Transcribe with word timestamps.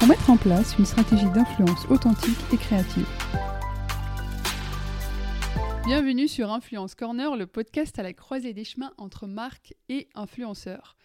pour 0.00 0.08
mettre 0.08 0.30
en 0.30 0.38
place 0.38 0.78
une 0.78 0.86
stratégie 0.86 1.28
d'influence 1.30 1.84
authentique 1.90 2.38
et 2.54 2.56
créative. 2.56 3.06
Bienvenue 5.84 6.26
sur 6.26 6.50
Influence 6.50 6.94
Corner, 6.94 7.36
le 7.36 7.46
podcast 7.46 7.98
à 7.98 8.02
la 8.02 8.14
croisée 8.14 8.54
des 8.54 8.64
chemins 8.64 8.94
entre 8.96 9.26
marques 9.26 9.74
et 9.90 10.08
influenceurs. 10.14 10.96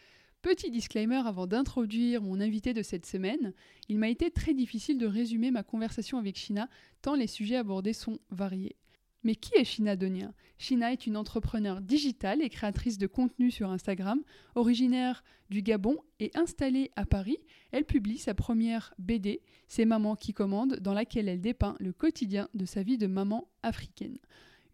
Petit 0.42 0.72
disclaimer 0.72 1.22
avant 1.26 1.46
d'introduire 1.46 2.22
mon 2.22 2.40
invité 2.40 2.74
de 2.74 2.84
cette 2.84 3.06
semaine, 3.06 3.52
il 3.90 4.00
m'a 4.00 4.08
été 4.08 4.32
très 4.32 4.54
difficile 4.54 4.98
de 4.98 5.08
résumer 5.08 5.52
ma 5.52 5.64
conversation 5.64 6.18
avec 6.18 6.38
Shina 6.38 6.70
tant 7.02 7.16
les 7.16 7.28
sujets 7.28 7.58
abordés 7.58 7.92
sont 7.92 8.20
variés. 8.30 8.78
Mais 9.26 9.36
qui 9.36 9.56
est 9.56 9.64
Shina 9.64 9.96
Donien? 9.96 10.36
Shina 10.60 10.92
est 10.92 11.08
une 11.08 11.18
entrepreneure 11.18 11.82
digitale 11.82 12.44
et 12.44 12.50
créatrice 12.50 13.00
de 13.00 13.08
contenu 13.08 13.50
sur 13.50 13.72
Instagram, 13.72 14.22
originaire 14.54 15.24
du 15.50 15.64
Gabon 15.64 15.98
et 16.20 16.30
installée 16.36 16.92
à 16.96 17.06
Paris. 17.06 17.40
Elle 17.72 17.86
publie 17.86 18.20
sa 18.20 18.36
première 18.36 18.94
BD, 19.00 19.42
C'est 19.68 19.86
Maman 19.86 20.16
qui 20.16 20.34
commande, 20.34 20.76
dans 20.76 20.94
laquelle 20.94 21.28
elle 21.28 21.42
dépeint 21.42 21.76
le 21.80 21.92
quotidien 21.92 22.50
de 22.54 22.66
sa 22.66 22.84
vie 22.84 23.00
de 23.00 23.08
maman 23.08 23.50
africaine. 23.64 24.20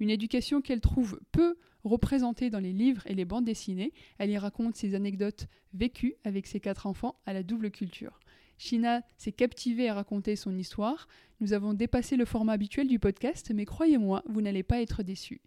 Une 0.01 0.09
éducation 0.09 0.61
qu'elle 0.61 0.81
trouve 0.81 1.21
peu 1.31 1.55
représentée 1.85 2.49
dans 2.49 2.59
les 2.59 2.73
livres 2.73 3.07
et 3.07 3.15
les 3.15 3.25
bandes 3.25 3.45
dessinées. 3.45 3.93
Elle 4.17 4.31
y 4.31 4.37
raconte 4.37 4.75
ses 4.75 4.95
anecdotes 4.95 5.47
vécues 5.73 6.15
avec 6.25 6.45
ses 6.45 6.59
quatre 6.59 6.87
enfants 6.87 7.15
à 7.25 7.31
la 7.31 7.43
double 7.43 7.71
culture. 7.71 8.19
Shina 8.61 9.01
s'est 9.17 9.31
captivée 9.31 9.89
à 9.89 9.95
raconter 9.95 10.35
son 10.35 10.55
histoire. 10.55 11.07
Nous 11.39 11.53
avons 11.53 11.73
dépassé 11.73 12.15
le 12.15 12.25
format 12.25 12.53
habituel 12.53 12.87
du 12.87 12.99
podcast, 12.99 13.51
mais 13.55 13.65
croyez-moi, 13.65 14.21
vous 14.27 14.39
n'allez 14.39 14.61
pas 14.61 14.83
être 14.83 15.01
déçus. 15.01 15.41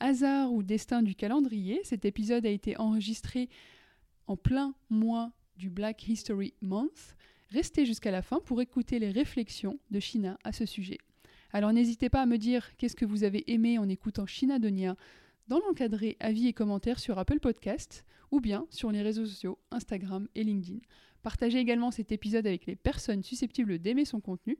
Hasard 0.00 0.50
ou 0.50 0.62
destin 0.62 1.02
du 1.02 1.14
calendrier, 1.14 1.80
cet 1.84 2.06
épisode 2.06 2.46
a 2.46 2.48
été 2.48 2.78
enregistré 2.78 3.50
en 4.26 4.38
plein 4.38 4.74
mois 4.88 5.30
du 5.58 5.68
Black 5.68 6.08
History 6.08 6.54
Month. 6.62 7.16
Restez 7.50 7.84
jusqu'à 7.84 8.10
la 8.10 8.22
fin 8.22 8.40
pour 8.40 8.62
écouter 8.62 8.98
les 8.98 9.10
réflexions 9.10 9.78
de 9.90 10.00
Shina 10.00 10.38
à 10.42 10.52
ce 10.52 10.64
sujet. 10.64 10.98
Alors 11.52 11.74
n'hésitez 11.74 12.08
pas 12.08 12.22
à 12.22 12.26
me 12.26 12.38
dire 12.38 12.74
qu'est-ce 12.78 12.96
que 12.96 13.04
vous 13.04 13.24
avez 13.24 13.44
aimé 13.52 13.78
en 13.78 13.90
écoutant 13.90 14.24
Shina 14.24 14.58
Donia 14.58 14.96
dans 15.48 15.58
l'encadré 15.58 16.16
avis 16.18 16.48
et 16.48 16.54
commentaires 16.54 16.98
sur 16.98 17.18
Apple 17.18 17.40
Podcast 17.40 18.06
ou 18.30 18.40
bien 18.40 18.66
sur 18.70 18.90
les 18.90 19.02
réseaux 19.02 19.26
sociaux 19.26 19.58
Instagram 19.70 20.28
et 20.34 20.44
LinkedIn. 20.44 20.78
Partagez 21.24 21.58
également 21.58 21.90
cet 21.90 22.12
épisode 22.12 22.46
avec 22.46 22.66
les 22.66 22.76
personnes 22.76 23.22
susceptibles 23.22 23.78
d'aimer 23.78 24.04
son 24.04 24.20
contenu. 24.20 24.58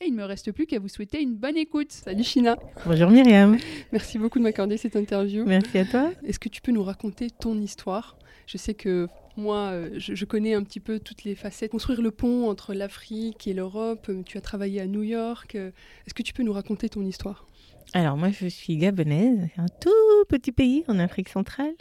Et 0.00 0.06
il 0.06 0.12
ne 0.14 0.16
me 0.16 0.24
reste 0.24 0.50
plus 0.50 0.66
qu'à 0.66 0.80
vous 0.80 0.88
souhaiter 0.88 1.22
une 1.22 1.36
bonne 1.36 1.56
écoute. 1.56 1.92
Salut 1.92 2.24
China. 2.24 2.56
Bonjour 2.84 3.08
Myriam. 3.08 3.56
Merci 3.92 4.18
beaucoup 4.18 4.40
de 4.40 4.42
m'accorder 4.42 4.76
cette 4.76 4.96
interview. 4.96 5.44
Merci 5.46 5.78
à 5.78 5.84
toi. 5.84 6.10
Est-ce 6.24 6.40
que 6.40 6.48
tu 6.48 6.60
peux 6.60 6.72
nous 6.72 6.82
raconter 6.82 7.30
ton 7.30 7.56
histoire? 7.60 8.18
Je 8.48 8.58
sais 8.58 8.74
que 8.74 9.06
moi, 9.36 9.70
euh, 9.70 9.90
je, 9.96 10.16
je, 10.16 10.24
connais 10.24 10.54
un 10.54 10.64
petit 10.64 10.80
peu 10.80 10.98
toutes 10.98 11.22
les 11.22 11.36
facettes. 11.36 11.70
Construire 11.70 12.02
le 12.02 12.10
pont 12.10 12.50
entre 12.50 12.74
l'Afrique 12.74 13.46
et 13.46 13.54
l'Europe, 13.54 14.06
euh, 14.08 14.24
tu 14.26 14.36
as 14.38 14.40
travaillé 14.40 14.80
à 14.80 14.88
New 14.88 15.04
York. 15.04 15.54
Euh, 15.54 15.70
est-ce 16.04 16.14
que 16.14 16.24
tu 16.24 16.32
peux 16.32 16.42
nous 16.42 16.52
raconter 16.52 16.88
ton 16.88 17.06
histoire? 17.06 17.46
Alors 17.94 18.16
moi 18.16 18.30
je 18.30 18.46
suis 18.46 18.76
gabonaise, 18.76 19.48
un 19.58 19.66
tout 19.80 19.90
petit 20.28 20.52
pays 20.52 20.84
en 20.88 20.98
Afrique 20.98 21.28
centrale. 21.28 21.74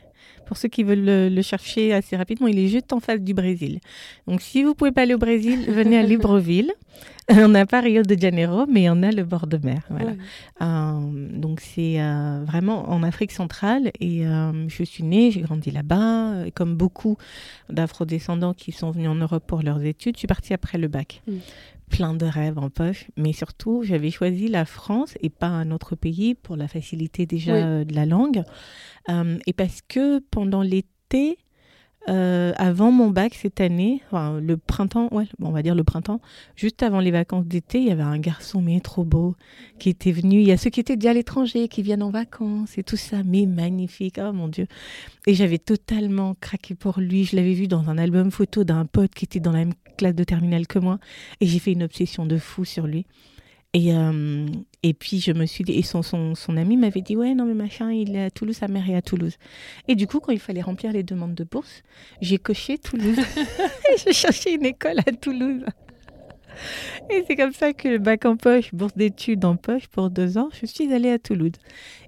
Pour 0.46 0.58
ceux 0.58 0.68
qui 0.68 0.84
veulent 0.84 1.34
le, 1.34 1.42
chercher 1.42 1.94
assez 1.94 2.18
rapidement, 2.18 2.48
il 2.48 2.60
est 2.60 2.68
juste 2.68 2.92
en 2.92 3.00
face 3.00 3.22
du 3.22 3.34
Brésil. 3.34 3.80
Donc 4.28 4.42
si 4.42 4.64
vous 4.64 4.76
pouvez 4.76 4.92
pas 4.92 5.04
aller 5.04 5.14
au 5.14 5.18
Brésil, 5.18 5.66
venez 5.70 5.98
à 5.98 6.04
Libreville. 6.04 6.74
on 7.30 7.48
n'a 7.48 7.66
pas 7.66 7.80
Rio 7.80 8.04
de 8.04 8.20
Janeiro, 8.20 8.66
mais 8.68 8.90
on 8.90 9.02
a 9.04 9.12
le 9.12 9.24
bord 9.24 9.48
de 9.48 9.58
mer. 9.58 9.84
Voilà. 9.90 10.12
Euh, 10.62 11.30
donc 11.32 11.62
c'est 11.62 12.02
euh, 12.02 12.44
vraiment 12.46 12.90
en 12.90 13.04
Afrique 13.04 13.32
centrale 13.32 13.92
et 14.00 14.28
euh, 14.28 14.68
je 14.68 14.84
suis 14.84 15.04
née, 15.04 15.32
j'ai 15.32 15.42
grandi 15.42 15.72
là-bas. 15.72 16.46
Et 16.46 16.52
comme 16.52 16.76
beaucoup 16.76 17.18
d'afro-descendants 17.70 18.54
qui 18.54 18.74
sont 18.74 18.92
venus 18.92 19.10
en 19.10 19.16
Europe 19.16 19.46
pour 19.48 19.62
leurs 19.62 19.82
études, 19.84 20.16
je 20.16 20.20
suis 20.20 20.28
partie 20.28 20.54
après 20.54 20.78
le 20.78 20.90
bac. 20.90 21.22
Mm 21.28 21.38
plein 21.92 22.14
de 22.14 22.26
rêves 22.26 22.58
en 22.58 22.70
poche, 22.70 23.06
mais 23.18 23.34
surtout, 23.34 23.84
j'avais 23.84 24.10
choisi 24.10 24.48
la 24.48 24.66
France 24.66 25.16
et 25.22 25.30
pas 25.30 25.48
un 25.48 25.72
autre 25.72 25.96
pays 25.96 26.34
pour 26.34 26.56
la 26.56 26.68
facilité 26.68 27.26
déjà 27.26 27.54
euh, 27.54 27.84
de 27.84 27.94
la 27.94 28.06
langue. 28.06 28.44
Euh, 29.10 29.38
et 29.46 29.54
parce 29.54 29.82
que 29.88 30.20
pendant 30.20 30.62
l'été, 30.62 31.38
euh, 32.10 32.52
avant 32.58 32.92
mon 32.92 33.10
bac 33.10 33.36
cette 33.36 33.62
année, 33.62 34.02
le 34.12 34.56
printemps, 34.56 35.10
on 35.40 35.52
va 35.52 35.62
dire 35.62 35.76
le 35.76 35.84
printemps, 35.84 36.20
juste 36.56 36.82
avant 36.82 37.00
les 37.00 37.12
vacances 37.12 37.46
d'été, 37.46 37.80
il 37.80 37.88
y 37.88 37.92
avait 37.92 38.02
un 38.02 38.18
garçon 38.18 38.62
mais 38.62 38.80
trop 38.80 39.04
beau 39.04 39.36
qui 39.78 39.90
était 39.90 40.12
venu. 40.12 40.42
Il 40.42 40.48
y 40.48 40.52
a 40.52 40.58
ceux 40.58 40.72
qui 40.72 40.80
étaient 40.80 40.96
déjà 40.96 41.12
à 41.12 41.14
l'étranger, 41.14 41.68
qui 41.68 41.84
viennent 41.84 42.04
en 42.04 42.10
vacances 42.10 42.78
et 42.78 42.84
tout 42.84 42.98
ça, 42.98 43.18
mais 43.24 43.46
magnifique, 43.46 44.20
oh 44.20 44.34
mon 44.34 44.48
Dieu. 44.48 44.68
Et 45.28 45.36
j'avais 45.36 45.60
totalement 45.60 46.36
craqué 46.40 46.74
pour 46.74 47.00
lui. 47.00 47.26
Je 47.26 47.36
l'avais 47.36 47.54
vu 47.54 47.68
dans 47.68 47.90
un 47.90 47.98
album 47.98 48.32
photo 48.32 48.64
d'un 48.64 48.86
pote 48.86 49.14
qui 49.14 49.26
était 49.26 49.40
dans 49.40 49.52
la 49.52 49.60
même 49.60 49.74
classe 49.98 50.16
de 50.16 50.24
terminale 50.24 50.66
que 50.66 50.80
moi, 50.80 51.00
et 51.40 51.46
j'ai 51.46 51.60
fait 51.60 51.74
une 51.74 51.84
obsession 51.84 52.26
de 52.26 52.38
fou 52.38 52.66
sur 52.66 52.88
lui. 52.88 53.06
Et, 53.74 53.94
euh, 53.94 54.48
et 54.84 54.94
puis, 54.94 55.22
je 55.22 55.32
me 55.32 55.46
suis 55.46 55.64
dit, 55.64 55.74
et 55.74 55.84
son, 55.84 56.02
son, 56.02 56.36
son 56.36 56.58
ami 56.58 56.76
m'avait 56.76 57.02
dit, 57.02 57.16
ouais, 57.16 57.34
non, 57.34 57.46
mais 57.46 57.54
machin, 57.54 57.92
il 57.92 58.16
est 58.16 58.26
à 58.26 58.30
Toulouse, 58.30 58.58
sa 58.58 58.68
mère 58.68 58.90
est 58.90 58.96
à 58.96 59.02
Toulouse. 59.02 59.38
Et 59.88 59.96
du 59.96 60.08
coup, 60.08 60.20
quand 60.20 60.34
il 60.34 60.40
fallait 60.40 60.62
remplir 60.62 60.92
les 60.92 61.04
demandes 61.04 61.36
de 61.36 61.46
bourse, 61.46 61.82
j'ai 62.20 62.38
coché 62.38 62.78
Toulouse. 62.78 63.18
et 63.18 63.98
je 63.98 64.12
cherchais 64.12 64.56
une 64.56 64.66
école 64.66 65.00
à 65.00 65.12
Toulouse. 65.14 65.64
Et 67.10 67.24
c'est 67.26 67.38
comme 67.38 67.54
ça 67.54 67.72
que 67.72 67.88
le 67.88 67.98
bac 67.98 68.26
en 68.26 68.36
poche, 68.36 68.74
bourse 68.74 68.94
d'études 68.96 69.46
en 69.46 69.56
poche 69.56 69.88
pour 69.88 70.10
deux 70.10 70.38
ans, 70.38 70.50
je 70.60 70.66
suis 70.66 70.92
allée 70.94 71.12
à 71.12 71.18
Toulouse. 71.18 71.54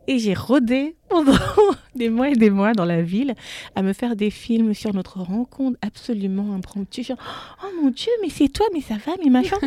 Et 0.08 0.20
j'ai 0.20 0.34
rôdé 0.34 0.98
pendant 1.08 1.38
des 1.96 2.10
mois 2.10 2.30
et 2.30 2.36
des 2.36 2.50
mois 2.50 2.74
dans 2.74 2.84
la 2.84 3.02
ville 3.02 3.36
à 3.76 3.82
me 3.84 3.94
faire 3.94 4.18
des 4.18 4.30
films 4.30 4.74
sur 4.74 4.94
notre 4.94 5.20
rencontre 5.22 5.78
absolument 5.82 6.54
impromptue. 6.54 7.04
Genre, 7.04 7.18
oh 7.64 7.82
mon 7.82 7.90
Dieu, 7.90 8.12
mais 8.22 8.30
c'est 8.30 8.50
toi, 8.50 8.66
mais 8.74 8.82
ça 8.82 8.96
va, 8.96 9.14
mais 9.24 9.30
machin. 9.30 9.58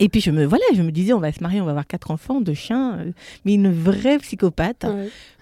Et 0.00 0.08
puis 0.08 0.20
je 0.20 0.30
me 0.30 0.44
voilà, 0.44 0.64
je 0.74 0.82
me 0.82 0.90
disais 0.90 1.12
on 1.12 1.20
va 1.20 1.30
se 1.30 1.42
marier, 1.42 1.60
on 1.60 1.64
va 1.64 1.70
avoir 1.70 1.86
quatre 1.86 2.10
enfants, 2.10 2.40
deux 2.40 2.54
chiens, 2.54 2.98
euh, 2.98 3.12
mais 3.44 3.54
une 3.54 3.72
vraie 3.72 4.18
psychopathe. 4.18 4.86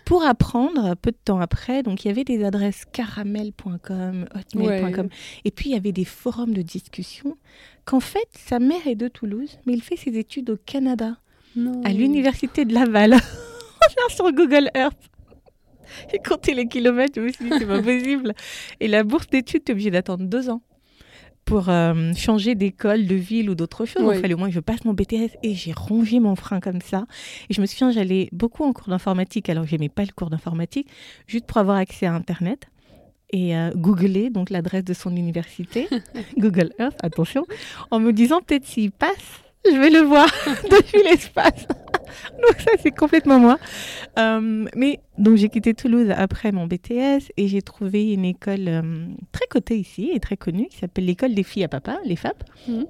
Pour 0.05 0.25
apprendre, 0.25 0.97
peu 0.97 1.11
de 1.11 1.19
temps 1.23 1.39
après, 1.39 1.83
donc 1.83 2.05
il 2.05 2.09
y 2.09 2.11
avait 2.11 2.25
des 2.25 2.43
adresses 2.43 2.87
caramel.com, 2.93 4.27
hotmail.com, 4.35 5.09
et 5.45 5.51
puis 5.51 5.69
il 5.69 5.73
y 5.75 5.77
avait 5.77 5.93
des 5.93 6.07
forums 6.07 6.55
de 6.55 6.63
discussion 6.63 7.37
qu'en 7.85 8.01
fait 8.01 8.29
sa 8.33 8.59
mère 8.59 8.87
est 8.87 8.95
de 8.95 9.09
Toulouse, 9.09 9.59
mais 9.67 9.75
il 9.75 9.83
fait 9.83 9.97
ses 9.97 10.19
études 10.19 10.51
au 10.51 10.57
Canada, 10.57 11.19
à 11.85 11.93
l'université 11.93 12.65
de 12.65 12.73
Laval. 12.73 13.17
sur 14.11 14.33
Google 14.33 14.71
Earth. 14.75 15.11
J'ai 16.11 16.19
compté 16.19 16.55
les 16.55 16.67
kilomètres, 16.67 17.15
je 17.17 17.21
me 17.21 17.33
suis 17.33 17.45
dit 17.45 17.51
c'est 17.59 17.67
pas 17.67 17.83
possible. 17.83 18.35
Et 18.81 18.89
la 18.89 19.05
bourse 19.05 19.27
d'études, 19.29 19.65
tu 19.65 19.73
es 19.73 19.75
obligé 19.75 19.91
d'attendre 19.91 20.25
deux 20.25 20.51
ans 20.51 20.63
pour 21.49 21.71
euh, 21.71 22.13
changer 22.15 22.55
d'école, 22.55 23.07
de 23.07 23.15
ville 23.15 23.49
ou 23.49 23.55
d'autre 23.55 23.87
chose. 23.87 24.03
Il 24.15 24.21
fallait 24.21 24.35
au 24.35 24.37
moins 24.37 24.49
que 24.49 24.55
je 24.55 24.61
passe 24.61 24.85
mon 24.85 24.93
BTS 24.93 25.39
et 25.43 25.55
j'ai 25.55 25.73
rongé 25.73 26.21
mon 26.21 26.37
frein 26.37 26.61
comme 26.61 26.83
ça. 26.83 27.07
Et 27.49 27.55
je 27.55 27.63
me 27.63 27.67
souviens, 27.67 27.91
j'allais 27.91 28.29
beaucoup 28.33 28.65
en 28.65 28.75
cours 28.75 28.89
d'informatique 28.89 29.49
alors 29.49 29.65
que 29.65 29.71
j'aimais 29.71 29.89
pas 29.89 30.03
le 30.03 30.13
cours 30.15 30.29
d'informatique, 30.29 30.89
juste 31.27 31.47
pour 31.47 31.57
avoir 31.57 31.79
accès 31.79 32.05
à 32.05 32.13
Internet 32.13 32.69
et 33.31 33.57
euh, 33.57 33.71
googler 33.75 34.29
donc 34.29 34.51
l'adresse 34.51 34.85
de 34.85 34.93
son 34.93 35.17
université, 35.17 35.89
Google 36.37 36.71
Earth, 36.79 36.99
attention, 37.03 37.47
en 37.91 37.99
me 37.99 38.13
disant 38.13 38.41
peut-être 38.43 38.67
s'il 38.67 38.91
passe, 38.91 39.43
je 39.73 39.79
vais 39.79 39.91
le 39.91 40.01
voir 40.01 40.29
depuis 40.71 41.03
l'espace. 41.03 41.67
donc 42.43 42.61
ça, 42.61 42.73
c'est 42.81 42.91
complètement 42.91 43.39
moi. 43.39 43.59
Euh, 44.19 44.67
mais 44.75 45.01
donc 45.19 45.37
j'ai 45.37 45.49
quitté 45.49 45.75
Toulouse 45.75 46.13
après 46.17 46.53
mon 46.53 46.67
BTS 46.67 47.31
et 47.37 47.49
j'ai 47.49 47.63
trouvé 47.63 48.13
une 48.13 48.25
école 48.25 48.69
euh, 48.69 49.07
très 49.33 49.47
cotée 49.47 49.77
ici 49.77 50.11
et 50.13 50.21
très 50.21 50.37
connue 50.37 50.67
qui 50.69 50.79
s'appelle 50.79 51.05
l'école 51.05 51.35
des 51.35 51.43
filles 51.43 51.65
à 51.65 51.69
papa, 51.69 51.99
les 52.05 52.17
FAP. 52.17 52.43
Mhm. 52.67 52.87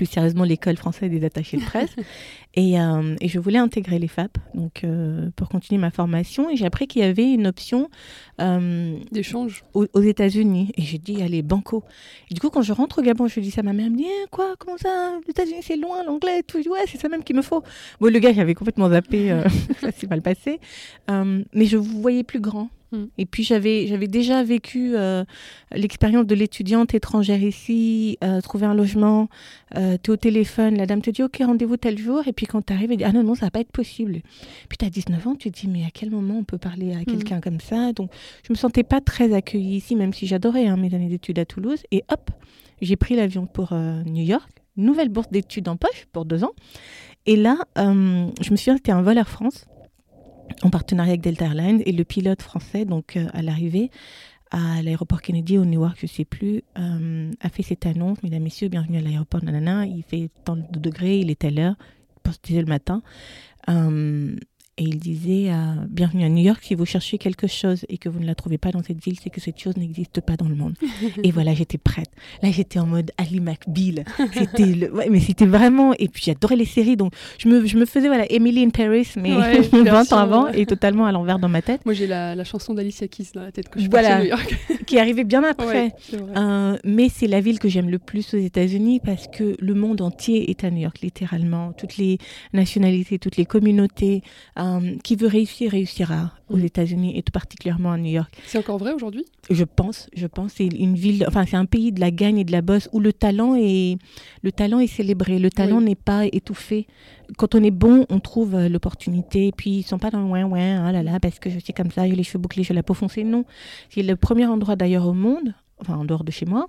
Plus 0.00 0.06
sérieusement, 0.06 0.44
l'école 0.44 0.78
française 0.78 1.10
des 1.10 1.26
attachés 1.26 1.58
de 1.58 1.62
presse. 1.62 1.94
et, 2.54 2.80
euh, 2.80 3.16
et 3.20 3.28
je 3.28 3.38
voulais 3.38 3.58
intégrer 3.58 3.98
les 3.98 4.08
FAP 4.08 4.38
donc, 4.54 4.82
euh, 4.82 5.28
pour 5.36 5.50
continuer 5.50 5.78
ma 5.78 5.90
formation. 5.90 6.48
Et 6.48 6.56
j'ai 6.56 6.64
appris 6.64 6.86
qu'il 6.86 7.02
y 7.02 7.04
avait 7.04 7.34
une 7.34 7.46
option 7.46 7.90
euh, 8.40 8.96
D'échange. 9.12 9.62
aux, 9.74 9.84
aux 9.92 10.00
États-Unis. 10.00 10.72
Et 10.78 10.80
j'ai 10.80 10.96
dit, 10.96 11.20
allez, 11.20 11.42
banco. 11.42 11.84
Et 12.30 12.34
du 12.34 12.40
coup, 12.40 12.48
quand 12.48 12.62
je 12.62 12.72
rentre 12.72 13.00
au 13.00 13.02
Gabon, 13.02 13.28
je 13.28 13.40
dis 13.40 13.50
ça 13.50 13.60
à 13.60 13.62
ma 13.62 13.74
mère. 13.74 13.84
Elle 13.84 13.92
me 13.92 13.98
dit, 13.98 14.06
Eh, 14.08 14.26
quoi, 14.30 14.54
comment 14.58 14.78
ça 14.78 15.18
Les 15.26 15.32
États-Unis, 15.32 15.60
c'est 15.60 15.76
loin, 15.76 16.02
l'anglais 16.02 16.42
tout. 16.46 16.66
Ouais, 16.66 16.86
c'est 16.86 16.98
ça 16.98 17.10
même 17.10 17.22
qu'il 17.22 17.36
me 17.36 17.42
faut. 17.42 17.62
Bon, 18.00 18.10
le 18.10 18.18
gars, 18.20 18.32
j'avais 18.32 18.54
complètement 18.54 18.88
zappé. 18.88 19.38
ça 19.82 19.92
s'est 19.92 20.06
mal 20.06 20.22
passé. 20.22 20.60
Mais 21.10 21.66
je 21.66 21.76
vous 21.76 22.00
voyais 22.00 22.24
plus 22.24 22.40
grand. 22.40 22.70
Mm. 22.92 23.04
Et 23.18 23.26
puis, 23.26 23.42
j'avais 23.42 23.86
j'avais 23.86 24.08
déjà 24.08 24.42
vécu 24.42 24.96
euh, 24.96 25.24
l'expérience 25.72 26.26
de 26.26 26.34
l'étudiante 26.34 26.94
étrangère 26.94 27.42
ici, 27.42 28.18
euh, 28.24 28.40
trouver 28.40 28.66
un 28.66 28.74
logement, 28.74 29.28
euh, 29.76 29.96
tu 30.02 30.10
es 30.10 30.14
au 30.14 30.16
téléphone, 30.16 30.76
la 30.76 30.86
dame 30.86 31.02
te 31.02 31.10
dit, 31.10 31.22
OK, 31.22 31.38
rendez-vous 31.44 31.76
tel 31.76 31.98
jour. 31.98 32.26
Et 32.26 32.32
puis, 32.32 32.46
quand 32.46 32.64
tu 32.64 32.72
arrives, 32.72 32.90
elle 32.90 32.98
dit, 32.98 33.04
ah 33.04 33.12
non, 33.12 33.22
non, 33.22 33.34
ça 33.34 33.46
va 33.46 33.50
pas 33.50 33.60
être 33.60 33.72
possible. 33.72 34.20
Puis, 34.68 34.78
tu 34.78 34.84
as 34.84 34.90
19 34.90 35.26
ans, 35.26 35.34
tu 35.34 35.50
te 35.50 35.60
dis, 35.60 35.68
mais 35.68 35.84
à 35.84 35.90
quel 35.92 36.10
moment 36.10 36.38
on 36.38 36.44
peut 36.44 36.58
parler 36.58 36.94
à 36.94 37.04
quelqu'un 37.04 37.40
comme 37.40 37.60
ça? 37.60 37.92
Donc, 37.92 38.10
je 38.46 38.52
me 38.52 38.56
sentais 38.56 38.84
pas 38.84 39.00
très 39.00 39.32
accueillie 39.34 39.76
ici, 39.76 39.96
même 39.96 40.12
si 40.12 40.26
j'adorais 40.26 40.66
hein, 40.66 40.76
mes 40.76 40.94
années 40.94 41.08
d'études 41.08 41.38
à 41.38 41.44
Toulouse. 41.44 41.82
Et 41.90 42.04
hop, 42.10 42.30
j'ai 42.80 42.96
pris 42.96 43.14
l'avion 43.14 43.46
pour 43.46 43.74
New 43.74 44.24
York, 44.24 44.50
nouvelle 44.76 45.10
bourse 45.10 45.30
d'études 45.30 45.68
en 45.68 45.76
poche 45.76 46.06
pour 46.12 46.24
deux 46.24 46.44
ans. 46.44 46.52
Et 47.26 47.36
là, 47.36 47.56
je 47.76 48.50
me 48.50 48.56
souviens, 48.56 48.76
c'était 48.76 48.92
un 48.92 49.02
vol 49.02 49.18
Air 49.18 49.28
France 49.28 49.66
en 50.62 50.70
partenariat 50.70 51.12
avec 51.12 51.20
Delta 51.20 51.46
Airlines 51.46 51.82
et 51.86 51.92
le 51.92 52.04
pilote 52.04 52.42
français, 52.42 52.84
donc 52.84 53.16
euh, 53.16 53.26
à 53.32 53.42
l'arrivée 53.42 53.90
à 54.50 54.82
l'aéroport 54.82 55.22
Kennedy 55.22 55.58
au 55.58 55.64
Newark, 55.64 55.96
je 56.00 56.06
sais 56.06 56.24
plus, 56.24 56.62
euh, 56.78 57.30
a 57.40 57.48
fait 57.48 57.62
cette 57.62 57.86
annonce, 57.86 58.22
mesdames, 58.22 58.42
messieurs, 58.42 58.68
bienvenue 58.68 58.98
à 58.98 59.00
l'aéroport, 59.00 59.44
nanana, 59.44 59.86
il 59.86 60.02
fait 60.02 60.28
tant 60.44 60.56
de 60.56 60.78
degrés, 60.78 61.18
il 61.18 61.30
est 61.30 61.44
à 61.44 61.50
l'heure, 61.50 61.76
c'était 62.32 62.60
le 62.60 62.66
matin. 62.66 63.02
Euh, 63.68 64.36
et 64.78 64.84
il 64.84 64.98
disait 64.98 65.50
euh, 65.50 65.74
Bienvenue 65.88 66.24
à 66.24 66.28
New 66.28 66.42
York, 66.42 66.60
si 66.62 66.74
vous 66.74 66.86
cherchez 66.86 67.18
quelque 67.18 67.46
chose 67.46 67.84
et 67.88 67.98
que 67.98 68.08
vous 68.08 68.18
ne 68.20 68.26
la 68.26 68.34
trouvez 68.34 68.56
pas 68.56 68.70
dans 68.70 68.82
cette 68.82 69.02
ville, 69.04 69.18
c'est 69.22 69.28
que 69.28 69.40
cette 69.40 69.58
chose 69.60 69.76
n'existe 69.76 70.20
pas 70.22 70.36
dans 70.36 70.48
le 70.48 70.54
monde. 70.54 70.74
et 71.22 71.30
voilà, 71.30 71.52
j'étais 71.54 71.76
prête. 71.76 72.10
Là, 72.42 72.50
j'étais 72.50 72.78
en 72.78 72.86
mode 72.86 73.10
Ali 73.18 73.40
McBeal. 73.40 74.04
C'était 74.32 74.64
le... 74.66 74.92
ouais, 74.94 75.08
mais 75.10 75.20
c'était 75.20 75.44
vraiment. 75.46 75.92
Et 75.98 76.08
puis, 76.08 76.22
j'adorais 76.24 76.56
les 76.56 76.64
séries. 76.64 76.96
Donc, 76.96 77.12
je 77.38 77.48
me, 77.48 77.66
je 77.66 77.76
me 77.76 77.84
faisais, 77.84 78.06
voilà, 78.08 78.24
Emily 78.32 78.62
in 78.64 78.70
Paris, 78.70 79.08
mais 79.16 79.34
Ouais, 79.36 79.60
20 79.72 79.82
version, 79.82 80.16
ans 80.16 80.20
avant 80.20 80.48
et 80.48 80.64
totalement 80.66 81.04
à 81.04 81.12
l'envers 81.12 81.38
dans 81.38 81.48
ma 81.48 81.60
tête, 81.62 81.84
Moi, 81.84 81.92
j'ai 81.94 82.06
la, 82.06 82.34
la 82.34 82.44
chanson 82.44 82.72
d'Alicia 82.72 83.06
Keys 83.08 83.28
dans 83.34 83.42
la 83.42 83.52
tête 83.52 83.68
que 83.68 83.80
je 83.80 83.88
Voilà. 83.90 84.16
à 84.16 84.20
New 84.22 84.28
York. 84.28 84.56
qui 84.86 84.98
arrivait 84.98 85.24
bien 85.24 85.44
après. 85.44 85.66
Ouais. 85.66 85.92
Euh, 86.36 86.76
mais 86.84 87.08
c'est 87.08 87.26
la 87.26 87.40
ville 87.40 87.58
que 87.58 87.68
j'aime 87.68 87.90
le 87.90 87.98
plus 87.98 88.32
aux 88.34 88.38
États-Unis 88.38 89.00
parce 89.04 89.26
que 89.28 89.56
le 89.60 89.74
monde 89.74 90.00
entier 90.00 90.50
est 90.50 90.64
à 90.64 90.70
New 90.70 90.80
York, 90.80 91.00
littéralement. 91.02 91.72
Toutes 91.72 91.96
les 91.98 92.18
nationalités, 92.54 93.18
toutes 93.18 93.36
les 93.36 93.44
communautés. 93.44 94.22
Euh, 94.60 94.96
qui 95.02 95.16
veut 95.16 95.26
réussir, 95.28 95.70
réussira 95.70 96.32
aux 96.48 96.56
Mm. 96.56 96.64
États-Unis 96.64 97.16
et 97.18 97.22
tout 97.22 97.32
particulièrement 97.32 97.92
à 97.92 97.96
New 97.98 98.10
York. 98.10 98.30
C'est 98.46 98.58
encore 98.58 98.78
vrai 98.78 98.92
aujourd'hui? 98.92 99.24
Je 99.48 99.64
pense, 99.64 100.08
je 100.14 100.26
pense, 100.26 100.52
c'est 100.56 100.66
une 100.66 100.94
ville, 100.96 101.24
enfin 101.26 101.44
c'est 101.46 101.56
un 101.56 101.64
pays 101.64 101.92
de 101.92 102.00
la 102.00 102.10
gagne 102.10 102.38
et 102.38 102.44
de 102.44 102.52
la 102.52 102.60
bosse 102.60 102.88
où 102.92 103.00
le 103.00 103.12
talent 103.12 103.54
est, 103.56 103.98
le 104.42 104.52
talent 104.52 104.78
est 104.80 104.86
célébré, 104.86 105.38
le 105.38 105.50
talent 105.50 105.78
Oui. 105.78 105.84
n'est 105.84 105.94
pas 105.94 106.26
étouffé. 106.26 106.86
Quand 107.38 107.54
on 107.54 107.62
est 107.62 107.70
bon, 107.70 108.04
on 108.10 108.18
trouve 108.20 108.54
euh, 108.54 108.68
l'opportunité. 108.68 109.46
Et 109.48 109.52
puis 109.52 109.70
ils 109.78 109.82
sont 109.82 109.98
pas 109.98 110.10
dans 110.10 110.18
le 110.20 110.26
ouin 110.26 110.44
ouin, 110.44 110.84
ah 110.84 110.92
là 110.92 111.02
là, 111.02 111.20
parce 111.20 111.38
que 111.38 111.48
je 111.50 111.58
suis 111.58 111.72
comme 111.72 111.90
ça, 111.90 112.06
j'ai 112.08 112.14
les 112.16 112.22
cheveux 112.24 112.38
bouclés, 112.40 112.62
j'ai 112.64 112.74
la 112.74 112.82
peau 112.82 112.94
foncée. 112.94 113.24
Non, 113.24 113.44
c'est 113.88 114.02
le 114.02 114.16
premier 114.16 114.46
endroit 114.46 114.76
d'ailleurs 114.76 115.06
au 115.06 115.14
monde, 115.14 115.54
enfin 115.80 115.94
en 115.96 116.04
dehors 116.04 116.24
de 116.24 116.30
chez 116.32 116.44
moi, 116.46 116.66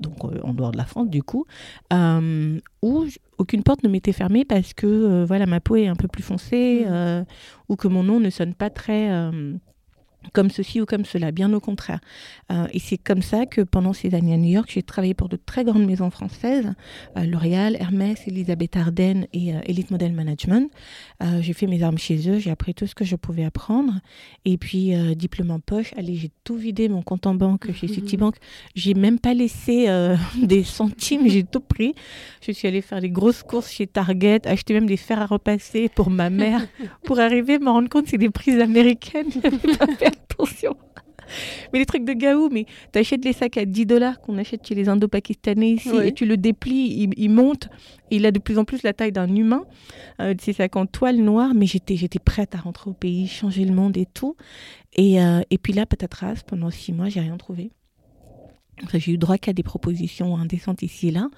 donc 0.00 0.24
euh, 0.24 0.40
en 0.42 0.54
dehors 0.54 0.72
de 0.72 0.76
la 0.76 0.84
France 0.84 1.08
du 1.08 1.22
coup, 1.22 1.46
euh, 1.92 2.58
où 2.82 3.04
aucune 3.38 3.62
porte 3.62 3.82
ne 3.82 3.88
m'était 3.88 4.12
fermée 4.12 4.44
parce 4.44 4.74
que 4.74 4.86
euh, 4.86 5.24
voilà 5.24 5.46
ma 5.46 5.60
peau 5.60 5.76
est 5.76 5.86
un 5.86 5.96
peu 5.96 6.08
plus 6.08 6.22
foncée 6.22 6.84
euh, 6.86 7.24
ou 7.68 7.76
que 7.76 7.88
mon 7.88 8.02
nom 8.02 8.20
ne 8.20 8.30
sonne 8.30 8.54
pas 8.54 8.70
très 8.70 9.10
comme 10.32 10.50
ceci 10.50 10.80
ou 10.80 10.86
comme 10.86 11.04
cela, 11.04 11.30
bien 11.30 11.52
au 11.52 11.60
contraire. 11.60 12.00
Euh, 12.50 12.66
et 12.72 12.78
c'est 12.78 12.96
comme 12.98 13.22
ça 13.22 13.46
que 13.46 13.60
pendant 13.60 13.92
ces 13.92 14.14
années 14.14 14.34
à 14.34 14.36
New 14.36 14.50
York, 14.50 14.70
j'ai 14.72 14.82
travaillé 14.82 15.14
pour 15.14 15.28
de 15.28 15.36
très 15.36 15.64
grandes 15.64 15.86
maisons 15.86 16.10
françaises, 16.10 16.72
euh, 17.16 17.24
L'Oréal, 17.24 17.76
Hermès, 17.78 18.26
Elisabeth 18.26 18.76
Arden 18.76 19.26
et 19.32 19.54
euh, 19.54 19.60
Elite 19.66 19.90
Model 19.90 20.12
Management. 20.12 20.70
J'ai 21.40 21.52
fait 21.52 21.66
mes 21.66 21.82
armes 21.82 21.98
chez 21.98 22.30
eux, 22.30 22.38
j'ai 22.38 22.50
appris 22.50 22.74
tout 22.74 22.86
ce 22.86 22.94
que 22.94 23.04
je 23.04 23.16
pouvais 23.16 23.44
apprendre. 23.44 23.94
Et 24.44 24.56
puis, 24.56 24.92
diplôme 25.16 25.50
en 25.50 25.58
poche, 25.58 25.92
allez, 25.96 26.14
j'ai 26.14 26.30
tout 26.44 26.56
vidé 26.56 26.88
mon 26.88 27.02
compte 27.02 27.26
en 27.26 27.34
banque 27.34 27.72
chez 27.72 27.88
Citibank. 27.88 28.36
J'ai 28.74 28.94
même 28.94 29.18
pas 29.18 29.34
laissé 29.34 29.86
des 30.42 30.62
centimes, 30.62 31.28
j'ai 31.28 31.44
tout 31.44 31.60
pris. 31.60 31.94
Je 32.40 32.52
suis 32.52 32.68
allée 32.68 32.82
faire 32.82 33.00
des 33.00 33.10
grosses 33.10 33.42
courses 33.42 33.70
chez 33.70 33.86
Target, 33.86 34.46
acheter 34.46 34.74
même 34.74 34.86
des 34.86 34.96
fers 34.96 35.20
à 35.20 35.26
repasser 35.26 35.88
pour 35.88 36.10
ma 36.10 36.30
mère, 36.30 36.66
pour 37.04 37.18
arriver 37.18 37.54
à 37.54 37.58
me 37.58 37.70
rendre 37.70 37.88
compte 37.88 38.04
que 38.04 38.10
c'est 38.10 38.18
des 38.18 38.30
prises 38.30 38.60
américaines. 38.60 39.30
Attention. 40.30 40.76
Mais 41.74 41.78
les 41.80 41.84
trucs 41.84 42.06
de 42.06 42.14
gaou, 42.14 42.48
mais 42.50 42.64
tu 42.90 42.98
achètes 42.98 43.22
les 43.22 43.34
sacs 43.34 43.58
à 43.58 43.66
10 43.66 43.84
dollars 43.84 44.18
qu'on 44.22 44.38
achète 44.38 44.66
chez 44.66 44.74
les 44.74 44.88
Indo-Pakistanais 44.88 45.72
ici 45.72 45.90
Oui. 45.92 46.06
et 46.06 46.12
tu 46.14 46.24
le 46.24 46.38
déplies, 46.38 47.02
il, 47.02 47.10
il 47.18 47.28
monte 47.28 47.68
et 48.10 48.16
il 48.16 48.24
a 48.24 48.30
de 48.30 48.38
plus 48.38 48.56
en 48.56 48.64
plus 48.64 48.82
la 48.82 48.94
taille 48.94 49.12
d'un 49.12 49.34
humain. 49.36 49.66
Euh, 50.22 50.32
ces 50.40 50.54
sacs 50.54 50.76
en 50.76 50.86
toile 50.86 51.16
noire, 51.18 51.52
mais 51.54 51.66
j'étais, 51.66 51.96
j'étais 51.96 52.18
prête 52.18 52.54
à 52.54 52.58
rentrer 52.58 52.88
au 52.88 52.94
pays, 52.94 53.26
changer 53.28 53.66
le 53.66 53.74
monde 53.74 53.98
et 53.98 54.06
tout. 54.06 54.36
Et, 54.96 55.20
euh, 55.22 55.42
et 55.50 55.58
puis 55.58 55.74
là, 55.74 55.84
patatras, 55.84 56.36
pendant 56.46 56.70
six 56.70 56.94
mois, 56.94 57.10
j'ai 57.10 57.20
rien 57.20 57.36
trouvé. 57.36 57.72
Enfin, 58.84 58.98
j'ai 58.98 59.12
eu 59.12 59.18
droit 59.18 59.36
qu'à 59.36 59.52
des 59.52 59.62
propositions 59.64 60.34
indécentes 60.38 60.80
ici 60.82 61.08
et 61.08 61.10
là. 61.10 61.28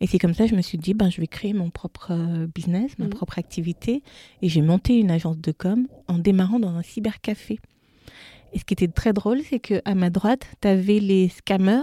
Et 0.00 0.08
c'est 0.08 0.18
comme 0.18 0.34
ça 0.34 0.44
que 0.44 0.50
je 0.50 0.56
me 0.56 0.62
suis 0.62 0.78
dit, 0.78 0.92
ben, 0.94 1.08
je 1.08 1.20
vais 1.20 1.26
créer 1.28 1.52
mon 1.52 1.70
propre 1.70 2.08
euh, 2.10 2.48
business, 2.52 2.98
ma 2.98 3.04
Mhm. 3.04 3.10
propre 3.12 3.38
activité. 3.38 4.02
Et 4.42 4.48
j'ai 4.48 4.62
monté 4.62 4.98
une 4.98 5.12
agence 5.12 5.38
de 5.38 5.52
com 5.52 5.86
en 6.08 6.18
démarrant 6.18 6.58
dans 6.58 6.74
un 6.74 6.82
cybercafé. 6.82 7.60
Et 8.56 8.58
ce 8.58 8.64
qui 8.64 8.72
était 8.72 8.88
très 8.88 9.12
drôle, 9.12 9.40
c'est 9.50 9.58
que 9.58 9.82
à 9.84 9.94
ma 9.94 10.08
droite, 10.08 10.46
tu 10.62 10.66
avais 10.68 10.98
les 10.98 11.28
scammers 11.28 11.82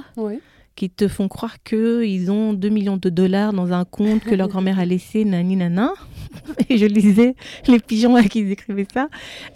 qui 0.76 0.90
te 0.90 1.08
font 1.08 1.28
croire 1.28 1.62
qu'ils 1.62 2.32
ont 2.32 2.52
2 2.54 2.68
millions 2.70 2.98
de 2.98 3.10
dollars 3.12 3.54
dans 3.54 3.72
un 3.74 3.86
compte 3.86 4.24
que 4.24 4.34
leur 4.34 4.48
grand-mère 4.54 4.80
a 4.80 4.86
laissé, 4.86 5.24
nani 5.24 5.56
nana. 5.56 5.92
Et 6.70 6.80
je 6.80 6.88
lisais 6.88 7.36
les 7.68 7.78
pigeons 7.80 8.16
à 8.16 8.24
qui 8.24 8.40
ils 8.40 8.52
écrivaient 8.54 8.88
ça. 8.92 9.08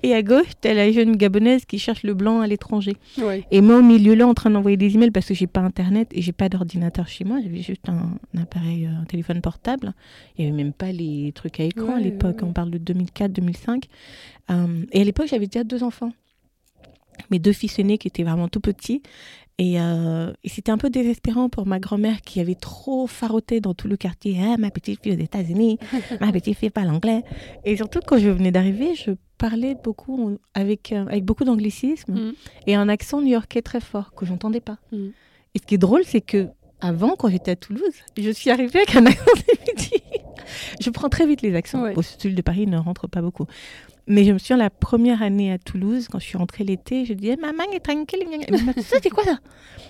Et 0.04 0.14
à 0.14 0.22
gauche, 0.22 0.46
tu 0.62 0.68
as 0.68 0.76
la 0.76 0.92
jeune 0.92 1.16
gabonaise 1.16 1.66
qui 1.66 1.80
cherche 1.80 2.04
le 2.04 2.14
blanc 2.14 2.42
à 2.42 2.46
l'étranger. 2.46 2.96
Ouais. 3.18 3.44
Et 3.50 3.62
moi, 3.62 3.80
au 3.80 3.82
milieu 3.82 4.14
là, 4.14 4.28
en 4.28 4.36
train 4.36 4.52
d'envoyer 4.52 4.78
des 4.78 4.94
emails 4.94 5.10
parce 5.10 5.26
que 5.26 5.34
j'ai 5.34 5.48
pas 5.48 5.62
internet 5.62 6.08
et 6.12 6.22
j'ai 6.22 6.34
pas 6.34 6.50
d'ordinateur 6.50 7.08
chez 7.08 7.24
moi, 7.24 7.40
j'avais 7.42 7.64
juste 7.64 7.90
un, 7.90 8.12
un 8.38 8.42
appareil, 8.44 8.86
euh, 8.86 9.02
un 9.02 9.06
téléphone 9.06 9.42
portable. 9.42 9.94
Il 10.38 10.46
y 10.46 10.48
avait 10.48 10.56
même 10.56 10.72
pas 10.72 10.92
les 10.92 11.32
trucs 11.34 11.60
à 11.60 11.64
écran 11.64 11.96
à 11.96 12.00
l'époque. 12.00 12.44
ouais. 12.44 12.48
On 12.48 12.54
parle 12.54 12.70
de 12.70 12.94
2004-2005. 12.94 13.86
Euh, 14.52 14.86
et 14.92 15.02
à 15.02 15.04
l'époque, 15.04 15.30
j'avais 15.32 15.48
déjà 15.48 15.64
deux 15.64 15.82
enfants. 15.82 16.12
Mes 17.32 17.40
deux 17.40 17.54
fils 17.54 17.78
aînés 17.80 17.98
qui 17.98 18.08
étaient 18.08 18.24
vraiment 18.24 18.48
tout 18.48 18.60
petits. 18.62 19.02
Et, 19.60 19.82
euh, 19.82 20.32
et 20.44 20.50
c'était 20.50 20.72
un 20.72 20.78
peu 20.78 20.90
désespérant 20.92 21.50
pour 21.50 21.66
ma 21.66 21.80
grand-mère 21.80 22.22
qui 22.22 22.40
avait 22.40 22.54
trop 22.56 23.08
faroté 23.08 23.60
dans 23.60 23.74
tout 23.74 23.88
le 23.88 23.98
quartier. 23.98 24.38
Ah, 24.40 24.56
ma 24.58 24.70
petite 24.70 25.02
fille 25.02 25.14
aux 25.14 25.20
États-Unis, 25.20 25.80
ma 26.22 26.32
petite 26.32 26.56
fille 26.58 26.70
parle 26.70 26.90
anglais. 26.90 27.24
Et 27.66 27.76
surtout, 27.76 28.00
quand 28.06 28.20
je 28.20 28.30
venais 28.30 28.52
d'arriver, 28.52 28.94
je 28.94 29.12
parlais 29.40 29.76
beaucoup 29.84 30.38
avec, 30.54 30.92
euh, 30.92 31.06
avec 31.08 31.26
beaucoup 31.26 31.44
d'anglicisme 31.44 32.14
Mhm. 32.14 32.34
et 32.68 32.76
un 32.76 32.88
accent 32.88 33.20
new-yorkais 33.22 33.64
très 33.64 33.80
fort 33.82 34.14
que 34.14 34.26
j'entendais 34.28 34.62
pas. 34.62 34.78
Mhm. 34.92 35.12
Et 35.56 35.60
ce 35.60 35.66
qui 35.66 35.74
est 35.76 35.80
drôle, 35.80 36.04
c'est 36.06 36.22
que 36.22 36.50
avant, 36.80 37.16
quand 37.16 37.30
j'étais 37.30 37.50
à 37.52 37.56
Toulouse, 37.56 37.82
je 38.16 38.30
suis 38.30 38.52
arrivée 38.52 38.78
avec 38.82 38.96
un 38.96 39.08
accent. 39.08 39.26
Je 40.80 40.90
prends 40.92 41.10
très 41.10 41.26
vite 41.28 41.42
les 41.42 41.56
accents. 41.56 41.82
Ouais. 41.84 41.94
Bon, 41.94 42.02
celui 42.02 42.36
de 42.36 42.42
Paris 42.42 42.68
ne 42.68 42.78
rentre 42.78 43.08
pas 43.08 43.22
beaucoup. 43.22 43.46
Mais 44.10 44.24
je 44.24 44.32
me 44.32 44.38
souviens 44.38 44.58
la 44.58 44.70
première 44.70 45.22
année 45.22 45.52
à 45.52 45.58
Toulouse, 45.58 46.08
quand 46.10 46.20
je 46.20 46.26
suis 46.26 46.38
rentrée 46.38 46.64
l'été, 46.64 47.04
je 47.06 47.14
disais 47.14 47.36
Maman 47.36 47.64
est 47.74 47.80
tranquille. 47.82 48.24
m'a 48.66 48.74
Ça, 48.82 48.98
c'est 49.04 49.10
quoi 49.10 49.24
ça? 49.26 49.38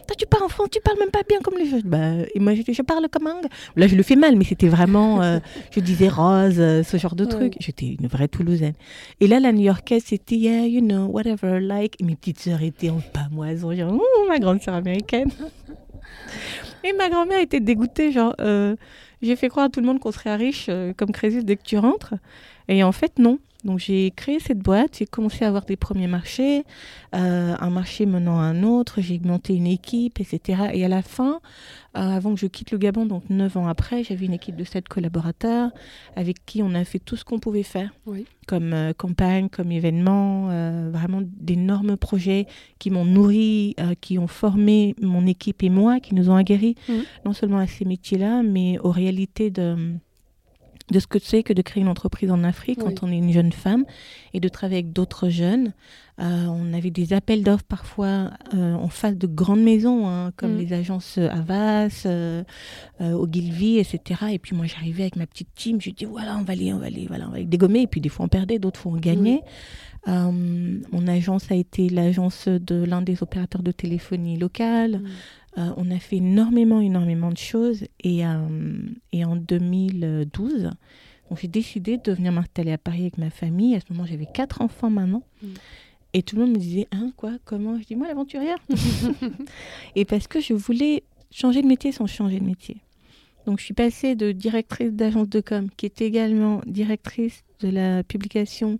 Toi, 0.07 0.15
tu 0.17 0.25
parles 0.25 0.43
en 0.43 0.47
France, 0.50 0.69
tu 0.71 0.79
parles 0.81 0.97
même 0.97 1.12
pas 1.12 1.21
bien 1.27 1.39
comme 1.43 1.57
les 1.57 1.67
gens. 1.69 1.79
Bah, 1.86 2.13
et 2.33 2.39
moi, 2.39 2.55
je, 2.55 2.62
je 2.71 2.81
parle 2.81 3.07
comme 3.12 3.27
un. 3.27 3.41
Là, 3.75 3.88
je 3.88 3.95
le 3.95 4.01
fais 4.03 4.15
mal, 4.15 4.36
mais 4.36 4.43
c'était 4.45 4.69
vraiment. 4.69 5.21
euh, 5.21 5.39
je 5.71 5.79
disais 5.81 6.07
rose, 6.07 6.55
euh, 6.59 6.81
ce 6.83 6.97
genre 6.97 7.15
de 7.15 7.25
Ouais. 7.25 7.29
truc. 7.29 7.53
J'étais 7.59 7.95
une 8.00 8.07
vraie 8.07 8.27
Toulousaine. 8.27 8.74
Et 9.19 9.27
là, 9.27 9.39
la 9.39 9.51
New-Yorkaise, 9.51 10.03
c'était 10.05 10.36
Yeah, 10.36 10.65
you 10.65 10.81
know, 10.81 11.05
whatever, 11.05 11.59
like. 11.59 11.95
Et 12.01 12.03
mes 12.03 12.15
petites 12.15 12.39
sœurs 12.39 12.62
étaient 12.63 12.89
en 12.89 13.01
pamoison, 13.13 13.75
genre, 13.75 13.93
Ouh, 13.93 14.27
ma 14.29 14.39
grande 14.39 14.62
sœur 14.62 14.74
américaine. 14.75 15.29
Et 16.83 16.93
ma 16.93 17.09
grand-mère 17.09 17.39
était 17.41 17.59
dégoûtée, 17.59 18.12
genre, 18.12 18.33
euh, 18.39 18.75
j'ai 19.21 19.36
fait 19.36 19.50
croire 19.50 19.65
à 19.65 19.69
tout 19.69 19.79
le 19.81 19.86
monde 19.86 20.00
qu'on 20.00 20.12
serait 20.12 20.36
riche 20.36 20.69
comme 20.95 21.12
Crésus 21.12 21.43
dès 21.43 21.55
que 21.55 21.63
tu 21.63 21.77
rentres. 21.77 22.13
Et 22.67 22.83
en 22.83 22.91
fait, 22.91 23.19
non. 23.19 23.39
Donc 23.64 23.80
j'ai 23.80 24.12
créé 24.12 24.40
cette 24.40 24.60
boîte, 24.60 24.98
j'ai 25.00 25.06
commencé 25.06 25.44
à 25.44 25.48
avoir 25.48 25.66
des 25.66 25.76
premiers 25.76 26.08
marchés, 26.08 26.64
euh, 27.16 27.56
un 27.60 27.70
marché 27.70 28.06
menant 28.06 28.40
à 28.40 28.44
un 28.44 28.64
autre, 28.64 29.02
j'ai 29.02 29.20
monté 29.20 29.56
une 29.56 29.68
équipe, 29.68 30.20
etc. 30.20 30.70
Et 30.74 30.86
à 30.86 30.88
la 30.88 31.02
fin, 31.02 31.40
euh, 31.98 32.00
avant 32.00 32.36
que 32.36 32.40
je 32.40 32.46
quitte 32.46 32.72
le 32.72 32.78
Gabon, 32.78 33.08
donc 33.08 33.30
neuf 33.30 33.58
ans 33.58 33.68
après, 33.68 34.04
j'avais 34.04 34.28
une 34.28 34.34
équipe 34.34 34.56
de 34.56 34.64
sept 34.64 34.88
collaborateurs 34.88 35.72
avec 36.16 36.46
qui 36.46 36.62
on 36.62 36.76
a 36.76 36.84
fait 36.84 37.00
tout 37.00 37.16
ce 37.16 37.26
qu'on 37.26 37.40
pouvait 37.40 37.64
faire, 37.64 37.92
comme 38.48 38.74
euh, 38.74 38.94
campagne, 38.94 39.50
comme 39.50 39.72
événement, 39.72 40.48
vraiment 40.92 41.22
d'énormes 41.24 41.98
projets 41.98 42.46
qui 42.78 42.92
m'ont 42.92 43.06
nourri, 43.06 43.76
qui 44.02 44.20
ont 44.20 44.28
formé 44.28 44.96
mon 45.02 45.26
équipe 45.26 45.64
et 45.64 45.70
moi, 45.70 46.00
qui 46.00 46.14
nous 46.14 46.30
ont 46.30 46.36
aguerris, 46.36 46.76
mmh. 46.88 46.94
non 47.26 47.34
seulement 47.34 47.58
à 47.58 47.68
ces 47.68 47.86
métiers-là, 47.86 48.44
mais 48.44 48.78
aux 48.80 48.92
réalités 48.92 49.50
de 49.50 49.98
de 50.91 51.00
ce 51.00 51.08
que 51.08 51.20
c'est 51.20 51.44
que 51.44 51.53
de 51.53 51.62
créer 51.62 51.82
une 51.82 51.89
entreprise 51.89 52.32
en 52.32 52.44
Afrique 52.44 52.79
quand 52.79 53.03
on 53.03 53.12
est 53.12 53.17
une 53.17 53.32
jeune 53.32 53.51
femme 53.51 53.86
et 54.34 54.39
de 54.39 54.48
travailler 54.48 54.79
avec 54.79 54.94
d'autres 54.94 55.29
jeunes. 55.29 55.74
Euh, 56.20 56.46
on 56.48 56.74
avait 56.74 56.89
des 56.89 57.13
appels 57.13 57.44
d'offres 57.44 57.65
parfois 57.67 58.32
euh, 58.56 58.74
en 58.74 58.88
face 58.88 59.15
de 59.15 59.27
grandes 59.27 59.62
maisons, 59.62 60.08
hein, 60.08 60.32
comme 60.36 60.56
mm. 60.56 60.58
les 60.58 60.74
agences 60.74 61.17
Avas, 61.20 62.03
euh, 62.06 62.44
Ogilvy, 63.00 63.77
etc. 63.77 64.22
Et 64.32 64.39
puis 64.39 64.56
moi, 64.56 64.65
j'arrivais 64.65 65.03
avec 65.03 65.15
ma 65.15 65.27
petite 65.27 65.53
team, 65.53 65.79
je 65.79 65.91
dis 65.91 66.06
voilà, 66.06 66.38
on 66.38 66.44
va 66.44 66.53
aller, 66.53 66.74
on 66.74 66.79
va 66.79 66.88
aller, 66.88 67.06
voilà, 67.08 67.27
on 67.27 67.32
va 67.32 67.44
dégommer. 67.44 67.82
Et 67.82 67.88
puis 67.88 68.01
des 68.01 68.10
fois, 68.10 68.25
on 68.25 68.29
perdait, 68.29 68.58
d'autres 68.58 68.79
fois, 68.79 68.94
on 68.94 68.98
gagnait. 68.98 69.41
mon 70.08 71.08
agence 71.08 71.51
a 71.51 71.56
été 71.56 71.89
l'agence 71.89 72.48
de 72.48 72.84
l'un 72.84 73.01
des 73.01 73.22
opérateurs 73.22 73.62
de 73.62 73.72
téléphonie 73.72 74.38
locale. 74.38 75.01
Mm. 75.01 75.08
Euh, 75.58 75.72
on 75.78 75.90
a 75.90 76.00
fait 76.00 76.18
énormément, 76.18 76.82
énormément 76.82 77.32
de 77.32 77.38
choses. 77.38 77.86
Et, 78.04 78.26
euh, 78.26 78.38
et 79.12 79.26
en 79.26 79.36
2012, 79.36 80.72
j'ai 81.36 81.48
décidé 81.48 81.98
de 81.98 82.12
venir 82.12 82.32
m'installer 82.32 82.72
à 82.74 82.78
Paris 82.78 83.02
avec 83.02 83.18
ma 83.18 83.30
famille. 83.30 83.76
À 83.76 83.80
ce 83.80 83.92
moment, 83.92 84.06
j'avais 84.06 84.28
quatre 84.32 84.62
enfants 84.62 84.90
maintenant. 84.90 85.24
Mm. 85.42 85.48
Et 86.14 86.24
tout 86.24 86.36
le 86.36 86.44
monde 86.44 86.54
me 86.54 86.60
disait, 86.60 86.88
hein, 86.92 87.12
quoi, 87.18 87.34
comment? 87.44 87.80
Je 87.80 87.86
dis, 87.86 87.96
moi, 87.96 88.08
l'aventurière. 88.08 88.58
et 89.96 90.06
parce 90.06 90.28
que 90.28 90.40
je 90.40 90.54
voulais 90.54 91.04
changer 91.32 91.62
de 91.62 91.68
métier 91.68 91.92
sans 91.92 92.08
changer 92.08 92.40
de 92.40 92.46
métier. 92.46 92.78
Donc, 93.46 93.60
je 93.60 93.66
suis 93.66 93.74
passée 93.74 94.16
de 94.16 94.32
directrice 94.32 94.94
d'agence 94.94 95.30
de 95.30 95.42
com, 95.42 95.70
qui 95.76 95.86
est 95.86 96.02
également 96.02 96.62
directrice 96.66 97.44
de 97.62 97.70
la 97.70 98.04
publication 98.04 98.80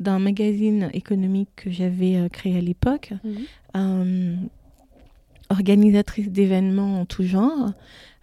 d'un 0.00 0.18
magazine 0.18 0.90
économique 0.92 1.48
que 1.56 1.70
j'avais 1.70 2.16
euh, 2.16 2.28
créé 2.28 2.58
à 2.58 2.60
l'époque, 2.60 3.14
mm 3.24 4.48
organisatrice 5.50 6.30
d'événements 6.30 7.00
en 7.00 7.06
tout 7.06 7.24
genre, 7.24 7.72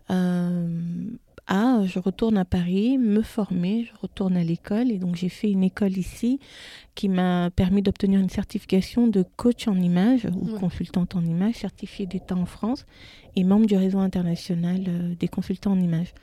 euh, 0.10 0.68
à 1.48 1.86
je 1.86 2.00
retourne 2.00 2.38
à 2.38 2.46
Paris, 2.46 2.98
me 2.98 3.22
former, 3.22 3.86
je 3.86 4.02
retourne 4.02 4.36
à 4.36 4.44
l'école 4.44 4.92
et 4.92 4.98
donc 4.98 5.16
j'ai 5.16 5.30
fait 5.30 5.50
une 5.52 5.64
école 5.64 5.98
ici 5.98 6.40
qui 6.96 7.08
m'a 7.08 7.52
permis 7.52 7.82
d'obtenir 7.82 8.20
une 8.20 8.30
certification 8.30 9.08
de 9.08 9.24
coach 9.36 9.68
en 9.68 9.76
image 9.76 10.26
ou 10.26 10.58
consultante 10.58 11.16
en 11.16 11.24
image, 11.24 11.56
certifiée 11.56 12.08
d'État 12.08 12.36
en 12.36 12.46
France 12.46 12.86
et 13.36 13.44
membre 13.44 13.68
du 13.68 13.76
réseau 13.76 14.00
international 14.00 14.84
euh, 14.88 15.16
des 15.20 15.28
consultants 15.28 15.74
en 15.74 15.80
image. 15.80 16.14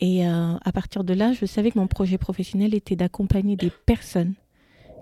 Et 0.00 0.26
euh, 0.26 0.54
à 0.62 0.72
partir 0.72 1.02
de 1.02 1.14
là, 1.14 1.32
je 1.32 1.46
savais 1.46 1.70
que 1.70 1.78
mon 1.78 1.88
projet 1.88 2.18
professionnel 2.18 2.74
était 2.74 2.96
d'accompagner 2.96 3.56
des 3.56 3.70
personnes 3.70 4.34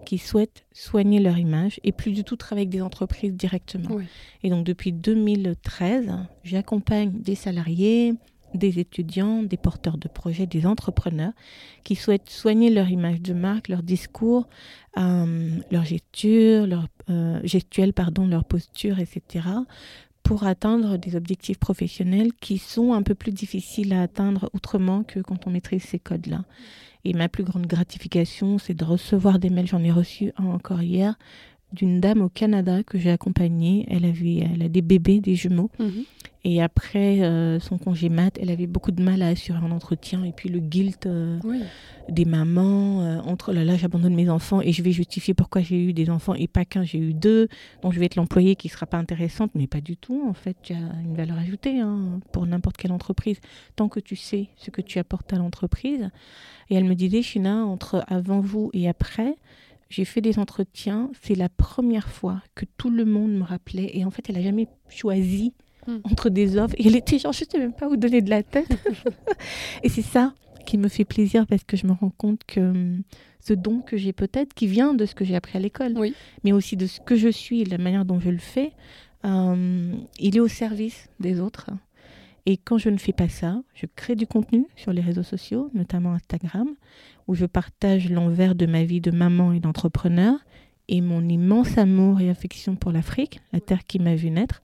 qui 0.07 0.17
souhaitent 0.19 0.65
soigner 0.73 1.21
leur 1.21 1.37
image 1.37 1.81
et 1.85 1.93
plus 1.93 2.13
du 2.13 2.25
tout 2.25 2.37
travailler 2.37 2.67
avec 2.67 2.73
des 2.73 2.81
entreprises 2.81 3.35
directement. 3.35 3.99
Et 4.43 4.49
donc 4.49 4.65
depuis 4.65 4.93
2013, 4.93 6.11
j'accompagne 6.45 7.11
des 7.11 7.35
salariés, 7.35 8.15
des 8.55 8.79
étudiants, 8.79 9.43
des 9.43 9.57
porteurs 9.57 9.99
de 9.99 10.09
projets, 10.09 10.47
des 10.47 10.65
entrepreneurs 10.65 11.33
qui 11.85 11.97
souhaitent 11.97 12.31
soigner 12.31 12.71
leur 12.71 12.89
image 12.89 13.21
de 13.21 13.35
marque, 13.35 13.69
leur 13.69 13.83
discours, 13.83 14.49
euh, 14.97 15.51
leur 15.71 15.85
gesture, 15.85 16.67
leur 16.67 16.87
euh, 17.11 17.41
gestuelle, 17.45 17.93
pardon, 17.93 18.27
leur 18.27 18.45
posture, 18.45 18.99
etc. 18.99 19.49
pour 20.27 20.45
atteindre 20.45 20.97
des 20.99 21.15
objectifs 21.15 21.59
professionnels 21.59 22.33
qui 22.41 22.59
sont 22.59 22.93
un 22.93 23.03
peu 23.03 23.15
plus 23.15 23.31
difficiles 23.31 23.93
à 23.93 24.03
atteindre 24.03 24.51
autrement 24.55 25.05
que 25.05 25.21
quand 25.21 25.47
on 25.47 25.51
maîtrise 25.51 25.85
ces 25.85 26.01
codes-là. 26.01 26.45
Et 27.05 27.13
ma 27.13 27.29
plus 27.29 27.45
grande 27.45 27.69
gratification, 27.69 28.59
c'est 28.59 28.75
de 28.75 28.85
recevoir 28.85 29.39
des 29.39 29.51
mails. 29.51 29.69
J'en 29.69 29.85
ai 29.85 29.93
reçu 29.93 30.33
un 30.37 30.47
encore 30.47 30.83
hier 30.83 31.17
d'une 31.73 32.01
dame 32.01 32.23
au 32.23 32.29
Canada 32.29 32.83
que 32.83 32.99
j'ai 32.99 33.13
accompagnée. 33.13 33.87
Elle 33.89 34.05
avait, 34.05 34.49
elle 34.53 34.63
a 34.63 34.69
des 34.69 34.83
bébés, 34.83 35.21
des 35.21 35.37
jumeaux. 35.37 35.71
Mhm. 35.79 36.05
Et 36.49 36.63
après 36.63 37.23
euh, 37.23 37.59
son 37.59 37.77
congé 37.77 38.09
mat, 38.09 38.39
elle 38.41 38.53
avait 38.53 38.69
beaucoup 38.69 38.93
de 38.93 39.03
mal 39.03 39.21
à 39.21 39.27
assurer 39.27 39.59
un 39.59 39.73
entretien. 39.73 40.23
Et 40.23 40.31
puis 40.31 40.49
le 40.49 40.61
guilt 40.61 41.05
euh, 41.07 41.41
des 42.09 42.25
mamans, 42.25 43.03
euh, 43.03 43.19
entre 43.23 43.53
là, 43.53 43.65
là, 43.65 43.77
j'abandonne 43.77 44.15
mes 44.15 44.31
enfants 44.31 44.61
et 44.61 44.71
je 44.71 44.81
vais 44.81 44.93
justifier 44.93 45.35
pourquoi 45.35 45.61
j'ai 45.63 45.87
eu 45.87 45.93
des 45.93 46.09
enfants 46.09 46.35
et 46.35 46.47
pas 46.47 46.65
qu'un, 46.65 46.85
j'ai 46.85 46.99
eu 46.99 47.15
deux. 47.15 47.49
Donc 47.83 47.95
je 47.95 47.99
vais 47.99 48.07
être 48.07 48.15
l'employé 48.15 48.55
qui 48.55 48.69
ne 48.69 48.71
sera 48.71 48.87
pas 48.87 48.97
intéressante, 48.97 49.51
mais 49.57 49.67
pas 49.67 49.81
du 49.81 49.97
tout. 49.97 50.25
En 50.25 50.35
fait, 50.35 50.57
tu 50.63 50.73
as 50.73 51.01
une 51.03 51.17
valeur 51.17 51.37
ajoutée 51.37 51.81
hein, 51.81 52.21
pour 52.31 52.47
n'importe 52.47 52.77
quelle 52.77 52.93
entreprise, 52.93 53.41
tant 53.75 53.89
que 53.89 53.99
tu 53.99 54.15
sais 54.15 54.47
ce 54.55 54.71
que 54.71 54.83
tu 54.83 55.01
apportes 55.01 55.33
à 55.33 55.39
l'entreprise. 55.39 56.11
Et 56.71 56.77
elle 56.77 56.85
me 56.85 56.95
disait, 56.95 57.23
China, 57.23 57.65
entre 57.65 58.05
avant 58.07 58.39
vous 58.39 58.71
et 58.73 58.89
après, 58.89 59.35
j'ai 59.89 60.05
fait 60.05 60.21
des 60.21 60.39
entretiens. 60.39 61.11
C'est 61.23 61.35
la 61.35 61.49
première 61.49 62.09
fois 62.09 62.41
que 62.55 62.67
tout 62.77 62.91
le 62.91 63.05
monde 63.05 63.33
me 63.33 63.43
rappelait. 63.43 63.91
Et 63.95 64.05
en 64.05 64.13
fait, 64.13 64.29
elle 64.29 64.37
n'a 64.37 64.43
jamais 64.43 64.69
choisi 64.89 65.53
Hmm. 65.87 65.99
entre 66.05 66.31
des 66.31 66.57
offres. 66.57 66.75
Et 66.79 66.87
elle 66.87 66.97
était 66.97 67.19
genre, 67.19 67.33
je 67.33 67.45
ne 67.45 67.51
sais 67.51 67.59
même 67.59 67.73
pas 67.73 67.89
où 67.89 67.97
donner 67.97 68.21
de 68.21 68.31
la 68.31 68.43
tête. 68.43 68.69
et 69.83 69.89
c'est 69.89 70.03
ça 70.03 70.35
qui 70.65 70.79
me 70.79 70.89
fait 70.89 71.05
plaisir 71.05 71.47
parce 71.47 71.65
que 71.65 71.77
je 71.77 71.87
me 71.87 71.93
rends 71.93 72.11
compte 72.11 72.41
que 72.47 72.61
hum, 72.61 73.03
ce 73.41 73.55
don 73.55 73.81
que 73.81 73.97
j'ai 73.97 74.13
peut-être, 74.13 74.53
qui 74.53 74.67
vient 74.67 74.95
de 74.95 75.07
ce 75.07 75.15
que 75.15 75.25
j'ai 75.25 75.37
appris 75.37 75.57
à 75.57 75.61
l'école, 75.61 75.95
mais 76.43 76.53
aussi 76.53 76.77
de 76.77 76.87
ce 76.87 77.01
que 77.01 77.15
je 77.15 77.29
suis 77.29 77.61
et 77.61 77.65
de 77.65 77.71
la 77.71 77.79
manière 77.79 78.05
dont 78.05 78.19
je 78.19 78.31
le 78.31 78.39
fais, 78.39 78.73
hum, 79.23 80.07
il 80.19 80.37
est 80.37 80.41
au 80.41 80.49
service 80.49 81.09
des 81.21 81.41
autres. 81.41 81.71
Et 82.47 82.57
quand 82.57 82.79
je 82.79 82.91
ne 82.91 82.97
fais 82.97 83.13
pas 83.13 83.29
ça, 83.29 83.61
je 83.75 83.87
crée 83.87 84.15
du 84.15 84.27
contenu 84.27 84.67
sur 84.77 84.93
les 84.93 85.01
réseaux 85.01 85.25
sociaux, 85.25 85.71
notamment 85.75 86.13
Instagram, 86.13 86.69
où 87.27 87.35
je 87.35 87.47
partage 87.47 88.11
l'envers 88.11 88.55
de 88.55 88.67
ma 88.67 88.85
vie 88.85 89.01
de 89.01 89.11
maman 89.11 89.53
et 89.53 89.61
d'entrepreneur 89.61 90.39
et 90.89 91.01
mon 91.01 91.29
immense 91.29 91.79
amour 91.79 92.21
et 92.21 92.31
affection 92.31 92.77
pour 92.77 92.93
l'Afrique, 92.93 93.41
la 93.53 93.61
terre 93.61 93.85
qui 93.87 93.99
m'a 93.99 94.15
vu 94.15 94.31
naître, 94.31 94.63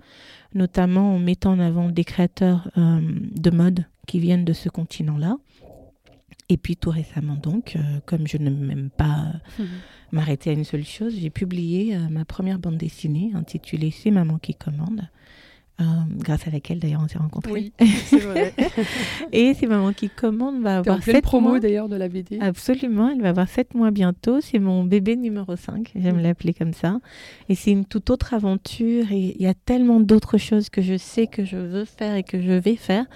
notamment 0.54 1.14
en 1.14 1.18
mettant 1.18 1.52
en 1.52 1.58
avant 1.58 1.88
des 1.88 2.04
créateurs 2.04 2.70
euh, 2.76 3.00
de 3.02 3.50
mode 3.50 3.86
qui 4.06 4.20
viennent 4.20 4.44
de 4.44 4.52
ce 4.52 4.68
continent-là. 4.68 5.36
Et 6.48 6.56
puis 6.56 6.76
tout 6.76 6.90
récemment 6.90 7.36
donc, 7.36 7.76
euh, 7.76 8.00
comme 8.04 8.26
je 8.26 8.36
ne 8.36 8.50
m'aime 8.50 8.90
pas 8.90 9.32
mhm. 9.58 9.66
m'arrêter 10.12 10.50
à 10.50 10.52
une 10.52 10.64
seule 10.64 10.84
chose, 10.84 11.14
j'ai 11.18 11.30
publié 11.30 11.96
euh, 11.96 12.08
ma 12.10 12.24
première 12.24 12.58
bande 12.58 12.76
dessinée 12.76 13.32
intitulée 13.34 13.90
C'est 13.90 14.10
maman 14.10 14.38
qui 14.38 14.54
commande, 14.54 15.08
euh, 15.80 15.84
grâce 16.18 16.46
à 16.46 16.50
laquelle 16.50 16.78
d'ailleurs 16.78 17.00
on 17.02 17.08
s'est 17.08 17.18
rencontrés. 17.18 17.50
Oui, 17.50 17.72
c'est 18.04 18.18
vrai. 18.18 18.52
et 19.32 19.54
c'est 19.54 19.66
maman 19.66 19.92
qui 19.92 20.10
commande 20.10 20.62
va 20.62 20.78
avoir 20.78 21.02
sept 21.02 21.22
promo 21.22 21.58
d'ailleurs 21.58 21.88
de 21.88 21.96
la 21.96 22.08
BD. 22.08 22.38
Absolument, 22.40 23.10
elle 23.10 23.22
va 23.22 23.30
avoir 23.30 23.48
sept 23.48 23.74
mois 23.74 23.90
bientôt. 23.90 24.40
C'est 24.40 24.58
mon 24.58 24.84
bébé 24.84 25.16
numéro 25.16 25.56
5, 25.56 25.92
j'aime 25.96 26.20
l'appeler 26.20 26.52
comme 26.52 26.74
ça. 26.74 26.98
Et 27.48 27.54
c'est 27.54 27.70
une 27.70 27.86
toute 27.86 28.10
autre 28.10 28.34
aventure 28.34 29.10
et 29.12 29.34
il 29.36 29.42
y 29.42 29.46
a 29.46 29.54
tellement 29.54 30.00
d'autres 30.00 30.38
choses 30.38 30.68
que 30.68 30.82
je 30.82 30.96
sais 30.96 31.26
que 31.26 31.44
je 31.44 31.56
veux 31.56 31.84
faire 31.84 32.16
et 32.16 32.22
que 32.22 32.40
je 32.40 32.52
vais 32.52 32.76
faire. 32.76 33.06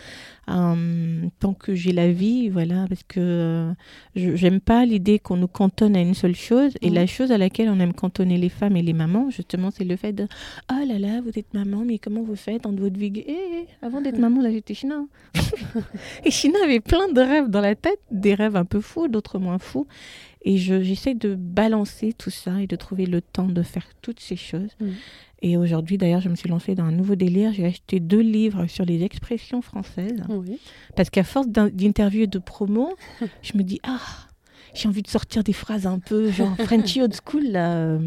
Euh, 0.48 1.26
tant 1.40 1.54
que 1.54 1.74
j'ai 1.74 1.92
la 1.92 2.12
vie, 2.12 2.48
voilà, 2.48 2.86
parce 2.88 3.02
que 3.02 3.20
euh, 3.20 3.72
j'aime 4.14 4.60
pas 4.60 4.84
l'idée 4.84 5.18
qu'on 5.18 5.36
nous 5.36 5.48
cantonne 5.48 5.96
à 5.96 6.00
une 6.00 6.14
seule 6.14 6.36
chose. 6.36 6.72
Et 6.82 6.90
la 6.90 7.06
chose 7.06 7.32
à 7.32 7.38
laquelle 7.38 7.68
on 7.68 7.80
aime 7.80 7.92
cantonner 7.92 8.38
les 8.38 8.48
femmes 8.48 8.76
et 8.76 8.82
les 8.82 8.92
mamans, 8.92 9.30
justement, 9.30 9.70
c'est 9.70 9.84
le 9.84 9.96
fait 9.96 10.12
de 10.12 10.28
Oh 10.70 10.86
là 10.86 10.98
là, 10.98 11.20
vous 11.20 11.36
êtes 11.36 11.52
maman, 11.52 11.82
mais 11.84 11.98
comment 11.98 12.22
vous 12.22 12.36
faites 12.36 12.62
dans 12.62 12.72
votre 12.72 12.96
vie 12.96 13.12
eh, 13.16 13.24
eh, 13.28 13.66
Avant 13.84 14.00
d'être 14.00 14.18
maman, 14.18 14.40
là, 14.40 14.50
j'étais 14.50 14.74
China. 14.74 15.04
et 16.24 16.30
China 16.30 16.58
avait 16.62 16.80
plein 16.80 17.08
de 17.08 17.20
rêves 17.20 17.48
dans 17.48 17.60
la 17.60 17.74
tête, 17.74 18.00
des 18.10 18.34
rêves 18.34 18.56
un 18.56 18.64
peu 18.64 18.80
fous, 18.80 19.08
d'autres 19.08 19.38
moins 19.38 19.58
fous. 19.58 19.86
Et 20.46 20.56
j'essaie 20.56 21.14
de 21.14 21.34
balancer 21.34 22.12
tout 22.12 22.30
ça 22.30 22.62
et 22.62 22.68
de 22.68 22.76
trouver 22.76 23.04
le 23.04 23.20
temps 23.20 23.48
de 23.48 23.62
faire 23.62 23.86
toutes 24.00 24.20
ces 24.20 24.36
choses. 24.36 24.70
Mm. 24.80 24.90
Et 25.42 25.56
aujourd'hui, 25.56 25.98
d'ailleurs, 25.98 26.20
je 26.20 26.28
me 26.28 26.36
suis 26.36 26.48
lancée 26.48 26.76
dans 26.76 26.84
un 26.84 26.92
nouveau 26.92 27.16
délire. 27.16 27.52
J'ai 27.52 27.66
acheté 27.66 27.98
deux 27.98 28.20
livres 28.20 28.66
sur 28.68 28.84
les 28.84 29.02
expressions 29.02 29.60
françaises. 29.60 30.22
Parce 30.94 31.10
qu'à 31.10 31.24
force 31.24 31.48
d'interviews 31.48 32.22
et 32.22 32.26
de 32.28 32.38
promos, 32.38 32.94
je 33.42 33.58
me 33.58 33.62
dis, 33.62 33.80
ah, 33.82 34.00
j'ai 34.76 34.88
envie 34.88 35.02
de 35.02 35.08
sortir 35.08 35.42
des 35.42 35.52
phrases 35.52 35.86
un 35.86 35.98
peu 35.98 36.30
genre 36.30 36.54
Frenchy 36.58 37.02
old 37.02 37.14
school. 37.14 37.44
Là. 37.44 37.98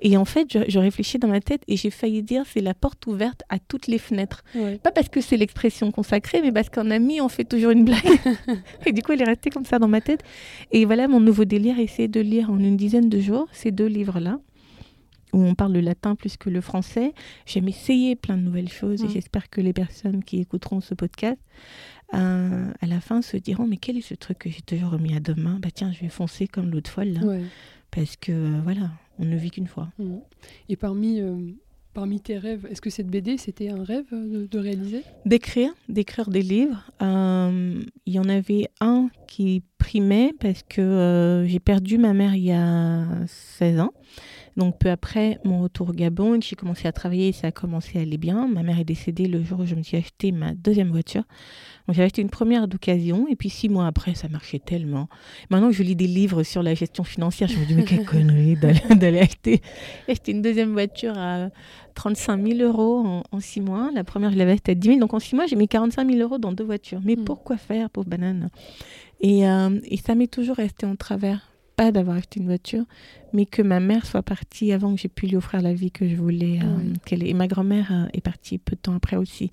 Et 0.00 0.16
en 0.16 0.24
fait, 0.24 0.52
je, 0.52 0.58
je 0.68 0.78
réfléchis 0.78 1.18
dans 1.18 1.28
ma 1.28 1.40
tête 1.40 1.62
et 1.68 1.76
j'ai 1.76 1.90
failli 1.90 2.22
dire 2.22 2.44
c'est 2.52 2.60
la 2.60 2.74
porte 2.74 3.06
ouverte 3.06 3.42
à 3.48 3.58
toutes 3.58 3.86
les 3.86 3.98
fenêtres. 3.98 4.44
Pas 4.82 4.92
parce 4.92 5.08
que 5.08 5.20
c'est 5.20 5.36
l'expression 5.36 5.90
consacrée, 5.90 6.40
mais 6.42 6.52
parce 6.52 6.70
qu'en 6.70 6.90
ami, 6.90 7.20
on 7.20 7.28
fait 7.28 7.44
toujours 7.44 7.70
une 7.70 7.84
blague. 7.84 8.02
et 8.86 8.92
du 8.92 9.02
coup, 9.02 9.12
elle 9.12 9.22
est 9.22 9.26
restée 9.26 9.50
comme 9.50 9.64
ça 9.64 9.78
dans 9.78 9.88
ma 9.88 10.00
tête. 10.00 10.22
Et 10.72 10.84
voilà, 10.84 11.08
mon 11.08 11.20
nouveau 11.20 11.44
délire, 11.44 11.78
essayer 11.78 12.08
de 12.08 12.20
lire 12.20 12.50
en 12.50 12.58
une 12.58 12.76
dizaine 12.76 13.08
de 13.08 13.20
jours 13.20 13.46
ces 13.52 13.70
deux 13.70 13.86
livres-là 13.86 14.38
où 15.34 15.42
on 15.42 15.54
parle 15.54 15.72
le 15.72 15.80
latin 15.80 16.14
plus 16.14 16.36
que 16.36 16.48
le 16.48 16.60
français. 16.60 17.12
J'aime 17.44 17.68
essayer 17.68 18.14
plein 18.14 18.36
de 18.36 18.42
nouvelles 18.42 18.70
choses 18.70 19.02
et 19.02 19.08
j'espère 19.08 19.50
que 19.50 19.60
les 19.60 19.72
personnes 19.72 20.22
qui 20.22 20.40
écouteront 20.40 20.80
ce 20.80 20.94
podcast, 20.94 21.38
euh, 22.14 22.70
à 22.80 22.86
la 22.86 23.00
fin, 23.00 23.22
se 23.22 23.36
diront 23.36 23.66
Mais 23.66 23.76
quel 23.76 23.96
est 23.96 24.00
ce 24.02 24.14
truc 24.14 24.38
que 24.38 24.50
j'ai 24.50 24.62
toujours 24.62 24.90
remis 24.90 25.14
à 25.14 25.20
demain? 25.20 25.58
Bah 25.60 25.70
tiens, 25.72 25.92
je 25.92 26.00
vais 26.00 26.08
foncer 26.08 26.46
comme 26.48 26.70
l'autre 26.70 26.90
fois 26.90 27.04
là. 27.04 27.20
parce 27.90 28.16
que 28.16 28.32
euh, 28.32 28.60
voilà, 28.64 28.90
on 29.18 29.24
ne 29.24 29.36
vit 29.36 29.50
qu'une 29.50 29.66
fois. 29.68 29.88
Mhm. 29.98 30.20
Et 30.68 30.76
parmi, 30.76 31.20
euh, 31.20 31.36
parmi 31.92 32.20
tes 32.20 32.38
rêves, 32.38 32.66
est-ce 32.70 32.80
que 32.80 32.90
cette 32.90 33.06
BD, 33.08 33.36
c'était 33.38 33.68
un 33.68 33.84
rêve 33.84 34.06
de, 34.12 34.46
de 34.46 34.58
réaliser? 34.58 35.02
D'écrire, 35.26 35.72
d'écrire 35.88 36.28
des 36.28 36.42
livres. 36.42 36.90
Euh, 37.02 37.82
Il 38.06 38.12
y 38.12 38.18
en 38.18 38.28
avait 38.28 38.68
un 38.80 39.08
qui 39.28 39.62
primait 39.78 40.32
parce 40.40 40.62
que 40.68 40.80
euh, 40.80 41.46
j'ai 41.46 41.60
perdu 41.60 41.98
ma 41.98 42.12
mère 42.14 42.34
il 42.34 42.44
y 42.44 42.52
a 42.52 43.06
16 43.26 43.80
ans. 43.80 43.92
Donc 44.56 44.78
peu 44.78 44.88
après 44.90 45.38
mon 45.44 45.60
retour 45.62 45.88
au 45.90 45.92
Gabon, 45.92 46.40
j'ai 46.40 46.54
commencé 46.56 46.86
à 46.86 46.92
travailler, 46.92 47.32
ça 47.32 47.48
a 47.48 47.50
commencé 47.52 47.98
à 47.98 48.02
aller 48.02 48.18
bien. 48.18 48.46
Ma 48.46 48.62
mère 48.62 48.78
est 48.78 48.84
décédée 48.84 49.26
le 49.26 49.42
jour 49.42 49.60
où 49.60 49.66
je 49.66 49.74
me 49.74 49.82
suis 49.82 49.96
acheté 49.96 50.30
ma 50.30 50.54
deuxième 50.54 50.90
voiture. 50.90 51.24
Donc 51.86 51.96
j'ai 51.96 52.02
acheté 52.02 52.22
une 52.22 52.30
première 52.30 52.68
d'occasion 52.68 53.26
et 53.28 53.34
puis 53.36 53.50
six 53.50 53.68
mois 53.68 53.86
après, 53.86 54.14
ça 54.14 54.28
marchait 54.28 54.60
tellement. 54.60 55.08
Maintenant 55.50 55.68
que 55.70 55.74
je 55.74 55.82
lis 55.82 55.96
des 55.96 56.06
livres 56.06 56.44
sur 56.44 56.62
la 56.62 56.74
gestion 56.74 57.02
financière, 57.04 57.48
je 57.48 57.58
me 57.58 57.64
dis 57.66 57.74
mais 57.74 57.84
quelle 57.84 58.04
connerie 58.06 58.54
d'aller, 58.56 58.80
d'aller 58.96 59.18
acheter, 59.20 59.60
acheter 60.08 60.32
une 60.32 60.40
deuxième 60.42 60.72
voiture 60.72 61.14
à 61.18 61.48
35 61.94 62.46
000 62.56 62.60
euros 62.60 62.98
en, 63.04 63.22
en 63.32 63.40
six 63.40 63.60
mois. 63.60 63.90
La 63.92 64.04
première, 64.04 64.30
je 64.32 64.38
l'avais 64.38 64.52
achetée 64.52 64.72
à 64.72 64.74
10 64.76 64.86
000. 64.88 65.00
Donc 65.00 65.14
en 65.14 65.18
six 65.18 65.34
mois, 65.34 65.46
j'ai 65.46 65.56
mis 65.56 65.68
45 65.68 66.08
000 66.08 66.20
euros 66.20 66.38
dans 66.38 66.52
deux 66.52 66.64
voitures. 66.64 67.00
Mais 67.04 67.16
Mm. 67.16 67.24
pourquoi 67.24 67.56
faire, 67.56 67.90
pauvre 67.90 68.08
banane? 68.08 68.50
Et, 69.20 69.48
euh, 69.48 69.78
et 69.84 69.96
ça 69.96 70.14
m'est 70.14 70.26
toujours 70.32 70.56
resté 70.56 70.86
en 70.86 70.96
travers. 70.96 71.50
Pas 71.76 71.90
d'avoir 71.90 72.16
acheté 72.18 72.38
une 72.40 72.46
voiture, 72.46 72.84
mais 73.32 73.46
que 73.46 73.60
ma 73.60 73.80
mère 73.80 74.06
soit 74.06 74.22
partie 74.22 74.72
avant 74.72 74.94
que 74.94 75.00
j'ai 75.00 75.08
pu 75.08 75.26
lui 75.26 75.36
offrir 75.36 75.60
la 75.60 75.74
vie 75.74 75.90
que 75.90 76.08
je 76.08 76.14
voulais 76.14 76.60
euh, 76.62 76.76
Oui. 76.78 76.92
qu'elle. 77.04 77.26
Et 77.26 77.34
ma 77.34 77.48
grand-mère 77.48 77.88
euh, 77.92 78.06
est 78.12 78.20
partie 78.20 78.58
peu 78.58 78.76
de 78.76 78.80
temps 78.80 78.94
après 78.94 79.16
aussi. 79.16 79.50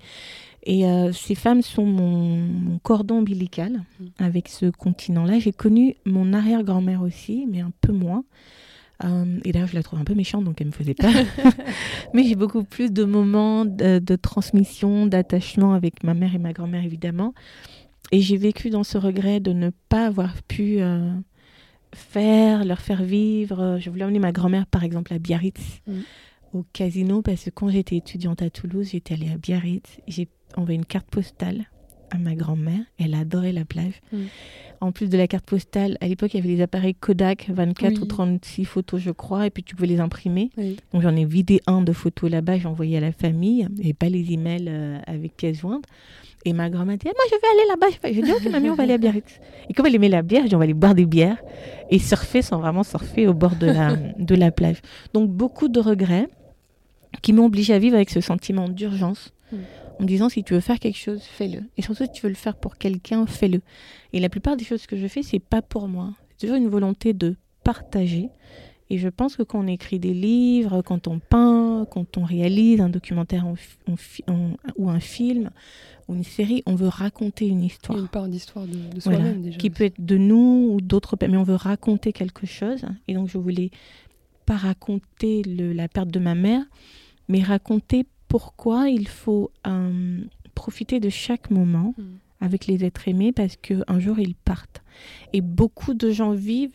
Et 0.64 0.86
euh, 0.86 1.10
ces 1.12 1.34
femmes 1.34 1.62
sont 1.62 1.84
mon, 1.84 2.36
mon 2.36 2.78
cordon 2.78 3.16
ombilical 3.18 3.82
Mm. 3.98 4.04
avec 4.24 4.48
ce 4.48 4.66
continent-là. 4.70 5.40
J'ai 5.40 5.52
connu 5.52 5.96
mon 6.06 6.32
arrière-grand-mère 6.32 7.02
aussi, 7.02 7.46
mais 7.50 7.60
un 7.60 7.72
peu 7.80 7.92
moins. 7.92 8.24
Et 9.44 9.50
là, 9.50 9.66
je 9.66 9.74
la 9.74 9.82
trouve 9.82 9.98
un 9.98 10.04
peu 10.04 10.14
méchante, 10.14 10.44
donc 10.44 10.60
elle 10.60 10.68
me 10.68 10.72
faisait 10.72 10.94
peur. 10.94 11.10
mais 12.14 12.22
j'ai 12.22 12.36
beaucoup 12.36 12.62
plus 12.62 12.92
de 12.92 13.02
moments 13.02 13.64
de, 13.64 13.98
de 13.98 14.14
transmission, 14.14 15.06
d'attachement 15.06 15.72
avec 15.74 16.04
ma 16.04 16.14
mère 16.14 16.36
et 16.36 16.38
ma 16.38 16.52
grand-mère, 16.52 16.84
évidemment. 16.84 17.34
Et 18.12 18.20
j'ai 18.20 18.36
vécu 18.36 18.70
dans 18.70 18.84
ce 18.84 18.98
regret 18.98 19.40
de 19.40 19.52
ne 19.52 19.70
pas 19.88 20.06
avoir 20.06 20.40
pu 20.44 20.78
faire, 21.94 22.64
leur 22.64 22.80
faire 22.80 23.02
vivre. 23.02 23.78
Je 23.80 23.90
voulais 23.90 24.04
emmener 24.04 24.18
ma 24.18 24.32
grand-mère, 24.32 24.66
par 24.66 24.84
exemple, 24.84 25.12
à 25.12 25.18
Biarritz, 25.18 25.80
Mm. 25.86 25.92
au 26.54 26.64
casino, 26.72 27.22
parce 27.22 27.44
que 27.44 27.50
quand 27.50 27.68
j'étais 27.68 27.96
étudiante 27.96 28.42
à 28.42 28.50
Toulouse, 28.50 28.88
j'étais 28.92 29.14
allée 29.14 29.30
à 29.30 29.36
Biarritz. 29.38 29.98
J'ai 30.08 30.28
envoyé 30.56 30.76
une 30.78 30.84
carte 30.86 31.08
postale 31.10 31.64
à 32.10 32.18
ma 32.18 32.34
grand-mère. 32.34 32.80
Elle 32.98 33.14
adorait 33.14 33.52
la 33.52 33.64
plage. 33.64 33.94
Mm. 34.12 34.16
En 34.82 34.90
plus 34.92 35.08
de 35.08 35.16
la 35.16 35.28
carte 35.28 35.46
postale, 35.46 35.96
à 36.00 36.08
l'époque, 36.08 36.34
il 36.34 36.38
y 36.38 36.40
avait 36.40 36.48
les 36.56 36.60
appareils 36.60 36.94
Kodak, 36.94 37.48
24 37.50 37.98
ou 37.98 38.02
Oui. 38.02 38.08
36 38.08 38.64
photos, 38.64 39.00
je 39.00 39.10
crois, 39.12 39.46
et 39.46 39.50
puis 39.50 39.62
tu 39.62 39.74
pouvais 39.76 39.86
les 39.86 40.00
imprimer. 40.00 40.50
Oui. 40.56 40.76
Donc 40.92 41.02
j'en 41.02 41.14
ai 41.14 41.24
vidé 41.24 41.60
un 41.66 41.82
de 41.82 41.92
photos 41.92 42.28
là-bas, 42.30 42.58
j'ai 42.58 42.66
envoyé 42.66 42.96
à 42.98 43.00
la 43.00 43.12
famille, 43.12 43.68
et 43.80 43.94
pas 43.94 44.08
les 44.08 44.32
emails 44.32 44.66
euh, 44.68 44.98
avec 45.06 45.36
pièces 45.36 45.60
jointes. 45.60 45.84
Et 46.44 46.52
ma 46.52 46.68
grand-mère 46.70 46.98
dit, 46.98 47.06
Ah, 47.08 47.12
moi 47.14 47.24
je 47.30 47.36
vais 47.36 47.48
aller 47.52 47.68
là-bas. 47.68 48.10
Je 48.16 48.20
dis, 48.20 48.32
ok 48.46 48.50
mamie, 48.52 48.70
on 48.70 48.74
va 48.74 48.82
aller 48.82 48.94
à 48.94 48.98
Biarritz. 48.98 49.38
Et 49.68 49.74
comme 49.74 49.86
elle 49.86 49.94
aimait 49.94 50.08
la 50.08 50.22
bière, 50.22 50.42
je 50.44 50.48
dis, 50.48 50.54
on 50.54 50.58
va 50.58 50.64
aller 50.64 50.74
boire 50.74 50.94
des 50.94 51.06
bières 51.06 51.40
et 51.90 51.98
surfer 51.98 52.42
sans 52.42 52.58
vraiment 52.58 52.82
surfer 52.82 53.28
au 53.28 53.34
bord 53.34 53.54
de 53.56 53.66
la, 53.66 53.94
de 54.18 54.34
la 54.34 54.50
plage. 54.50 54.78
Donc 55.14 55.30
beaucoup 55.30 55.68
de 55.68 55.78
regrets 55.78 56.28
qui 57.22 57.32
m'ont 57.32 57.44
obligée 57.46 57.74
à 57.74 57.78
vivre 57.78 57.94
avec 57.96 58.10
ce 58.10 58.20
sentiment 58.20 58.68
d'urgence. 58.68 59.32
Mm. 59.52 59.56
En 59.98 60.02
me 60.04 60.08
disant, 60.08 60.28
si 60.30 60.42
tu 60.42 60.54
veux 60.54 60.60
faire 60.60 60.78
quelque 60.80 60.96
chose, 60.98 61.22
fais-le. 61.22 61.60
Et 61.76 61.82
surtout, 61.82 62.04
si 62.04 62.10
tu 62.12 62.22
veux 62.22 62.30
le 62.30 62.34
faire 62.34 62.56
pour 62.56 62.76
quelqu'un, 62.78 63.26
fais-le. 63.26 63.60
Et 64.12 64.18
la 64.20 64.28
plupart 64.30 64.56
des 64.56 64.64
choses 64.64 64.86
que 64.86 64.96
je 64.96 65.06
fais, 65.06 65.22
c'est 65.22 65.38
pas 65.38 65.62
pour 65.62 65.86
moi. 65.86 66.10
C'est 66.30 66.46
toujours 66.46 66.56
une 66.56 66.68
volonté 66.68 67.12
de 67.12 67.36
partager. 67.62 68.30
Et 68.90 68.98
je 68.98 69.08
pense 69.08 69.36
que 69.36 69.42
quand 69.42 69.60
on 69.62 69.66
écrit 69.68 69.98
des 69.98 70.12
livres, 70.14 70.82
quand 70.82 71.06
on 71.06 71.18
peint, 71.18 71.86
quand 71.90 72.16
on 72.18 72.24
réalise 72.24 72.80
un 72.80 72.88
documentaire 72.88 73.46
en 73.46 73.54
fi- 73.54 73.76
en 73.88 73.96
fi- 73.96 74.24
en- 74.28 74.50
ou 74.76 74.90
un 74.90 75.00
film 75.00 75.50
ou 76.08 76.14
une 76.14 76.24
série, 76.24 76.62
on 76.66 76.74
veut 76.74 76.88
raconter 76.88 77.46
une 77.46 77.62
histoire. 77.62 77.98
une 77.98 78.08
part 78.08 78.28
d'histoire 78.28 78.66
de, 78.66 78.72
de 78.72 79.00
Voilà, 79.04 79.18
soi-même 79.20 79.42
déjà. 79.42 79.58
qui 79.58 79.70
peut 79.70 79.84
être 79.84 80.00
de 80.04 80.16
nous 80.16 80.70
ou 80.72 80.80
d'autres, 80.80 81.16
mais 81.20 81.36
on 81.36 81.42
veut 81.42 81.54
raconter 81.54 82.12
quelque 82.12 82.46
chose. 82.46 82.84
Et 83.08 83.14
donc, 83.14 83.28
je 83.28 83.38
voulais 83.38 83.70
pas 84.46 84.56
raconter 84.56 85.42
le- 85.42 85.72
la 85.72 85.88
perte 85.88 86.08
de 86.10 86.18
ma 86.18 86.34
mère, 86.34 86.62
mais 87.28 87.42
raconter 87.42 88.06
pourquoi 88.28 88.88
il 88.88 89.06
faut 89.08 89.50
euh, 89.66 90.20
profiter 90.54 91.00
de 91.00 91.08
chaque 91.08 91.50
moment 91.50 91.94
Mm. 91.96 92.02
avec 92.40 92.66
les 92.66 92.84
êtres 92.84 93.06
aimés 93.08 93.32
parce 93.32 93.56
qu'un 93.56 93.98
jour 94.00 94.18
ils 94.18 94.34
partent. 94.34 94.82
Et 95.32 95.40
beaucoup 95.40 95.94
de 95.94 96.10
gens 96.10 96.32
vivent 96.32 96.72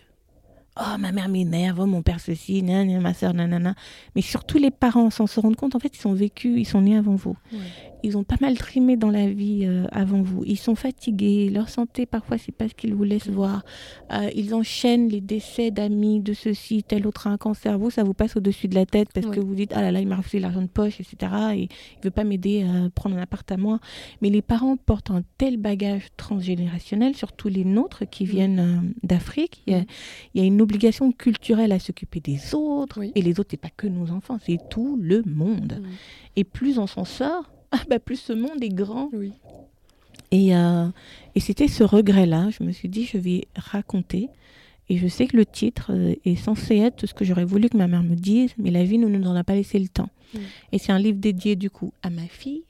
Oh, 0.79 0.95
ma 0.99 1.11
mère 1.11 1.27
m'énerve, 1.27 1.79
oh, 1.79 1.85
mon 1.87 2.03
père 2.03 2.19
ceci, 2.19 2.61
nanana, 2.61 2.99
ma 2.99 3.15
soeur, 3.15 3.33
nanana. 3.33 3.73
Mais 4.15 4.21
surtout 4.21 4.59
les 4.59 4.69
parents, 4.69 5.09
sans 5.09 5.25
se 5.25 5.39
rendre 5.39 5.55
compte, 5.57 5.73
en 5.73 5.79
fait, 5.79 5.95
ils 5.97 5.99
sont 5.99 6.13
vécus, 6.13 6.53
ils 6.55 6.65
sont 6.67 6.81
nés 6.81 6.95
avant 6.95 7.15
vous. 7.15 7.35
Ouais. 7.51 7.57
Ils 8.03 8.17
ont 8.17 8.23
pas 8.23 8.35
mal 8.41 8.57
trimé 8.57 8.95
dans 8.95 9.09
la 9.09 9.27
vie 9.29 9.65
euh, 9.65 9.85
avant 9.91 10.21
vous. 10.21 10.43
Ils 10.45 10.57
sont 10.57 10.75
fatigués. 10.75 11.49
Leur 11.49 11.67
santé, 11.69 12.05
parfois, 12.05 12.37
c'est 12.37 12.51
pas 12.51 12.67
ce 12.69 12.73
qu'ils 12.75 12.93
vous 12.93 13.03
laissent 13.03 13.27
voir. 13.29 13.63
Euh, 14.13 14.29
ils 14.35 14.53
enchaînent 14.53 15.09
les 15.09 15.19
décès 15.21 15.71
d'amis, 15.71 16.19
de 16.21 16.33
ceci, 16.33 16.83
tel 16.83 17.07
autre 17.07 17.27
a 17.27 17.31
un 17.31 17.37
cancer. 17.37 17.77
Vous, 17.79 17.89
ça 17.89 18.03
vous 18.03 18.13
passe 18.13 18.35
au-dessus 18.35 18.67
de 18.67 18.75
la 18.75 18.85
tête 18.85 19.09
parce 19.13 19.25
que 19.27 19.39
vous 19.39 19.55
dites 19.55 19.71
Ah 19.75 19.81
là 19.81 19.91
là, 19.91 19.99
il 19.99 20.07
m'a 20.07 20.15
refusé 20.17 20.39
l'argent 20.39 20.61
de 20.61 20.67
poche, 20.67 20.99
etc. 20.99 21.31
Et 21.55 21.61
il 21.63 21.69
veut 22.03 22.11
pas 22.11 22.23
m'aider 22.23 22.63
à 22.63 22.89
prendre 22.91 23.17
un 23.17 23.21
appart 23.21 23.51
à 23.51 23.57
moi. 23.57 23.79
Mais 24.21 24.29
les 24.29 24.41
parents 24.43 24.77
portent 24.77 25.11
un 25.11 25.23
tel 25.37 25.57
bagage 25.57 26.03
transgénérationnel, 26.17 27.15
surtout 27.15 27.47
les 27.49 27.65
nôtres 27.65 28.03
qui 28.09 28.23
Mm. 28.25 28.27
viennent 28.27 28.59
euh, 28.59 28.93
d'Afrique. 29.03 29.63
Il 29.67 29.73
y 29.73 29.75
a- 29.75 29.81
Mm. 29.81 29.85
il 30.35 30.41
y 30.41 30.43
a 30.43 30.47
une 30.47 30.61
obligation 30.61 31.11
culturelle 31.11 31.71
à 31.71 31.79
s'occuper 31.79 32.19
des 32.19 32.53
autres. 32.53 32.99
Oui. 32.99 33.11
Et 33.15 33.21
les 33.21 33.39
autres, 33.39 33.49
c'est 33.51 33.57
pas 33.57 33.69
que 33.75 33.87
nos 33.87 34.11
enfants, 34.11 34.37
c'est 34.45 34.59
tout 34.69 34.97
le 35.01 35.23
monde. 35.25 35.79
Mm. 35.81 35.85
Et 36.35 36.43
plus 36.43 36.77
on 36.77 36.85
s'en 36.87 37.03
sort, 37.05 37.49
ah 37.71 37.81
bah 37.89 37.99
plus 37.99 38.17
ce 38.17 38.33
monde 38.33 38.61
est 38.61 38.69
grand. 38.69 39.09
Oui. 39.13 39.31
Et, 40.31 40.55
euh, 40.55 40.87
et 41.35 41.39
c'était 41.39 41.67
ce 41.67 41.83
regret-là. 41.83 42.49
Je 42.49 42.63
me 42.63 42.71
suis 42.71 42.89
dit, 42.89 43.05
je 43.05 43.17
vais 43.17 43.47
raconter. 43.55 44.29
Et 44.89 44.97
je 44.97 45.07
sais 45.07 45.27
que 45.27 45.35
le 45.35 45.45
titre 45.45 45.91
euh, 45.93 46.15
est 46.25 46.35
censé 46.35 46.77
être 46.77 47.05
ce 47.05 47.13
que 47.13 47.25
j'aurais 47.25 47.45
voulu 47.45 47.69
que 47.69 47.77
ma 47.77 47.87
mère 47.87 48.03
me 48.03 48.15
dise, 48.15 48.51
mais 48.57 48.71
la 48.71 48.83
vie 48.83 48.97
ne 48.97 49.07
nous 49.07 49.27
en 49.27 49.35
a 49.35 49.43
pas 49.43 49.55
laissé 49.55 49.79
le 49.79 49.87
temps. 49.87 50.09
Et 50.71 50.77
c'est 50.77 50.91
un 50.91 50.99
livre 50.99 51.19
dédié 51.19 51.55
du 51.55 51.69
coup 51.69 51.93
à 52.03 52.09
ma 52.09 52.23
fille, 52.27 52.63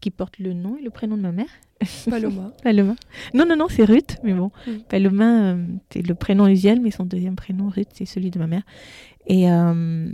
qui 0.00 0.10
porte 0.10 0.38
le 0.38 0.52
nom 0.52 0.76
et 0.76 0.82
le 0.82 0.90
prénom 0.90 1.16
de 1.16 1.22
ma 1.22 1.32
mère. 1.32 1.48
Paloma. 2.10 2.52
Paloma. 2.62 2.94
Non, 3.34 3.44
non, 3.46 3.56
non, 3.56 3.66
c'est 3.68 3.84
Ruth, 3.84 4.16
mais 4.22 4.32
bon. 4.32 4.50
Paloma, 4.88 5.54
euh, 5.54 5.66
c'est 5.90 6.06
le 6.06 6.14
prénom 6.14 6.46
usuel, 6.46 6.80
mais 6.80 6.90
son 6.90 7.04
deuxième 7.04 7.36
prénom, 7.36 7.68
Ruth, 7.68 7.88
c'est 7.92 8.04
celui 8.04 8.30
de 8.30 8.38
ma 8.38 8.46
mère. 8.46 8.62
Et, 9.26 9.50
euh, 9.50 10.08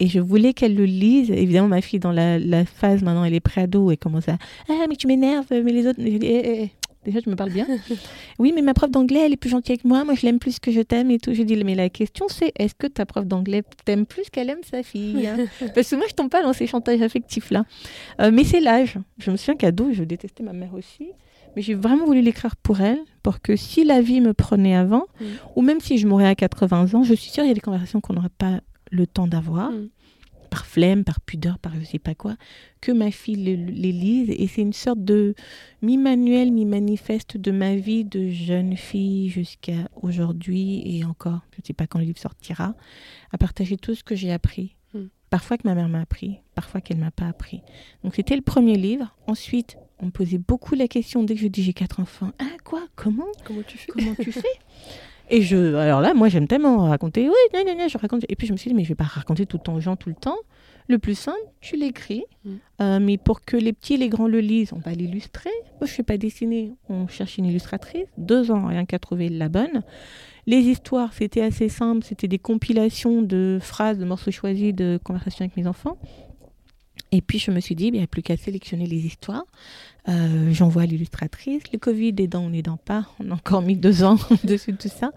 et 0.00 0.08
je 0.08 0.18
voulais 0.18 0.54
qu'elle 0.54 0.74
le 0.74 0.86
lise. 0.86 1.30
Évidemment, 1.30 1.68
ma 1.68 1.82
fille, 1.82 2.00
dans 2.00 2.10
la, 2.10 2.38
la 2.38 2.64
phase, 2.64 3.02
maintenant, 3.02 3.24
elle 3.24 3.34
est 3.34 3.40
pré-ado, 3.40 3.90
elle 3.90 3.98
commence 3.98 4.28
à 4.28 4.38
Ah, 4.68 4.86
mais 4.88 4.96
tu 4.96 5.06
m'énerves, 5.06 5.46
mais 5.50 5.72
les 5.72 5.86
autres. 5.86 6.00
Eh, 6.00 6.18
eh, 6.22 6.62
eh. 6.62 6.70
Déjà, 7.04 7.20
je 7.24 7.30
me 7.30 7.36
parle 7.36 7.50
bien. 7.50 7.66
oui, 8.38 8.52
mais 8.54 8.60
ma 8.60 8.74
prof 8.74 8.90
d'anglais, 8.90 9.20
elle 9.24 9.32
est 9.32 9.38
plus 9.38 9.48
gentille 9.50 9.72
avec 9.72 9.84
moi. 9.84 10.04
Moi, 10.04 10.14
je 10.14 10.26
l'aime 10.26 10.38
plus 10.38 10.58
que 10.58 10.70
je 10.70 10.80
t'aime 10.80 11.10
et 11.10 11.18
tout. 11.18 11.32
Je 11.32 11.42
dis, 11.42 11.56
mais 11.64 11.74
la 11.74 11.88
question, 11.88 12.26
c'est 12.28 12.52
est-ce 12.58 12.74
que 12.74 12.86
ta 12.86 13.06
prof 13.06 13.26
d'anglais 13.26 13.62
t'aime 13.84 14.04
plus 14.04 14.28
qu'elle 14.30 14.50
aime 14.50 14.62
sa 14.68 14.82
fille 14.82 15.26
hein? 15.26 15.36
Parce 15.74 15.88
que 15.88 15.96
moi, 15.96 16.06
je 16.08 16.14
tombe 16.14 16.30
pas 16.30 16.42
dans 16.42 16.52
ces 16.52 16.66
chantages 16.66 17.00
affectifs-là. 17.00 17.64
Euh, 18.20 18.30
mais 18.32 18.44
c'est 18.44 18.60
l'âge. 18.60 18.98
Je 19.18 19.30
me 19.30 19.36
souviens 19.36 19.56
qu'ado, 19.56 19.92
je 19.92 20.04
détestais 20.04 20.42
ma 20.42 20.52
mère 20.52 20.74
aussi. 20.74 21.12
Mais 21.56 21.62
j'ai 21.62 21.74
vraiment 21.74 22.04
voulu 22.04 22.20
l'écrire 22.20 22.54
pour 22.56 22.80
elle, 22.80 23.00
pour 23.22 23.40
que 23.40 23.56
si 23.56 23.84
la 23.84 24.00
vie 24.00 24.20
me 24.20 24.32
prenait 24.34 24.76
avant, 24.76 25.06
ou 25.56 25.62
même 25.62 25.80
si 25.80 25.98
je 25.98 26.06
mourrais 26.06 26.28
à 26.28 26.36
80 26.36 26.94
ans, 26.94 27.02
je 27.02 27.12
suis 27.12 27.30
sûre 27.30 27.42
qu'il 27.42 27.48
y 27.48 27.50
a 27.50 27.54
des 27.54 27.60
conversations 27.60 28.00
qu'on 28.00 28.12
n'aura 28.12 28.28
pas 28.28 28.60
le 28.90 29.06
temps 29.06 29.26
d'avoir, 29.26 29.70
Mm. 29.72 29.88
par 30.50 30.66
flemme, 30.66 31.04
par 31.04 31.20
pudeur, 31.20 31.58
par 31.60 31.72
je 31.78 31.84
sais 31.84 32.00
pas 32.00 32.14
quoi, 32.16 32.36
que 32.80 32.90
ma 32.90 33.10
fille 33.12 33.36
le- 33.36 33.70
les 33.72 33.92
lise. 33.92 34.30
Et 34.30 34.48
c'est 34.48 34.62
une 34.62 34.72
sorte 34.72 35.04
de 35.04 35.34
mi-manuel, 35.80 36.50
mi-manifeste 36.52 37.36
de 37.36 37.50
ma 37.52 37.76
vie 37.76 38.04
de 38.04 38.28
jeune 38.30 38.76
fille 38.76 39.28
jusqu'à 39.28 39.88
aujourd'hui 40.02 40.82
et 40.84 41.04
encore, 41.04 41.40
je 41.52 41.60
ne 41.62 41.66
sais 41.66 41.72
pas 41.72 41.86
quand 41.86 42.00
le 42.00 42.04
livre 42.06 42.18
sortira, 42.18 42.74
à 43.32 43.38
partager 43.38 43.76
tout 43.76 43.94
ce 43.94 44.02
que 44.02 44.16
j'ai 44.16 44.32
appris. 44.32 44.74
Mm. 44.92 45.04
Parfois 45.30 45.56
que 45.56 45.68
ma 45.68 45.76
mère 45.76 45.88
m'a 45.88 46.00
appris, 46.00 46.40
parfois 46.56 46.80
qu'elle 46.80 46.98
m'a 46.98 47.12
pas 47.12 47.28
appris. 47.28 47.62
Donc 48.02 48.16
c'était 48.16 48.34
le 48.34 48.42
premier 48.42 48.76
livre. 48.76 49.14
Ensuite, 49.28 49.76
on 50.00 50.06
me 50.06 50.10
posait 50.10 50.38
beaucoup 50.38 50.74
la 50.74 50.88
question 50.88 51.22
dès 51.22 51.34
que 51.36 51.40
je 51.40 51.46
dis 51.46 51.62
j'ai 51.62 51.74
quatre 51.74 52.00
enfants. 52.00 52.32
Ah 52.40 52.56
quoi? 52.64 52.82
Comment? 52.96 53.26
Comment 53.44 53.62
tu 53.62 53.78
fais? 53.78 53.86
Comment 53.92 54.14
tu 54.16 54.32
fais? 54.32 54.42
Et 55.30 55.42
je, 55.42 55.74
alors 55.76 56.00
là, 56.00 56.12
moi 56.12 56.28
j'aime 56.28 56.48
tellement 56.48 56.88
raconter. 56.88 57.28
Oui, 57.28 57.34
gna, 57.52 57.64
gna, 57.64 57.74
gna, 57.74 57.88
je 57.88 57.96
raconte. 57.98 58.24
Et 58.28 58.36
puis 58.36 58.46
je 58.46 58.52
me 58.52 58.56
suis 58.56 58.68
dit 58.68 58.74
mais 58.74 58.84
je 58.84 58.88
vais 58.88 58.96
pas 58.96 59.04
raconter 59.04 59.46
tout 59.46 59.56
le 59.58 59.62
temps 59.62 59.74
aux 59.74 59.80
gens 59.80 59.96
tout 59.96 60.08
le 60.08 60.16
temps. 60.16 60.36
Le 60.88 60.98
plus 60.98 61.16
simple, 61.16 61.38
tu 61.60 61.76
l'écris. 61.76 62.24
Mm. 62.44 62.50
Euh, 62.82 62.98
mais 63.00 63.16
pour 63.16 63.44
que 63.44 63.56
les 63.56 63.72
petits 63.72 63.94
et 63.94 63.96
les 63.96 64.08
grands 64.08 64.26
le 64.26 64.40
lisent, 64.40 64.72
on 64.72 64.80
va 64.80 64.90
l'illustrer. 64.90 65.50
Moi, 65.80 65.86
je 65.86 65.92
ne 65.92 65.94
fais 65.94 66.02
pas 66.02 66.16
dessiner. 66.16 66.74
On 66.88 67.06
cherche 67.06 67.38
une 67.38 67.46
illustratrice. 67.46 68.08
Deux 68.18 68.50
ans, 68.50 68.66
rien 68.66 68.84
qu'à 68.86 68.98
trouver 68.98 69.28
la 69.28 69.48
bonne. 69.48 69.84
Les 70.48 70.58
histoires, 70.58 71.12
c'était 71.12 71.42
assez 71.42 71.68
simple. 71.68 72.04
C'était 72.04 72.26
des 72.26 72.40
compilations 72.40 73.22
de 73.22 73.58
phrases, 73.60 73.98
de 73.98 74.04
morceaux 74.04 74.32
choisis 74.32 74.74
de 74.74 74.98
conversations 75.04 75.44
avec 75.44 75.56
mes 75.56 75.68
enfants. 75.68 75.96
Et 77.12 77.20
puis 77.22 77.38
je 77.38 77.50
me 77.50 77.60
suis 77.60 77.74
dit, 77.74 77.86
il 77.86 77.92
n'y 77.92 78.02
a 78.02 78.06
plus 78.06 78.22
qu'à 78.22 78.36
sélectionner 78.36 78.86
les 78.86 79.04
histoires. 79.06 79.44
Euh, 80.08 80.52
J'envoie 80.52 80.86
l'illustratrice. 80.86 81.62
Le 81.72 81.78
Covid 81.78 82.14
aidant 82.18 82.46
ou 82.46 82.50
n'aidant 82.50 82.78
pas, 82.78 83.06
on 83.18 83.30
a 83.30 83.34
encore 83.34 83.62
mis 83.62 83.76
deux 83.76 84.02
ans 84.04 84.16
dessus 84.44 84.74
tout 84.74 84.88
ça. 84.88 85.10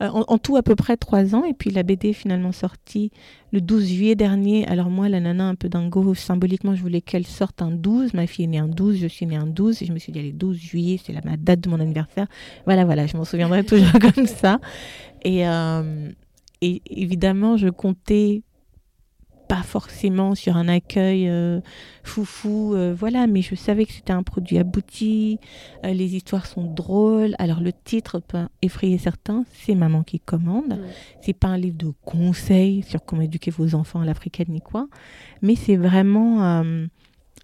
Euh, 0.00 0.08
en, 0.08 0.38
tout 0.38 0.56
à 0.56 0.62
peu 0.62 0.76
près 0.76 0.96
trois 0.96 1.34
ans. 1.34 1.44
Et 1.44 1.52
puis 1.52 1.70
la 1.70 1.82
BD 1.82 2.10
est 2.10 2.12
finalement 2.12 2.52
sortie 2.52 3.10
le 3.52 3.60
12 3.60 3.86
juillet 3.86 4.14
dernier. 4.14 4.66
Alors 4.68 4.88
moi, 4.88 5.08
la 5.08 5.20
nana 5.20 5.48
un 5.48 5.54
peu 5.54 5.68
dingo, 5.68 6.14
symboliquement, 6.14 6.74
je 6.74 6.82
voulais 6.82 7.00
qu'elle 7.00 7.26
sorte 7.26 7.60
un 7.60 7.70
12. 7.70 8.14
Ma 8.14 8.26
fille 8.26 8.44
est 8.44 8.48
née 8.48 8.58
un 8.58 8.68
12, 8.68 8.98
je 8.98 9.06
suis 9.06 9.26
née 9.26 9.36
un 9.36 9.46
12. 9.46 9.82
Et 9.82 9.86
je 9.86 9.92
me 9.92 9.98
suis 9.98 10.12
dit, 10.12 10.20
allez, 10.20 10.32
12 10.32 10.56
juillet, 10.56 11.00
c'est 11.04 11.12
la 11.12 11.20
date 11.36 11.60
de 11.60 11.68
mon 11.68 11.80
anniversaire. 11.80 12.26
Voilà, 12.66 12.84
voilà, 12.84 13.06
je 13.06 13.16
m'en 13.16 13.24
souviendrai 13.24 13.64
toujours 13.66 13.98
comme 14.14 14.26
ça. 14.26 14.60
Et, 15.24 15.46
euh, 15.46 16.10
et 16.60 16.82
évidemment, 16.86 17.56
je 17.56 17.68
comptais 17.68 18.42
pas 19.52 19.62
forcément 19.62 20.34
sur 20.34 20.56
un 20.56 20.66
accueil 20.66 21.28
euh, 21.28 21.60
foufou, 22.04 22.74
euh, 22.74 22.94
voilà, 22.98 23.26
mais 23.26 23.42
je 23.42 23.54
savais 23.54 23.84
que 23.84 23.92
c'était 23.92 24.14
un 24.14 24.22
produit 24.22 24.56
abouti, 24.56 25.38
euh, 25.84 25.92
les 25.92 26.16
histoires 26.16 26.46
sont 26.46 26.64
drôles. 26.64 27.34
Alors 27.38 27.60
le 27.60 27.70
titre 27.70 28.18
peut 28.18 28.46
effrayer 28.62 28.96
certains, 28.96 29.44
c'est 29.52 29.74
Maman 29.74 30.04
qui 30.04 30.20
commande. 30.20 30.78
Mmh. 30.78 30.84
C'est 31.20 31.34
pas 31.34 31.48
un 31.48 31.58
livre 31.58 31.76
de 31.76 31.92
conseils 32.02 32.82
sur 32.82 33.04
comment 33.04 33.20
éduquer 33.20 33.50
vos 33.50 33.74
enfants 33.74 34.00
à 34.00 34.06
l'africaine 34.06 34.46
ni 34.48 34.62
quoi, 34.62 34.88
mais 35.42 35.54
c'est 35.54 35.76
vraiment 35.76 36.42
un, 36.42 36.88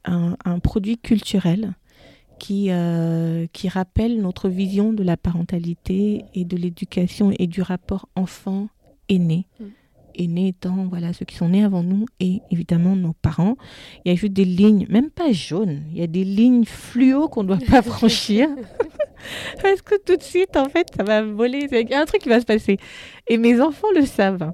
un, 0.07 0.59
produit 0.61 0.97
culturel 0.97 1.75
qui, 2.39 2.71
qui 3.53 3.69
rappelle 3.69 4.23
notre 4.23 4.49
vision 4.49 4.95
de 4.95 5.03
la 5.03 5.19
parentalité 5.19 6.25
et 6.33 6.47
de 6.47 6.57
l'éducation 6.57 7.35
et 7.39 7.47
du 7.47 7.61
rapport 7.61 8.09
enfant-aîné. 8.17 9.47
Mmh 9.61 9.65
nés 10.27 10.49
étant 10.49 10.87
voilà, 10.89 11.13
ceux 11.13 11.25
qui 11.25 11.37
sont 11.37 11.51
nés 11.51 11.65
avant 11.65 11.83
nous 11.83 12.07
et 12.21 12.41
évidemment 12.51 12.97
nos 12.97 13.13
parents. 13.13 13.57
Il 14.05 14.11
y 14.11 14.13
a 14.13 14.17
juste 14.17 14.33
des 14.33 14.45
lignes, 14.45 14.87
même 14.89 15.11
pas 15.11 15.33
jaunes, 15.33 15.83
il 15.93 15.99
y 15.99 16.03
a 16.03 16.07
des 16.07 16.25
lignes 16.25 16.65
fluo 16.65 17.29
qu'on 17.29 17.43
ne 17.43 17.49
doit 17.49 17.67
pas 17.67 17.83
franchir. 17.83 18.49
Parce 19.63 19.83
que 19.83 19.95
tout 20.05 20.17
de 20.17 20.23
suite, 20.23 20.57
en 20.57 20.69
fait, 20.69 20.89
ça 20.97 21.03
va 21.03 21.23
voler. 21.23 21.67
Il 21.71 21.91
y 21.91 21.95
a 21.95 22.01
un 22.01 22.05
truc 22.05 22.23
qui 22.23 22.29
va 22.29 22.41
se 22.41 22.47
passer. 22.47 22.79
Et 23.27 23.37
mes 23.37 23.61
enfants 23.61 23.89
le 23.95 24.07
savent. 24.07 24.53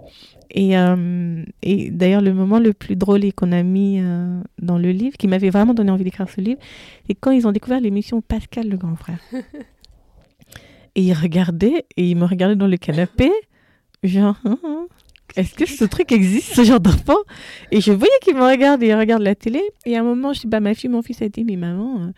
Et, 0.50 0.78
euh, 0.78 1.44
et 1.62 1.90
d'ailleurs, 1.90 2.20
le 2.20 2.32
moment 2.32 2.58
le 2.58 2.72
plus 2.72 2.96
drôle 2.96 3.32
qu'on 3.32 3.52
a 3.52 3.62
mis 3.62 4.00
euh, 4.00 4.40
dans 4.60 4.78
le 4.78 4.90
livre, 4.90 5.16
qui 5.16 5.28
m'avait 5.28 5.50
vraiment 5.50 5.74
donné 5.74 5.90
envie 5.90 6.04
d'écrire 6.04 6.28
ce 6.28 6.40
livre, 6.40 6.60
c'est 7.06 7.14
quand 7.14 7.32
ils 7.32 7.46
ont 7.46 7.52
découvert 7.52 7.80
l'émission 7.80 8.20
Pascal 8.20 8.68
le 8.68 8.76
grand 8.76 8.96
frère. 8.96 9.18
et 10.94 11.02
ils 11.02 11.12
regardaient, 11.12 11.86
et 11.96 12.08
ils 12.08 12.16
me 12.16 12.24
regardaient 12.24 12.56
dans 12.56 12.68
le 12.68 12.76
canapé, 12.76 13.30
genre, 14.02 14.36
hein, 14.44 14.58
hein, 14.64 14.86
est-ce 15.36 15.54
que 15.54 15.66
ce 15.66 15.84
truc 15.84 16.12
existe, 16.12 16.54
ce 16.54 16.62
genre 16.64 16.80
d'enfant? 16.80 17.18
Et 17.70 17.80
je 17.80 17.92
voyais 17.92 18.12
qu'il 18.22 18.36
me 18.36 18.42
regarde 18.42 18.82
et 18.82 18.88
il 18.88 18.94
regarde 18.94 19.22
la 19.22 19.34
télé. 19.34 19.62
Et 19.84 19.96
à 19.96 20.00
un 20.00 20.04
moment, 20.04 20.32
je 20.32 20.40
dis, 20.42 20.46
bah, 20.46 20.60
ma 20.60 20.74
fille, 20.74 20.90
mon 20.90 21.02
fils 21.02 21.22
a 21.22 21.28
dit, 21.28 21.44
mais 21.44 21.56
maman, 21.56 22.00
euh, 22.00 22.12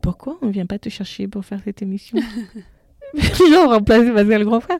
pourquoi 0.00 0.38
on 0.42 0.46
ne 0.46 0.52
vient 0.52 0.66
pas 0.66 0.78
te 0.78 0.88
chercher 0.88 1.28
pour 1.28 1.44
faire 1.44 1.60
cette 1.64 1.82
émission? 1.82 2.18
Genre 3.14 3.70
remplacer 3.70 4.12
Pascal 4.12 4.40
le 4.40 4.44
grand 4.46 4.60
frère. 4.60 4.78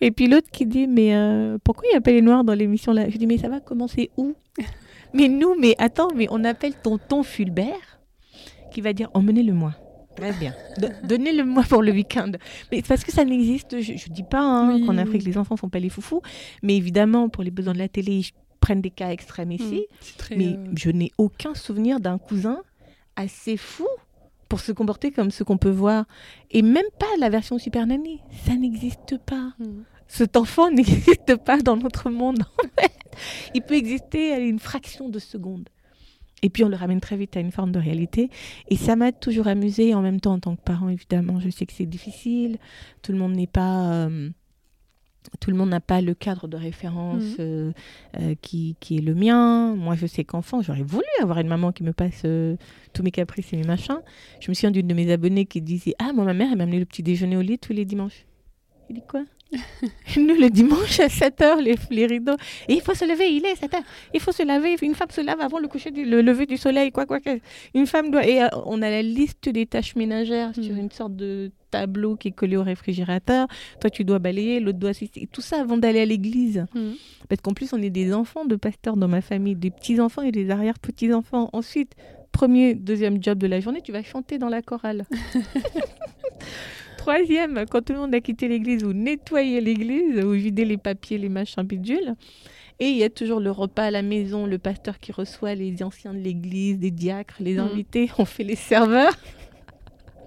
Et 0.00 0.10
puis 0.10 0.26
l'autre 0.26 0.48
qui 0.50 0.66
dit, 0.66 0.86
mais 0.86 1.14
euh, 1.14 1.58
pourquoi 1.64 1.84
il 1.88 1.92
n'y 1.92 1.96
a 1.96 2.00
pas 2.00 2.10
les 2.10 2.22
noirs 2.22 2.44
dans 2.44 2.54
l'émission 2.54 2.92
là? 2.92 3.08
Je 3.08 3.16
dis, 3.16 3.26
mais 3.26 3.38
ça 3.38 3.48
va 3.48 3.60
commencer 3.60 4.10
où? 4.16 4.34
Mais 5.14 5.28
nous, 5.28 5.54
mais 5.58 5.74
attends, 5.78 6.10
mais 6.14 6.26
on 6.30 6.44
appelle 6.44 6.74
tonton 6.74 7.22
Fulbert 7.22 8.00
qui 8.70 8.80
va 8.80 8.92
dire, 8.92 9.08
emmenez-le-moi. 9.14 9.74
Très 10.20 10.32
bien. 10.32 10.54
Donnez-le-moi 11.04 11.64
pour 11.68 11.82
le 11.82 11.92
week-end. 11.92 12.32
Mais 12.70 12.82
parce 12.82 13.04
que 13.04 13.12
ça 13.12 13.24
n'existe, 13.24 13.80
je 13.80 13.92
ne 13.92 14.14
dis 14.14 14.22
pas 14.22 14.42
hein, 14.42 14.84
qu'en 14.84 14.98
Afrique, 14.98 15.24
les 15.24 15.38
enfants 15.38 15.54
ne 15.54 15.60
sont 15.60 15.68
pas 15.68 15.78
les 15.78 15.88
foufous. 15.88 16.22
Mais 16.62 16.76
évidemment, 16.76 17.28
pour 17.28 17.42
les 17.42 17.50
besoins 17.50 17.72
de 17.72 17.78
la 17.78 17.88
télé, 17.88 18.12
ils 18.12 18.30
prennent 18.60 18.82
des 18.82 18.90
cas 18.90 19.10
extrêmes 19.10 19.52
ici. 19.52 19.86
Mmh, 19.90 20.34
mais 20.36 20.46
euh, 20.48 20.64
je 20.76 20.90
n'ai 20.90 21.10
aucun 21.18 21.54
souvenir 21.54 22.00
d'un 22.00 22.18
cousin 22.18 22.62
assez 23.16 23.56
fou 23.56 23.88
pour 24.48 24.60
se 24.60 24.72
comporter 24.72 25.10
comme 25.10 25.30
ce 25.30 25.42
qu'on 25.42 25.56
peut 25.56 25.70
voir. 25.70 26.04
Et 26.50 26.62
même 26.62 26.84
pas 26.98 27.06
la 27.18 27.30
version 27.30 27.58
Super 27.58 27.86
Nanny. 27.86 28.20
Ça 28.46 28.54
n'existe 28.54 29.16
pas. 29.24 29.54
Mmh. 29.58 29.84
Cet 30.06 30.36
enfant 30.36 30.70
n'existe 30.72 31.36
pas 31.36 31.58
dans 31.58 31.76
notre 31.76 32.10
monde. 32.10 32.44
En 32.62 32.80
fait. 32.80 32.92
Il 33.54 33.62
peut 33.62 33.74
exister 33.74 34.32
à 34.32 34.38
une 34.38 34.58
fraction 34.58 35.08
de 35.08 35.18
seconde. 35.18 35.68
Et 36.42 36.50
puis 36.50 36.64
on 36.64 36.68
le 36.68 36.76
ramène 36.76 37.00
très 37.00 37.16
vite 37.16 37.36
à 37.36 37.40
une 37.40 37.52
forme 37.52 37.72
de 37.72 37.78
réalité. 37.78 38.30
Et 38.68 38.76
ça 38.76 38.96
m'a 38.96 39.12
toujours 39.12 39.48
amusé. 39.48 39.94
En 39.94 40.02
même 40.02 40.20
temps, 40.20 40.34
en 40.34 40.40
tant 40.40 40.56
que 40.56 40.62
parent, 40.62 40.88
évidemment, 40.88 41.40
je 41.40 41.50
sais 41.50 41.66
que 41.66 41.72
c'est 41.72 41.86
difficile. 41.86 42.58
Tout 43.02 43.12
le 43.12 43.18
monde 43.18 43.34
n'est 43.34 43.46
pas... 43.46 43.92
Euh, 43.92 44.30
tout 45.38 45.50
le 45.50 45.56
monde 45.56 45.68
n'a 45.68 45.80
pas 45.80 46.00
le 46.00 46.14
cadre 46.14 46.48
de 46.48 46.56
référence 46.56 47.22
mmh. 47.22 47.40
euh, 47.40 47.72
euh, 48.18 48.34
qui, 48.40 48.76
qui, 48.80 48.96
est 48.96 49.02
le 49.02 49.14
mien. 49.14 49.76
Moi, 49.76 49.94
je 49.94 50.06
sais 50.06 50.24
qu'enfant, 50.24 50.62
j'aurais 50.62 50.82
voulu 50.82 51.04
avoir 51.20 51.38
une 51.38 51.46
maman 51.46 51.72
qui 51.72 51.82
me 51.82 51.92
passe 51.92 52.24
tous 52.94 53.02
mes 53.02 53.10
caprices 53.10 53.52
et 53.52 53.56
mes 53.56 53.66
machins. 53.66 54.00
Je 54.40 54.50
me 54.50 54.54
souviens 54.54 54.70
d'une 54.70 54.86
de 54.88 54.94
mes 54.94 55.12
abonnées 55.12 55.44
qui 55.44 55.60
disait 55.60 55.94
Ah, 55.98 56.12
moi, 56.14 56.24
ma 56.24 56.32
mère, 56.32 56.48
elle 56.50 56.56
m'a 56.56 56.64
amené 56.64 56.78
le 56.78 56.86
petit 56.86 57.02
déjeuner 57.02 57.36
au 57.36 57.42
lit 57.42 57.58
tous 57.58 57.74
les 57.74 57.84
dimanches. 57.84 58.24
Il 58.88 58.94
dit 58.94 59.02
quoi? 59.06 59.24
Nous, 60.16 60.34
le 60.34 60.48
dimanche 60.48 61.00
à 61.00 61.08
7h, 61.08 61.60
les, 61.60 61.74
les, 61.90 62.06
rideaux. 62.06 62.36
Et 62.68 62.74
il 62.74 62.80
faut 62.80 62.94
se 62.94 63.04
lever, 63.04 63.32
il 63.32 63.44
est 63.44 63.54
7h. 63.54 63.80
Il 64.14 64.20
faut 64.20 64.32
se 64.32 64.42
laver. 64.44 64.76
Une 64.82 64.94
femme 64.94 65.10
se 65.10 65.20
lave 65.20 65.40
avant 65.40 65.58
le 65.58 65.68
coucher 65.68 65.90
du 65.90 66.04
le 66.04 66.22
lever 66.22 66.46
du 66.46 66.56
soleil. 66.56 66.92
Quoi, 66.92 67.06
quoi, 67.06 67.18
Une 67.74 67.86
femme 67.86 68.10
doit. 68.10 68.26
Et 68.26 68.42
euh, 68.42 68.48
on 68.66 68.80
a 68.82 68.90
la 68.90 69.02
liste 69.02 69.48
des 69.48 69.66
tâches 69.66 69.96
ménagères 69.96 70.54
sur 70.54 70.74
mm. 70.74 70.78
une 70.78 70.90
sorte 70.90 71.16
de 71.16 71.50
tableau 71.70 72.16
qui 72.16 72.28
est 72.28 72.32
collé 72.32 72.56
au 72.56 72.62
réfrigérateur. 72.62 73.48
Toi, 73.80 73.90
tu 73.90 74.04
dois 74.04 74.18
balayer, 74.18 74.60
l'autre 74.60 74.78
doit 74.78 74.90
assister. 74.90 75.28
Tout 75.30 75.42
ça 75.42 75.60
avant 75.60 75.76
d'aller 75.76 76.00
à 76.00 76.06
l'église. 76.06 76.66
Mm. 76.74 76.92
Parce 77.28 77.40
qu'en 77.40 77.52
plus, 77.52 77.72
on 77.72 77.82
est 77.82 77.90
des 77.90 78.12
enfants 78.12 78.44
de 78.44 78.56
pasteurs 78.56 78.96
dans 78.96 79.08
ma 79.08 79.20
famille, 79.20 79.56
des 79.56 79.70
petits-enfants 79.70 80.22
et 80.22 80.32
des 80.32 80.50
arrière-petits-enfants. 80.50 81.50
Ensuite, 81.52 81.94
premier, 82.30 82.74
deuxième 82.74 83.22
job 83.22 83.38
de 83.38 83.46
la 83.46 83.60
journée, 83.60 83.80
tu 83.82 83.92
vas 83.92 84.02
chanter 84.02 84.38
dans 84.38 84.48
la 84.48 84.62
chorale. 84.62 85.06
Troisième, 87.00 87.64
quand 87.64 87.80
tout 87.80 87.94
le 87.94 87.98
monde 88.00 88.14
a 88.14 88.20
quitté 88.20 88.46
l'église, 88.46 88.84
ou 88.84 88.92
nettoyer 88.92 89.62
l'église, 89.62 90.22
ou 90.22 90.32
vider 90.32 90.66
les 90.66 90.76
papiers, 90.76 91.16
les 91.16 91.30
machins 91.30 91.62
bidules. 91.62 92.14
Et 92.78 92.88
il 92.90 92.96
y 92.98 93.04
a 93.04 93.08
toujours 93.08 93.40
le 93.40 93.50
repas 93.50 93.84
à 93.84 93.90
la 93.90 94.02
maison, 94.02 94.44
le 94.44 94.58
pasteur 94.58 94.98
qui 94.98 95.10
reçoit 95.10 95.54
les 95.54 95.82
anciens 95.82 96.12
de 96.12 96.18
l'église, 96.18 96.78
les 96.78 96.90
diacres, 96.90 97.36
les 97.40 97.54
mm. 97.54 97.60
invités, 97.60 98.10
on 98.18 98.26
fait 98.26 98.44
les 98.44 98.54
serveurs. 98.54 99.16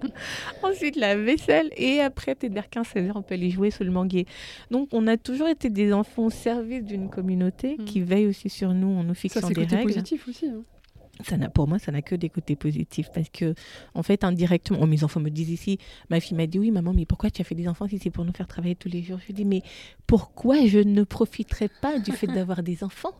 Ensuite, 0.64 0.96
la 0.96 1.14
vaisselle. 1.16 1.70
Et 1.76 2.00
après, 2.00 2.34
peut-être 2.34 2.52
vers 2.52 2.66
15-16 2.66 3.08
heures, 3.08 3.16
on 3.16 3.22
peut 3.22 3.34
aller 3.34 3.50
jouer 3.50 3.70
sur 3.70 3.84
le 3.84 3.92
manguier. 3.92 4.26
Donc, 4.72 4.88
on 4.90 5.06
a 5.06 5.16
toujours 5.16 5.46
été 5.46 5.70
des 5.70 5.92
enfants 5.92 6.24
au 6.24 6.30
service 6.30 6.82
d'une 6.82 7.08
communauté 7.08 7.76
mm. 7.78 7.84
qui 7.84 8.00
veille 8.00 8.26
aussi 8.26 8.48
sur 8.50 8.74
nous 8.74 8.98
en 8.98 9.04
nous 9.04 9.14
fixant 9.14 9.42
Ça, 9.42 9.54
des 9.54 9.64
règles. 9.64 9.84
positif 9.84 10.26
aussi. 10.26 10.48
Hein 10.48 10.64
ça 11.22 11.36
n'a, 11.36 11.48
pour 11.48 11.68
moi, 11.68 11.78
ça 11.78 11.92
n'a 11.92 12.02
que 12.02 12.14
des 12.14 12.28
côtés 12.28 12.56
positifs 12.56 13.08
parce 13.14 13.28
que, 13.28 13.54
en 13.94 14.02
fait, 14.02 14.24
indirectement, 14.24 14.78
oh, 14.82 14.86
mes 14.86 15.04
enfants 15.04 15.20
me 15.20 15.30
disent 15.30 15.50
ici, 15.50 15.78
ma 16.10 16.20
fille 16.20 16.36
m'a 16.36 16.46
dit 16.46 16.58
oui, 16.58 16.70
maman, 16.70 16.92
mais 16.92 17.06
pourquoi 17.06 17.30
tu 17.30 17.40
as 17.40 17.44
fait 17.44 17.54
des 17.54 17.68
enfants 17.68 17.86
si 17.88 17.98
c'est 17.98 18.10
pour 18.10 18.24
nous 18.24 18.32
faire 18.32 18.48
travailler 18.48 18.74
tous 18.74 18.88
les 18.88 19.02
jours? 19.02 19.18
Je 19.20 19.26
lui 19.26 19.34
dis, 19.34 19.44
mais 19.44 19.62
pourquoi 20.06 20.66
je 20.66 20.78
ne 20.78 21.04
profiterai 21.04 21.68
pas 21.80 21.98
du 21.98 22.12
fait 22.12 22.26
d'avoir 22.26 22.62
des 22.62 22.82
enfants 22.82 23.14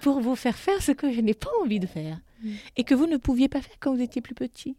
pour 0.00 0.20
vous 0.20 0.36
faire 0.36 0.56
faire 0.56 0.82
ce 0.82 0.92
que 0.92 1.12
je 1.12 1.20
n'ai 1.20 1.34
pas 1.34 1.50
envie 1.62 1.80
de 1.80 1.86
faire? 1.86 2.20
Mm. 2.42 2.52
et 2.76 2.84
que 2.84 2.94
vous 2.94 3.06
ne 3.06 3.16
pouviez 3.16 3.48
pas 3.48 3.60
faire 3.60 3.76
quand 3.80 3.94
vous 3.94 4.02
étiez 4.02 4.22
plus 4.22 4.34
petit. 4.34 4.76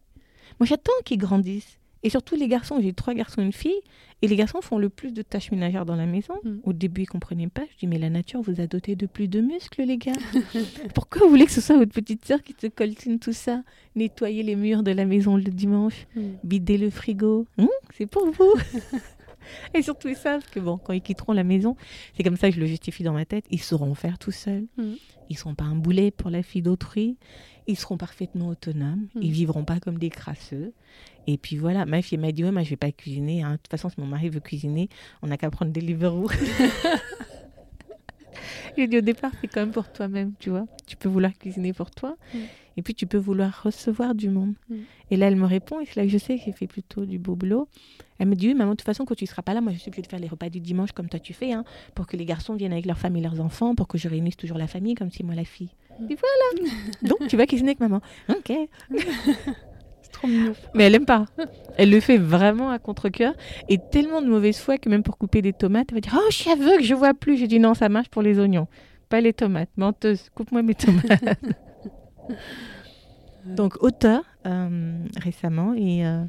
Moi, 0.58 0.66
j'attends 0.66 0.92
qu'ils 1.04 1.18
grandissent 1.18 1.78
et 2.02 2.10
surtout 2.10 2.34
les 2.34 2.48
garçons, 2.48 2.78
j'ai 2.80 2.92
trois 2.92 3.14
garçons 3.14 3.40
et 3.40 3.44
une 3.44 3.52
fille, 3.52 3.80
et 4.22 4.28
les 4.28 4.36
garçons 4.36 4.60
font 4.60 4.78
le 4.78 4.88
plus 4.88 5.12
de 5.12 5.22
tâches 5.22 5.50
ménagères 5.50 5.84
dans 5.84 5.96
la 5.96 6.06
maison. 6.06 6.34
Mm. 6.44 6.58
Au 6.64 6.72
début, 6.72 7.02
ils 7.02 7.04
ne 7.04 7.10
comprenaient 7.10 7.48
pas. 7.48 7.62
Je 7.72 7.78
dis, 7.78 7.86
mais 7.86 7.98
la 7.98 8.10
nature 8.10 8.40
vous 8.40 8.60
a 8.60 8.66
doté 8.66 8.96
de 8.96 9.06
plus 9.06 9.28
de 9.28 9.40
muscles, 9.40 9.82
les 9.82 9.98
gars. 9.98 10.12
Pourquoi 10.94 11.22
vous 11.22 11.30
voulez 11.30 11.46
que 11.46 11.52
ce 11.52 11.60
soit 11.60 11.76
votre 11.76 11.92
petite 11.92 12.24
sœur 12.24 12.42
qui 12.42 12.54
te 12.54 12.66
coltine 12.66 13.18
tout 13.18 13.32
ça 13.32 13.62
Nettoyer 13.94 14.42
les 14.42 14.56
murs 14.56 14.82
de 14.82 14.90
la 14.90 15.04
maison 15.04 15.36
le 15.36 15.42
dimanche, 15.44 16.06
mm. 16.16 16.22
bider 16.44 16.78
le 16.78 16.90
frigo? 16.90 17.46
Hum, 17.58 17.68
c'est 17.94 18.06
pour 18.06 18.30
vous. 18.30 18.52
et 19.74 19.82
surtout, 19.82 20.08
ils 20.08 20.16
savent 20.16 20.48
que 20.50 20.60
bon, 20.60 20.78
quand 20.78 20.92
ils 20.92 21.02
quitteront 21.02 21.32
la 21.32 21.44
maison, 21.44 21.76
c'est 22.16 22.22
comme 22.22 22.36
ça 22.36 22.48
que 22.48 22.56
je 22.56 22.60
le 22.60 22.66
justifie 22.66 23.02
dans 23.02 23.12
ma 23.12 23.24
tête, 23.24 23.44
ils 23.50 23.62
sauront 23.62 23.94
faire 23.94 24.18
tout 24.18 24.32
seuls. 24.32 24.66
Mm. 24.76 24.92
Ils 25.30 25.34
ne 25.34 25.38
seront 25.38 25.54
pas 25.54 25.64
un 25.64 25.76
boulet 25.76 26.10
pour 26.10 26.30
la 26.30 26.42
fille 26.42 26.62
d'autrui 26.62 27.16
ils 27.66 27.78
seront 27.78 27.96
parfaitement 27.96 28.48
autonomes, 28.48 29.08
ils 29.20 29.30
hmm. 29.30 29.32
vivront 29.32 29.64
pas 29.64 29.80
comme 29.80 29.98
des 29.98 30.10
crasseux. 30.10 30.72
Et 31.26 31.38
puis 31.38 31.56
voilà, 31.56 31.86
ma 31.86 32.02
fille 32.02 32.18
m'a 32.18 32.32
dit, 32.32 32.44
ouais, 32.44 32.50
moi 32.50 32.62
je 32.62 32.70
vais 32.70 32.76
pas 32.76 32.92
cuisiner. 32.92 33.42
Hein. 33.42 33.52
De 33.52 33.56
toute 33.56 33.68
façon, 33.68 33.88
si 33.88 34.00
mon 34.00 34.06
mari 34.06 34.28
veut 34.28 34.40
cuisiner, 34.40 34.88
on 35.22 35.28
n'a 35.28 35.36
qu'à 35.36 35.50
prendre 35.50 35.72
des 35.72 35.80
Deliveroo. 35.80 36.28
J'ai 38.76 38.86
dit 38.88 38.98
au 38.98 39.02
départ, 39.02 39.30
c'est 39.40 39.48
quand 39.48 39.60
même 39.60 39.70
pour 39.70 39.90
toi-même, 39.92 40.32
tu 40.38 40.50
vois. 40.50 40.66
Tu 40.86 40.96
peux 40.96 41.08
vouloir 41.08 41.32
cuisiner 41.32 41.72
pour 41.72 41.90
toi, 41.90 42.16
hmm. 42.34 42.38
et 42.76 42.82
puis 42.82 42.94
tu 42.94 43.06
peux 43.06 43.18
vouloir 43.18 43.62
recevoir 43.62 44.14
du 44.14 44.28
monde. 44.30 44.54
Hmm. 44.68 44.80
Et 45.10 45.16
là, 45.16 45.28
elle 45.28 45.36
me 45.36 45.46
répond, 45.46 45.80
et 45.80 45.86
c'est 45.86 45.96
là 45.96 46.02
que 46.04 46.08
je 46.10 46.18
sais 46.18 46.36
que 46.36 46.42
j'ai 46.44 46.52
fait 46.52 46.66
plutôt 46.66 47.04
du 47.04 47.18
beau 47.18 47.36
boulot. 47.36 47.68
Elle 48.18 48.28
me 48.28 48.34
dit, 48.34 48.48
oui, 48.48 48.54
maman, 48.54 48.72
de 48.72 48.76
toute 48.76 48.86
façon, 48.86 49.04
quand 49.04 49.14
tu 49.14 49.24
ne 49.24 49.28
seras 49.28 49.42
pas 49.42 49.54
là, 49.54 49.60
moi, 49.60 49.72
je 49.72 49.78
suis 49.78 49.88
obligée 49.88 50.02
de 50.02 50.06
faire 50.06 50.20
les 50.20 50.28
repas 50.28 50.48
du 50.48 50.60
dimanche 50.60 50.92
comme 50.92 51.08
toi 51.08 51.20
tu 51.20 51.34
fais, 51.34 51.52
hein, 51.52 51.64
pour 51.94 52.06
que 52.06 52.16
les 52.16 52.24
garçons 52.24 52.54
viennent 52.54 52.72
avec 52.72 52.86
leur 52.86 52.98
femme 52.98 53.16
et 53.16 53.20
leurs 53.20 53.40
enfants, 53.40 53.74
pour 53.74 53.88
que 53.88 53.98
je 53.98 54.08
réunisse 54.08 54.36
toujours 54.36 54.58
la 54.58 54.66
famille, 54.66 54.94
comme 54.94 55.10
si 55.10 55.22
moi, 55.22 55.34
la 55.34 55.44
fille. 55.44 55.70
Et 56.08 56.16
voilà. 56.16 56.70
Donc, 57.02 57.28
tu 57.28 57.36
vas 57.36 57.46
cuisiner 57.46 57.70
avec 57.70 57.80
maman. 57.80 58.00
Ok. 58.28 58.52
C'est 60.12 60.18
trop 60.18 60.28
mignon. 60.28 60.52
Mais 60.74 60.84
elle 60.84 60.94
aime 60.94 61.06
pas. 61.06 61.26
Elle 61.76 61.90
le 61.90 62.00
fait 62.00 62.18
vraiment 62.18 62.70
à 62.70 62.78
contre-coeur. 62.78 63.34
Et 63.68 63.78
tellement 63.90 64.22
de 64.22 64.28
mauvaise 64.28 64.58
foi 64.58 64.78
que 64.78 64.88
même 64.88 65.02
pour 65.02 65.18
couper 65.18 65.42
des 65.42 65.52
tomates, 65.52 65.88
elle 65.90 65.96
va 65.96 66.00
dire 66.00 66.14
Oh, 66.16 66.26
je 66.30 66.36
suis 66.36 66.50
aveugle, 66.50 66.84
je 66.84 66.94
vois 66.94 67.14
plus. 67.14 67.36
J'ai 67.36 67.48
dit 67.48 67.58
Non, 67.58 67.74
ça 67.74 67.88
marche 67.88 68.08
pour 68.08 68.22
les 68.22 68.38
oignons, 68.38 68.68
pas 69.08 69.20
les 69.20 69.32
tomates. 69.32 69.70
Menteuse, 69.76 70.30
coupe-moi 70.34 70.62
mes 70.62 70.74
tomates. 70.74 71.24
Donc 73.44 73.82
auteur 73.82 74.24
euh, 74.46 75.04
récemment 75.16 75.74
et, 75.74 76.06
euh, 76.06 76.24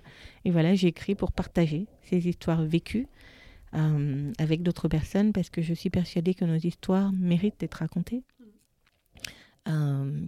et 0.45 0.51
voilà 0.51 0.73
j'ai 0.73 0.87
écrit 0.87 1.15
pour 1.15 1.31
partager 1.31 1.87
ces 2.01 2.27
histoires 2.27 2.63
vécues 2.63 3.07
euh, 3.75 4.31
avec 4.39 4.63
d'autres 4.63 4.87
personnes 4.87 5.31
parce 5.31 5.49
que 5.49 5.61
je 5.61 5.73
suis 5.73 5.89
persuadée 5.89 6.33
que 6.33 6.45
nos 6.45 6.57
histoires 6.57 7.11
méritent 7.13 7.59
d'être 7.59 7.75
racontées, 7.75 8.23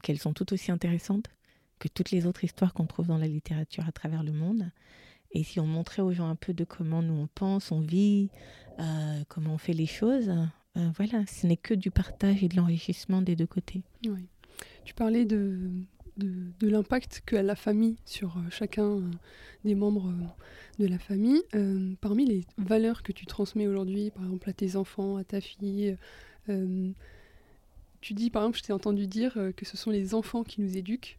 qu'elles 0.03 0.19
sont 0.19 0.33
tout 0.33 0.53
aussi 0.53 0.71
intéressantes 0.71 1.27
toutes 1.89 2.11
les 2.11 2.25
autres 2.25 2.43
histoires 2.43 2.73
qu'on 2.73 2.85
trouve 2.85 3.07
dans 3.07 3.17
la 3.17 3.27
littérature 3.27 3.87
à 3.87 3.91
travers 3.91 4.23
le 4.23 4.31
monde. 4.31 4.69
Et 5.31 5.43
si 5.43 5.59
on 5.59 5.67
montrait 5.67 6.01
aux 6.01 6.13
gens 6.13 6.29
un 6.29 6.35
peu 6.35 6.53
de 6.53 6.63
comment 6.63 7.01
nous 7.01 7.13
on 7.13 7.27
pense, 7.27 7.71
on 7.71 7.81
vit, 7.81 8.29
euh, 8.79 9.21
comment 9.27 9.55
on 9.55 9.57
fait 9.57 9.73
les 9.73 9.85
choses, 9.85 10.29
euh, 10.77 10.89
voilà, 10.95 11.25
ce 11.25 11.45
n'est 11.45 11.57
que 11.57 11.73
du 11.73 11.91
partage 11.91 12.41
et 12.41 12.47
de 12.47 12.55
l'enrichissement 12.55 13.21
des 13.21 13.35
deux 13.35 13.45
côtés. 13.45 13.81
Tu 14.85 14.93
parlais 14.93 15.25
de, 15.25 15.59
de, 16.15 16.31
de 16.59 16.67
l'impact 16.69 17.21
qu'a 17.25 17.43
la 17.43 17.57
famille 17.57 17.97
sur 18.05 18.37
euh, 18.37 18.49
chacun 18.49 19.01
des 19.65 19.75
membres 19.75 20.13
de 20.79 20.87
la 20.87 20.99
famille. 20.99 21.41
Parmi 21.99 22.25
les 22.25 22.45
valeurs 22.57 23.03
que 23.03 23.11
tu 23.11 23.25
transmets 23.25 23.67
aujourd'hui, 23.67 24.11
par 24.11 24.23
exemple 24.23 24.49
à 24.49 24.53
tes 24.53 24.77
enfants, 24.77 25.17
à 25.17 25.25
ta 25.25 25.41
fille, 25.41 25.97
tu 26.47 28.13
dis 28.13 28.29
par 28.29 28.43
exemple, 28.43 28.57
je 28.59 28.63
t'ai 28.63 28.73
entendu 28.73 29.07
dire 29.07 29.37
que 29.57 29.65
ce 29.65 29.75
sont 29.75 29.91
les 29.91 30.13
enfants 30.13 30.43
qui 30.43 30.61
nous 30.61 30.77
éduquent. 30.77 31.17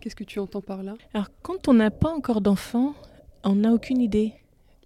Qu'est-ce 0.00 0.16
que 0.16 0.24
tu 0.24 0.38
entends 0.38 0.60
par 0.60 0.82
là? 0.82 0.94
Alors 1.14 1.28
quand 1.42 1.68
on 1.68 1.74
n'a 1.74 1.90
pas 1.90 2.10
encore 2.12 2.40
d'enfants, 2.40 2.94
on 3.42 3.56
n'a 3.56 3.72
aucune 3.72 4.00
idée 4.00 4.34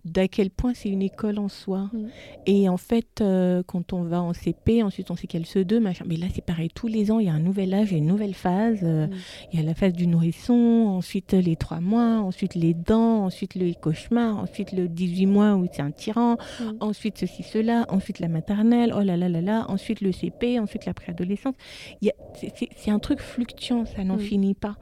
d'à 0.05 0.29
quel 0.29 0.51
point 0.51 0.73
c'est 0.75 0.89
une 0.89 1.03
école 1.03 1.39
en 1.39 1.49
soi. 1.49 1.91
Mm. 1.93 2.07
Et 2.47 2.69
en 2.69 2.77
fait, 2.77 3.21
euh, 3.21 3.63
quand 3.67 3.93
on 3.93 4.03
va 4.03 4.23
en 4.23 4.33
CP, 4.33 4.83
ensuite 4.83 5.11
on 5.11 5.17
sait 5.17 5.27
qu'il 5.27 5.41
y 5.41 5.43
a 5.43 5.47
le 5.47 5.63
CE2, 5.65 5.81
machin. 5.81 6.05
Mais 6.09 6.17
là, 6.17 6.27
c'est 6.35 6.45
pareil, 6.45 6.69
tous 6.75 6.87
les 6.87 7.11
ans, 7.11 7.19
il 7.19 7.27
y 7.27 7.29
a 7.29 7.33
un 7.35 7.41
nouvel 7.41 7.73
âge, 7.75 7.93
une 7.93 8.07
nouvelle 8.07 8.35
phase. 8.35 8.81
euh, 8.83 9.07
Mm. 9.07 9.11
Il 9.53 9.61
y 9.61 9.63
a 9.63 9.67
la 9.67 9.75
phase 9.75 9.93
du 9.93 10.07
nourrisson, 10.07 10.55
ensuite 10.55 11.35
euh, 11.35 11.41
les 11.41 11.57
trois 11.57 11.81
mois, 11.81 12.21
ensuite 12.21 12.55
les 12.55 12.75
dents, 12.75 13.25
ensuite 13.25 13.55
le 13.55 13.73
cauchemar, 13.75 14.39
ensuite 14.39 14.73
le 14.73 14.89
18 14.89 15.27
mois 15.27 15.55
où 15.55 15.67
c'est 15.73 15.83
un 15.83 15.91
tyran, 15.91 16.37
Mm. 16.61 16.65
ensuite 16.81 17.19
ceci, 17.19 17.43
cela, 17.43 17.87
ensuite 17.89 18.19
la 18.21 18.29
maternelle, 18.29 18.93
oh 18.97 19.01
là 19.03 19.17
là 19.17 19.29
là 19.29 19.41
là, 19.41 19.67
ensuite 19.69 20.01
le 20.01 20.13
CP, 20.13 20.59
ensuite 20.59 20.87
la 20.87 20.95
préadolescence. 20.95 21.55
C'est- 22.35 22.91
un 22.91 22.99
truc 22.99 23.21
fluctuant, 23.21 23.85
ça 23.85 24.03
n'en 24.05 24.17
finit 24.19 24.55
pas. 24.55 24.77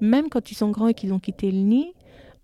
Même 0.00 0.28
quand 0.28 0.50
ils 0.50 0.54
sont 0.54 0.70
grands 0.70 0.88
et 0.88 0.94
qu'ils 0.94 1.12
ont 1.12 1.20
quitté 1.20 1.50
le 1.52 1.58
nid, 1.58 1.92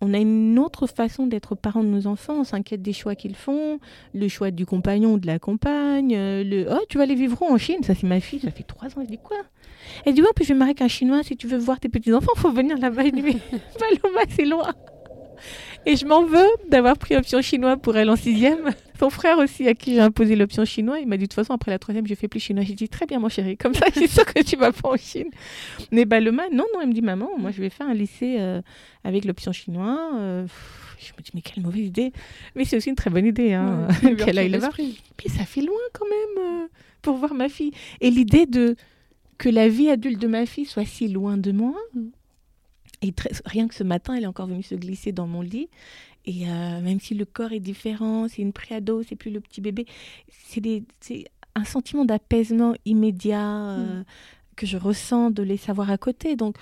on 0.01 0.15
a 0.15 0.19
une 0.19 0.59
autre 0.59 0.87
façon 0.87 1.27
d'être 1.27 1.55
parents 1.55 1.83
de 1.83 1.89
nos 1.89 2.07
enfants. 2.07 2.35
On 2.41 2.45
s'inquiète 2.45 2.83
des 2.83 2.93
choix 2.93 3.15
qu'ils 3.15 3.37
font, 3.37 3.79
le 4.15 4.29
choix 4.29 4.51
du 4.51 4.65
compagnon 4.67 5.15
ou 5.15 5.19
de 5.19 5.27
la 5.27 5.39
compagne. 5.39 6.15
euh, 6.17 6.43
Le 6.45 6.67
oh, 6.71 6.81
tu 6.89 6.97
vas 6.99 7.05
aller 7.05 7.15
vivre 7.15 7.43
en 7.43 7.59
Chine? 7.59 7.83
Ça, 7.83 7.95
c'est 7.95 8.07
ma 8.07 8.21
fille, 8.21 8.41
ça 8.41 8.51
fait 8.51 8.63
trois 8.63 8.89
ans. 8.89 9.01
Elle 9.03 9.07
dit 9.09 9.19
quoi? 9.23 9.37
Elle 10.07 10.15
dit 10.15 10.23
ouais, 10.23 10.29
puis 10.35 10.45
je 10.45 10.53
vais 10.53 10.59
marier 10.59 10.71
avec 10.71 10.83
un 10.83 10.89
Chinois. 10.89 11.23
Si 11.23 11.37
tu 11.37 11.47
veux 11.47 11.59
voir 11.59 11.81
tes 11.81 11.89
petits 11.89 12.13
enfants, 12.13 12.33
faut 12.37 12.51
venir 12.51 12.79
là-bas. 12.79 13.03
Elle 13.05 13.13
dit 13.13 13.23
Paloma, 13.79 14.21
c'est 14.29 14.45
loin. 14.45 14.73
Et 15.87 15.97
je 15.97 16.05
m'en 16.07 16.25
veux 16.25 16.49
d'avoir 16.69 16.97
pris 16.99 17.17
option 17.17 17.41
chinois 17.41 17.77
pour 17.77 17.97
elle 17.97 18.11
en 18.11 18.17
sixième. 18.17 18.71
Son 18.99 19.09
frère 19.09 19.39
aussi, 19.39 19.67
à 19.67 19.75
qui 19.75 19.95
j'ai 19.95 20.01
imposé 20.01 20.37
l'option 20.37 20.67
chinois, 20.67 21.01
il 21.01 21.09
m'a 21.09 21.17
dit 21.17 21.23
de 21.23 21.29
toute 21.29 21.35
façon, 21.35 21.55
après 21.55 21.71
la 21.71 21.79
troisième, 21.79 22.07
je 22.07 22.15
fais 22.15 22.29
plus 22.29 22.41
chinois. 22.41 22.65
J'ai 22.65 22.75
dit 22.75 22.89
très 22.89 23.07
bien, 23.07 23.19
mon 23.19 23.31
chéri, 23.31 23.57
comme 23.57 23.73
ça, 23.73 23.87
je 23.95 24.01
suis 24.01 24.09
sûre 24.09 24.27
que 24.27 24.43
tu 24.43 24.57
vas 24.57 24.73
pas 24.73 24.91
en 24.91 24.97
Chine. 24.97 25.31
Mais 25.91 26.05
Paloma, 26.05 26.43
non, 26.53 26.65
non, 26.75 26.83
elle 26.83 26.89
me 26.89 26.93
dit 26.93 27.01
maman, 27.01 27.31
moi 27.39 27.51
je 27.51 27.63
vais 27.63 27.71
faire 27.71 27.87
un 27.87 27.95
lycée 27.95 28.37
euh, 28.39 28.61
avec 29.05 29.25
l'option 29.25 29.53
chinois. 29.53 30.13
Euh, 30.19 30.47
je 30.99 31.13
me 31.17 31.23
dis 31.23 31.31
mais 31.35 31.41
quelle 31.41 31.63
mauvaise 31.63 31.87
idée. 31.87 32.13
Mais 32.55 32.67
c'est 32.67 32.77
aussi 32.77 32.91
une 32.91 32.95
très 32.95 33.09
bonne 33.09 33.25
idée 33.25 33.55
hein, 33.55 33.89
Ouais, 34.03 34.17
qu'elle 34.17 34.39
aille 34.39 34.51
là-bas. 34.51 34.69
Puis 35.17 35.31
ça 35.31 35.45
fait 35.45 35.63
loin 35.63 35.79
quand 35.95 36.07
même 36.07 36.45
euh, 36.47 36.67
pour 37.01 37.17
voir 37.17 37.33
ma 37.33 37.49
fille. 37.49 37.73
Et 38.03 38.11
l'idée 38.11 38.45
de 38.45 38.77
que 39.39 39.49
la 39.49 39.69
vie 39.69 39.89
adulte 39.89 40.21
de 40.21 40.29
ma 40.29 40.45
fille 40.45 40.67
soit 40.67 40.85
si 40.85 41.09
loin 41.09 41.39
de 41.39 41.53
moi. 41.53 41.75
Mm. 43.03 43.07
Et 43.07 43.13
très- 43.13 43.31
rien 43.47 43.69
que 43.69 43.75
ce 43.75 43.85
matin, 43.85 44.15
elle 44.15 44.25
est 44.25 44.27
encore 44.27 44.47
venue 44.47 44.63
se 44.63 44.75
glisser 44.75 45.13
dans 45.13 45.27
mon 45.27 45.43
lit. 45.43 45.69
Et 46.27 46.49
euh, 46.49 46.81
même 46.83 47.01
si 47.01 47.15
le 47.15 47.25
corps 47.25 47.53
est 47.53 47.61
différent, 47.61 48.29
c'est 48.29 48.43
une 48.43 48.53
préado, 48.53 49.03
c'est 49.03 49.17
plus 49.17 49.31
le 49.31 49.41
petit 49.41 49.61
bébé, 49.63 49.87
c'est 50.29 51.25
un 51.55 51.65
sentiment 51.65 52.05
d'apaisement 52.05 52.75
immédiat 52.85 53.71
euh, 53.71 54.05
que 54.57 54.67
je 54.67 54.77
ressens 54.77 55.31
de 55.31 55.43
les 55.43 55.57
savoir 55.57 55.91
à 55.91 55.97
côté. 55.97 56.37
Donc 56.37 56.57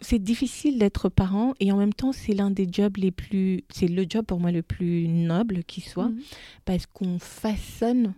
c'est 0.00 0.18
difficile 0.18 0.78
d'être 0.78 1.08
parent 1.08 1.54
et 1.60 1.72
en 1.72 1.78
même 1.78 1.94
temps 1.94 2.12
c'est 2.12 2.34
l'un 2.34 2.50
des 2.50 2.68
jobs 2.70 2.98
les 2.98 3.10
plus, 3.10 3.62
c'est 3.70 3.88
le 3.88 4.04
job 4.08 4.26
pour 4.26 4.38
moi 4.38 4.52
le 4.52 4.60
plus 4.62 5.08
noble 5.08 5.64
qui 5.64 5.80
soit 5.80 6.08
Mm. 6.08 6.20
parce 6.66 6.84
qu'on 6.86 7.18
façonne 7.18 8.12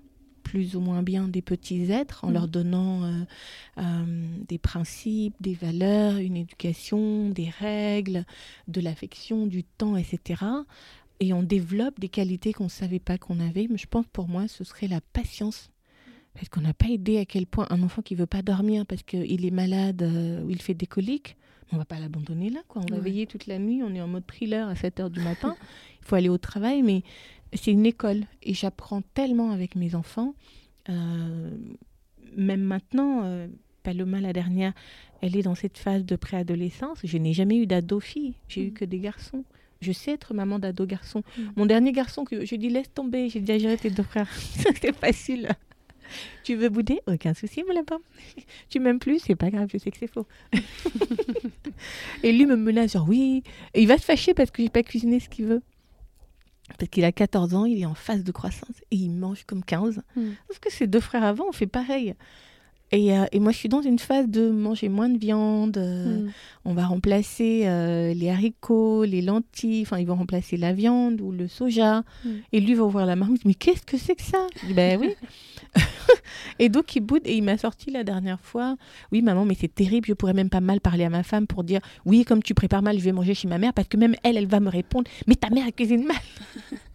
plus 0.47 0.77
ou 0.77 0.81
moins 0.81 1.03
bien 1.03 1.27
des 1.27 1.43
petits 1.43 1.91
êtres 1.91 2.25
en 2.25 2.29
Mhm. 2.29 2.33
leur 2.35 2.47
donnant 2.49 3.03
euh, 3.05 3.25
euh, 3.79 4.27
des 4.49 4.59
principes, 4.59 5.35
des 5.41 5.55
valeurs, 5.55 6.19
une 6.19 6.37
éducation, 6.37 7.31
des 7.31 7.49
règles, 7.51 8.25
de 8.69 8.81
l'affection, 8.81 9.47
du 9.49 9.65
temps, 9.65 9.97
etc. 9.97 10.45
Et 11.19 11.33
on 11.33 11.43
développe 11.43 11.99
des 11.99 12.09
qualités 12.09 12.53
qu'on 12.53 12.65
ne 12.65 12.69
savait 12.69 13.01
pas 13.01 13.19
qu'on 13.19 13.41
avait. 13.41 13.67
Mais 13.69 13.79
je 13.79 13.87
pense 13.89 14.07
pour 14.13 14.29
moi, 14.29 14.47
ce 14.47 14.63
serait 14.63 14.87
la 14.89 15.01
patience. 15.01 15.71
Parce 16.35 16.49
qu'on 16.49 16.61
n'a 16.61 16.75
pas 16.75 16.89
idée 16.89 17.19
à 17.19 17.25
quel 17.25 17.47
point 17.47 17.67
un 17.71 17.83
enfant 17.83 18.03
qui 18.03 18.15
veut 18.15 18.27
pas 18.27 18.43
dormir 18.43 18.85
parce 18.87 19.03
qu'il 19.03 19.45
est 19.45 19.51
malade 19.51 20.03
euh, 20.03 20.43
ou 20.45 20.51
il 20.51 20.61
fait 20.63 20.75
des 20.75 20.87
coliques, 20.87 21.37
on 21.73 21.79
va 21.79 21.85
pas 21.87 21.99
l'abandonner 21.99 22.51
là. 22.51 22.61
Quoi. 22.69 22.83
On 22.83 22.91
va 22.91 22.97
Ouais. 22.99 23.03
veiller 23.03 23.27
toute 23.27 23.47
la 23.47 23.59
nuit, 23.59 23.83
on 23.83 23.93
est 23.95 24.01
en 24.03 24.07
mode 24.07 24.27
thriller 24.27 24.69
à 24.69 24.77
7 24.77 25.01
heures 25.01 25.11
du 25.11 25.21
matin. 25.21 25.57
Il 26.03 26.07
faut 26.07 26.15
aller 26.15 26.29
au 26.29 26.39
travail, 26.39 26.83
mais 26.83 27.03
c'est 27.53 27.71
une 27.73 27.87
école 27.87 28.25
et 28.43 28.55
j'apprends 28.55 29.03
tellement 29.15 29.51
avec 29.51 29.75
mes 29.77 29.95
enfants. 29.95 30.35
Euh, 30.89 31.51
même 32.37 32.61
maintenant, 32.63 33.23
euh, 33.25 33.49
Paloma, 33.83 34.21
la 34.21 34.33
dernière, 34.33 34.73
elle 35.23 35.37
est 35.37 35.43
dans 35.43 35.55
cette 35.55 35.79
phase 35.79 36.05
de 36.05 36.17
préadolescence. 36.17 36.99
Je 37.05 37.19
n'ai 37.19 37.33
jamais 37.33 37.57
eu 37.57 37.67
d'ado-fille, 37.67 38.35
j'ai 38.49 38.63
eu 38.67 38.71
Mm. 38.71 38.75
que 38.75 38.85
des 38.85 38.99
garçons. 39.01 39.45
Je 39.81 39.93
sais 39.93 40.13
être 40.13 40.33
maman 40.35 40.59
d'ado-garçon. 40.59 41.23
Mm. 41.39 41.43
Mon 41.57 41.67
dernier 41.67 41.93
garçon, 41.93 42.25
que 42.25 42.45
je 42.45 42.55
dis 42.57 42.69
laisse 42.69 42.93
tomber, 42.93 43.29
j'ai 43.29 43.41
déjà 43.41 43.59
géré 43.59 43.77
tes 43.77 43.91
deux 43.91 44.03
frères. 44.03 44.31
c'est 44.81 44.95
facile. 44.95 45.49
Tu 46.45 46.55
veux 46.55 46.69
bouder? 46.69 47.01
Aucun 47.09 47.35
souci, 47.35 47.65
mon 47.67 47.75
lapin. 47.75 47.99
Tu 48.71 48.79
m'aimes 48.81 49.01
plus? 49.01 49.19
C'est 49.19 49.35
pas 49.35 49.51
grave, 49.51 49.69
je 49.73 49.79
sais 49.79 49.91
que 49.91 49.99
c'est 49.99 50.07
faux. 50.07 50.27
et 52.23 52.33
lui 52.33 52.47
me 52.47 52.57
menace, 52.57 52.93
genre 52.93 53.09
oui. 53.09 53.43
Et 53.75 53.83
il 53.83 53.89
va 53.89 53.99
se 53.99 54.05
fâcher 54.05 54.35
parce 54.35 54.51
que 54.51 54.63
j'ai 54.63 54.69
pas 54.69 54.83
cuisiné 54.83 55.21
ce 55.21 55.29
qu'il 55.29 55.47
veut. 55.47 55.63
Parce 56.79 56.91
qu'il 56.91 57.05
a 57.05 57.13
14 57.13 57.55
ans, 57.55 57.65
il 57.65 57.81
est 57.81 57.87
en 57.87 57.95
phase 57.95 58.25
de 58.25 58.33
croissance 58.33 58.77
et 58.91 58.97
il 58.97 59.11
mange 59.11 59.45
comme 59.45 59.65
15. 59.65 60.03
Mm. 60.17 60.31
Parce 60.49 60.59
que 60.59 60.71
ses 60.71 60.87
deux 60.87 61.01
frères 61.01 61.25
avant, 61.25 61.47
on 61.49 61.53
fait 61.53 61.67
pareil. 61.67 62.15
Et, 62.93 63.13
euh, 63.19 63.25
et 63.33 63.41
moi, 63.41 63.51
je 63.53 63.57
suis 63.59 63.69
dans 63.69 63.83
une 63.83 63.99
phase 63.99 64.29
de 64.29 64.49
manger 64.51 64.89
moins 64.89 65.09
de 65.09 65.19
viande. 65.19 65.77
euh, 65.77 66.21
Mm. 66.23 66.31
On 66.65 66.75
va 66.75 66.87
remplacer 66.87 67.63
euh, 67.67 68.13
les 68.15 68.29
haricots, 68.31 69.05
les 69.05 69.23
lentilles. 69.23 69.83
Enfin, 69.83 69.99
ils 69.99 70.07
vont 70.07 70.15
remplacer 70.17 70.57
la 70.57 70.73
viande 70.73 71.21
ou 71.21 71.33
le 71.33 71.49
soja. 71.49 72.03
Mm. 72.25 72.29
Et 72.53 72.61
lui 72.61 72.75
va 72.75 72.85
ouvrir 72.85 73.07
la 73.07 73.17
marmite. 73.17 73.45
Mais 73.45 73.55
qu'est-ce 73.55 73.83
que 73.83 73.97
c'est 73.97 74.15
que 74.15 74.23
ça? 74.23 74.47
Je 74.63 74.67
dis, 74.69 74.75
Ben 74.75 75.01
oui. 75.01 75.15
et 76.59 76.69
donc, 76.69 76.95
il 76.97 77.01
boude. 77.01 77.23
Et 77.25 77.37
il 77.37 77.43
m'a 77.43 77.59
sorti 77.59 77.91
la 77.91 78.05
dernière 78.05 78.41
fois. 78.41 78.77
Oui, 79.13 79.21
maman, 79.23 79.45
mais 79.45 79.57
c'est 79.59 79.73
terrible. 79.75 80.07
Je 80.07 80.15
pourrais 80.15 80.33
même 80.35 80.51
pas 80.51 80.61
mal 80.61 80.81
parler 80.81 81.05
à 81.05 81.11
ma 81.11 81.23
femme 81.23 81.47
pour 81.47 81.65
dire 81.65 81.81
Oui, 82.05 82.25
comme 82.25 82.43
tu 82.43 82.55
prépares 82.55 82.83
mal, 82.83 82.99
je 82.99 83.05
vais 83.05 83.13
manger 83.13 83.35
chez 83.35 83.49
ma 83.49 83.59
mère. 83.59 83.73
Parce 83.75 83.89
que 83.89 83.97
même 83.97 84.15
elle, 84.23 84.37
elle 84.37 84.47
va 84.47 84.61
me 84.61 84.69
répondre 84.71 85.11
Mais 85.27 85.35
ta 85.35 85.51
mère, 85.51 85.65
elle 85.67 85.73
cuisine 85.73 86.05
mal. 86.05 86.17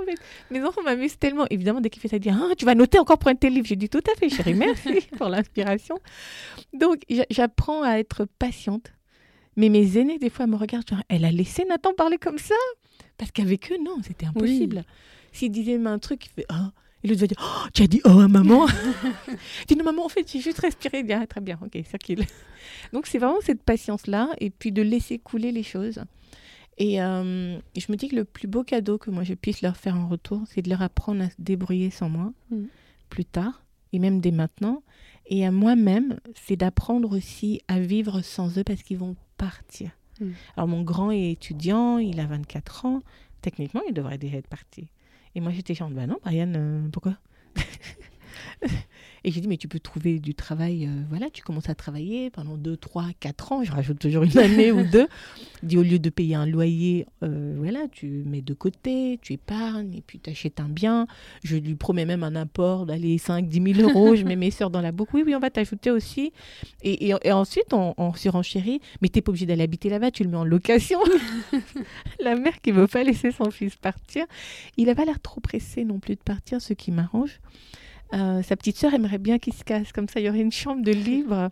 En 0.00 0.04
fait, 0.04 0.16
mes 0.50 0.62
enfants 0.62 0.82
m'amusent 0.82 1.18
tellement. 1.18 1.46
Évidemment, 1.50 1.80
dès 1.80 1.90
qu'il 1.90 2.00
fait 2.02 2.08
ça, 2.08 2.16
il 2.16 2.20
dit 2.20 2.30
ah, 2.30 2.50
Tu 2.58 2.64
vas 2.64 2.74
noter 2.74 2.98
encore 2.98 3.18
pour 3.18 3.28
un 3.30 3.34
de 3.34 3.38
tes 3.38 3.50
livres. 3.50 3.66
J'ai 3.66 3.76
dit 3.76 3.88
Tout 3.88 4.02
à 4.12 4.16
fait, 4.18 4.28
chérie, 4.28 4.54
merci 4.54 5.00
pour 5.16 5.28
l'inspiration. 5.28 5.98
Donc, 6.72 7.02
j'a- 7.08 7.26
j'apprends 7.30 7.82
à 7.82 7.98
être 7.98 8.26
patiente. 8.38 8.92
Mais 9.56 9.68
mes 9.70 9.96
aînés, 9.96 10.18
des 10.18 10.28
fois, 10.30 10.46
me 10.46 10.56
regardent 10.56 10.88
genre 10.88 11.02
Elle 11.08 11.24
a 11.24 11.30
laissé 11.30 11.64
Nathan 11.64 11.94
parler 11.94 12.18
comme 12.18 12.38
ça? 12.38 12.54
Parce 13.16 13.30
qu'avec 13.30 13.72
eux, 13.72 13.78
non, 13.82 13.96
c'était 14.06 14.26
impossible. 14.26 14.84
S'il 15.32 15.50
disait 15.50 15.76
un 15.84 15.98
truc, 15.98 16.26
il 16.26 16.30
fait 16.30 16.46
Ah. 16.50 16.72
Et 17.04 17.08
l'autre 17.08 17.20
va 17.22 17.26
dire 17.26 17.38
Oh, 17.40 17.68
tu 17.72 17.82
as 17.82 17.86
dit 17.86 18.00
oh 18.04 18.20
à 18.20 18.28
maman? 18.28 18.66
Je 19.60 19.64
dis 19.66 19.76
non, 19.76 19.84
maman, 19.84 20.04
en 20.04 20.08
fait, 20.10 20.30
j'ai 20.30 20.40
juste 20.40 20.58
respiré. 20.58 21.02
Dit 21.02 21.12
Ah, 21.14 21.26
très 21.26 21.40
bien, 21.40 21.58
ok, 21.62 21.78
circule. 21.88 22.24
Donc, 22.92 23.06
c'est 23.06 23.18
vraiment 23.18 23.40
cette 23.42 23.62
patience-là 23.62 24.28
et 24.40 24.50
puis 24.50 24.72
de 24.72 24.82
laisser 24.82 25.18
couler 25.18 25.52
les 25.52 25.62
choses. 25.62 26.00
Et 26.78 27.00
euh, 27.02 27.58
je 27.76 27.86
me 27.90 27.96
dis 27.96 28.08
que 28.08 28.16
le 28.16 28.24
plus 28.24 28.48
beau 28.48 28.62
cadeau 28.64 28.98
que 28.98 29.10
moi 29.10 29.24
je 29.24 29.34
puisse 29.34 29.62
leur 29.62 29.76
faire 29.76 29.96
en 29.96 30.08
retour, 30.08 30.42
c'est 30.46 30.62
de 30.62 30.68
leur 30.68 30.82
apprendre 30.82 31.22
à 31.22 31.30
se 31.30 31.36
débrouiller 31.38 31.90
sans 31.90 32.08
moi 32.10 32.32
Mhm. 32.50 32.68
plus 33.08 33.24
tard 33.24 33.62
et 33.92 33.98
même 33.98 34.20
dès 34.20 34.30
maintenant. 34.30 34.82
Et 35.26 35.46
à 35.46 35.50
moi-même, 35.50 36.18
c'est 36.34 36.56
d'apprendre 36.56 37.16
aussi 37.16 37.62
à 37.68 37.80
vivre 37.80 38.20
sans 38.20 38.58
eux 38.58 38.64
parce 38.64 38.82
qu'ils 38.82 38.98
vont 38.98 39.16
partir. 39.38 39.90
Mhm. 40.20 40.34
Alors 40.56 40.68
mon 40.68 40.82
grand 40.82 41.10
est 41.10 41.32
étudiant, 41.32 41.98
il 41.98 42.20
a 42.20 42.26
24 42.26 42.84
ans. 42.84 43.00
Techniquement, 43.42 43.82
il 43.88 43.94
devrait 43.94 44.18
déjà 44.18 44.36
être 44.38 44.48
parti. 44.48 44.88
Et 45.34 45.40
moi 45.40 45.52
j'étais 45.52 45.74
genre, 45.74 45.90
bah 45.90 46.06
non, 46.06 46.18
Brian, 46.24 46.52
euh, 46.56 46.88
pourquoi? 46.92 47.16
Et 49.24 49.32
j'ai 49.32 49.40
dit, 49.40 49.48
mais 49.48 49.56
tu 49.56 49.66
peux 49.66 49.80
trouver 49.80 50.20
du 50.20 50.34
travail, 50.36 50.86
euh, 50.86 51.02
voilà, 51.08 51.30
tu 51.30 51.42
commences 51.42 51.68
à 51.68 51.74
travailler 51.74 52.30
pendant 52.30 52.56
2, 52.56 52.76
3, 52.76 53.06
4 53.18 53.50
ans, 53.52 53.64
je 53.64 53.72
rajoute 53.72 53.98
toujours 53.98 54.22
une 54.22 54.38
année 54.38 54.70
ou 54.70 54.84
deux. 54.84 55.08
Dit, 55.64 55.76
au 55.78 55.82
lieu 55.82 55.98
de 55.98 56.10
payer 56.10 56.36
un 56.36 56.46
loyer, 56.46 57.06
euh, 57.24 57.54
voilà, 57.58 57.88
tu 57.90 58.06
mets 58.26 58.42
de 58.42 58.54
côté, 58.54 59.18
tu 59.22 59.32
épargnes, 59.32 59.94
et 59.94 60.02
puis 60.06 60.20
tu 60.20 60.30
achètes 60.30 60.60
un 60.60 60.68
bien. 60.68 61.08
Je 61.42 61.56
lui 61.56 61.74
promets 61.74 62.04
même 62.04 62.22
un 62.22 62.36
apport 62.36 62.86
d'aller 62.86 63.18
5, 63.18 63.48
10 63.48 63.74
000 63.74 63.88
euros, 63.90 64.14
je 64.14 64.22
mets 64.24 64.36
mes 64.36 64.52
soeurs 64.52 64.70
dans 64.70 64.80
la 64.82 64.92
boucle. 64.92 65.16
Oui, 65.16 65.24
oui, 65.26 65.34
on 65.34 65.40
va 65.40 65.50
t'ajouter 65.50 65.90
aussi. 65.90 66.32
Et, 66.82 67.08
et- 67.08 67.14
et 67.24 67.32
ensuite, 67.32 67.72
on, 67.72 67.94
on 67.96 68.12
surenchérit, 68.14 68.80
mais 69.02 69.08
t'es 69.08 69.22
pas 69.22 69.30
obligé 69.30 69.46
d'aller 69.46 69.64
habiter 69.64 69.88
là-bas, 69.88 70.12
tu 70.12 70.22
le 70.22 70.30
mets 70.30 70.36
en 70.36 70.44
location. 70.44 71.00
la 72.20 72.36
mère 72.36 72.60
qui 72.60 72.70
veut 72.70 72.86
pas 72.86 73.02
laisser 73.02 73.32
son 73.32 73.50
fils 73.50 73.74
partir. 73.76 74.24
Il 74.76 74.86
n'a 74.86 74.94
pas 74.94 75.04
l'air 75.04 75.18
trop 75.20 75.40
pressé 75.40 75.84
non 75.84 75.98
plus 75.98 76.14
de 76.14 76.20
partir, 76.20 76.60
ce 76.60 76.74
qui 76.74 76.92
m'arrange. 76.92 77.40
Euh, 78.14 78.42
sa 78.42 78.56
petite 78.56 78.76
sœur 78.76 78.94
aimerait 78.94 79.18
bien 79.18 79.38
qu'il 79.38 79.52
se 79.52 79.64
casse, 79.64 79.92
comme 79.92 80.08
ça 80.08 80.20
il 80.20 80.26
y 80.26 80.28
aurait 80.28 80.40
une 80.40 80.52
chambre 80.52 80.82
de 80.82 80.92
libre 80.92 81.50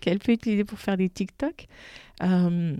qu'elle 0.00 0.18
peut 0.18 0.32
utiliser 0.32 0.64
pour 0.64 0.78
faire 0.78 0.96
des 0.96 1.08
TikTok. 1.08 1.66
Euh, 2.22 2.76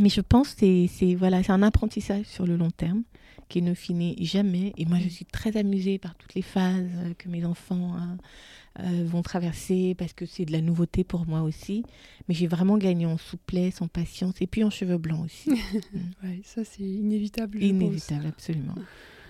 mais 0.00 0.08
je 0.08 0.20
pense 0.20 0.54
que 0.54 0.86
c'est- 0.88 1.14
voilà, 1.14 1.40
un 1.48 1.62
apprentissage 1.62 2.26
sur 2.26 2.46
le 2.46 2.56
long 2.56 2.70
terme 2.70 3.02
qui 3.48 3.62
ne 3.62 3.74
finit 3.74 4.16
jamais. 4.24 4.72
Et 4.76 4.84
moi, 4.86 4.98
je 5.02 5.08
suis 5.08 5.24
très 5.24 5.56
amusée 5.56 5.98
par 5.98 6.14
toutes 6.16 6.34
les 6.34 6.42
phases 6.42 6.90
euh, 6.96 7.14
que 7.16 7.28
mes 7.28 7.44
enfants 7.44 7.94
euh, 7.96 8.82
euh, 8.82 9.04
vont 9.06 9.22
traverser 9.22 9.94
parce 9.96 10.12
que 10.12 10.26
c'est 10.26 10.44
de 10.44 10.52
la 10.52 10.60
nouveauté 10.60 11.04
pour 11.04 11.26
moi 11.26 11.42
aussi. 11.42 11.84
Mais 12.28 12.34
j'ai 12.34 12.46
vraiment 12.46 12.76
gagné 12.78 13.06
en 13.06 13.18
souplesse, 13.18 13.80
en 13.82 13.88
patience 13.88 14.34
et 14.40 14.46
puis 14.46 14.64
en 14.64 14.70
cheveux 14.70 14.98
blancs 14.98 15.24
aussi. 15.24 15.50
Ouais, 16.24 16.40
ça 16.44 16.64
c'est 16.64 16.82
inévitable. 16.82 17.58
je 17.60 17.66
pense. 17.66 17.70
Inévitable, 17.70 18.26
absolument. 18.26 18.74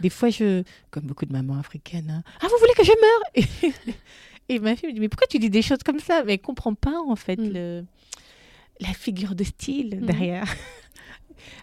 Des 0.00 0.10
fois, 0.10 0.30
je, 0.30 0.62
comme 0.90 1.04
beaucoup 1.06 1.24
de 1.26 1.32
mamans 1.32 1.58
africaines, 1.58 2.10
hein, 2.10 2.22
ah, 2.40 2.46
vous 2.48 2.56
voulez 2.58 2.72
que 2.76 2.84
je 2.84 2.90
meure? 2.90 3.22
Et, 4.46 4.54
et 4.54 4.58
ma 4.58 4.74
fille 4.76 4.88
me 4.88 4.94
dit, 4.94 5.00
mais 5.00 5.08
pourquoi 5.08 5.26
tu 5.28 5.38
dis 5.38 5.50
des 5.50 5.62
choses 5.62 5.82
comme 5.84 6.00
ça? 6.00 6.22
Mais 6.24 6.34
elle 6.34 6.40
comprend 6.40 6.74
pas, 6.74 7.00
en 7.06 7.16
fait, 7.16 7.36
Mm. 7.38 7.52
le, 7.52 7.84
la 8.80 8.92
figure 8.92 9.34
de 9.34 9.44
style 9.44 9.98
Mhm. 10.00 10.06
derrière. 10.06 10.46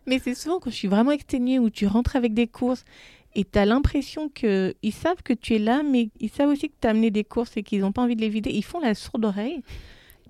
Mais 0.06 0.20
c'est 0.20 0.36
souvent 0.36 0.60
quand 0.60 0.70
je 0.70 0.76
suis 0.76 0.88
vraiment 0.88 1.12
exténuée 1.12 1.60
ou 1.60 1.70
tu 1.70 1.88
rentres 1.88 2.16
avec 2.16 2.34
des 2.34 2.48
courses 2.48 2.86
et 3.34 3.46
tu 3.46 3.58
as 3.58 3.66
l'impression 3.66 4.30
qu'ils 4.30 4.94
savent 4.94 5.24
que 5.24 5.34
tu 5.34 5.56
es 5.56 5.60
là, 5.60 5.84
mais 5.84 6.10
ils 6.20 6.30
savent 6.30 6.50
aussi 6.50 6.70
que 6.70 6.76
tu 6.82 6.88
as 6.88 6.92
amené 6.92 7.12
des 7.12 7.24
courses 7.24 7.56
et 7.56 7.64
qu'ils 7.64 7.80
n'ont 7.80 7.92
pas 7.92 8.02
envie 8.02 8.16
de 8.16 8.22
les 8.22 8.30
vider. 8.30 8.50
Ils 8.52 8.64
font 8.64 8.80
la 8.80 8.94
sourde 8.94 9.26
oreille. 9.26 9.62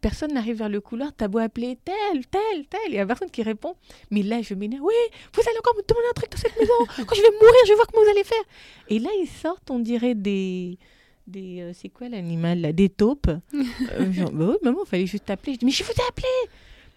Personne 0.01 0.33
n'arrive 0.33 0.57
vers 0.57 0.69
le 0.69 0.81
couloir, 0.81 1.11
t'as 1.15 1.27
beau 1.27 1.37
appeler 1.37 1.77
tel, 1.85 2.25
tel, 2.25 2.65
tel, 2.67 2.79
il 2.87 2.93
n'y 2.93 2.99
a 2.99 3.05
personne 3.05 3.29
qui 3.29 3.43
répond. 3.43 3.75
Mais 4.09 4.23
là, 4.23 4.41
je 4.41 4.55
m'énerve. 4.55 4.81
Oui, 4.83 4.93
vous 5.33 5.41
allez 5.41 5.57
encore 5.59 5.75
me 5.75 5.83
demander 5.87 6.07
un 6.09 6.13
truc 6.13 6.31
dans 6.31 6.37
cette 6.39 6.59
maison. 6.59 6.73
Quand 7.05 7.15
je 7.15 7.21
vais 7.21 7.29
mourir, 7.39 7.55
je 7.65 7.69
vais 7.69 7.75
voir 7.75 7.87
comment 7.87 8.03
vous 8.03 8.09
allez 8.09 8.23
faire. 8.23 8.43
Et 8.89 8.97
là, 8.97 9.09
ils 9.21 9.27
sortent, 9.27 9.69
on 9.69 9.77
dirait 9.77 10.15
des. 10.15 10.79
des 11.27 11.61
euh, 11.61 11.71
c'est 11.75 11.89
quoi 11.89 12.09
l'animal 12.09 12.61
là 12.61 12.71
Des 12.71 12.89
taupes. 12.89 13.29
Euh, 13.99 14.11
genre, 14.11 14.31
bah 14.31 14.45
oui, 14.49 14.55
maman, 14.63 14.79
il 14.85 14.89
fallait 14.89 15.05
juste 15.05 15.25
t'appeler. 15.25 15.53
Je 15.53 15.59
dis, 15.59 15.65
mais 15.65 15.71
je 15.71 15.83
vous 15.83 15.91
ai 15.91 16.07
appelé 16.09 16.27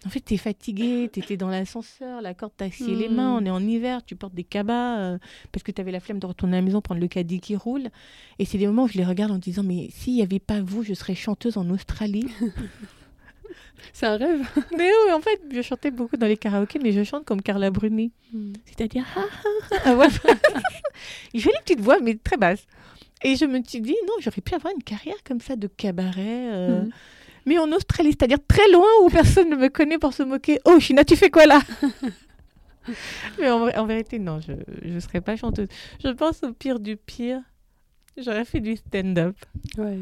En 0.05 0.09
fait, 0.09 0.19
t'es 0.19 0.37
fatigué, 0.37 1.09
t'étais 1.11 1.35
dans 1.35 1.47
l'ascenseur, 1.49 2.21
la 2.21 2.33
corde 2.35 2.53
t'a 2.55 2.69
scié 2.69 2.95
les 2.95 3.09
mains, 3.09 3.39
Mm. 3.39 3.43
on 3.43 3.45
est 3.47 3.49
en 3.49 3.61
hiver, 3.67 4.05
tu 4.05 4.15
portes 4.15 4.35
des 4.35 4.43
cabas 4.43 4.99
euh, 4.99 5.17
parce 5.51 5.63
que 5.63 5.71
t'avais 5.71 5.91
la 5.91 5.99
flemme 5.99 6.19
de 6.19 6.27
retourner 6.27 6.57
à 6.57 6.59
la 6.59 6.65
maison 6.65 6.79
prendre 6.81 7.01
le 7.01 7.07
caddie 7.07 7.39
qui 7.39 7.55
roule. 7.55 7.89
Et 8.37 8.45
c'est 8.45 8.57
des 8.59 8.67
moments 8.67 8.83
où 8.83 8.87
je 8.87 8.97
les 8.99 9.05
regarde 9.05 9.31
en 9.31 9.39
disant, 9.39 9.63
mais 9.63 9.89
s'il 9.91 10.13
n'y 10.13 10.21
avait 10.21 10.39
pas 10.39 10.61
vous, 10.61 10.83
je 10.83 10.93
serais 10.93 11.15
chanteuse 11.15 11.57
en 11.57 11.67
Australie. 11.71 12.27
C'est 13.93 14.05
un 14.07 14.17
rêve. 14.17 14.41
Mais 14.77 14.89
oui, 14.89 15.11
en 15.13 15.21
fait, 15.21 15.39
je 15.51 15.61
chantais 15.61 15.91
beaucoup 15.91 16.17
dans 16.17 16.25
les 16.27 16.37
karaokés, 16.37 16.79
mais 16.79 16.91
je 16.91 17.03
chante 17.03 17.23
comme 17.25 17.41
Carla 17.41 17.69
Bruni. 17.71 18.11
C'est-à-dire, 18.65 19.05
ah, 19.15 19.21
ah, 19.21 19.47
ah, 19.71 19.75
ah, 19.85 19.95
voilà. 19.95 20.13
Jolie 21.33 21.55
petite 21.63 21.81
voix, 21.81 21.99
mais 21.99 22.15
très 22.15 22.37
basse. 22.37 22.65
Et 23.23 23.35
je 23.35 23.45
me 23.45 23.61
suis 23.63 23.81
dit, 23.81 23.95
non, 24.07 24.13
j'aurais 24.21 24.41
pu 24.41 24.53
avoir 24.55 24.73
une 24.75 24.81
carrière 24.83 25.17
comme 25.23 25.39
ça 25.39 25.55
de 25.55 25.67
cabaret, 25.67 26.49
euh, 26.51 26.81
Mhm. 26.83 26.89
Mais 27.45 27.57
en 27.59 27.71
Australie, 27.71 28.09
c'est-à-dire 28.11 28.39
très 28.47 28.69
loin 28.71 28.87
où 29.03 29.09
personne 29.09 29.49
ne 29.49 29.55
me 29.55 29.69
connaît 29.69 29.97
pour 29.97 30.13
se 30.13 30.23
moquer. 30.23 30.59
Oh, 30.65 30.79
China, 30.79 31.03
tu 31.03 31.15
fais 31.15 31.29
quoi 31.29 31.45
là? 31.45 31.59
Mais 33.39 33.49
en, 33.49 33.85
vérité, 33.87 34.19
non, 34.19 34.39
je 34.41 34.51
ne 34.87 34.99
serais 34.99 35.21
pas 35.21 35.35
chanteuse. 35.35 35.67
Je 36.03 36.09
pense 36.09 36.43
au 36.43 36.53
pire 36.53 36.79
du 36.79 36.97
pire, 36.97 37.41
j'aurais 38.17 38.45
fait 38.45 38.59
du 38.59 38.75
stand-up. 38.75 39.35
Ouais. 39.77 39.97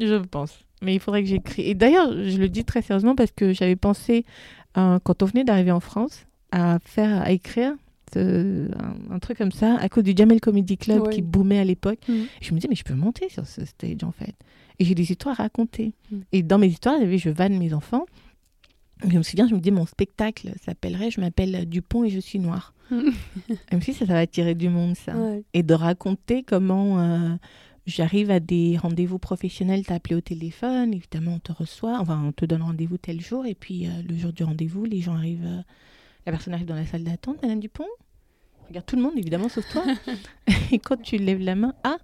Je 0.00 0.16
pense. 0.16 0.58
Mais 0.82 0.94
il 0.94 1.00
faudrait 1.00 1.22
que 1.22 1.28
j'écris. 1.28 1.62
Et 1.62 1.74
d'ailleurs, 1.74 2.10
je 2.12 2.36
le 2.38 2.48
dis 2.48 2.64
très 2.64 2.82
sérieusement 2.82 3.14
parce 3.14 3.30
que 3.30 3.52
j'avais 3.52 3.76
pensé, 3.76 4.24
euh, 4.76 4.98
quand 5.04 5.22
on 5.22 5.26
venait 5.26 5.44
d'arriver 5.44 5.70
en 5.70 5.78
France, 5.80 6.26
à 6.50 6.78
faire, 6.84 7.22
à 7.22 7.30
écrire 7.30 7.74
ce- 8.12 8.68
un, 9.10 9.14
un 9.14 9.18
truc 9.20 9.38
comme 9.38 9.52
ça 9.52 9.76
à 9.78 9.88
cause 9.88 10.02
du 10.02 10.12
Jamel 10.16 10.40
Comedy 10.40 10.76
Club 10.76 11.02
Ouais. 11.06 11.14
qui 11.14 11.22
boomait 11.22 11.60
à 11.60 11.64
l'époque. 11.64 11.98
Mhm. 12.08 12.26
Je 12.42 12.50
me 12.52 12.56
disais, 12.58 12.68
mais 12.68 12.76
je 12.76 12.84
peux 12.84 12.94
monter 12.94 13.28
sur 13.28 13.46
ce 13.46 13.64
stage 13.64 14.02
en 14.02 14.12
fait. 14.12 14.34
Et 14.78 14.84
j'ai 14.84 14.94
des 14.94 15.10
histoires 15.10 15.38
à 15.40 15.44
raconter. 15.44 15.94
Mhm. 16.10 16.24
Et 16.32 16.42
dans 16.42 16.58
mes 16.58 16.66
histoires, 16.68 16.98
y 16.98 17.02
avait 17.02 17.18
je 17.18 17.30
vanne 17.30 17.58
mes 17.58 17.72
enfants. 17.74 18.06
Et 19.04 19.10
je 19.10 19.18
me 19.18 19.22
souviens, 19.22 19.46
je 19.48 19.54
me 19.54 19.60
dis, 19.60 19.70
mon 19.70 19.86
spectacle 19.86 20.52
s'appellerait 20.64 21.10
Je 21.10 21.20
m'appelle 21.20 21.68
Dupont 21.68 22.04
et 22.04 22.10
je 22.10 22.20
suis 22.20 22.38
noire. 22.38 22.72
Même 22.90 23.80
si 23.82 23.92
ça, 23.92 24.06
ça 24.06 24.12
va 24.14 24.20
attirer 24.20 24.54
du 24.54 24.68
monde, 24.68 24.94
ça 24.96 25.16
Ouais. 25.16 25.42
et 25.54 25.62
de 25.62 25.74
raconter 25.74 26.42
comment 26.42 27.00
euh, 27.00 27.34
j'arrive 27.86 28.30
à 28.30 28.40
des 28.40 28.76
rendez-vous 28.76 29.18
professionnels, 29.18 29.84
t'as 29.86 29.94
appelé 29.94 30.14
au 30.14 30.20
téléphone, 30.20 30.92
évidemment 30.92 31.34
on 31.34 31.38
te 31.38 31.50
reçoit, 31.52 31.98
enfin 31.98 32.22
on 32.26 32.32
te 32.32 32.44
donne 32.44 32.62
rendez-vous 32.62 32.98
tel 32.98 33.20
jour, 33.22 33.46
et 33.46 33.54
puis 33.54 33.86
euh, 33.86 33.90
le 34.06 34.16
jour 34.16 34.32
du 34.32 34.44
rendez-vous, 34.44 34.84
les 34.84 35.00
gens 35.00 35.14
arrivent, 35.14 35.46
euh, 35.46 35.62
la 36.26 36.32
personne 36.32 36.52
arrive 36.54 36.66
dans 36.66 36.74
la 36.74 36.84
salle 36.86 37.04
d'attente, 37.04 37.40
Madame 37.42 37.60
Dupont, 37.60 37.86
regarde 38.68 38.84
tout 38.86 38.96
le 38.96 39.02
monde 39.02 39.14
évidemment 39.16 39.48
sauf 39.48 39.66
toi, 39.70 39.82
et 40.72 40.78
quand 40.78 41.00
tu 41.00 41.16
lèves 41.16 41.40
la 41.40 41.54
main, 41.54 41.74
ah, 41.84 41.96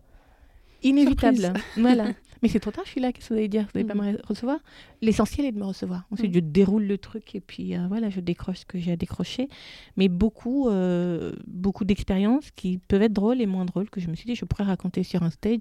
inévitable, 0.83 1.53
voilà. 1.77 2.09
Mais 2.43 2.49
c'est 2.49 2.61
trop 2.61 2.71
tard, 2.71 2.85
je 2.87 2.91
suis 2.91 3.01
là, 3.01 3.13
qu'est-ce 3.13 3.29
que 3.29 3.35
vous 3.35 3.39
allez 3.39 3.49
dire? 3.49 3.63
Vous 3.65 3.79
n'allez 3.79 3.87
pas 3.87 3.95
me 3.95 4.13
re- 4.13 4.27
recevoir? 4.27 4.59
L'essentiel 5.03 5.47
est 5.47 5.53
de 5.53 5.59
me 5.59 5.65
recevoir. 5.65 6.05
Ensuite, 6.11 6.31
Mm. 6.31 6.35
je 6.35 6.41
déroule 6.41 6.85
le 6.85 6.97
truc 6.99 7.35
et 7.35 7.41
puis 7.41 7.77
euh, 7.77 7.87
voilà, 7.89 8.09
je 8.11 8.21
décroche 8.21 8.59
ce 8.61 8.65
que 8.67 8.79
j'ai 8.79 8.93
à 8.93 8.97
décrocher. 8.97 9.49
Mais 9.97 10.09
beaucoup, 10.09 10.69
euh, 10.69 11.33
beaucoup 11.47 11.85
d'expériences 11.85 12.51
qui 12.53 12.79
peuvent 12.79 13.03
être 13.03 13.13
drôles 13.13 13.41
et 13.43 13.47
moins 13.47 13.65
drôles 13.67 13.91
que 13.91 14.01
je 14.01 14.09
me 14.09 14.15
suis 14.15 14.25
dit, 14.27 14.35
je 14.37 14.45
pourrais 14.47 14.65
raconter 14.65 15.03
sur 15.03 15.23
un 15.23 15.31
stage. 15.31 15.61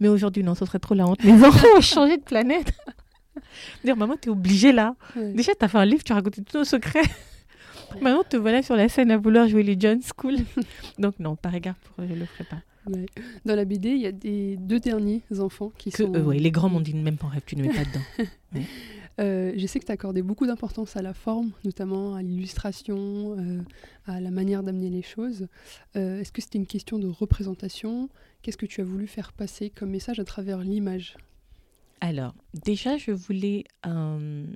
Mais 0.00 0.08
aujourd'hui, 0.08 0.42
non, 0.42 0.54
ce 0.54 0.64
serait 0.66 0.78
trop 0.80 0.94
la 0.94 1.06
honte. 1.06 1.22
Mes 1.24 1.32
enfants 1.44 1.66
ont 1.76 1.80
changé 1.80 2.16
de 2.18 2.22
planète. 2.22 2.72
Dire, 3.84 3.96
maman, 3.96 4.16
t'es 4.20 4.30
obligée 4.30 4.72
là. 4.72 4.96
Ouais. 5.16 5.32
Déjà, 5.32 5.54
t'as 5.54 5.68
fait 5.68 5.78
un 5.78 5.84
livre, 5.84 6.02
tu 6.04 6.12
as 6.12 6.16
raconté 6.16 6.42
tous 6.42 6.58
nos 6.58 6.64
secrets. 6.64 7.02
Maintenant, 8.02 8.22
te 8.28 8.36
voilà 8.36 8.62
sur 8.62 8.76
la 8.76 8.88
scène 8.88 9.10
à 9.10 9.16
vouloir 9.16 9.48
jouer 9.48 9.62
les 9.62 9.76
John 9.78 10.00
School. 10.02 10.34
Donc, 10.98 11.18
non, 11.20 11.36
par 11.36 11.54
égard, 11.54 11.76
pour, 11.76 12.04
je 12.06 12.12
le 12.14 12.26
ferai 12.26 12.44
pas. 12.44 12.58
Ouais. 12.86 13.06
Dans 13.44 13.54
la 13.54 13.64
BD, 13.64 13.90
il 13.90 14.00
y 14.00 14.06
a 14.06 14.12
des 14.12 14.56
deux 14.56 14.80
derniers 14.80 15.22
enfants 15.38 15.72
qui 15.76 15.90
Que, 15.90 16.04
sont. 16.04 16.14
euh, 16.14 16.22
ouais, 16.22 16.38
les 16.38 16.50
grands 16.50 16.68
m'ont 16.68 16.80
dit, 16.80 16.94
même 16.94 17.16
pas 17.18 17.26
en 17.26 17.30
rêve, 17.30 17.42
tu 17.46 17.56
ne 17.56 17.62
mets 17.62 17.74
pas 17.74 17.84
dedans. 17.84 18.62
Euh, 19.20 19.52
je 19.56 19.66
sais 19.66 19.80
que 19.80 19.84
tu 19.84 19.90
accordé 19.90 20.22
beaucoup 20.22 20.46
d'importance 20.46 20.96
à 20.96 21.02
la 21.02 21.12
forme, 21.12 21.50
notamment 21.64 22.14
à 22.14 22.22
l'illustration, 22.22 23.36
euh, 23.36 23.60
à 24.06 24.20
la 24.20 24.30
manière 24.30 24.62
d'amener 24.62 24.90
les 24.90 25.02
choses. 25.02 25.48
Est-ce 25.96 26.30
que 26.30 26.40
c'était 26.40 26.58
une 26.58 26.68
question 26.68 27.00
de 27.00 27.08
représentation? 27.08 28.10
Qu'est-ce 28.42 28.56
que 28.56 28.64
tu 28.66 28.80
as 28.80 28.84
voulu 28.84 29.08
faire 29.08 29.32
passer 29.32 29.70
comme 29.70 29.90
message 29.90 30.20
à 30.20 30.24
travers 30.24 30.58
l'image? 30.58 31.16
Alors, 32.00 32.32
déjà, 32.54 32.96
je 32.96 33.10
voulais 33.10 33.64
une 33.84 34.46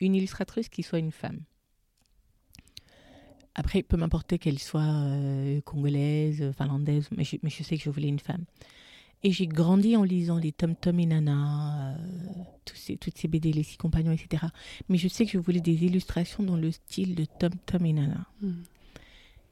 illustratrice 0.00 0.70
qui 0.70 0.82
soit 0.82 0.98
une 0.98 1.12
femme. 1.12 1.40
Après, 3.58 3.82
peu 3.82 3.96
m'importer 3.96 4.38
qu'elle 4.38 4.58
soit 4.58 4.82
euh, 4.82 5.62
congolaise, 5.62 6.52
finlandaise, 6.58 7.08
mais 7.16 7.24
je, 7.24 7.36
mais 7.42 7.48
je 7.48 7.62
sais 7.62 7.78
que 7.78 7.82
je 7.82 7.88
voulais 7.88 8.08
une 8.08 8.18
femme. 8.18 8.44
Et 9.22 9.32
j'ai 9.32 9.46
grandi 9.46 9.96
en 9.96 10.02
lisant 10.02 10.36
les 10.36 10.52
Tom 10.52 10.76
Tom 10.76 11.00
et 11.00 11.06
Nana, 11.06 11.94
euh, 11.94 11.96
tous 12.66 12.76
ces, 12.76 12.98
toutes 12.98 13.16
ces 13.16 13.28
BD, 13.28 13.52
les 13.52 13.62
six 13.62 13.78
compagnons, 13.78 14.12
etc. 14.12 14.44
Mais 14.90 14.98
je 14.98 15.08
sais 15.08 15.24
que 15.24 15.32
je 15.32 15.38
voulais 15.38 15.60
des 15.60 15.86
illustrations 15.86 16.42
dans 16.42 16.56
le 16.56 16.70
style 16.70 17.14
de 17.14 17.24
Tom 17.24 17.52
Tom 17.64 17.86
et 17.86 17.94
Nana. 17.94 18.26
Hmm. 18.42 18.62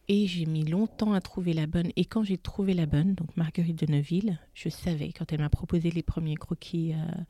Et 0.09 0.27
j'ai 0.27 0.45
mis 0.45 0.65
longtemps 0.65 1.15
à 1.15 1.23
trouver 1.23 1.55
la 1.55 1.67
bonne. 1.67 1.91
Et 1.97 2.05
quand 2.05 2.25
j'ai 2.25 2.37
trouvé 2.37 2.75
la 2.75 2.85
bonne, 2.85 3.15
donc 3.15 3.35
Marguerite 3.39 3.87
de 3.87 3.91
Neuville, 3.91 4.39
je 4.53 4.69
savais, 4.69 5.13
quand 5.13 5.33
elle 5.33 5.41
m'a 5.41 5.49
proposé 5.49 5.91
les 5.91 6.03
premiers 6.03 6.37
croquis 6.37 6.93
euh, 6.93 7.23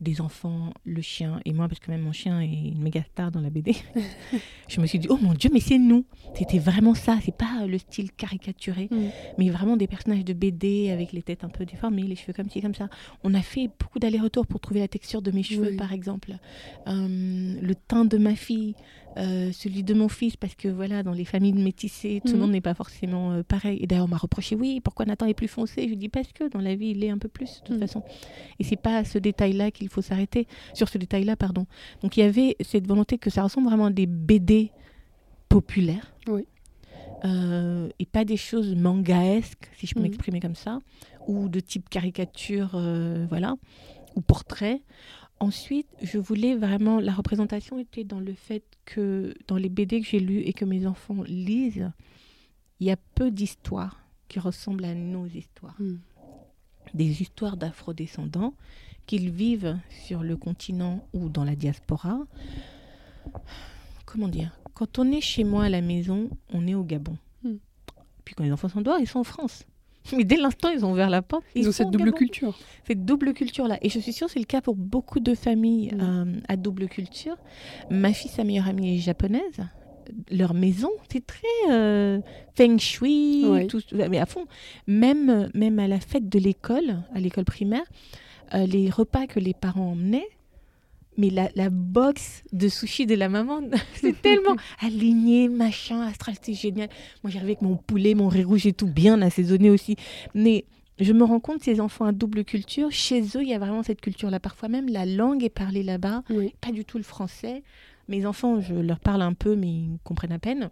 des 0.00 0.20
enfants, 0.20 0.72
le 0.84 1.02
chien 1.02 1.40
et 1.44 1.52
moi, 1.52 1.68
parce 1.68 1.78
que 1.80 1.90
même 1.90 2.00
mon 2.02 2.12
chien 2.12 2.40
est 2.40 2.46
une 2.46 2.80
méga 2.82 3.02
star 3.02 3.30
dans 3.30 3.40
la 3.40 3.50
BD, 3.50 3.74
je 4.68 4.80
me 4.80 4.86
suis 4.86 4.98
dit, 4.98 5.06
oh 5.10 5.18
mon 5.20 5.34
Dieu, 5.34 5.50
mais 5.52 5.60
c'est 5.60 5.78
nous. 5.78 6.04
C'était 6.34 6.58
vraiment 6.58 6.94
ça. 6.94 7.18
C'est 7.24 7.36
pas 7.36 7.60
euh, 7.62 7.66
le 7.66 7.78
style 7.78 8.10
caricaturé, 8.12 8.88
Mm. 8.90 8.96
mais 9.38 9.50
vraiment 9.50 9.76
des 9.76 9.86
personnages 9.86 10.24
de 10.24 10.32
BD 10.32 10.90
avec 10.90 11.12
les 11.12 11.22
têtes 11.22 11.44
un 11.44 11.48
peu 11.48 11.64
déformées, 11.66 12.02
les 12.04 12.16
cheveux 12.16 12.32
comme 12.32 12.48
ci, 12.48 12.60
comme 12.62 12.74
ça. 12.74 12.88
On 13.24 13.34
a 13.34 13.42
fait 13.42 13.68
beaucoup 13.78 13.98
d'allers-retours 13.98 14.46
pour 14.46 14.60
trouver 14.60 14.80
la 14.80 14.88
texture 14.88 15.22
de 15.22 15.30
mes 15.30 15.42
cheveux, 15.42 15.70
Oui. 15.70 15.76
par 15.76 15.92
exemple. 15.92 16.32
Euh, 16.86 17.58
le 17.60 17.74
teint 17.74 18.04
de 18.04 18.16
ma 18.18 18.34
fille, 18.34 18.74
euh, 19.18 19.50
celui 19.52 19.82
de 19.82 19.92
mon 19.92 20.08
fils, 20.08 20.36
parce 20.36 20.54
que 20.54 20.68
voilà, 20.68 21.02
dans 21.02 21.12
les 21.12 21.24
familles 21.24 21.52
métissées, 21.52 22.20
tout 22.24 22.32
le 22.32 22.34
Mhm. 22.34 22.40
monde 22.42 22.50
n'est 22.52 22.60
pas 22.60 22.74
forcément 22.74 23.32
euh, 23.32 23.42
pareil. 23.42 23.78
Et 23.82 23.86
d'ailleurs, 23.86 24.04
on 24.04 24.08
m'a 24.08 24.16
reproché, 24.16 24.54
oui, 24.54 24.80
pourquoi 24.80 25.04
Nathan 25.06 25.26
est 25.26 25.34
plus 25.34 25.48
foncé? 25.48 25.88
Je 25.88 25.94
dis 25.94 26.08
parce 26.08 26.32
que 26.32 26.48
dans 26.48 26.60
la 26.60 26.74
vie, 26.76 26.90
il 26.90 27.02
est 27.02 27.10
un 27.10 27.18
peu 27.18 27.28
plus, 27.28 27.56
de 27.58 27.62
toute 27.64 27.74
Mhm. 27.76 27.80
façon. 27.80 28.02
Et 28.60 28.64
c'est 28.64 28.76
pas 28.76 28.98
à 28.98 29.04
ce 29.04 29.18
détail-là 29.18 29.70
qu'il 29.72 29.88
faut 29.88 30.02
s'arrêter, 30.02 30.46
sur 30.74 30.88
ce 30.88 30.96
détail-là, 30.98 31.36
pardon. 31.36 31.66
Donc 32.02 32.16
il 32.16 32.20
y 32.20 32.22
avait 32.22 32.56
cette 32.60 32.86
volonté 32.86 33.18
que 33.18 33.30
ça 33.30 33.42
ressemble 33.42 33.66
vraiment 33.68 33.86
à 33.86 33.90
des 33.90 34.06
BD 34.06 34.72
populaires. 35.48 36.14
Oui. 36.28 36.46
Euh, 37.24 37.88
et 37.98 38.06
pas 38.06 38.24
des 38.24 38.36
choses 38.38 38.74
mangaesques, 38.74 39.68
si 39.76 39.86
je 39.86 39.94
peux 39.94 40.00
Mhm. 40.00 40.04
m'exprimer 40.06 40.40
comme 40.40 40.54
ça, 40.54 40.78
ou 41.26 41.48
de 41.48 41.60
type 41.60 41.88
caricature, 41.88 42.70
voilà. 43.28 43.56
ou 44.16 44.22
portrait. 44.22 44.82
Ensuite, 45.40 45.88
je 46.02 46.18
voulais 46.18 46.54
vraiment, 46.54 47.00
la 47.00 47.12
représentation 47.12 47.78
était 47.78 48.04
dans 48.04 48.20
le 48.20 48.34
fait 48.34 48.62
que 48.84 49.34
dans 49.48 49.56
les 49.56 49.70
BD 49.70 50.02
que 50.02 50.06
j'ai 50.06 50.20
lus 50.20 50.40
et 50.40 50.52
que 50.52 50.66
mes 50.66 50.86
enfants 50.86 51.22
lisent, 51.22 51.90
il 52.78 52.86
y 52.86 52.90
a 52.90 52.96
peu 53.14 53.30
d'histoires 53.30 54.00
qui 54.28 54.38
ressemblent 54.38 54.84
à 54.84 54.94
nos 54.94 55.26
histoires. 55.26 55.76
Mm. 55.80 55.96
Des 56.92 57.22
histoires 57.22 57.56
d'afrodescendants 57.56 58.54
qu'ils 59.06 59.30
vivent 59.30 59.78
sur 60.06 60.22
le 60.22 60.36
continent 60.36 61.06
ou 61.14 61.30
dans 61.30 61.44
la 61.44 61.56
diaspora. 61.56 62.20
Comment 64.04 64.28
dire? 64.28 64.58
Quand 64.74 64.98
on 64.98 65.10
est 65.10 65.22
chez 65.22 65.44
moi 65.44 65.64
à 65.64 65.68
la 65.70 65.80
maison, 65.80 66.28
on 66.52 66.66
est 66.66 66.74
au 66.74 66.84
Gabon. 66.84 67.16
Mm. 67.44 67.54
Puis 68.24 68.34
quand 68.34 68.44
les 68.44 68.52
enfants 68.52 68.68
sont 68.68 68.82
dehors, 68.82 68.98
ils 68.98 69.08
sont 69.08 69.20
en 69.20 69.24
France. 69.24 69.64
Mais 70.16 70.24
dès 70.24 70.36
l'instant, 70.36 70.70
ils 70.70 70.84
ont 70.84 70.92
ouvert 70.92 71.10
la 71.10 71.22
porte. 71.22 71.44
Ils, 71.54 71.68
ont 71.68 71.72
cette 71.72 71.90
double 71.90 72.06
Gabon. 72.06 72.16
culture. 72.16 72.58
Cette 72.86 73.04
double 73.04 73.32
culture-là. 73.34 73.78
Et 73.82 73.88
je 73.90 73.98
suis 73.98 74.12
sûre 74.12 74.26
que 74.26 74.32
c'est 74.32 74.38
le 74.40 74.44
cas 74.46 74.60
pour 74.60 74.74
beaucoup 74.76 75.20
de 75.20 75.34
familles 75.34 75.92
Mm. 75.94 76.00
euh, 76.00 76.40
à 76.48 76.56
double 76.56 76.88
culture. 76.88 77.36
Ma 77.90 78.12
fille, 78.12 78.30
sa 78.30 78.44
meilleure 78.44 78.68
amie 78.68 78.96
est 78.96 78.98
japonaise. 78.98 79.60
Leur 80.30 80.54
maison, 80.54 80.90
c'est 81.12 81.24
très 81.24 81.46
euh, 81.70 82.20
feng 82.56 82.78
shui, 82.78 83.44
Ouais. 83.46 83.66
tout, 83.68 83.80
mais 83.92 84.18
à 84.18 84.26
fond. 84.26 84.46
Même, 84.88 85.48
même 85.54 85.78
à 85.78 85.86
la 85.86 86.00
fête 86.00 86.28
de 86.28 86.38
l'école, 86.40 87.02
à 87.14 87.20
l'école 87.20 87.44
primaire, 87.44 87.84
euh, 88.54 88.66
les 88.66 88.90
repas 88.90 89.26
que 89.28 89.38
les 89.38 89.54
parents 89.54 89.92
emmenaient, 89.92 90.26
mais 91.20 91.30
la, 91.30 91.48
la 91.54 91.70
box 91.70 92.42
de 92.52 92.68
sushi 92.68 93.06
de 93.06 93.14
la 93.14 93.28
maman, 93.28 93.60
c'est 93.94 94.20
tellement 94.20 94.56
aligné, 94.80 95.48
machin, 95.48 96.00
astral, 96.00 96.34
c'est 96.40 96.54
génial. 96.54 96.88
Moi, 97.22 97.30
j'arrivais 97.30 97.52
avec 97.52 97.62
mon 97.62 97.76
poulet, 97.76 98.14
mon 98.14 98.28
riz 98.28 98.42
rouge 98.44 98.66
et 98.66 98.72
tout, 98.72 98.86
bien 98.88 99.20
assaisonné 99.22 99.70
aussi. 99.70 99.96
Mais 100.34 100.64
je 100.98 101.12
me 101.12 101.24
rends 101.24 101.40
compte, 101.40 101.62
ces 101.62 101.80
enfants 101.80 102.06
à 102.06 102.12
double 102.12 102.44
culture, 102.44 102.90
chez 102.90 103.20
eux, 103.22 103.42
il 103.42 103.48
y 103.48 103.54
a 103.54 103.58
vraiment 103.58 103.82
cette 103.82 104.00
culture-là. 104.00 104.40
Parfois 104.40 104.68
même, 104.68 104.88
la 104.88 105.06
langue 105.06 105.44
est 105.44 105.48
parlée 105.50 105.82
là-bas, 105.82 106.22
Oui. 106.30 106.54
pas 106.60 106.72
du 106.72 106.84
tout 106.84 106.96
le 106.98 107.04
français. 107.04 107.62
Mes 108.08 108.26
enfants, 108.26 108.60
je 108.60 108.74
leur 108.74 108.98
parle 108.98 109.22
un 109.22 109.34
peu, 109.34 109.54
mais 109.56 109.68
ils 109.68 109.98
comprennent 110.04 110.32
à 110.32 110.38
peine. 110.38 110.70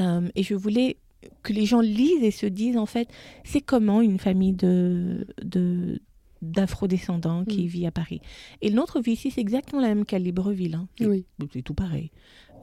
Euh, 0.00 0.28
et 0.34 0.42
je 0.42 0.54
voulais 0.54 0.96
que 1.42 1.52
les 1.52 1.64
gens 1.64 1.80
lisent 1.80 2.22
et 2.22 2.30
se 2.30 2.46
disent, 2.46 2.76
en 2.76 2.86
fait, 2.86 3.08
c'est 3.44 3.60
comment 3.60 4.00
une 4.00 4.18
famille 4.18 4.52
de, 4.52 5.26
de, 5.42 6.00
d'afrodescendants 6.44 7.44
qui 7.44 7.64
Mm. 7.64 7.68
vit 7.68 7.86
à 7.86 7.90
Paris. 7.90 8.20
Et 8.62 8.70
notre 8.70 9.00
vie 9.00 9.12
ici, 9.12 9.30
c'est 9.30 9.40
exactement 9.40 9.80
la 9.82 9.88
même 9.88 10.04
qu'à 10.04 10.18
Libreville. 10.18 10.74
hein. 10.74 10.86
C'est 10.98 11.06
Oui. 11.06 11.24
c'est 11.52 11.62
tout 11.62 11.74
pareil. 11.74 12.10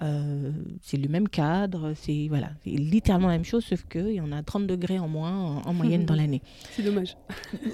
Euh, 0.03 0.51
c'est 0.81 0.97
le 0.97 1.07
même 1.09 1.29
cadre, 1.29 1.93
c'est 1.95 2.25
voilà, 2.27 2.49
c'est 2.63 2.71
littéralement 2.71 3.27
la 3.27 3.33
même 3.33 3.43
chose, 3.45 3.63
sauf 3.63 3.83
qu'il 3.87 4.13
y 4.13 4.19
en 4.21 4.31
a 4.31 4.41
30 4.41 4.65
degrés 4.65 4.97
en 4.97 5.07
moins 5.07 5.31
en, 5.31 5.61
en 5.61 5.73
moyenne 5.75 6.05
dans 6.05 6.15
l'année. 6.21 6.41
C'est 6.71 6.81
dommage. 6.81 7.15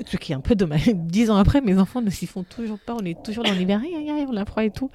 Ce 0.06 0.18
qui 0.18 0.34
est 0.34 0.36
un 0.36 0.42
peu 0.42 0.54
dommage. 0.54 0.88
Dix 0.94 1.30
ans 1.30 1.38
après, 1.38 1.62
mes 1.62 1.78
enfants 1.78 2.02
ne 2.02 2.10
s'y 2.10 2.26
font 2.28 2.44
toujours 2.44 2.80
pas. 2.80 2.96
On 2.96 3.06
est 3.06 3.24
toujours 3.24 3.46
dans 3.46 3.54
l'hiver, 3.54 3.82
on 4.30 4.36
a 4.36 4.44
froid 4.46 4.66
et 4.66 4.72
tout. 4.72 4.92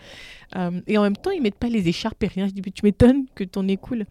Euh, 0.56 0.78
et 0.86 0.98
en 0.98 1.02
même 1.04 1.16
temps, 1.16 1.30
ils 1.30 1.40
mettent 1.40 1.54
pas 1.58 1.70
les 1.70 1.88
écharpes 1.88 2.22
et 2.22 2.26
rien. 2.26 2.48
Je 2.48 2.52
dis, 2.52 2.60
mais 2.66 2.70
tu 2.72 2.84
m'étonnes 2.84 3.24
que 3.34 3.44
ton 3.44 3.66
est 3.66 3.78
cool. 3.78 4.04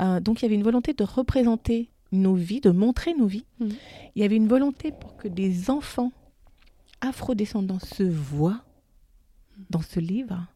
Euh, 0.00 0.20
donc, 0.20 0.40
il 0.40 0.44
y 0.44 0.46
avait 0.46 0.54
une 0.54 0.62
volonté 0.62 0.94
de 0.94 1.04
représenter 1.04 1.90
nos 2.12 2.34
vies, 2.34 2.60
de 2.62 2.70
montrer 2.70 3.12
nos 3.12 3.26
vies. 3.26 3.44
Mhm. 3.60 3.68
Il 4.16 4.22
y 4.22 4.24
avait 4.24 4.36
une 4.36 4.48
volonté 4.48 4.90
pour 4.90 5.16
que 5.18 5.28
des 5.28 5.68
enfants 5.68 6.12
afrodescendants 7.08 7.78
se 7.78 8.02
voient 8.02 8.64
dans 9.70 9.82
ce 9.82 10.00
livre, 10.00 10.46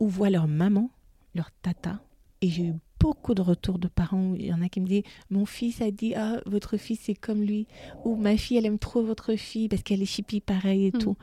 ou 0.00 0.08
voient 0.08 0.30
leur 0.30 0.48
maman, 0.48 0.90
leur 1.34 1.50
tata. 1.62 2.00
Et 2.40 2.48
j'ai 2.48 2.66
eu 2.68 2.74
beaucoup 3.00 3.34
de 3.34 3.42
retours 3.42 3.78
de 3.78 3.88
parents. 3.88 4.30
où 4.30 4.36
Il 4.36 4.46
y 4.46 4.52
en 4.52 4.62
a 4.62 4.68
qui 4.68 4.80
me 4.80 4.86
disent 4.86 5.02
Mon 5.30 5.44
fils 5.44 5.80
a 5.82 5.90
dit 5.90 6.14
Ah, 6.14 6.40
votre 6.46 6.76
fils 6.76 7.00
c'est 7.02 7.14
comme 7.14 7.42
lui. 7.42 7.66
Ou 8.04 8.14
ma 8.16 8.36
fille, 8.36 8.56
elle 8.56 8.66
aime 8.66 8.78
trop 8.78 9.02
votre 9.02 9.34
fille 9.34 9.68
parce 9.68 9.82
qu'elle 9.82 10.00
est 10.02 10.06
chippie 10.06 10.40
pareil 10.40 10.86
et 10.86 10.92
Mm. 10.94 10.98
tout. 10.98 11.16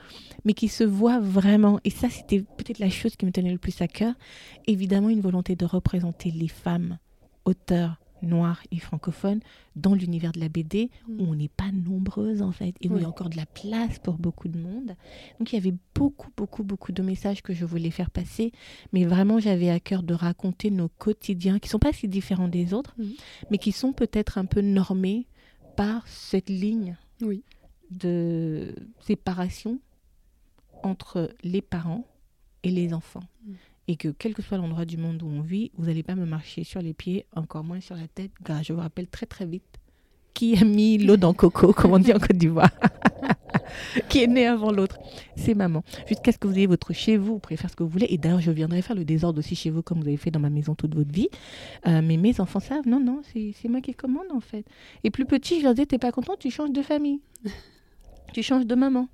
Mais 0.44 0.54
qui 0.54 0.68
se 0.68 0.84
voient 0.84 1.20
vraiment. 1.20 1.80
Et 1.86 1.90
ça, 1.90 2.10
c'était 2.10 2.42
peut-être 2.42 2.80
la 2.80 2.90
chose 2.90 3.16
qui 3.16 3.26
me 3.26 3.32
tenait 3.32 3.52
le 3.52 3.58
plus 3.58 3.82
à 3.82 3.88
cœur. 3.88 4.14
Évidemment, 4.68 5.10
une 5.10 5.22
volonté 5.22 5.56
de 5.56 5.66
représenter 5.66 6.32
les 6.32 6.50
femmes 6.50 6.98
auteurs 7.46 7.98
noires 8.26 8.61
et 8.71 8.80
francophones 8.80 9.39
dans 9.76 9.93
l'univers 9.93 10.32
de 10.32 10.39
la 10.39 10.49
BD 10.49 10.89
Mm. 11.07 11.21
où 11.21 11.23
on 11.26 11.36
n'est 11.36 11.49
pas 11.49 11.71
nombreuses 11.71 12.41
en 12.41 12.51
fait 12.51 12.76
et 12.82 12.89
où 12.89 12.97
il 12.97 13.01
y 13.03 13.05
a 13.05 13.09
encore 13.09 13.30
de 13.30 13.38
la 13.38 13.45
place 13.45 13.99
pour 13.99 14.15
beaucoup 14.17 14.47
de 14.47 14.57
monde. 14.57 14.95
Donc 15.39 15.51
il 15.51 15.55
y 15.55 15.59
avait 15.59 15.76
beaucoup, 15.93 16.30
beaucoup, 16.36 16.63
beaucoup 16.63 16.91
de 16.91 17.01
messages 17.01 17.41
que 17.41 17.53
je 17.53 17.65
voulais 17.65 17.91
faire 17.91 18.09
passer, 18.09 18.51
mais 18.93 19.05
vraiment 19.05 19.39
j'avais 19.39 19.69
à 19.69 19.80
cœur 19.80 20.03
de 20.03 20.13
raconter 20.13 20.71
nos 20.71 20.89
quotidiens 20.89 21.59
qui 21.59 21.69
sont 21.69 21.80
pas 21.80 21.93
si 21.93 22.07
différents 22.07 22.47
des 22.49 22.73
autres, 22.73 22.93
Mhm. 22.97 23.13
mais 23.51 23.57
qui 23.57 23.71
sont 23.71 23.93
peut-être 23.93 24.38
un 24.38 24.45
peu 24.45 24.61
normés 24.61 25.28
par 25.76 26.07
cette 26.07 26.49
ligne 26.49 26.97
Oui. 27.21 27.43
de 27.91 28.73
séparation 29.01 29.80
entre 30.84 31.32
les 31.43 31.61
parents 31.61 32.05
et 32.63 32.69
les 32.71 32.93
enfants. 32.93 33.23
Mm. 33.45 33.53
Et 33.88 33.96
que 33.98 34.08
quel 34.10 34.34
que 34.34 34.42
soit 34.42 34.58
l'endroit 34.58 34.86
du 34.86 34.98
monde 34.98 35.22
où 35.22 35.28
on 35.28 35.42
vit, 35.42 35.72
vous 35.78 35.86
n'allez 35.86 36.04
pas 36.04 36.16
me 36.16 36.26
marcher 36.26 36.64
sur 36.64 36.82
les 36.82 36.94
pieds, 36.94 37.26
encore 37.36 37.64
moins 37.64 37.82
sur 37.82 37.96
la 37.96 38.08
tête. 38.08 38.32
Gars, 38.44 38.62
je 38.64 38.74
vous 38.74 38.80
rappelle 38.80 39.08
très 39.08 39.26
très 39.26 39.46
vite 39.46 39.80
qui 40.36 40.56
a 40.58 40.66
mis 40.66 41.00
l'eau 41.00 41.18
dans 41.18 41.34
coco, 41.34 41.74
comme 41.74 41.94
on 41.94 41.98
dit 41.98 42.14
en 42.14 42.20
Côte 42.20 42.34
d'Ivoire? 42.34 42.70
qui 44.10 44.22
est 44.22 44.28
né 44.28 44.46
avant 44.46 44.72
l'autre. 44.72 45.00
C'est 45.36 45.56
maman. 45.56 45.84
Jusqu'à 46.08 46.32
ce 46.32 46.38
que 46.38 46.48
vous 46.48 46.56
ayez 46.56 46.68
votre 46.68 46.94
chez 46.94 47.18
vous, 47.18 47.34
vous 47.34 47.40
pouvez 47.40 47.56
faire 47.56 47.72
ce 47.72 47.76
que 47.76 47.84
vous 47.84 47.90
voulez. 47.90 48.08
Et 48.10 48.18
d'ailleurs, 48.18 48.42
je 48.42 48.52
viendrai 48.52 48.82
faire 48.82 48.96
le 48.96 49.06
désordre 49.06 49.40
aussi 49.40 49.56
chez 49.56 49.70
vous, 49.70 49.82
comme 49.82 50.02
vous 50.02 50.08
avez 50.08 50.18
fait 50.18 50.32
dans 50.32 50.40
ma 50.40 50.50
maison 50.50 50.76
toute 50.76 50.94
votre 50.94 51.12
vie. 51.12 51.30
Euh, 51.88 52.02
mais 52.04 52.18
mes 52.18 52.40
enfants 52.42 52.60
savent, 52.60 52.86
non, 52.86 53.00
non, 53.00 53.22
c'est 53.34 53.54
c'est 53.60 53.70
moi 53.70 53.82
qui 53.82 53.94
commande 53.94 54.28
en 54.34 54.42
fait. 54.42 54.66
Et 55.04 55.10
plus 55.10 55.26
petit, 55.26 55.60
je 55.60 55.64
leur 55.64 55.74
disais, 55.74 55.86
t'es 55.86 55.98
pas 55.98 56.12
content, 56.12 56.36
tu 56.38 56.52
changes 56.52 56.72
de 56.72 56.82
famille. 56.82 57.22
tu 58.34 58.44
changes 58.44 58.68
de 58.68 58.76
maman. 58.76 59.08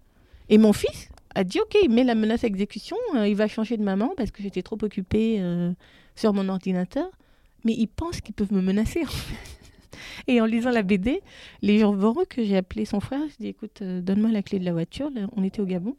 Et 0.49 0.57
mon 0.57 0.73
fils 0.73 1.10
a 1.35 1.43
dit, 1.43 1.59
ok, 1.59 1.77
il 1.83 1.89
met 1.89 2.03
la 2.03 2.15
menace 2.15 2.43
à 2.43 2.47
exécution, 2.47 2.97
euh, 3.15 3.27
il 3.27 3.35
va 3.35 3.47
changer 3.47 3.77
de 3.77 3.83
maman 3.83 4.13
parce 4.17 4.31
que 4.31 4.43
j'étais 4.43 4.61
trop 4.61 4.77
occupée 4.81 5.37
euh, 5.39 5.71
sur 6.15 6.33
mon 6.33 6.47
ordinateur. 6.49 7.09
Mais 7.63 7.73
ils 7.73 7.87
pensent 7.87 8.21
qu'ils 8.21 8.33
peuvent 8.33 8.53
me 8.53 8.61
menacer. 8.61 9.03
en 9.03 9.07
fait. 9.07 9.35
Et 10.27 10.41
en 10.41 10.45
lisant 10.45 10.71
la 10.71 10.81
BD, 10.81 11.21
les 11.61 11.79
gens 11.79 11.93
verront 11.93 12.23
que 12.27 12.43
j'ai 12.43 12.57
appelé 12.57 12.85
son 12.85 12.99
frère. 12.99 13.21
Je 13.29 13.35
dis, 13.39 13.47
écoute, 13.47 13.81
euh, 13.81 14.01
donne-moi 14.01 14.31
la 14.31 14.41
clé 14.41 14.59
de 14.59 14.65
la 14.65 14.73
voiture. 14.73 15.09
Là, 15.11 15.27
on 15.35 15.43
était 15.43 15.61
au 15.61 15.65
Gabon. 15.65 15.95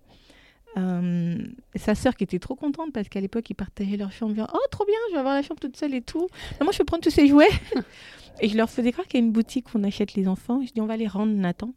Sa 1.77 1.95
sœur 1.95 2.17
qui 2.17 2.25
était 2.25 2.39
trop 2.39 2.55
contente 2.55 2.95
parce 2.95 3.11
qu'à 3.11 3.21
l'époque 3.21 3.51
ils 3.51 3.55
partageaient 3.55 3.99
leur 3.99 4.11
chambre, 4.11 4.33
disant, 4.33 4.49
oh 4.55 4.67
trop 4.71 4.87
bien, 4.87 4.95
je 5.11 5.13
vais 5.13 5.19
avoir 5.19 5.35
la 5.35 5.43
chambre 5.43 5.61
toute 5.61 5.77
seule 5.77 5.95
et 5.95 6.01
tout. 6.01 6.29
Maman, 6.61 6.73
je 6.73 6.79
peux 6.79 6.85
prendre 6.85 7.03
tous 7.03 7.11
ces 7.11 7.29
jouets. 7.29 7.51
et 8.41 8.49
je 8.49 8.57
leur 8.57 8.71
faisais 8.71 8.91
croire 8.91 9.07
qu'il 9.07 9.21
y 9.21 9.23
a 9.23 9.27
une 9.27 9.33
boutique 9.33 9.75
où 9.75 9.79
on 9.79 9.85
achète 9.85 10.15
les 10.15 10.27
enfants. 10.29 10.63
Je 10.67 10.73
dis, 10.73 10.81
on 10.81 10.87
va 10.87 10.97
les 10.97 11.09
rendre, 11.09 11.33
Nathan. 11.35 11.75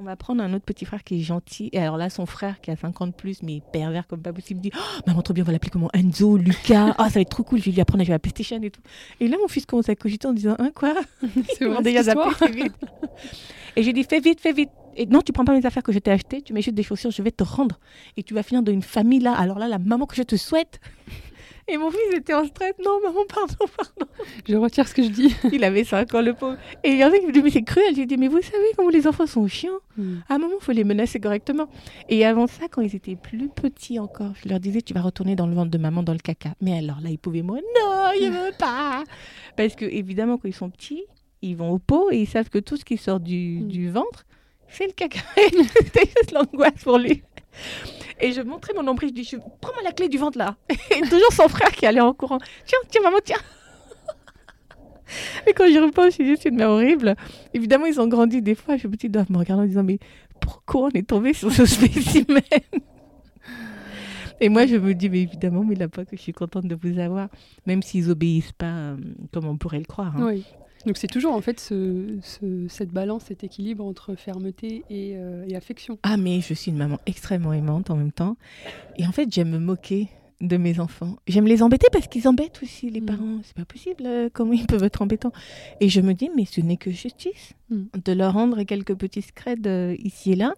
On 0.00 0.04
va 0.04 0.14
prendre 0.14 0.40
un 0.44 0.54
autre 0.54 0.64
petit 0.64 0.84
frère 0.84 1.02
qui 1.02 1.16
est 1.16 1.22
gentil. 1.22 1.70
Et 1.72 1.78
alors 1.80 1.96
là, 1.96 2.08
son 2.08 2.24
frère 2.24 2.60
qui 2.60 2.70
a 2.70 2.76
50 2.76 3.16
plus, 3.16 3.42
mais 3.42 3.60
pervers 3.72 4.06
comme 4.06 4.22
pas 4.22 4.32
possible, 4.32 4.60
dit 4.60 4.70
oh, 4.72 5.00
Maman, 5.08 5.22
trop 5.22 5.34
bien, 5.34 5.42
on 5.42 5.46
va 5.46 5.52
l'appeler 5.52 5.72
comment? 5.72 5.90
Enzo, 5.92 6.36
Lucas. 6.36 6.94
Ah, 6.98 7.08
ça 7.08 7.14
va 7.14 7.20
être 7.22 7.30
trop 7.30 7.42
cool, 7.42 7.58
je 7.58 7.64
vais 7.64 7.72
lui 7.72 7.80
apprendre 7.80 8.02
à 8.02 8.04
jouer 8.04 8.12
à 8.12 8.14
la 8.14 8.18
PlayStation 8.20 8.62
et 8.62 8.70
tout. 8.70 8.80
Et 9.18 9.26
là, 9.26 9.36
mon 9.40 9.48
fils 9.48 9.66
commence 9.66 9.88
à 9.88 9.96
cogiter 9.96 10.28
en 10.28 10.32
disant 10.32 10.54
Hein, 10.60 10.70
quoi? 10.72 10.94
C'est 11.58 11.64
vrai, 11.64 11.82
déjà 11.82 12.14
fais 12.34 12.50
vite. 12.52 12.74
Et 13.74 13.82
j'ai 13.82 13.92
dit 13.92 14.04
Fais 14.04 14.20
vite, 14.20 14.40
fais 14.40 14.52
vite. 14.52 14.70
Et 14.94 15.04
non, 15.06 15.20
tu 15.20 15.32
prends 15.32 15.44
pas 15.44 15.52
mes 15.52 15.66
affaires 15.66 15.82
que 15.82 15.90
je 15.90 15.98
t'ai 15.98 16.12
achetées, 16.12 16.42
tu 16.42 16.52
mets 16.52 16.62
juste 16.62 16.76
des 16.76 16.84
chaussures, 16.84 17.10
je 17.10 17.22
vais 17.22 17.32
te 17.32 17.42
rendre. 17.42 17.80
Et 18.16 18.22
tu 18.22 18.34
vas 18.34 18.44
finir 18.44 18.62
dans 18.62 18.72
une 18.72 18.82
famille 18.82 19.20
là. 19.20 19.32
Alors 19.32 19.58
là, 19.58 19.66
la 19.66 19.78
maman 19.78 20.06
que 20.06 20.14
je 20.14 20.22
te 20.22 20.36
souhaite. 20.36 20.80
Et 21.70 21.76
mon 21.76 21.90
fils 21.90 22.00
était 22.14 22.34
en 22.34 22.44
stress. 22.46 22.72
Non, 22.84 22.98
maman, 23.02 23.20
pardon, 23.28 23.54
pardon. 23.76 24.10
Je 24.48 24.56
retire 24.56 24.88
ce 24.88 24.94
que 24.94 25.02
je 25.02 25.08
dis. 25.08 25.34
Il 25.52 25.64
avait 25.64 25.84
5 25.84 26.14
ans, 26.14 26.22
le 26.22 26.32
pauvre. 26.34 26.56
Et 26.82 26.90
il 26.90 26.98
y 26.98 27.04
en 27.04 27.08
a 27.12 27.18
qui 27.18 27.26
me 27.26 27.32
disent 27.32 27.42
Mais 27.42 27.50
c'est 27.50 27.62
cruel. 27.62 27.94
J'ai 27.94 28.06
dit 28.06 28.16
Mais 28.16 28.28
vous 28.28 28.40
savez 28.40 28.64
comment 28.76 28.88
les 28.90 29.06
enfants 29.06 29.26
sont 29.26 29.46
chiants 29.46 29.78
Mm. 29.96 30.18
à 30.28 30.34
un 30.34 30.38
moment, 30.38 30.54
il 30.60 30.64
faut 30.64 30.70
les 30.72 30.84
menacer 30.84 31.18
correctement. 31.18 31.66
Et 32.08 32.24
avant 32.24 32.46
ça, 32.46 32.68
quand 32.70 32.82
ils 32.82 32.94
étaient 32.94 33.16
plus 33.16 33.48
petits 33.48 33.98
encore, 33.98 34.32
je 34.42 34.48
leur 34.48 34.60
disais, 34.60 34.80
tu 34.80 34.94
vas 34.94 35.00
retourner 35.02 35.34
dans 35.34 35.48
le 35.48 35.54
ventre 35.54 35.72
de 35.72 35.78
maman 35.78 36.04
dans 36.04 36.12
le 36.12 36.20
caca. 36.20 36.50
Mais 36.60 36.78
alors 36.78 37.00
là, 37.02 37.10
ils 37.10 37.18
pouvaient 37.18 37.42
mourir. 37.42 37.64
Non, 37.80 38.10
je 38.14 38.26
veux 38.30 38.52
pas. 38.58 39.02
Parce 39.56 39.74
que, 39.74 39.84
évidemment, 39.84 40.38
quand 40.38 40.46
ils 40.46 40.54
sont 40.54 40.70
petits, 40.70 41.02
ils 41.42 41.56
vont 41.56 41.70
au 41.72 41.78
pot 41.80 42.10
et 42.12 42.18
ils 42.20 42.28
savent 42.28 42.48
que 42.48 42.58
tout 42.60 42.76
ce 42.76 42.84
qui 42.84 42.96
sort 42.96 43.18
du, 43.18 43.58
Mm. 43.62 43.66
du 43.68 43.90
ventre, 43.90 44.24
c'est 44.68 44.86
le 44.86 44.92
caca. 44.92 45.18
C'était 45.36 46.06
juste 46.16 46.30
l'angoisse 46.32 46.84
pour 46.84 46.98
lui. 46.98 47.22
Et 48.20 48.32
je 48.32 48.40
montrais 48.40 48.72
mon 48.74 48.82
nombril, 48.82 49.10
je 49.10 49.14
dis, 49.22 49.34
prends-moi 49.60 49.82
la 49.84 49.92
clé 49.92 50.08
du 50.08 50.18
ventre 50.18 50.38
là. 50.38 50.56
Et 50.70 51.00
toujours 51.02 51.32
son 51.32 51.48
frère 51.48 51.70
qui 51.70 51.86
allait 51.86 52.00
en 52.00 52.12
courant. 52.14 52.38
Tiens, 52.66 52.78
tiens, 52.90 53.02
maman, 53.02 53.18
tiens. 53.24 53.36
Et 55.46 55.52
quand 55.54 55.66
j'y 55.66 55.78
repense, 55.78 56.16
je 56.18 56.22
me 56.22 56.34
dis, 56.34 56.40
c'est 56.42 56.50
une 56.50 56.56
mère 56.56 56.70
horrible. 56.70 57.14
Évidemment, 57.54 57.86
ils 57.86 57.98
ont 58.00 58.08
grandi 58.08 58.42
des 58.42 58.54
fois. 58.54 58.76
Je 58.76 58.86
petite, 58.88 59.04
ils 59.04 59.10
doivent 59.10 59.30
me 59.30 59.38
regarder 59.38 59.62
en 59.62 59.66
disant, 59.66 59.82
mais 59.84 59.98
pourquoi 60.40 60.82
on 60.82 60.90
est 60.90 61.06
tombé 61.06 61.32
sur 61.32 61.50
ce 61.52 61.64
spécimen? 61.66 62.42
Et 64.40 64.48
moi, 64.48 64.66
je 64.66 64.76
me 64.76 64.94
dis, 64.94 65.08
mais 65.08 65.22
évidemment, 65.22 65.64
mais 65.64 65.74
là 65.74 65.88
pas 65.88 66.04
que 66.04 66.16
je 66.16 66.20
suis 66.22 66.32
contente 66.32 66.66
de 66.66 66.76
vous 66.80 66.98
avoir, 66.98 67.28
même 67.66 67.82
s'ils 67.82 68.10
obéissent 68.10 68.52
pas 68.52 68.66
euh, 68.66 68.96
comme 69.32 69.46
on 69.46 69.56
pourrait 69.56 69.78
le 69.80 69.84
croire. 69.84 70.14
hein. 70.16 70.26
Oui. 70.26 70.44
Donc 70.86 70.96
c'est 70.96 71.08
toujours 71.08 71.34
en 71.34 71.40
fait 71.40 71.58
ce- 71.60 72.18
ce- 72.22 72.66
cette 72.68 72.90
balance, 72.90 73.24
cet 73.24 73.44
équilibre 73.44 73.84
entre 73.84 74.14
fermeté 74.14 74.84
et, 74.90 75.16
euh, 75.16 75.44
et 75.48 75.56
affection. 75.56 75.98
Ah, 76.02 76.16
mais 76.16 76.40
je 76.40 76.54
suis 76.54 76.70
une 76.70 76.76
maman 76.78 76.98
extrêmement 77.06 77.52
aimante 77.52 77.90
en 77.90 77.96
même 77.96 78.12
temps. 78.12 78.36
Et 78.96 79.06
en 79.06 79.12
fait, 79.12 79.32
j'aime 79.32 79.50
me 79.50 79.58
moquer 79.58 80.08
de 80.40 80.56
mes 80.56 80.78
enfants. 80.80 81.16
J'aime 81.26 81.46
les 81.46 81.62
embêter 81.62 81.88
parce 81.92 82.06
qu'ils 82.06 82.28
embêtent 82.28 82.60
aussi 82.62 82.90
les 82.90 83.00
Mm. 83.00 83.06
parents. 83.06 83.38
C'est 83.42 83.56
pas 83.56 83.64
possible, 83.64 84.04
euh, 84.06 84.28
comment 84.32 84.52
ils 84.52 84.66
peuvent 84.66 84.84
être 84.84 85.02
embêtants. 85.02 85.32
Et 85.80 85.88
je 85.88 86.00
me 86.00 86.14
dis, 86.14 86.30
mais 86.36 86.44
ce 86.44 86.60
n'est 86.60 86.76
que 86.76 86.90
justice. 86.90 87.54
mm. 87.70 87.82
de 88.02 88.12
leur 88.12 88.32
rendre 88.32 88.62
quelques 88.62 88.94
petits 88.94 89.20
screds 89.20 89.66
euh, 89.66 89.94
ici 89.98 90.32
et 90.32 90.36
là, 90.36 90.54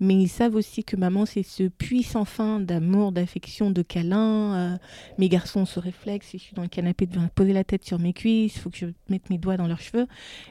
mais 0.00 0.14
ils 0.14 0.28
savent 0.28 0.56
aussi 0.56 0.82
que 0.82 0.96
maman, 0.96 1.24
c'est 1.24 1.44
ce 1.44 1.64
puits 1.68 2.02
sans 2.02 2.24
fin 2.24 2.58
d'amour, 2.58 3.12
d'affection, 3.12 3.70
de 3.70 3.82
câlin. 3.82 4.54
Euh, 4.54 4.76
mes 5.18 5.28
garçons 5.28 5.66
se 5.66 5.78
réflexent, 5.78 6.26
si 6.28 6.38
je 6.38 6.42
suis 6.42 6.54
dans 6.54 6.62
le 6.62 6.68
canapé, 6.68 7.06
de 7.06 7.16
poser 7.34 7.52
la 7.52 7.62
tête 7.64 7.84
sur 7.84 7.98
mes 8.00 8.12
cuisses, 8.12 8.56
il 8.56 8.58
faut 8.60 8.70
que 8.70 8.76
je 8.78 8.86
mette 9.08 9.30
mes 9.30 9.38
doigts 9.38 9.56
dans 9.56 9.68
leurs 9.68 9.80
cheveux. 9.80 10.06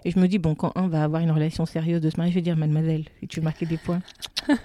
Et 0.06 0.12
je 0.12 0.20
me 0.20 0.28
dis, 0.28 0.38
bon, 0.38 0.56
quand 0.56 0.72
un 0.76 0.88
va 0.88 1.04
avoir 1.04 1.22
une 1.22 1.32
relation 1.32 1.66
sérieuse 1.66 2.00
de 2.02 2.10
ce 2.10 2.16
mariage, 2.18 2.34
je 2.36 2.40
vais 2.40 2.44
dire, 2.44 2.56
mademoiselle, 2.58 3.04
si 3.20 3.28
tu 3.28 3.40
veux 3.42 3.44
marquer 3.44 3.66
des 3.66 3.78
points, 3.78 4.02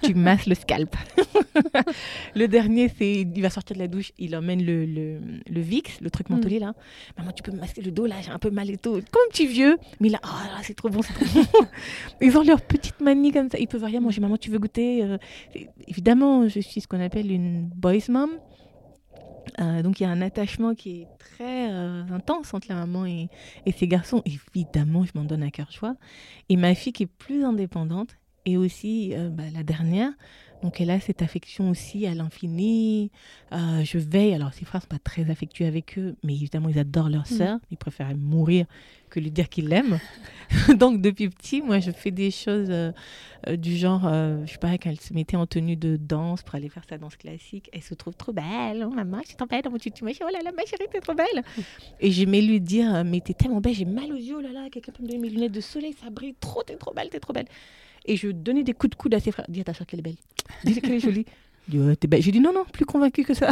tu 0.03 0.13
masses 0.15 0.45
le 0.47 0.55
scalp. 0.55 0.95
le 2.35 2.47
dernier, 2.47 2.89
c'est, 2.97 3.21
il 3.21 3.41
va 3.41 3.49
sortir 3.49 3.75
de 3.75 3.81
la 3.81 3.87
douche, 3.87 4.02
il 4.17 4.35
emmène 4.35 4.63
le, 4.63 4.85
le, 4.85 5.19
le 5.47 5.61
VIX, 5.61 6.01
le 6.01 6.09
truc 6.09 6.29
mentholé 6.29 6.59
là. 6.59 6.73
Maman, 7.17 7.31
tu 7.31 7.43
peux 7.43 7.51
me 7.51 7.59
masser 7.59 7.81
le 7.81 7.91
dos 7.91 8.05
là, 8.05 8.15
j'ai 8.21 8.31
un 8.31 8.39
peu 8.39 8.49
mal 8.49 8.69
et 8.69 8.77
tout. 8.77 8.93
Comme 8.93 9.27
petit 9.29 9.47
vieux, 9.47 9.77
mais 9.99 10.09
là, 10.09 10.19
oh, 10.25 10.59
c'est 10.63 10.75
trop 10.75 10.89
bon, 10.89 11.01
c'est 11.01 11.13
trop 11.13 11.25
bon. 11.25 11.67
Ils 12.21 12.37
ont 12.37 12.43
leur 12.43 12.61
petite 12.61 12.99
manie 13.01 13.31
comme 13.31 13.49
ça, 13.49 13.57
ils 13.59 13.67
peuvent 13.67 13.83
rien 13.83 13.99
manger. 13.99 14.21
Maman, 14.21 14.37
tu 14.37 14.49
veux 14.49 14.59
goûter 14.59 15.03
euh, 15.03 15.17
évidemment, 15.87 16.47
je 16.47 16.59
suis 16.59 16.81
ce 16.81 16.87
qu'on 16.87 17.01
appelle 17.01 17.31
une 17.31 17.65
boys 17.67 17.93
mom. 18.09 18.31
Euh, 19.59 19.83
donc 19.83 19.99
il 19.99 20.03
y 20.03 20.05
a 20.05 20.09
un 20.09 20.21
attachement 20.21 20.73
qui 20.73 21.01
est 21.01 21.07
très 21.19 21.69
euh, 21.69 22.03
intense 22.11 22.53
entre 22.53 22.67
la 22.69 22.75
maman 22.75 23.05
et, 23.05 23.27
et, 23.65 23.71
ses 23.71 23.87
garçons. 23.87 24.23
Évidemment, 24.25 25.03
je 25.03 25.11
m'en 25.15 25.25
donne 25.25 25.43
à 25.43 25.51
cœur 25.51 25.69
joie. 25.71 25.95
Et 26.49 26.55
ma 26.55 26.73
fille 26.75 26.93
qui 26.93 27.03
est 27.03 27.07
plus 27.07 27.43
indépendante 27.43 28.15
et 28.45 28.57
aussi 28.57 29.13
bah, 29.31 29.43
la 29.53 29.63
dernière, 29.63 30.11
donc 30.63 30.79
elle 30.79 30.91
a 30.91 30.99
cette 31.01 31.21
affection 31.21 31.69
aussi 31.69 32.07
à 32.07 32.15
l'infini. 32.15 33.11
Euh, 33.51 33.83
je 33.83 33.97
veille, 33.97 34.33
alors 34.33 34.53
ses 34.53 34.63
frères 34.63 34.79
ne 34.79 34.83
sont 34.83 34.87
pas 34.87 34.99
très 35.03 35.29
affectueux 35.29 35.65
avec 35.65 35.99
eux, 35.99 36.15
mais 36.23 36.33
évidemment 36.33 36.69
ils 36.69 36.79
adorent 36.79 37.09
leur 37.09 37.23
mm. 37.23 37.37
sœur. 37.37 37.59
Ils 37.69 37.77
préfèrent 37.77 38.15
mourir 38.15 38.65
que 39.09 39.19
lui 39.19 39.29
dire 39.29 39.49
qu'ils 39.49 39.67
l'aiment. 39.67 39.99
Donc 40.79 41.01
depuis 41.01 41.27
petit, 41.29 41.61
moi 41.61 41.79
je 41.79 41.91
fais 41.91 42.11
des 42.11 42.31
choses 42.31 42.69
euh, 42.69 42.93
euh, 43.49 43.57
du 43.57 43.75
genre, 43.75 44.03
je 44.03 44.49
sais 44.49 44.57
pas, 44.57 44.77
quand 44.77 44.89
elle 44.89 45.01
se 45.01 45.13
mettait 45.13 45.35
en 45.35 45.45
tenue 45.45 45.75
de 45.75 45.97
danse 45.97 46.43
pour 46.43 46.55
aller 46.55 46.69
faire 46.69 46.83
sa 46.89 46.97
danse 46.97 47.17
classique, 47.17 47.69
elle 47.73 47.83
se 47.83 47.93
trouve 47.93 48.15
trop 48.15 48.31
belle. 48.31 48.87
Oh 48.89 48.93
maman, 48.93 49.19
je 49.29 49.35
t'embête 49.35 49.65
dans 49.65 49.71
mon 49.71 49.77
tutu. 49.77 50.05
Oh 50.05 50.29
là 50.31 50.39
là, 50.43 50.51
ma 50.53 50.65
chérie, 50.65 50.87
t'es 50.89 51.01
trop 51.01 51.13
belle. 51.13 51.43
Et 51.99 52.09
j'aimais 52.09 52.41
lui 52.41 52.61
dire, 52.61 53.03
mais 53.03 53.19
t'es 53.19 53.33
tellement 53.33 53.59
belle, 53.59 53.75
j'ai 53.75 53.83
mal 53.83 54.13
aux 54.13 54.17
yeux, 54.17 54.37
oh 54.37 54.41
là 54.41 54.53
là, 54.53 54.69
quelqu'un 54.71 54.93
peut 54.93 55.03
me 55.03 55.09
donner 55.09 55.19
mes 55.19 55.29
lunettes 55.29 55.51
de 55.51 55.61
soleil, 55.61 55.93
ça 56.01 56.09
brille 56.09 56.35
trop, 56.39 56.63
t'es 56.63 56.77
trop 56.77 56.93
belle, 56.93 57.09
t'es 57.09 57.19
trop 57.19 57.33
belle. 57.33 57.47
Et 58.05 58.17
je 58.17 58.29
donnais 58.29 58.63
des 58.63 58.73
coups 58.73 58.91
de 58.91 58.95
coude 58.95 59.13
à 59.13 59.19
ses 59.19 59.31
frères. 59.31 59.45
Dis 59.49 59.61
à 59.61 59.63
ta 59.63 59.73
soeur 59.73 59.87
qu'elle 59.87 59.99
est 59.99 60.03
belle. 60.03 60.17
Dis 60.63 60.79
qu'elle 60.81 60.93
est 60.93 60.99
jolie. 60.99 61.25
J'ai 61.69 62.31
dit 62.31 62.39
non, 62.41 62.51
non, 62.53 62.65
plus 62.65 62.85
convaincue 62.85 63.23
que 63.23 63.33
ça. 63.33 63.51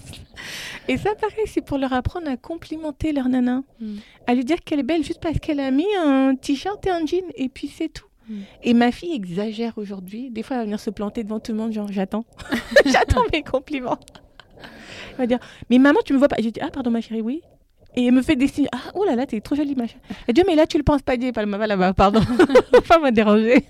et 0.88 0.98
ça, 0.98 1.14
pareil, 1.14 1.46
c'est 1.46 1.62
pour 1.62 1.78
leur 1.78 1.92
apprendre 1.92 2.28
à 2.28 2.36
complimenter 2.36 3.12
leur 3.12 3.28
nana. 3.28 3.62
Hmm. 3.80 3.96
À 4.26 4.34
lui 4.34 4.44
dire 4.44 4.62
qu'elle 4.62 4.80
est 4.80 4.84
belle 4.84 5.02
juste 5.02 5.20
parce 5.22 5.38
qu'elle 5.38 5.60
a 5.60 5.70
mis 5.70 5.86
un 5.98 6.34
t-shirt 6.34 6.84
et 6.86 6.90
un 6.90 7.06
jean. 7.06 7.24
Et 7.36 7.48
puis 7.48 7.68
c'est 7.68 7.88
tout. 7.88 8.06
Hmm. 8.28 8.40
Et 8.62 8.74
ma 8.74 8.92
fille 8.92 9.14
exagère 9.14 9.78
aujourd'hui. 9.78 10.30
Des 10.30 10.42
fois, 10.42 10.56
elle 10.56 10.60
va 10.60 10.64
venir 10.64 10.80
se 10.80 10.90
planter 10.90 11.24
devant 11.24 11.40
tout 11.40 11.52
le 11.52 11.58
monde, 11.58 11.72
genre 11.72 11.90
j'attends. 11.90 12.26
j'attends 12.84 13.24
mes 13.32 13.42
compliments. 13.42 13.98
Elle 15.12 15.16
va 15.16 15.26
dire 15.26 15.38
Mais 15.70 15.78
maman, 15.78 16.00
tu 16.04 16.12
me 16.12 16.18
vois 16.18 16.28
pas. 16.28 16.36
J'ai 16.38 16.50
dit 16.50 16.60
Ah, 16.60 16.70
pardon, 16.70 16.90
ma 16.90 17.00
chérie, 17.00 17.22
oui. 17.22 17.42
Et 17.94 18.06
elle 18.06 18.14
me 18.14 18.22
fait 18.22 18.36
des 18.36 18.48
signes. 18.48 18.68
Ah, 18.72 18.90
oh 18.94 19.04
là 19.04 19.14
là, 19.14 19.26
t'es 19.26 19.40
trop 19.40 19.54
jolie, 19.54 19.74
machin. 19.74 19.98
Elle 20.26 20.34
dit, 20.34 20.42
mais 20.46 20.54
là, 20.54 20.66
tu 20.66 20.78
le 20.78 20.82
penses 20.82 21.02
pas, 21.02 21.16
dit, 21.16 21.32
pas 21.32 21.44
là-bas, 21.44 21.92
pardon. 21.92 22.20
Enfin, 22.78 22.98
m'a 22.98 23.10
dérangé. 23.10 23.66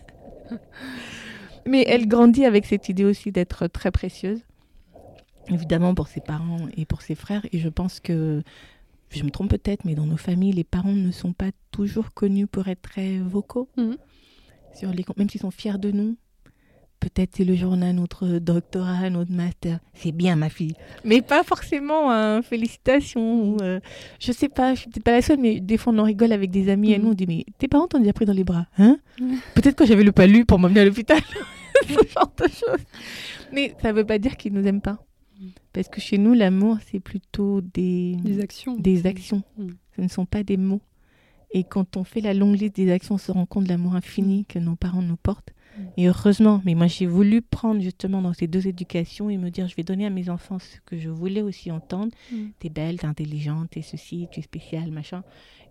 mais 1.66 1.84
elle 1.86 2.06
grandit 2.06 2.44
avec 2.44 2.66
cette 2.66 2.88
idée 2.88 3.04
aussi 3.04 3.32
d'être 3.32 3.66
très 3.66 3.90
précieuse. 3.90 4.40
Évidemment, 5.48 5.94
pour 5.94 6.06
ses 6.06 6.20
parents 6.20 6.68
et 6.76 6.86
pour 6.86 7.02
ses 7.02 7.16
frères. 7.16 7.44
Et 7.52 7.58
je 7.58 7.68
pense 7.68 7.98
que, 7.98 8.42
je 9.10 9.24
me 9.24 9.30
trompe 9.30 9.50
peut-être, 9.50 9.84
mais 9.84 9.94
dans 9.94 10.06
nos 10.06 10.16
familles, 10.16 10.52
les 10.52 10.64
parents 10.64 10.92
ne 10.92 11.10
sont 11.10 11.32
pas 11.32 11.50
toujours 11.72 12.12
connus 12.14 12.46
pour 12.46 12.68
être 12.68 12.82
très 12.82 13.18
vocaux. 13.18 13.68
Mhm. 13.76 13.96
Sur 14.74 14.90
les, 14.90 15.04
même 15.16 15.28
s'ils 15.28 15.40
sont 15.40 15.50
fiers 15.50 15.78
de 15.78 15.90
nous, 15.90 16.16
peut-être 17.02 17.30
c'est 17.36 17.44
le 17.44 17.56
jour 17.56 17.76
d'un 17.76 17.92
notre 17.94 18.38
doctorat, 18.38 19.10
notre 19.10 19.32
master. 19.32 19.80
C'est 19.92 20.12
bien, 20.12 20.36
ma 20.36 20.48
fille. 20.48 20.74
Mais 21.04 21.20
pas 21.20 21.42
forcément 21.42 22.12
hein, 22.12 22.42
félicitations. 22.42 23.42
Ou, 23.42 23.56
euh, 23.60 23.80
je 24.20 24.30
sais 24.30 24.48
pas, 24.48 24.74
je 24.74 24.80
suis 24.80 24.90
peut-être 24.90 25.04
pas 25.04 25.12
la 25.12 25.22
seule, 25.22 25.40
mais 25.40 25.58
des 25.58 25.76
fois 25.76 25.92
on 25.92 25.98
en 25.98 26.04
rigole 26.04 26.32
avec 26.32 26.50
des 26.50 26.68
amis 26.68 26.92
et 26.92 26.98
nous 26.98 27.10
on 27.10 27.14
dit 27.14 27.26
Mais 27.26 27.44
tes 27.58 27.66
parents 27.66 27.88
t'ont 27.88 27.98
déjà 27.98 28.12
pris 28.12 28.24
dans 28.24 28.32
les 28.32 28.44
bras 28.44 28.66
hein? 28.78 28.98
Peut-être 29.54 29.74
que 29.74 29.84
j'avais 29.84 30.04
le 30.04 30.12
palu 30.12 30.44
pour 30.44 30.60
m'emmener 30.60 30.80
à 30.80 30.84
l'hôpital. 30.84 31.20
Ce 31.88 31.92
genre 31.92 32.32
de 32.38 32.44
choses. 32.44 32.84
Mais 33.52 33.74
ça 33.82 33.92
veut 33.92 34.06
pas 34.06 34.18
dire 34.18 34.36
qu'ils 34.36 34.52
nous 34.52 34.64
aiment 34.66 34.80
pas. 34.80 35.04
Parce 35.72 35.88
que 35.88 36.00
chez 36.00 36.18
nous, 36.18 36.34
l'amour, 36.34 36.78
c'est 36.88 37.00
plutôt 37.00 37.60
des, 37.60 38.14
des 38.22 38.40
actions. 38.40 38.76
Des 38.76 39.06
actions. 39.06 39.42
Mm. 39.56 39.68
Ce 39.96 40.00
ne 40.02 40.08
sont 40.08 40.26
pas 40.26 40.44
des 40.44 40.56
mots. 40.56 40.82
Et 41.50 41.64
quand 41.64 41.96
on 41.96 42.04
fait 42.04 42.20
la 42.20 42.32
longue 42.32 42.58
liste 42.60 42.76
des 42.76 42.92
actions, 42.92 43.16
on 43.16 43.18
se 43.18 43.32
rend 43.32 43.46
compte 43.46 43.64
de 43.64 43.70
l'amour 43.70 43.96
infini 43.96 44.44
que 44.44 44.60
nos 44.60 44.76
parents 44.76 45.02
nous 45.02 45.16
portent. 45.16 45.52
Et 45.96 46.06
heureusement, 46.06 46.62
mais 46.64 46.74
moi 46.74 46.86
j'ai 46.86 47.06
voulu 47.06 47.42
prendre 47.42 47.80
justement 47.80 48.22
dans 48.22 48.32
ces 48.32 48.46
deux 48.46 48.66
éducations 48.66 49.30
et 49.30 49.36
me 49.36 49.50
dire 49.50 49.68
je 49.68 49.76
vais 49.76 49.82
donner 49.82 50.06
à 50.06 50.10
mes 50.10 50.28
enfants 50.28 50.58
ce 50.58 50.76
que 50.84 50.98
je 50.98 51.08
voulais 51.08 51.42
aussi 51.42 51.70
entendre. 51.70 52.12
Mm. 52.30 52.48
T'es 52.58 52.68
belle, 52.68 52.98
t'es 52.98 53.06
intelligente, 53.06 53.70
t'es 53.70 53.82
ceci, 53.82 54.28
tu 54.30 54.40
es 54.40 54.42
spéciale, 54.42 54.90
machin. 54.90 55.22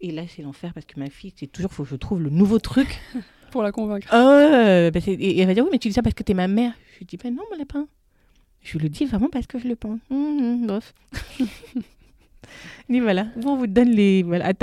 Et 0.01 0.11
là 0.11 0.23
c'est 0.27 0.41
l'enfer 0.41 0.73
parce 0.73 0.85
que 0.85 0.99
ma 0.99 1.09
fille, 1.09 1.33
c'est 1.35 1.47
toujours 1.47 1.71
faut 1.71 1.83
que 1.83 1.89
je 1.89 1.95
trouve 1.95 2.21
le 2.21 2.29
nouveau 2.29 2.59
truc. 2.59 2.99
Pour 3.51 3.63
la 3.63 3.71
convaincre. 3.73 4.07
Oh, 4.13 4.89
bah 4.91 4.99
et, 5.07 5.39
elle 5.39 5.47
va 5.47 5.53
dire 5.53 5.63
oui 5.65 5.69
mais 5.71 5.79
tu 5.79 5.89
dis 5.89 5.93
ça 5.93 6.01
parce 6.01 6.15
que 6.15 6.23
t'es 6.23 6.33
ma 6.33 6.47
mère. 6.47 6.73
Je 6.93 6.99
lui 6.99 7.05
dis 7.05 7.17
ben 7.17 7.35
non 7.35 7.43
mon 7.51 7.57
lapin. 7.57 7.87
Je 8.61 8.77
le 8.77 8.89
dis 8.89 9.05
vraiment 9.05 9.29
parce 9.29 9.47
que 9.47 9.59
je 9.59 9.67
le 9.67 9.75
pense. 9.75 9.99
Mmh, 10.09 10.67
et 12.89 12.99
voilà, 13.01 13.25
bon, 13.37 13.53
on 13.53 13.57
vous 13.57 13.67
donne 13.67 13.89
les... 13.89 14.23
Voilà, 14.23 14.47
à 14.47 14.53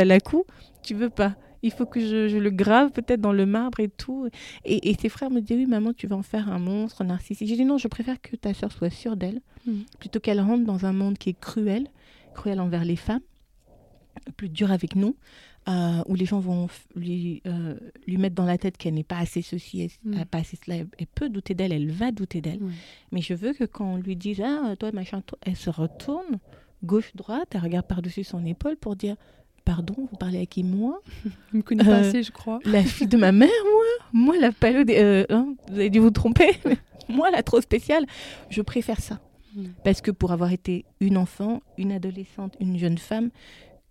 tu 0.82 0.94
veux 0.94 1.10
pas 1.10 1.34
il 1.62 1.72
faut 1.72 1.86
que 1.86 2.00
je, 2.00 2.36
le 2.36 2.50
grave 2.50 2.90
peut-être 2.92 3.20
dans 3.20 3.32
le 3.32 3.46
marbre 3.46 3.80
et 3.80 3.88
tout. 3.88 4.28
Et, 4.64 4.94
ses 5.00 5.08
frères 5.08 5.30
me 5.30 5.40
disent, 5.40 5.56
oui, 5.56 5.66
maman, 5.66 5.92
tu 5.92 6.06
vas 6.06 6.16
en 6.16 6.22
faire 6.22 6.48
un 6.48 6.58
monstre 6.58 7.04
narcissique. 7.04 7.48
J'ai 7.48 7.56
dit, 7.56 7.64
non, 7.64 7.78
je 7.78 7.88
préfère 7.88 8.20
que 8.20 8.36
ta 8.36 8.54
soeur 8.54 8.72
soit 8.72 8.90
sûre 8.90 9.16
d'elle, 9.16 9.40
hmm. 9.66 9.80
plutôt 9.98 10.20
qu'elle 10.20 10.40
rentre 10.40 10.64
dans 10.64 10.86
un 10.86 10.92
monde 10.92 11.18
qui 11.18 11.30
est 11.30 11.40
cruel, 11.40 11.88
cruel 12.34 12.60
envers 12.60 12.84
les 12.84 12.96
femmes, 12.96 13.20
plus 14.36 14.48
dur 14.48 14.72
avec 14.72 14.96
nous, 14.96 15.16
euh, 15.68 16.02
où 16.06 16.14
les 16.14 16.24
gens 16.24 16.40
vont 16.40 16.68
lui, 16.94 17.42
euh, 17.46 17.76
lui 18.06 18.16
mettre 18.16 18.34
dans 18.34 18.46
la 18.46 18.56
tête 18.56 18.76
qu'elle 18.76 18.94
n'est 18.94 19.04
pas 19.04 19.18
assez 19.18 19.42
ceci, 19.42 19.82
elle 20.04 20.20
hmm. 20.20 20.24
pas 20.26 20.38
assez 20.38 20.58
cela. 20.64 20.76
Elle 20.76 21.06
peut 21.14 21.28
douter 21.28 21.54
d'elle, 21.54 21.72
elle 21.72 21.90
va 21.90 22.12
douter 22.12 22.40
d'elle. 22.40 22.60
Mais 23.12 23.20
je 23.20 23.34
veux 23.34 23.52
que 23.52 23.64
quand 23.64 23.94
on 23.94 23.96
lui 23.96 24.16
dise, 24.16 24.40
ah, 24.40 24.74
toi, 24.76 24.92
machin, 24.92 25.22
elle 25.42 25.56
se 25.56 25.70
retourne 25.70 26.38
gauche-droite, 26.84 27.48
elle 27.52 27.60
regarde 27.60 27.86
par-dessus 27.86 28.24
son 28.24 28.44
épaule 28.46 28.76
pour 28.76 28.96
dire 28.96 29.16
pardon, 29.68 29.94
vous 29.98 30.16
parlez 30.16 30.40
à 30.40 30.46
qui 30.46 30.64
moi 30.64 31.02
Je 31.52 31.58
me 31.58 31.62
connais 31.62 31.84
pas 31.84 31.98
euh, 31.98 32.08
assez, 32.08 32.22
je 32.22 32.32
crois. 32.32 32.58
La 32.64 32.82
fille 32.82 33.06
de 33.06 33.18
ma 33.18 33.32
mère, 33.32 33.50
moi 33.64 33.84
Moi, 34.14 34.38
la 34.38 34.50
palode, 34.50 34.90
euh, 34.90 35.26
hein, 35.28 35.54
vous 35.68 35.74
avez 35.74 35.90
dû 35.90 35.98
vous 35.98 36.10
tromper. 36.10 36.58
moi, 37.10 37.30
la 37.30 37.42
trop 37.42 37.60
spéciale, 37.60 38.06
je 38.48 38.62
préfère 38.62 38.98
ça. 39.00 39.20
Mm. 39.54 39.64
Parce 39.84 40.00
que 40.00 40.10
pour 40.10 40.32
avoir 40.32 40.52
été 40.52 40.86
une 41.00 41.18
enfant, 41.18 41.60
une 41.76 41.92
adolescente, 41.92 42.56
une 42.60 42.78
jeune 42.78 42.96
femme, 42.96 43.28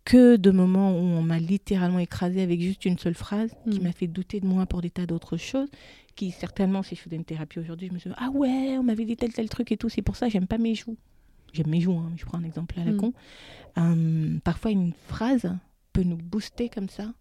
que 0.03 0.35
de 0.35 0.49
moments 0.49 0.93
où 0.93 1.03
on 1.03 1.21
m'a 1.21 1.37
littéralement 1.37 1.99
écrasée 1.99 2.41
avec 2.41 2.59
juste 2.59 2.85
une 2.85 2.97
seule 2.97 3.13
phrase, 3.13 3.51
qui 3.69 3.79
mm. 3.79 3.83
m'a 3.83 3.91
fait 3.91 4.07
douter 4.07 4.39
de 4.39 4.47
moi 4.47 4.65
pour 4.65 4.81
des 4.81 4.89
tas 4.89 5.05
d'autres 5.05 5.37
choses, 5.37 5.69
qui 6.15 6.31
certainement, 6.31 6.81
si 6.81 6.95
je 6.95 7.01
faisais 7.01 7.17
une 7.17 7.25
thérapie 7.25 7.59
aujourd'hui, 7.59 7.89
je 7.89 7.93
me 7.93 7.99
suis 7.99 8.09
dit, 8.09 8.15
ah 8.17 8.31
ouais, 8.31 8.77
on 8.79 8.83
m'avait 8.83 9.05
dit 9.05 9.15
tel, 9.15 9.31
tel 9.31 9.47
truc 9.47 9.71
et 9.71 9.77
tout, 9.77 9.89
c'est 9.89 10.01
pour 10.01 10.15
ça 10.15 10.25
que 10.25 10.31
j'aime 10.31 10.47
pas 10.47 10.57
mes 10.57 10.73
joues. 10.73 10.97
J'aime 11.53 11.69
mes 11.69 11.81
joues, 11.81 11.97
hein, 11.97 12.11
je 12.17 12.25
prends 12.25 12.39
un 12.39 12.43
exemple 12.43 12.79
à 12.79 12.83
la 12.83 12.93
mm. 12.93 12.97
con. 12.97 13.13
Euh, 13.77 14.39
parfois, 14.43 14.71
une 14.71 14.93
phrase 15.07 15.55
nous 16.03 16.17
booster 16.17 16.69
comme 16.69 16.89
ça, 16.89 17.13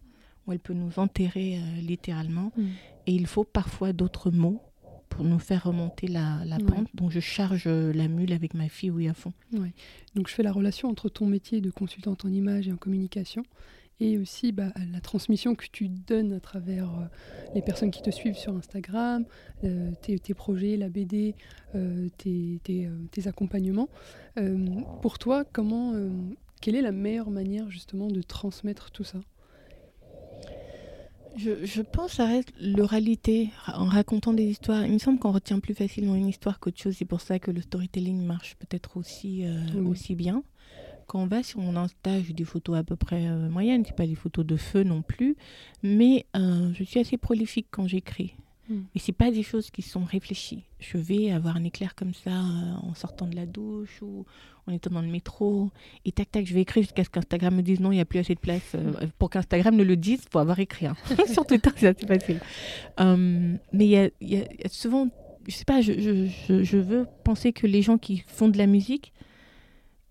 ou 0.46 0.52
elle 0.52 0.58
peut 0.58 0.74
nous 0.74 0.98
enterrer 0.98 1.58
euh, 1.58 1.80
littéralement. 1.80 2.52
Mm. 2.56 2.62
Et 3.06 3.12
il 3.12 3.26
faut 3.26 3.44
parfois 3.44 3.92
d'autres 3.92 4.30
mots 4.30 4.62
pour 5.08 5.24
nous 5.24 5.38
faire 5.38 5.64
remonter 5.64 6.08
la, 6.08 6.40
pente. 6.66 6.88
Donc 6.94 7.10
je 7.10 7.20
charge 7.20 7.64
euh, 7.66 7.92
la 7.92 8.08
mule 8.08 8.32
avec 8.32 8.54
ma 8.54 8.68
fille, 8.68 8.90
oui, 8.90 9.08
à 9.08 9.14
fond. 9.14 9.32
Donc 10.14 10.28
je 10.28 10.34
fais 10.34 10.42
la 10.42 10.52
relation 10.52 10.88
entre 10.88 11.08
ton 11.08 11.26
métier 11.26 11.60
de 11.60 11.70
consultante 11.70 12.24
en 12.24 12.28
image 12.28 12.68
et 12.68 12.72
en 12.72 12.76
communication 12.76 13.44
et 13.98 14.18
aussi 14.18 14.52
bah, 14.52 14.72
la 14.92 15.00
transmission 15.00 15.54
que 15.54 15.64
tu 15.72 15.88
donnes 15.88 16.34
à 16.34 16.40
travers 16.40 16.90
euh, 16.90 17.04
les 17.54 17.62
personnes 17.62 17.90
qui 17.90 18.02
te 18.02 18.10
suivent 18.10 18.36
sur 18.36 18.54
Instagram, 18.54 19.24
tes, 20.02 20.18
tes, 20.18 20.34
projets, 20.34 20.76
la 20.76 20.90
BD, 20.90 21.34
tes, 21.72 22.60
tes, 22.62 22.90
tes, 23.10 23.26
accompagnements. 23.26 23.88
pour 25.00 25.18
toi, 25.18 25.44
comment, 25.50 25.94
quelle 26.60 26.74
est 26.74 26.82
la 26.82 26.92
meilleure 26.92 27.30
manière 27.30 27.70
justement 27.70 28.08
de 28.08 28.22
transmettre 28.22 28.90
tout 28.90 29.04
ça? 29.04 29.18
Je, 31.36 31.82
pense 31.82 32.12
que 32.12 32.16
ça 32.16 32.26
reste 32.26 32.52
l'oralité, 32.58 33.50
en 33.66 33.84
racontant 33.84 34.32
des 34.32 34.44
histoires. 34.44 34.86
Il 34.86 34.94
me 34.94 34.98
semble 34.98 35.18
qu'on 35.18 35.32
retient 35.32 35.60
plus 35.60 35.74
facilement 35.74 36.14
une 36.14 36.28
histoire 36.28 36.58
qu'autre 36.58 36.80
chose. 36.80 36.96
C'est 36.96 37.04
pour 37.04 37.20
ça 37.20 37.38
que 37.38 37.50
le 37.50 37.60
storytelling 37.60 38.24
marche 38.24 38.56
peut-être 38.56 38.96
aussi, 38.96 39.44
euh, 39.44 39.84
aussi 39.84 40.14
bien. 40.14 40.42
Quand 41.06 41.20
on 41.20 41.26
va 41.26 41.42
sur 41.42 41.60
mon 41.60 41.86
j'ai 42.26 42.32
des 42.32 42.44
photos 42.44 42.76
à 42.76 42.84
peu 42.84 42.96
près 42.96 43.28
euh, 43.28 43.48
moyennes, 43.50 43.84
c'est 43.86 43.94
pas 43.94 44.06
les 44.06 44.14
photos 44.14 44.46
de 44.46 44.56
feu 44.56 44.82
non 44.82 45.02
plus, 45.02 45.36
mais 45.82 46.26
euh, 46.36 46.72
je 46.72 46.82
suis 46.84 46.98
assez 46.98 47.18
prolifique 47.18 47.68
quand 47.70 47.86
j'écris. 47.86 48.34
Mm. 48.68 48.80
Et 48.94 48.98
c'est 48.98 49.12
pas 49.12 49.30
des 49.30 49.42
choses 49.42 49.70
qui 49.70 49.82
sont 49.82 50.04
réfléchies. 50.04 50.64
Je 50.78 50.98
vais 50.98 51.30
avoir 51.30 51.56
un 51.56 51.64
éclair 51.64 51.94
comme 51.94 52.14
ça 52.14 52.30
euh, 52.30 52.74
en 52.82 52.94
sortant 52.94 53.26
de 53.26 53.36
la 53.36 53.46
douche 53.46 54.02
ou 54.02 54.24
en 54.66 54.72
étant 54.72 54.90
dans 54.90 55.02
le 55.02 55.08
métro. 55.08 55.70
Et 56.04 56.12
tac, 56.12 56.30
tac, 56.30 56.46
je 56.46 56.54
vais 56.54 56.62
écrire 56.62 56.82
jusqu'à 56.82 57.04
ce 57.04 57.10
qu'Instagram 57.10 57.54
me 57.54 57.62
dise 57.62 57.80
non, 57.80 57.92
il 57.92 57.96
n'y 57.96 58.00
a 58.00 58.04
plus 58.04 58.18
assez 58.18 58.34
de 58.34 58.40
place. 58.40 58.72
Euh, 58.74 58.92
mm. 58.92 59.10
pour 59.18 59.30
qu'Instagram 59.30 59.76
ne 59.76 59.84
le 59.84 59.96
dise, 59.96 60.20
il 60.24 60.30
faut 60.30 60.38
avoir 60.38 60.58
écrit. 60.58 60.86
Hein. 60.86 60.96
Sur 61.32 61.46
Twitter, 61.46 61.70
c'est 61.76 61.88
assez 61.88 62.06
facile. 62.06 62.40
Hum, 62.98 63.58
mais 63.72 63.86
il 63.86 64.28
y, 64.28 64.36
a, 64.36 64.48
souvent, 64.68 65.08
je 65.46 65.54
sais 65.54 65.64
pas, 65.64 65.80
je, 65.80 65.92
je, 65.92 66.62
je, 66.62 66.78
veux 66.78 67.06
penser 67.24 67.52
que 67.52 67.66
les 67.66 67.82
gens 67.82 67.98
qui 67.98 68.24
font 68.26 68.48
de 68.48 68.58
la 68.58 68.66
musique, 68.66 69.12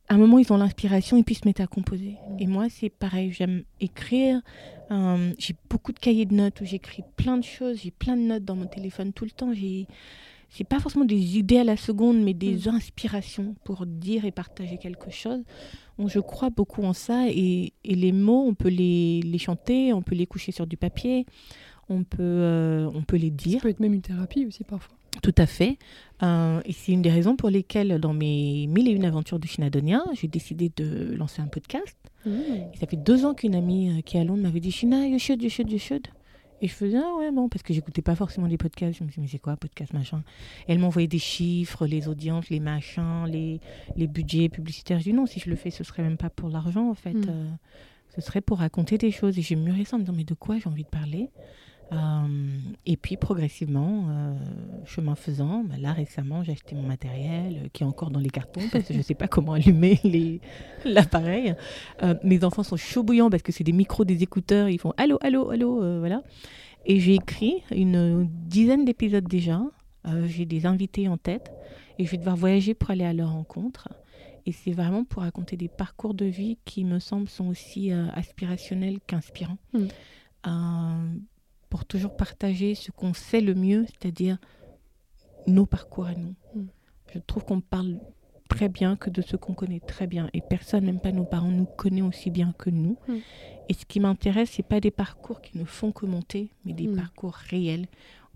à 0.08 0.14
un 0.14 0.18
moment, 0.18 0.38
ils 0.38 0.52
ont 0.54 0.58
l'inspiration 0.58 1.18
et 1.18 1.24
puis 1.24 1.36
se 1.36 1.46
mettent 1.46 1.60
à 1.62 1.68
composer. 1.68 2.16
Et 2.40 2.48
moi, 2.48 2.68
c'est 2.70 2.90
pareil, 2.90 3.32
j'aime 3.32 3.64
écrire. 3.80 4.42
Euh, 4.92 5.34
j'ai 5.38 5.56
beaucoup 5.70 5.92
de 5.92 6.00
cahiers 6.00 6.26
de 6.26 6.34
notes 6.34 6.62
où 6.62 6.66
j'écris 6.66 7.04
plein 7.16 7.38
de 7.38 7.44
choses. 7.44 7.82
J'ai 7.84 7.92
plein 7.92 8.16
de 8.16 8.22
notes 8.22 8.46
dans 8.46 8.56
mon 8.56 8.68
téléphone 8.68 9.14
tout 9.14 9.26
le 9.26 9.32
temps. 9.32 9.54
J'ai 9.54 9.88
c'est 10.50 10.64
pas 10.64 10.80
forcément 10.80 11.06
des 11.06 11.38
idées 11.38 11.58
à 11.58 11.64
la 11.64 11.76
seconde, 11.76 12.22
mais 12.22 12.34
des 12.34 12.68
mm. 12.68 12.76
inspirations 12.76 13.56
pour 13.64 13.86
dire 13.86 14.26
et 14.26 14.32
partager 14.32 14.78
quelque 14.78 15.12
chose. 15.12 15.44
Je 16.00 16.20
crois 16.20 16.50
beaucoup 16.50 16.84
en 16.84 16.94
ça. 16.94 17.28
Et, 17.30 17.74
et 17.84 17.96
les 17.96 18.12
mots, 18.12 18.46
on 18.48 18.54
peut 18.54 18.70
les, 18.70 19.22
les, 19.22 19.38
chanter, 19.38 19.92
on 19.92 20.02
peut 20.02 20.16
les 20.16 20.28
coucher 20.28 20.52
sur 20.52 20.68
du 20.68 20.78
papier, 20.78 21.26
on 21.90 22.04
peut, 22.04 22.22
euh, 22.22 22.90
on 22.94 23.04
peut 23.04 23.18
les 23.18 23.32
dire. 23.32 23.60
Ça 23.60 23.64
peut 23.64 23.70
être 23.70 23.80
même 23.80 23.94
une 23.94 24.02
thérapie 24.02 24.46
aussi 24.46 24.64
parfois. 24.64 24.96
Tout 25.22 25.36
à 25.38 25.46
fait. 25.46 25.78
Euh, 26.24 26.62
et 26.66 26.74
c'est 26.74 26.92
une 26.92 27.02
des 27.02 27.12
raisons 27.12 27.36
pour 27.36 27.50
lesquelles, 27.50 28.00
dans 28.00 28.14
mes 28.14 28.68
mille 28.68 28.88
et 28.88 28.92
une 28.92 29.06
aventures 29.06 29.40
du 29.40 29.48
Chinadonia, 29.48 30.04
j'ai 30.14 30.28
décidé 30.28 30.72
de 30.76 31.16
lancer 31.16 31.42
un 31.42 31.48
podcast. 31.48 31.98
Mmh. 32.26 32.30
Et 32.74 32.78
ça 32.78 32.88
fait 32.88 32.98
deux 32.98 33.26
ans 33.26 33.34
qu'une 33.34 33.56
amie 33.56 34.00
euh, 34.00 34.02
qui 34.02 34.18
est 34.18 34.20
à 34.20 34.24
Londres 34.24 34.44
m'avait 34.44 34.60
dit 34.60 34.72
China, 34.72 35.06
you 35.06 35.20
should, 35.20 35.42
you 35.42 35.50
should, 35.50 35.72
you 35.72 35.80
should. 35.80 36.08
Et 36.62 36.68
je 36.68 36.74
faisais, 36.74 36.98
ah 36.98 37.16
ouais, 37.18 37.32
bon, 37.32 37.50
parce 37.50 37.64
que 37.64 37.74
j'écoutais 37.74 38.02
pas 38.02 38.16
forcément 38.16 38.48
des 38.48 38.58
podcasts. 38.58 38.98
Je 38.98 39.04
me 39.04 39.10
disais, 39.10 39.22
mais 39.22 39.28
c'est 39.28 39.40
quoi, 39.40 39.58
podcast, 39.58 39.94
machin? 39.94 40.24
Et 40.68 40.72
elle 40.72 40.80
m'envoyait 40.80 41.08
des 41.08 41.20
chiffres, 41.20 41.86
les 41.86 42.08
audiences, 42.08 42.50
les 42.50 42.62
machins, 42.62 43.26
les, 43.28 43.60
les 43.98 44.08
budgets 44.08 44.48
publicitaires. 44.48 45.00
Je 45.00 45.04
dis, 45.04 45.14
non, 45.14 45.26
si 45.26 45.40
je 45.40 45.50
le 45.50 45.58
fais, 45.58 45.70
ce 45.70 45.84
serait 45.84 46.02
même 46.02 46.18
pas 46.18 46.30
pour 46.30 46.50
l'argent, 46.50 46.90
en 46.90 46.94
fait. 46.94 47.14
Mmh. 47.14 47.26
Euh, 47.28 47.46
ce 48.16 48.22
serait 48.22 48.42
pour 48.42 48.60
raconter 48.60 48.98
des 48.98 49.12
choses. 49.12 49.38
Et 49.38 49.42
j'ai 49.42 49.58
mûri 49.58 49.84
ça 49.86 49.98
en 49.98 50.00
me 50.00 50.06
disant, 50.06 50.16
mais 50.16 50.24
de 50.24 50.34
quoi 50.34 50.58
j'ai 50.58 50.70
envie 50.70 50.86
de 50.86 50.90
parler? 50.90 51.30
Euh, 51.92 52.60
et 52.86 52.98
puis 52.98 53.16
progressivement, 53.16 54.06
euh, 54.10 54.34
chemin 54.86 55.16
faisant, 55.16 55.64
bah 55.64 55.76
là 55.80 55.94
récemment 55.94 56.44
j'ai 56.44 56.54
acheté 56.54 56.74
mon 56.74 56.82
matériel 56.82 57.58
euh, 57.58 57.68
qui 57.74 57.84
est 57.84 57.86
encore 57.86 58.10
dans 58.10 58.20
les 58.20 58.32
cartons 58.32 58.62
parce 58.72 58.86
que 58.86 58.94
je 58.94 58.98
ne 58.98 59.04
sais 59.04 59.14
pas 59.14 59.28
comment 59.28 59.54
allumer 59.54 60.42
l'appareil. 60.84 61.56
mes 62.24 62.44
enfants 62.44 62.64
sont 62.64 62.78
chauds 62.78 63.04
bouillants 63.04 63.30
parce 63.30 63.44
que 63.44 63.52
c'est 63.52 63.64
des 63.64 63.72
micros, 63.72 64.04
des 64.04 64.24
écouteurs, 64.24 64.70
ils 64.70 64.80
font 64.80 64.94
allô, 64.98 65.18
allô, 65.22 65.50
allô, 65.52 66.00
voilà. 66.00 66.24
Et 66.88 67.00
j'ai 67.00 67.16
écrit 67.16 67.64
une 67.72 68.28
dizaine 68.30 68.86
d'épisodes 68.86 69.28
déjà. 69.28 69.62
j'ai 70.26 70.46
des 70.46 70.66
invités 70.66 71.08
en 71.08 71.18
tête 71.18 71.52
et 71.98 72.06
je 72.06 72.12
vais 72.12 72.18
devoir 72.18 72.36
voyager 72.36 72.74
pour 72.74 72.92
aller 72.92 73.06
à 73.06 73.14
leur 73.14 73.32
rencontre. 73.32 73.90
Et 74.48 74.52
c'est 74.52 74.72
vraiment 74.72 75.04
pour 75.04 75.24
raconter 75.24 75.58
des 75.58 75.68
parcours 75.68 76.14
de 76.14 76.26
vie 76.26 76.60
qui 76.66 76.84
me 76.84 77.00
semblent 77.00 77.30
sont 77.30 77.48
aussi 77.48 77.92
aspirationnels 77.92 79.00
qu'inspirants. 79.08 79.58
Mm 79.74 79.86
pour 81.76 81.84
toujours 81.84 82.16
partager 82.16 82.74
ce 82.74 82.90
qu'on 82.90 83.14
sait 83.14 83.42
le 83.42 83.54
mieux, 83.54 83.86
c'est-à-dire 83.88 84.38
nos 85.46 85.66
parcours 85.66 86.06
à 86.06 86.14
nous. 86.14 86.34
Mm. 86.56 86.68
Je 87.14 87.20
trouve 87.20 87.44
qu'on 87.44 87.60
parle 87.60 88.00
très 88.48 88.70
bien 88.70 88.96
que 88.96 89.10
de 89.10 89.22
ce 89.22 89.36
qu'on 89.36 89.54
connaît 89.54 89.82
très 89.82 90.08
bien. 90.08 90.30
Et 90.34 90.40
personne, 90.40 90.86
même 90.86 91.02
pas 91.02 91.12
nos 91.12 91.26
parents, 91.26 91.52
nous 91.52 91.66
connaît 91.66 92.02
aussi 92.02 92.30
bien 92.30 92.54
que 92.58 92.70
nous. 92.70 92.98
Mm. 93.10 93.16
Et 93.68 93.74
ce 93.74 93.84
qui 93.86 94.00
m'intéresse, 94.00 94.52
c'est 94.52 94.64
pas 94.64 94.80
des 94.80 94.90
parcours 94.90 95.42
qui 95.42 95.58
ne 95.58 95.66
font 95.66 95.92
que 95.92 96.06
monter, 96.06 96.50
mais 96.64 96.72
des 96.72 96.88
mm. 96.88 96.96
parcours 96.96 97.34
réels 97.34 97.88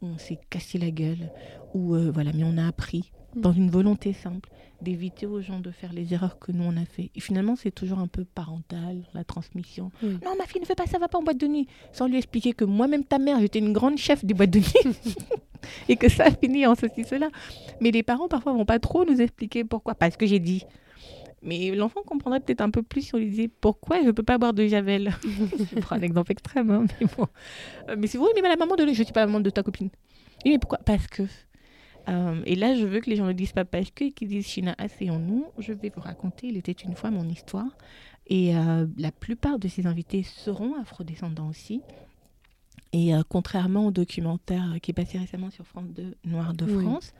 où 0.01 0.07
on 0.07 0.17
s'est 0.17 0.41
cassé 0.49 0.77
la 0.77 0.91
gueule, 0.91 1.31
où 1.73 1.95
euh, 1.95 2.11
voilà, 2.11 2.33
mais 2.33 2.43
on 2.43 2.57
a 2.57 2.67
appris 2.67 3.13
dans 3.37 3.53
une 3.53 3.69
volonté 3.69 4.11
simple 4.11 4.49
d'éviter 4.81 5.25
aux 5.25 5.41
gens 5.41 5.59
de 5.59 5.71
faire 5.71 5.93
les 5.93 6.13
erreurs 6.13 6.39
que 6.39 6.51
nous 6.51 6.63
on 6.63 6.77
a 6.77 6.85
fait. 6.85 7.11
Et 7.15 7.19
finalement, 7.19 7.55
c'est 7.55 7.71
toujours 7.71 7.99
un 7.99 8.07
peu 8.07 8.23
parental, 8.25 9.03
la 9.13 9.23
transmission. 9.23 9.91
Non, 10.01 10.35
ma 10.37 10.45
fille 10.45 10.61
ne 10.61 10.65
fait 10.65 10.75
pas 10.75 10.85
ça, 10.85 10.99
va 10.99 11.07
pas 11.07 11.17
en 11.17 11.23
boîte 11.23 11.37
de 11.37 11.47
nuit. 11.47 11.67
Sans 11.91 12.07
lui 12.07 12.17
expliquer 12.17 12.53
que 12.53 12.65
moi-même, 12.65 13.03
ta 13.03 13.19
mère, 13.19 13.39
j'étais 13.39 13.59
une 13.59 13.73
grande 13.73 13.97
chef 13.97 14.23
des 14.23 14.33
boîtes 14.33 14.51
de 14.51 14.59
nuit. 14.59 14.95
et 15.89 15.95
que 15.95 16.09
ça 16.09 16.25
a 16.25 16.31
fini 16.31 16.65
en 16.65 16.75
ceci, 16.75 17.03
cela. 17.03 17.29
Mais 17.81 17.91
les 17.91 18.03
parents, 18.03 18.27
parfois, 18.27 18.53
vont 18.53 18.65
pas 18.65 18.79
trop 18.79 19.05
nous 19.05 19.21
expliquer 19.21 19.63
pourquoi. 19.63 19.95
Parce 19.95 20.17
que 20.17 20.25
j'ai 20.25 20.39
dit. 20.39 20.65
Mais 21.41 21.73
l'enfant 21.73 22.01
comprendrait 22.05 22.41
peut-être 22.41 22.61
un 22.61 22.69
peu 22.69 22.83
plus 22.83 23.01
si 23.01 23.15
on 23.15 23.17
lui 23.17 23.29
disait 23.29 23.47
pourquoi 23.47 24.01
je 24.01 24.07
ne 24.07 24.11
peux 24.11 24.23
pas 24.23 24.37
boire 24.37 24.53
de 24.53 24.67
Javel. 24.67 25.13
je 25.23 25.79
prends 25.79 25.95
un 25.95 26.01
exemple 26.01 26.31
extrême. 26.31 26.69
Hein, 26.69 26.85
mais 26.99 27.07
bon. 27.17 27.27
Euh, 27.89 27.95
mais 27.97 28.07
c'est 28.07 28.17
vrai, 28.17 28.29
mais 28.35 28.41
la 28.41 28.57
maman 28.57 28.75
de... 28.75 28.83
Je 28.83 28.89
ne 28.89 28.93
suis 28.93 29.05
pas 29.05 29.21
la 29.21 29.27
maman 29.27 29.39
de 29.39 29.49
ta 29.49 29.63
copine. 29.63 29.89
Oui, 30.45 30.51
mais 30.51 30.59
pourquoi? 30.59 30.79
Parce 30.79 31.07
que 31.07 31.23
euh, 32.09 32.41
et 32.45 32.55
là, 32.55 32.75
je 32.75 32.85
veux 32.85 32.99
que 32.99 33.09
les 33.09 33.15
gens 33.15 33.25
ne 33.25 33.33
disent 33.33 33.53
pas 33.53 33.65
parce 33.65 33.91
que, 33.91 34.09
qu'ils 34.09 34.27
disent 34.27 34.47
China, 34.47 34.75
asseyons-nous. 34.77 35.45
Je 35.59 35.73
vais 35.73 35.89
vous 35.89 36.01
raconter, 36.01 36.47
il 36.47 36.57
était 36.57 36.71
une 36.71 36.95
fois 36.95 37.11
mon 37.11 37.27
histoire. 37.27 37.77
Et 38.27 38.55
euh, 38.55 38.85
la 38.97 39.11
plupart 39.11 39.59
de 39.59 39.67
ces 39.67 39.87
invités 39.87 40.23
seront 40.23 40.75
afrodescendants 40.79 41.49
aussi. 41.49 41.81
Et 42.93 43.13
euh, 43.13 43.21
contrairement 43.27 43.87
au 43.87 43.91
documentaire 43.91 44.77
qui 44.81 44.91
est 44.91 44.93
passé 44.93 45.17
récemment 45.17 45.51
sur 45.51 45.65
France 45.65 45.89
2, 45.95 46.15
Noir 46.25 46.53
de 46.53 46.65
France, 46.65 47.13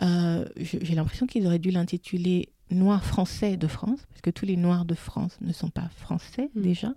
j'ai 0.00 0.94
l'impression 0.94 1.26
qu'ils 1.26 1.46
auraient 1.46 1.58
dû 1.58 1.70
l'intituler 1.70 2.50
Noir 2.70 3.04
français 3.04 3.56
de 3.56 3.66
France, 3.66 4.00
parce 4.10 4.20
que 4.20 4.30
tous 4.30 4.44
les 4.44 4.56
Noirs 4.56 4.84
de 4.84 4.94
France 4.94 5.38
ne 5.40 5.52
sont 5.52 5.70
pas 5.70 5.88
français 5.96 6.50
mm. 6.54 6.60
déjà 6.60 6.94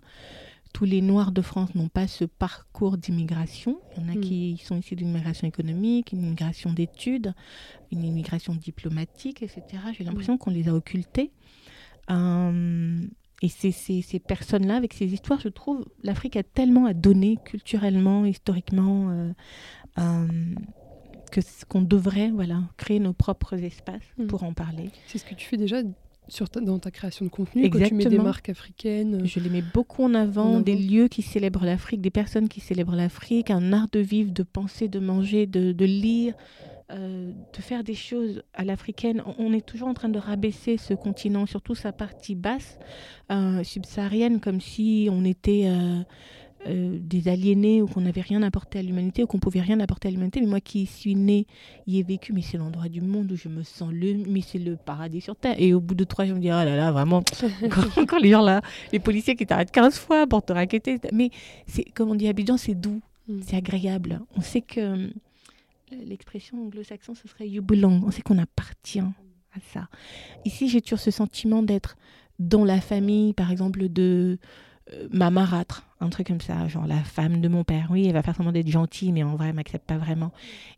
tous 0.74 0.86
les 0.86 1.02
Noirs 1.02 1.32
de 1.32 1.42
France 1.42 1.76
n'ont 1.76 1.90
pas 1.90 2.08
ce 2.08 2.26
parcours 2.26 2.98
d'immigration. 2.98 3.80
Il 3.96 4.04
y 4.04 4.06
en 4.06 4.10
a 4.10 4.16
hmm. 4.16 4.22
qui 4.22 4.62
sont 4.64 4.78
issus 4.78 4.96
d'une 4.96 5.10
immigration 5.10 5.48
économique, 5.48 6.12
une 6.12 6.24
immigration 6.24 6.74
d'études, 6.74 7.34
une 7.92 8.04
immigration 8.04 8.56
diplomatique, 8.56 9.44
etc. 9.44 9.64
J'ai 9.98 10.04
l'impression 10.04 10.36
hmm. 10.36 10.40
qu'on 10.40 10.52
les 10.52 10.68
a 10.70 10.74
occultés. 10.74 11.32
Euh, 12.10 13.02
et 13.42 13.50
ces, 13.50 14.20
personnes-là, 14.20 14.76
avec 14.76 14.94
ces 14.94 15.14
histoires, 15.14 15.40
je 15.40 15.50
trouve, 15.50 15.86
l'Afrique 16.04 16.36
a 16.36 16.44
tellement 16.44 16.86
à 16.86 16.94
donner 16.94 17.38
culturellement, 17.44 18.26
historiquement, 18.26 19.10
euh, 19.10 19.34
euh, 19.98 20.28
que 21.32 21.42
qu'on 21.68 21.82
devrait 21.82 22.30
voilà, 22.30 22.62
créer 22.78 23.00
nos 23.00 23.14
propres 23.14 23.56
espaces 23.56 24.02
hmm. 24.18 24.28
pour 24.28 24.44
en 24.44 24.54
parler. 24.54 24.90
C'est 25.08 25.18
ce 25.18 25.26
que 25.26 25.34
tu 25.34 25.48
fais 25.48 25.58
déjà 25.58 25.82
dans 26.62 26.80
ta 26.80 26.92
création 26.92 27.26
de 27.26 27.30
contenu, 27.30 27.66
Exactement. 27.66 28.00
tu 28.00 28.10
mets 28.10 28.16
des 28.16 28.22
marques 28.22 28.50
africaines. 28.50 29.26
Je 29.26 29.40
les 29.40 29.50
mets 29.50 29.64
beaucoup 29.74 30.04
en 30.04 30.14
avant, 30.14 30.60
des 30.60 30.76
lieux 30.76 31.08
qui 31.08 31.22
célèbrent 31.22 31.66
l'Afrique, 31.66 32.02
des 32.02 32.10
personnes 32.12 32.48
qui 32.48 32.60
célèbrent 32.60 32.96
l'Afrique, 32.96 33.50
un 33.50 33.74
art 33.74 33.88
de 33.92 34.00
vivre, 34.00 34.32
de 34.32 34.44
penser, 34.44 34.88
de 34.88 35.00
manger, 35.00 35.46
de, 35.46 35.86
lire, 35.86 36.34
euh, 36.92 37.32
de 37.32 37.62
faire 37.62 37.84
des 37.84 37.96
choses 37.96 38.44
à 38.54 38.64
l'africaine. 38.64 39.24
On 39.38 39.52
est 39.54 39.66
toujours 39.66 39.88
en 39.88 39.94
train 39.94 40.10
de 40.10 40.20
rabaisser 40.20 40.78
ce 40.78 40.94
continent, 40.94 41.46
surtout 41.46 41.76
sa 41.76 41.92
partie 41.92 42.36
basse, 42.36 42.80
euh, 43.32 43.64
subsaharienne, 43.64 44.40
comme 44.40 44.62
si 44.62 45.10
on 45.12 45.26
était... 45.26 45.66
Euh, 45.66 46.02
euh, 46.68 47.00
des 47.02 47.28
aliénés 47.28 47.82
ou 47.82 47.88
qu'on 47.88 48.02
n'avait 48.02 48.22
rien 48.22 48.44
apporté 48.44 48.78
à 48.78 48.84
l'humanité 48.84 49.24
ou 49.24 49.28
qu'on 49.28 49.40
pouvait 49.40 49.62
rien 49.62 49.80
apporter 49.80 50.10
à 50.10 50.12
l'humanité. 50.12 50.40
Mais 50.42 50.48
moi 50.48 50.62
qui 50.62 50.86
suis 50.86 51.16
née, 51.16 51.48
y 51.88 51.98
ai 51.98 52.04
vécu, 52.04 52.34
mais 52.34 52.42
c'est 52.44 52.58
l'endroit 52.58 52.88
du 52.88 53.02
monde 53.02 53.32
où 53.32 53.36
je 53.36 53.50
me 53.50 53.64
sens 53.64 53.92
le, 53.92 54.14
mais 54.28 54.42
c'est 54.42 54.60
le 54.60 54.76
paradis 54.76 55.22
sur 55.22 55.36
terre. 55.36 55.56
Et 55.58 55.74
au 55.74 55.80
bout 55.80 55.96
de 55.96 56.04
trois 56.04 56.26
je 56.26 56.34
me 56.34 56.40
dis, 56.40 56.48
oh 56.48 56.52
là 56.52 56.76
là, 56.76 56.92
vraiment, 56.92 57.24
encore, 57.98 58.20
les 58.20 58.30
gens 58.30 58.44
là, 58.44 58.62
les 58.92 59.00
policiers 59.00 59.36
qui 59.36 59.48
t'arrêtent 59.48 59.72
15 59.72 59.98
fois 59.98 60.28
pour 60.28 60.44
te 60.46 60.54
raqueter. 60.54 61.00
Mais 61.12 61.32
c'est, 61.66 61.86
comme 61.86 62.12
on 62.12 62.16
dit 62.16 62.28
à 62.28 62.30
Abidjan, 62.30 62.58
c'est 62.58 62.76
doux, 62.76 63.02
mm. 63.28 63.40
c'est 63.42 63.56
agréable. 63.56 64.22
On 64.36 64.42
sait 64.42 64.62
que 64.62 64.80
euh, 64.80 65.08
l'expression 66.06 66.62
anglo-saxon, 66.62 67.16
ce 67.16 67.28
serait 67.28 67.48
you 67.48 67.64
belong. 67.64 68.04
On 68.06 68.12
sait 68.12 68.22
qu'on 68.22 68.38
appartient 68.38 69.00
à 69.00 69.60
ça. 69.74 69.88
Ici, 70.46 70.70
j'ai 70.70 70.82
toujours 70.82 71.00
ce 71.00 71.12
sentiment 71.12 71.64
d'être 71.64 71.98
dans 72.40 72.66
la 72.66 72.82
famille, 72.82 73.34
par 73.34 73.52
exemple, 73.52 73.90
de 73.90 74.38
ma 75.12 75.30
marâtre, 75.30 75.86
un 76.00 76.10
truc 76.10 76.28
comme 76.28 76.42
ça, 76.42 76.68
genre 76.68 76.88
la 76.88 77.04
femme 77.04 77.42
de 77.42 77.48
mon 77.48 77.64
père. 77.64 77.88
Oui, 77.92 78.06
elle 78.08 78.14
va 78.14 78.24
faire 78.24 78.36
semblant 78.36 78.52
d'être 78.52 78.68
gentille, 78.68 79.12
mais 79.12 79.24
en 79.24 79.36
vrai, 79.36 79.50
elle 79.50 79.56
m'accepte 79.56 79.86
pas 79.86 79.98
vraiment. 79.98 80.32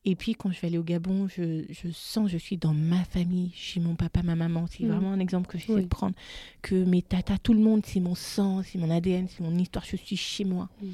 Et 0.05 0.16
puis, 0.16 0.36
quand 0.36 0.51
je 0.51 0.59
vais 0.59 0.68
aller 0.68 0.78
au 0.78 0.84
Gabon, 0.84 1.28
je, 1.28 1.64
je 1.70 1.89
sens, 1.91 2.30
je 2.30 2.38
suis 2.38 2.57
dans 2.57 2.74
ma 2.74 3.03
famille, 3.05 3.51
chez 3.55 3.80
mon 3.80 3.95
papa, 3.95 4.22
ma 4.22 4.36
maman. 4.36 4.66
C'est 4.70 4.84
mm. 4.84 4.89
vraiment 4.89 5.11
un 5.11 5.20
exemple 5.20 5.47
que 5.47 5.57
j'essaie 5.57 5.82
de 5.82 5.88
prendre. 5.88 6.16
Que 6.61 6.76
mes 6.76 7.01
tatas, 7.01 7.38
tout 7.41 7.53
le 7.53 7.61
monde, 7.61 7.82
c'est 7.86 7.99
mon 7.99 8.16
sang, 8.16 8.61
c'est 8.64 8.78
mon 8.78 8.89
ADN, 8.89 9.28
c'est 9.30 9.43
mon 9.43 9.57
histoire, 9.57 9.86
je 9.86 9.95
suis 9.95 10.18
chez 10.18 10.45
moi. 10.45 10.70
Mm. 10.82 10.88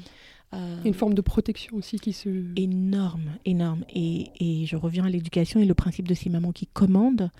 Euh, 0.52 0.82
une 0.84 0.94
forme 0.94 1.14
de 1.14 1.20
protection 1.20 1.76
aussi 1.76 1.98
qui 2.00 2.12
se... 2.12 2.28
Énorme, 2.56 3.36
énorme. 3.44 3.84
Et, 3.94 4.30
et 4.40 4.66
je 4.66 4.76
reviens 4.76 5.04
à 5.04 5.10
l'éducation 5.10 5.60
et 5.60 5.64
le 5.64 5.74
principe 5.74 6.08
de 6.08 6.14
ces 6.14 6.28
mamans 6.28 6.52
qui 6.52 6.66
commandent. 6.66 7.30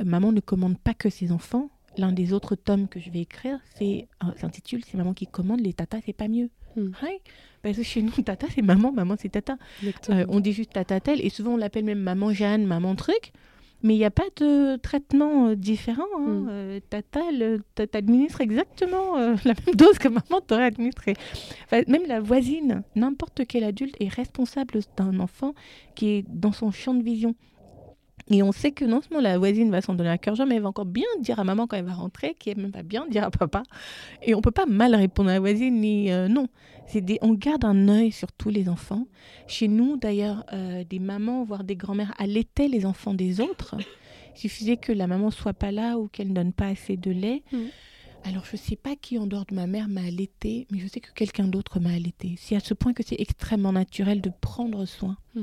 Euh, 0.00 0.04
maman 0.04 0.32
ne 0.32 0.40
commande 0.40 0.78
pas 0.78 0.94
que 0.94 1.10
ses 1.10 1.32
enfants, 1.32 1.70
l'un 2.00 2.12
des 2.12 2.32
autres 2.32 2.56
tomes 2.56 2.88
que 2.88 2.98
je 2.98 3.10
vais 3.10 3.20
écrire, 3.20 3.58
c'est 3.76 4.08
euh, 4.24 4.26
s'intitule 4.36 4.82
C'est 4.84 4.96
maman 4.96 5.14
qui 5.14 5.26
commande, 5.26 5.60
les 5.60 5.72
tatas, 5.72 6.00
c'est 6.04 6.12
pas 6.12 6.28
mieux. 6.28 6.50
Hmm. 6.76 6.90
Parce 7.62 7.76
que 7.76 7.82
chez 7.82 8.02
nous, 8.02 8.10
tata, 8.24 8.46
c'est 8.54 8.62
maman, 8.62 8.92
maman, 8.92 9.14
c'est 9.18 9.28
tata. 9.28 9.56
Euh, 9.84 10.24
on 10.28 10.40
dit 10.40 10.52
juste 10.52 10.72
tata 10.72 11.00
tel, 11.00 11.24
et 11.24 11.30
souvent 11.30 11.52
on 11.52 11.56
l'appelle 11.56 11.84
même 11.84 12.00
maman 12.00 12.32
Jeanne, 12.32 12.66
maman 12.66 12.94
truc. 12.96 13.32
Mais 13.82 13.94
il 13.94 13.98
n'y 13.98 14.04
a 14.04 14.10
pas 14.10 14.28
de 14.36 14.76
traitement 14.76 15.48
euh, 15.48 15.54
différent. 15.56 16.04
Hein. 16.18 16.26
Mm. 16.26 16.48
Euh, 16.50 16.80
tata, 16.90 17.20
elle, 17.30 17.62
t- 17.74 17.86
t'administre 17.86 18.40
exactement 18.40 19.16
euh, 19.16 19.36
la 19.44 19.54
même 19.54 19.74
dose 19.74 19.98
que 19.98 20.08
maman 20.08 20.40
t'aurait 20.46 20.64
administré. 20.64 21.14
Enfin, 21.64 21.82
même 21.88 22.06
la 22.06 22.20
voisine, 22.20 22.82
n'importe 22.94 23.46
quel 23.48 23.64
adulte 23.64 23.96
est 24.00 24.08
responsable 24.08 24.80
d'un 24.96 25.18
enfant 25.18 25.54
qui 25.94 26.08
est 26.08 26.24
dans 26.28 26.52
son 26.52 26.70
champ 26.70 26.94
de 26.94 27.02
vision. 27.02 27.34
Et 28.30 28.42
on 28.42 28.52
sait 28.52 28.70
que 28.70 28.84
non 28.84 29.00
seulement 29.02 29.20
la 29.20 29.38
voisine 29.38 29.70
va 29.70 29.80
s'en 29.80 29.94
donner 29.94 30.10
à 30.10 30.18
cœur 30.18 30.36
joie, 30.36 30.46
mais 30.46 30.56
elle 30.56 30.62
va 30.62 30.68
encore 30.68 30.84
bien 30.84 31.06
dire 31.20 31.40
à 31.40 31.44
maman 31.44 31.66
quand 31.66 31.76
elle 31.76 31.84
va 31.84 31.94
rentrer, 31.94 32.34
qu'elle 32.34 32.58
même 32.58 32.70
va 32.70 32.82
bien 32.82 33.06
dire 33.08 33.24
à 33.24 33.30
papa. 33.30 33.64
Et 34.22 34.34
on 34.34 34.40
peut 34.40 34.52
pas 34.52 34.66
mal 34.66 34.94
répondre 34.94 35.30
à 35.30 35.34
la 35.34 35.40
voisine, 35.40 35.80
ni 35.80 36.12
euh, 36.12 36.28
non. 36.28 36.46
C'est 36.86 37.00
des, 37.00 37.18
on 37.22 37.34
garde 37.34 37.64
un 37.64 37.88
œil 37.88 38.12
sur 38.12 38.32
tous 38.32 38.48
les 38.50 38.68
enfants. 38.68 39.06
Chez 39.46 39.68
nous, 39.68 39.96
d'ailleurs, 39.96 40.44
euh, 40.52 40.84
des 40.84 40.98
mamans, 41.00 41.44
voire 41.44 41.64
des 41.64 41.76
grands-mères 41.76 42.14
allaitaient 42.18 42.68
les 42.68 42.86
enfants 42.86 43.14
des 43.14 43.40
autres. 43.40 43.76
Il 44.36 44.40
suffisait 44.40 44.76
que 44.76 44.92
la 44.92 45.06
maman 45.06 45.30
soit 45.30 45.52
pas 45.52 45.72
là 45.72 45.98
ou 45.98 46.08
qu'elle 46.08 46.28
ne 46.28 46.34
donne 46.34 46.52
pas 46.52 46.66
assez 46.66 46.96
de 46.96 47.10
lait. 47.10 47.42
Mhm. 47.52 47.66
Alors, 48.24 48.44
je 48.44 48.56
sais 48.56 48.76
pas 48.76 48.96
qui 48.96 49.18
en 49.18 49.26
dehors 49.26 49.46
de 49.46 49.54
ma 49.54 49.66
mère 49.66 49.88
m'a 49.88 50.02
allaité, 50.02 50.66
mais 50.70 50.78
je 50.78 50.86
sais 50.86 51.00
que 51.00 51.10
quelqu'un 51.14 51.48
d'autre 51.48 51.80
m'a 51.80 51.90
allaité. 51.90 52.34
C'est 52.36 52.54
à 52.54 52.60
ce 52.60 52.74
point 52.74 52.92
que 52.92 53.02
c'est 53.02 53.18
extrêmement 53.18 53.72
naturel 53.72 54.20
de 54.20 54.30
prendre 54.40 54.84
soin 54.84 55.16
Mm. 55.34 55.40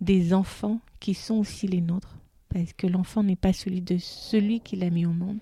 Des 0.00 0.32
enfants 0.32 0.80
qui 0.98 1.14
sont 1.14 1.36
aussi 1.36 1.66
les 1.66 1.80
nôtres. 1.80 2.16
Parce 2.48 2.72
que 2.72 2.86
l'enfant 2.86 3.22
n'est 3.22 3.36
pas 3.36 3.52
celui 3.52 3.80
de 3.80 3.96
celui 3.98 4.60
qui 4.60 4.76
l'a 4.76 4.90
mis 4.90 5.06
au 5.06 5.12
monde, 5.12 5.38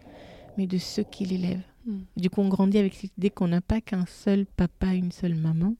mais 0.56 0.66
de 0.66 0.78
ceux 0.78 1.04
qui 1.04 1.24
l'élèvent. 1.24 1.64
Mm. 1.86 1.98
Du 2.16 2.30
coup, 2.30 2.42
on 2.42 2.48
grandit 2.48 2.78
avec 2.78 2.94
cette 2.94 3.16
idée 3.16 3.30
qu'on 3.30 3.48
n'a 3.48 3.60
pas 3.60 3.80
qu'un 3.80 4.04
seul 4.06 4.44
papa, 4.44 4.92
une 4.94 5.12
seule 5.12 5.34
maman. 5.34 5.74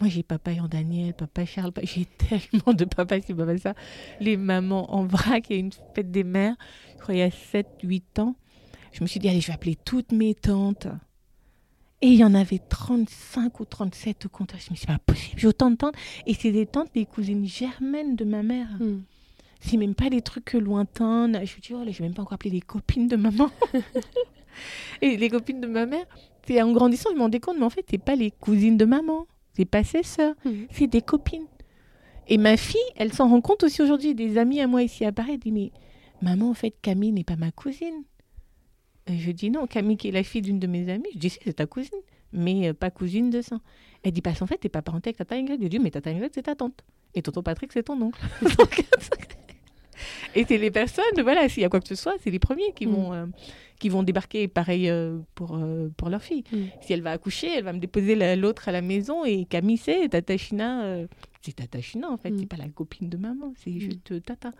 Moi, 0.00 0.08
j'ai 0.08 0.24
papa 0.24 0.52
Daniel, 0.68 1.14
papa 1.14 1.44
Charles, 1.44 1.72
j'ai 1.82 2.06
tellement 2.06 2.74
de 2.74 2.84
papas, 2.84 3.20
c'est 3.24 3.34
pas 3.34 3.44
mal 3.44 3.60
ça. 3.60 3.74
Les 4.20 4.36
mamans 4.36 4.92
en 4.92 5.06
vrac, 5.06 5.48
il 5.50 5.52
y 5.52 5.56
a 5.56 5.60
une 5.60 5.70
fête 5.94 6.10
des 6.10 6.24
mères, 6.24 6.56
je 6.96 7.02
crois 7.02 7.14
il 7.14 7.18
y 7.18 7.22
a 7.22 7.30
7, 7.30 7.66
8 7.82 8.18
ans. 8.18 8.36
Je 8.92 9.02
me 9.02 9.06
suis 9.06 9.20
dit, 9.20 9.28
allez, 9.28 9.40
je 9.40 9.48
vais 9.48 9.52
appeler 9.52 9.76
toutes 9.76 10.12
mes 10.12 10.34
tantes. 10.34 10.88
Et 12.04 12.08
il 12.08 12.16
y 12.16 12.24
en 12.24 12.34
avait 12.34 12.58
35 12.58 13.60
ou 13.60 13.64
37 13.64 14.26
au 14.26 14.28
compteur. 14.28 14.60
Je 14.60 14.70
me 14.70 14.76
suis 14.76 14.84
dit, 14.84 14.92
c'est 14.92 14.98
pas 14.98 14.98
possible, 14.98 15.40
j'ai 15.40 15.46
autant 15.46 15.70
de 15.70 15.76
tantes. 15.76 15.94
Et 16.26 16.34
c'est 16.34 16.52
des 16.52 16.66
tantes, 16.66 16.90
des 16.92 17.06
cousines 17.06 17.46
germaines 17.46 18.14
de 18.14 18.26
ma 18.26 18.42
mère. 18.42 18.68
Mm. 18.78 19.04
C'est 19.60 19.78
même 19.78 19.94
pas 19.94 20.10
des 20.10 20.20
trucs 20.20 20.52
lointains. 20.52 21.32
Je 21.32 21.38
me 21.40 21.46
suis 21.46 21.62
dit, 21.62 21.72
oh 21.72 21.82
là, 21.82 21.90
je 21.90 22.00
vais 22.00 22.04
même 22.04 22.12
pas 22.12 22.20
encore 22.20 22.34
appeler 22.34 22.50
les 22.50 22.60
copines 22.60 23.08
de 23.08 23.16
maman. 23.16 23.48
et 25.00 25.16
les 25.16 25.30
copines 25.30 25.62
de 25.62 25.66
ma 25.66 25.86
mère, 25.86 26.04
c'est 26.46 26.60
en 26.60 26.72
grandissant, 26.72 27.08
je 27.10 27.16
me 27.16 27.22
rendais 27.22 27.40
compte, 27.40 27.56
mais 27.58 27.64
en 27.64 27.70
fait, 27.70 27.86
c'est 27.90 27.96
pas 27.96 28.16
les 28.16 28.32
cousines 28.32 28.76
de 28.76 28.84
maman. 28.84 29.26
C'est 29.56 29.64
pas 29.64 29.82
ses 29.82 30.02
sœurs. 30.02 30.34
Mm. 30.44 30.50
C'est 30.72 30.88
des 30.88 31.00
copines. 31.00 31.46
Et 32.28 32.36
ma 32.36 32.58
fille, 32.58 32.80
elle 32.96 33.14
s'en 33.14 33.30
rend 33.30 33.40
compte 33.40 33.62
aussi 33.62 33.80
aujourd'hui. 33.80 34.14
Des 34.14 34.36
amis 34.36 34.60
à 34.60 34.66
moi 34.66 34.82
ici 34.82 35.06
à 35.06 35.12
Paris, 35.12 35.30
elle 35.32 35.38
dit, 35.38 35.52
mais 35.52 35.72
maman, 36.20 36.50
en 36.50 36.54
fait, 36.54 36.74
Camille 36.82 37.12
n'est 37.12 37.24
pas 37.24 37.36
ma 37.36 37.50
cousine. 37.50 38.04
Et 39.06 39.18
je 39.18 39.30
dis 39.32 39.50
non, 39.50 39.66
Camille 39.66 39.96
qui 39.96 40.08
est 40.08 40.12
la 40.12 40.22
fille 40.22 40.42
d'une 40.42 40.58
de 40.58 40.66
mes 40.66 40.88
amies. 40.90 41.08
Je 41.14 41.18
dis 41.18 41.30
si, 41.30 41.38
c'est 41.44 41.54
ta 41.54 41.66
cousine, 41.66 41.90
mais 42.32 42.68
euh, 42.68 42.72
pas 42.74 42.90
cousine 42.90 43.30
de 43.30 43.42
sang. 43.42 43.60
Elle 44.02 44.12
dit, 44.12 44.20
parce 44.22 44.38
qu'en 44.38 44.46
fait, 44.46 44.58
t'es 44.58 44.68
pas 44.68 44.82
parenté 44.82 45.08
avec 45.08 45.16
tata 45.18 45.34
Ingrid. 45.36 45.62
Je 45.62 45.68
dis, 45.68 45.78
mais 45.78 45.90
tata 45.90 46.10
Ingrid, 46.10 46.30
c'est 46.34 46.42
ta 46.42 46.54
tante. 46.54 46.82
Et 47.14 47.22
tonton 47.22 47.42
Patrick, 47.42 47.72
c'est 47.72 47.82
ton 47.84 48.00
oncle. 48.00 48.20
Et 50.34 50.44
c'est 50.46 50.58
les 50.58 50.70
personnes, 50.72 51.04
voilà, 51.22 51.48
s'il 51.48 51.62
y 51.62 51.66
a 51.66 51.68
quoi 51.68 51.80
que 51.80 51.86
ce 51.86 51.94
soit, 51.94 52.14
c'est 52.20 52.30
les 52.30 52.40
premiers 52.40 52.72
qui, 52.74 52.86
Mm. 52.86 52.90
vont, 52.90 53.12
euh, 53.12 53.26
qui 53.78 53.88
vont 53.88 54.02
débarquer 54.02 54.48
pareil 54.48 54.90
euh, 54.90 55.18
pour, 55.36 55.54
euh, 55.56 55.88
pour 55.96 56.08
leur 56.10 56.22
fille. 56.22 56.42
Mm. 56.52 56.56
Si 56.80 56.92
elle 56.92 57.02
va 57.02 57.12
accoucher, 57.12 57.48
elle 57.56 57.64
va 57.64 57.72
me 57.72 57.78
déposer 57.78 58.16
la- 58.16 58.34
l'autre 58.34 58.68
à 58.68 58.72
la 58.72 58.82
maison 58.82 59.24
et 59.24 59.44
Camille, 59.44 59.76
c'est 59.76 60.08
Tata 60.08 60.36
China. 60.36 60.96
c'est 61.42 61.54
Tata 61.54 61.80
China 61.80 62.10
en 62.10 62.16
fait, 62.16 62.30
Mm. 62.32 62.38
c'est 62.40 62.46
pas 62.46 62.56
la 62.56 62.68
copine 62.68 63.08
de 63.08 63.16
maman, 63.16 63.52
c'est 63.56 63.78
juste 63.78 64.22
Tata. 64.24 64.50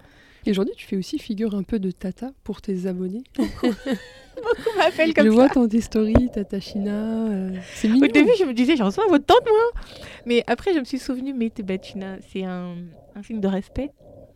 Et 0.47 0.51
aujourd'hui, 0.51 0.74
tu 0.76 0.86
fais 0.86 0.97
aussi 0.97 1.18
figure 1.18 1.55
un 1.55 1.62
peu 1.62 1.78
de 1.78 1.90
tata 1.90 2.32
pour 2.45 2.61
tes 2.61 2.86
abonnés. 2.86 3.24
On 3.38 4.78
m'appelle 4.78 5.14
comme 5.14 5.24
Je 5.26 5.30
ça. 5.30 5.34
vois 5.34 5.49
dans 5.49 5.68
tes 5.68 5.80
stories, 5.80 6.28
tata 6.32 6.61
China. 6.61 6.92
euh, 7.30 7.51
c'est 7.74 7.88
mignon. 7.88 8.07
Au 8.07 8.11
début, 8.11 8.32
je 8.38 8.45
me 8.45 8.53
disais, 8.53 8.76
j'en 8.76 8.86
reçois 8.86 9.07
votre 9.09 9.24
tante, 9.24 9.45
moi. 9.47 9.82
Mais 10.26 10.45
après, 10.47 10.74
je 10.74 10.80
me 10.80 10.84
suis 10.84 10.99
souvenue, 10.99 11.32
mais 11.32 11.51
Tebachina, 11.51 12.18
c'est 12.28 12.45
un, 12.45 12.74
un 13.14 13.22
signe 13.22 13.40
de 13.40 13.49
respect. 13.49 13.92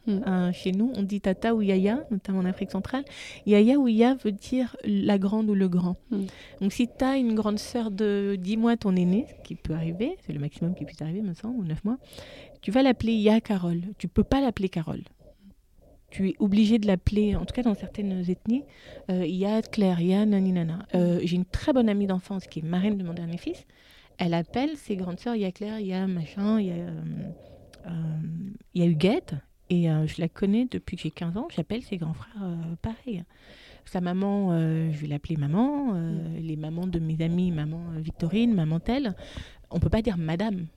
Mm. 0.07 0.21
Euh, 0.27 0.53
chez 0.53 0.73
nous, 0.73 0.93
on 0.97 1.03
dit 1.03 1.21
Tata 1.21 1.55
ou 1.55 1.61
Yaya, 1.63 2.07
notamment 2.11 2.39
en 2.39 2.45
Afrique 2.47 2.71
centrale. 2.71 3.05
Yaya 3.45 3.77
ou 3.79 3.89
Ya 3.89 4.15
veut 4.25 4.33
dire 4.33 4.77
la 4.85 5.19
grande 5.19 5.51
ou 5.51 5.55
le 5.55 5.69
grand. 5.69 5.97
Mm. 6.11 6.23
Donc, 6.63 6.73
si 6.73 6.89
tu 6.89 7.05
as 7.05 7.17
une 7.17 7.35
grande 7.35 7.59
sœur 7.59 7.91
de 7.91 8.37
10 8.39 8.57
mois, 8.57 8.77
ton 8.77 8.97
aîné, 8.97 9.27
ce 9.29 9.47
qui 9.47 9.57
peut 9.57 9.75
arriver, 9.75 10.17
c'est 10.27 10.33
le 10.33 10.39
maximum 10.41 10.75
qui 10.75 10.85
puisse 10.85 11.03
arriver, 11.03 11.21
me 11.21 11.35
semble, 11.35 11.59
ou 11.59 11.65
9 11.65 11.85
mois, 11.85 11.99
tu 12.63 12.71
vas 12.71 12.83
l'appeler 12.83 13.13
Ya 13.13 13.41
Carole. 13.43 13.83
Tu 13.99 14.09
peux 14.09 14.25
pas 14.25 14.41
l'appeler 14.41 14.69
Carole. 14.71 15.03
Tu 16.11 16.31
es 16.31 16.35
obligé 16.39 16.79
de 16.79 16.87
l'appeler, 16.87 17.37
en 17.37 17.45
tout 17.45 17.53
cas 17.53 17.63
dans 17.63 17.75
certaines 17.75 18.25
ethnies, 18.31 18.65
euh, 19.11 19.27
Ya 19.27 19.61
Claire, 19.61 20.01
Ya 20.01 20.25
Naninana. 20.25 20.87
Euh, 20.95 21.21
J'ai 21.23 21.37
une 21.37 21.45
très 21.45 21.73
bonne 21.75 21.89
amie 21.89 22.07
d'enfance 22.07 22.47
qui 22.47 22.61
est 22.61 22.63
marraine 22.63 22.97
de 22.97 23.05
mon 23.05 23.13
dernier 23.13 23.37
fils. 23.37 23.67
Elle 24.17 24.33
appelle 24.35 24.77
ses 24.77 24.97
grandes 24.97 25.21
sœurs, 25.21 25.37
il 25.37 25.43
y 25.43 25.45
a 25.45 25.53
Claire, 25.53 25.79
il 25.81 25.87
y 25.87 25.93
a 25.93 26.07
machin, 26.07 26.59
il 26.61 26.67
y 26.67 26.71
a, 26.71 26.75
euh, 26.75 26.91
euh, 27.87 27.91
il 28.75 28.83
y 28.83 28.85
a 28.85 28.89
Huguette. 28.89 29.35
Et 29.71 29.83
je 29.83 30.19
la 30.19 30.31
connais 30.31 30.67
depuis 30.71 30.97
que 30.97 31.03
j'ai 31.03 31.11
15 31.11 31.37
ans. 31.37 31.47
J'appelle 31.55 31.83
ses 31.83 31.99
grands 31.99 32.15
frères 32.15 32.41
pareil. 32.81 33.23
Sa 33.85 34.01
maman, 34.01 34.59
je 34.91 34.97
vais 34.97 35.09
l'appeler 35.09 35.37
maman. 35.37 35.93
Les 36.41 36.57
mamans 36.57 36.87
de 36.87 36.99
mes 36.99 37.21
amis, 37.23 37.51
maman 37.51 37.83
Victorine, 37.99 38.55
maman 38.55 38.81
telle. 38.81 39.15
On 39.71 39.79
peut 39.79 39.91
pas 39.91 40.01
dire 40.01 40.17
madame. 40.17 40.69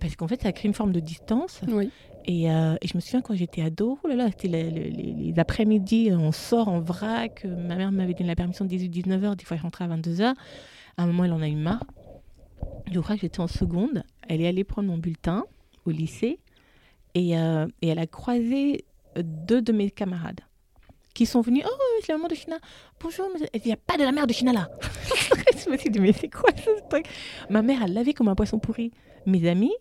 Parce 0.00 0.16
qu'en 0.16 0.26
fait, 0.26 0.42
ça 0.42 0.50
crée 0.50 0.66
une 0.66 0.74
forme 0.74 0.90
de 0.90 0.98
distance. 0.98 1.60
Oui. 1.68 1.90
Et, 2.30 2.50
euh, 2.50 2.76
et 2.82 2.86
je 2.86 2.94
me 2.94 3.00
souviens 3.00 3.22
quand 3.22 3.34
j'étais 3.34 3.62
ado, 3.62 3.98
oh 4.04 4.06
là 4.06 4.14
là, 4.14 4.28
c'était 4.28 4.48
le- 4.48 4.68
le- 4.68 4.90
les, 4.90 5.34
après-midi, 5.38 6.10
on 6.12 6.30
sort 6.30 6.68
en 6.68 6.78
vrac. 6.78 7.42
euh, 7.46 7.56
Ma 7.56 7.74
mère 7.76 7.90
m'avait 7.90 8.12
donné 8.12 8.26
la 8.28 8.36
permission 8.36 8.66
de 8.66 8.70
18-19 8.70 9.24
heures, 9.24 9.34
des 9.36 9.44
fois 9.46 9.56
je 9.56 9.62
rentrais 9.62 9.84
à 9.84 9.88
22 9.88 10.20
heures. 10.20 10.34
À 10.98 11.04
un 11.04 11.06
moment, 11.06 11.24
elle 11.24 11.32
en 11.32 11.40
a 11.40 11.48
eu 11.48 11.54
marre. 11.56 11.84
Je 12.92 13.00
crois 13.00 13.14
que 13.14 13.22
j'étais 13.22 13.40
en 13.40 13.46
seconde. 13.46 14.02
Elle 14.28 14.42
est 14.42 14.46
allée 14.46 14.64
prendre 14.64 14.88
mon 14.88 14.98
bulletin 14.98 15.44
au 15.86 15.90
lycée 15.90 16.38
et, 17.14 17.38
euh, 17.38 17.66
elle 17.82 17.98
a 17.98 18.06
croisé 18.06 18.84
deux 19.16 19.62
de 19.62 19.72
mes 19.72 19.90
camarades 19.90 20.40
qui 21.14 21.24
sont 21.24 21.40
venus. 21.40 21.64
Oh, 21.66 21.70
c'est 22.02 22.12
la 22.12 22.18
maman 22.18 22.28
de 22.28 22.34
China. 22.34 22.56
Bonjour, 23.00 23.26
il 23.54 23.60
n'y 23.64 23.72
a 23.72 23.76
pas 23.76 23.96
de 23.96 24.02
la 24.02 24.12
mère 24.12 24.26
de 24.26 24.32
China 24.34 24.52
là. 24.52 24.68
je 25.64 25.70
me 25.70 25.78
suis 25.78 25.88
dit, 25.88 25.98
mais 25.98 26.12
c'est 26.12 26.28
quoi 26.28 26.50
ce 26.56 26.70
truc? 26.90 27.06
Ma 27.48 27.62
mère, 27.62 27.82
elle 27.84 27.94
l'avait 27.94 28.12
comme 28.12 28.28
un 28.28 28.34
poisson 28.34 28.58
pourri. 28.58 28.92
Mes 29.28 29.46
amis, 29.46 29.74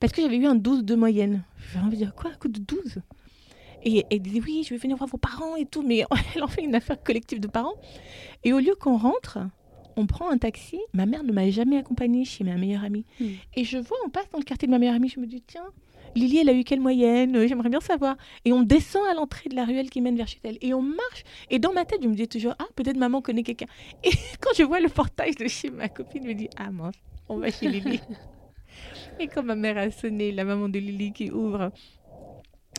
parce 0.00 0.14
que 0.14 0.22
j'avais 0.22 0.38
eu 0.38 0.46
un 0.46 0.54
12 0.54 0.82
de 0.82 0.94
moyenne. 0.94 1.44
J'avais 1.72 1.84
envie 1.84 1.96
de 1.98 2.04
dire, 2.04 2.14
quoi, 2.14 2.30
un 2.30 2.34
coup 2.34 2.48
de 2.48 2.58
12 2.58 3.02
Et 3.84 4.06
elle 4.10 4.20
disait, 4.20 4.40
oui, 4.40 4.62
je 4.64 4.70
vais 4.70 4.78
venir 4.78 4.96
voir 4.96 5.10
vos 5.10 5.18
parents 5.18 5.56
et 5.56 5.66
tout. 5.66 5.82
Mais 5.82 6.04
elle 6.34 6.42
en 6.42 6.48
fait 6.48 6.62
une 6.62 6.74
affaire 6.74 7.02
collective 7.02 7.38
de 7.38 7.48
parents. 7.48 7.74
Et 8.44 8.54
au 8.54 8.60
lieu 8.60 8.74
qu'on 8.74 8.96
rentre, 8.96 9.38
on 9.96 10.06
prend 10.06 10.30
un 10.30 10.38
taxi. 10.38 10.78
Ma 10.94 11.04
mère 11.04 11.22
ne 11.22 11.32
m'a 11.32 11.50
jamais 11.50 11.76
accompagnée 11.76 12.24
chez 12.24 12.44
ma 12.44 12.54
meilleure 12.56 12.82
amie. 12.82 13.04
Mm. 13.20 13.26
Et 13.56 13.64
je 13.64 13.76
vois, 13.76 13.98
on 14.06 14.08
passe 14.08 14.30
dans 14.32 14.38
le 14.38 14.44
quartier 14.44 14.66
de 14.66 14.72
ma 14.72 14.78
meilleure 14.78 14.94
amie. 14.94 15.10
Je 15.10 15.20
me 15.20 15.26
dis, 15.26 15.42
tiens, 15.42 15.66
Lily, 16.14 16.38
elle 16.38 16.48
a 16.48 16.52
eu 16.54 16.64
quelle 16.64 16.80
moyenne? 16.80 17.46
J'aimerais 17.46 17.68
bien 17.68 17.80
savoir. 17.80 18.16
Et 18.44 18.52
on 18.52 18.62
descend 18.62 19.04
à 19.10 19.14
l'entrée 19.14 19.48
de 19.48 19.56
la 19.56 19.64
ruelle 19.64 19.90
qui 19.90 20.00
mène 20.00 20.16
vers 20.16 20.28
chez 20.28 20.38
elle. 20.44 20.58
Et 20.60 20.72
on 20.72 20.82
marche. 20.82 21.24
Et 21.50 21.58
dans 21.58 21.72
ma 21.72 21.84
tête, 21.84 22.00
je 22.02 22.08
me 22.08 22.14
dis 22.14 22.28
toujours, 22.28 22.54
ah, 22.58 22.66
peut-être 22.76 22.96
maman 22.96 23.20
connaît 23.20 23.42
quelqu'un. 23.42 23.66
Et 24.02 24.10
quand 24.40 24.50
je 24.56 24.62
vois 24.62 24.80
le 24.80 24.88
portail 24.88 25.34
de 25.34 25.48
chez 25.48 25.70
ma 25.70 25.88
copine, 25.88 26.22
je 26.22 26.28
me 26.28 26.34
dis, 26.34 26.48
ah 26.56 26.70
mince, 26.70 26.94
on 27.28 27.38
va 27.38 27.50
chez 27.50 27.68
Lily. 27.68 28.00
Et 29.20 29.28
quand 29.28 29.42
ma 29.42 29.54
mère 29.54 29.78
a 29.78 29.90
sonné, 29.90 30.32
la 30.32 30.44
maman 30.44 30.68
de 30.68 30.78
Lily 30.78 31.12
qui 31.12 31.30
ouvre, 31.30 31.70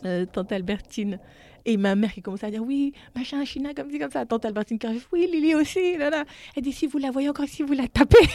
euh, 0.04 0.26
tante 0.26 0.52
Albertine, 0.52 1.18
et 1.64 1.76
ma 1.76 1.94
mère 1.96 2.12
qui 2.12 2.22
commence 2.22 2.44
à 2.44 2.50
dire 2.50 2.62
oui, 2.62 2.92
machin, 3.14 3.44
China, 3.44 3.74
comme 3.74 3.90
ci, 3.90 3.98
comme 3.98 4.10
ça. 4.10 4.24
Tante 4.24 4.44
Albertine 4.44 4.78
qui 4.78 4.86
arrive, 4.86 5.06
oui, 5.12 5.28
Lily 5.30 5.54
aussi, 5.54 5.96
là, 5.96 6.10
là. 6.10 6.24
Elle 6.56 6.62
dit 6.62 6.72
si 6.72 6.86
vous 6.86 6.98
la 6.98 7.10
voyez 7.10 7.28
encore, 7.28 7.46
si 7.48 7.62
vous 7.62 7.72
la 7.72 7.88
tapez. 7.88 8.28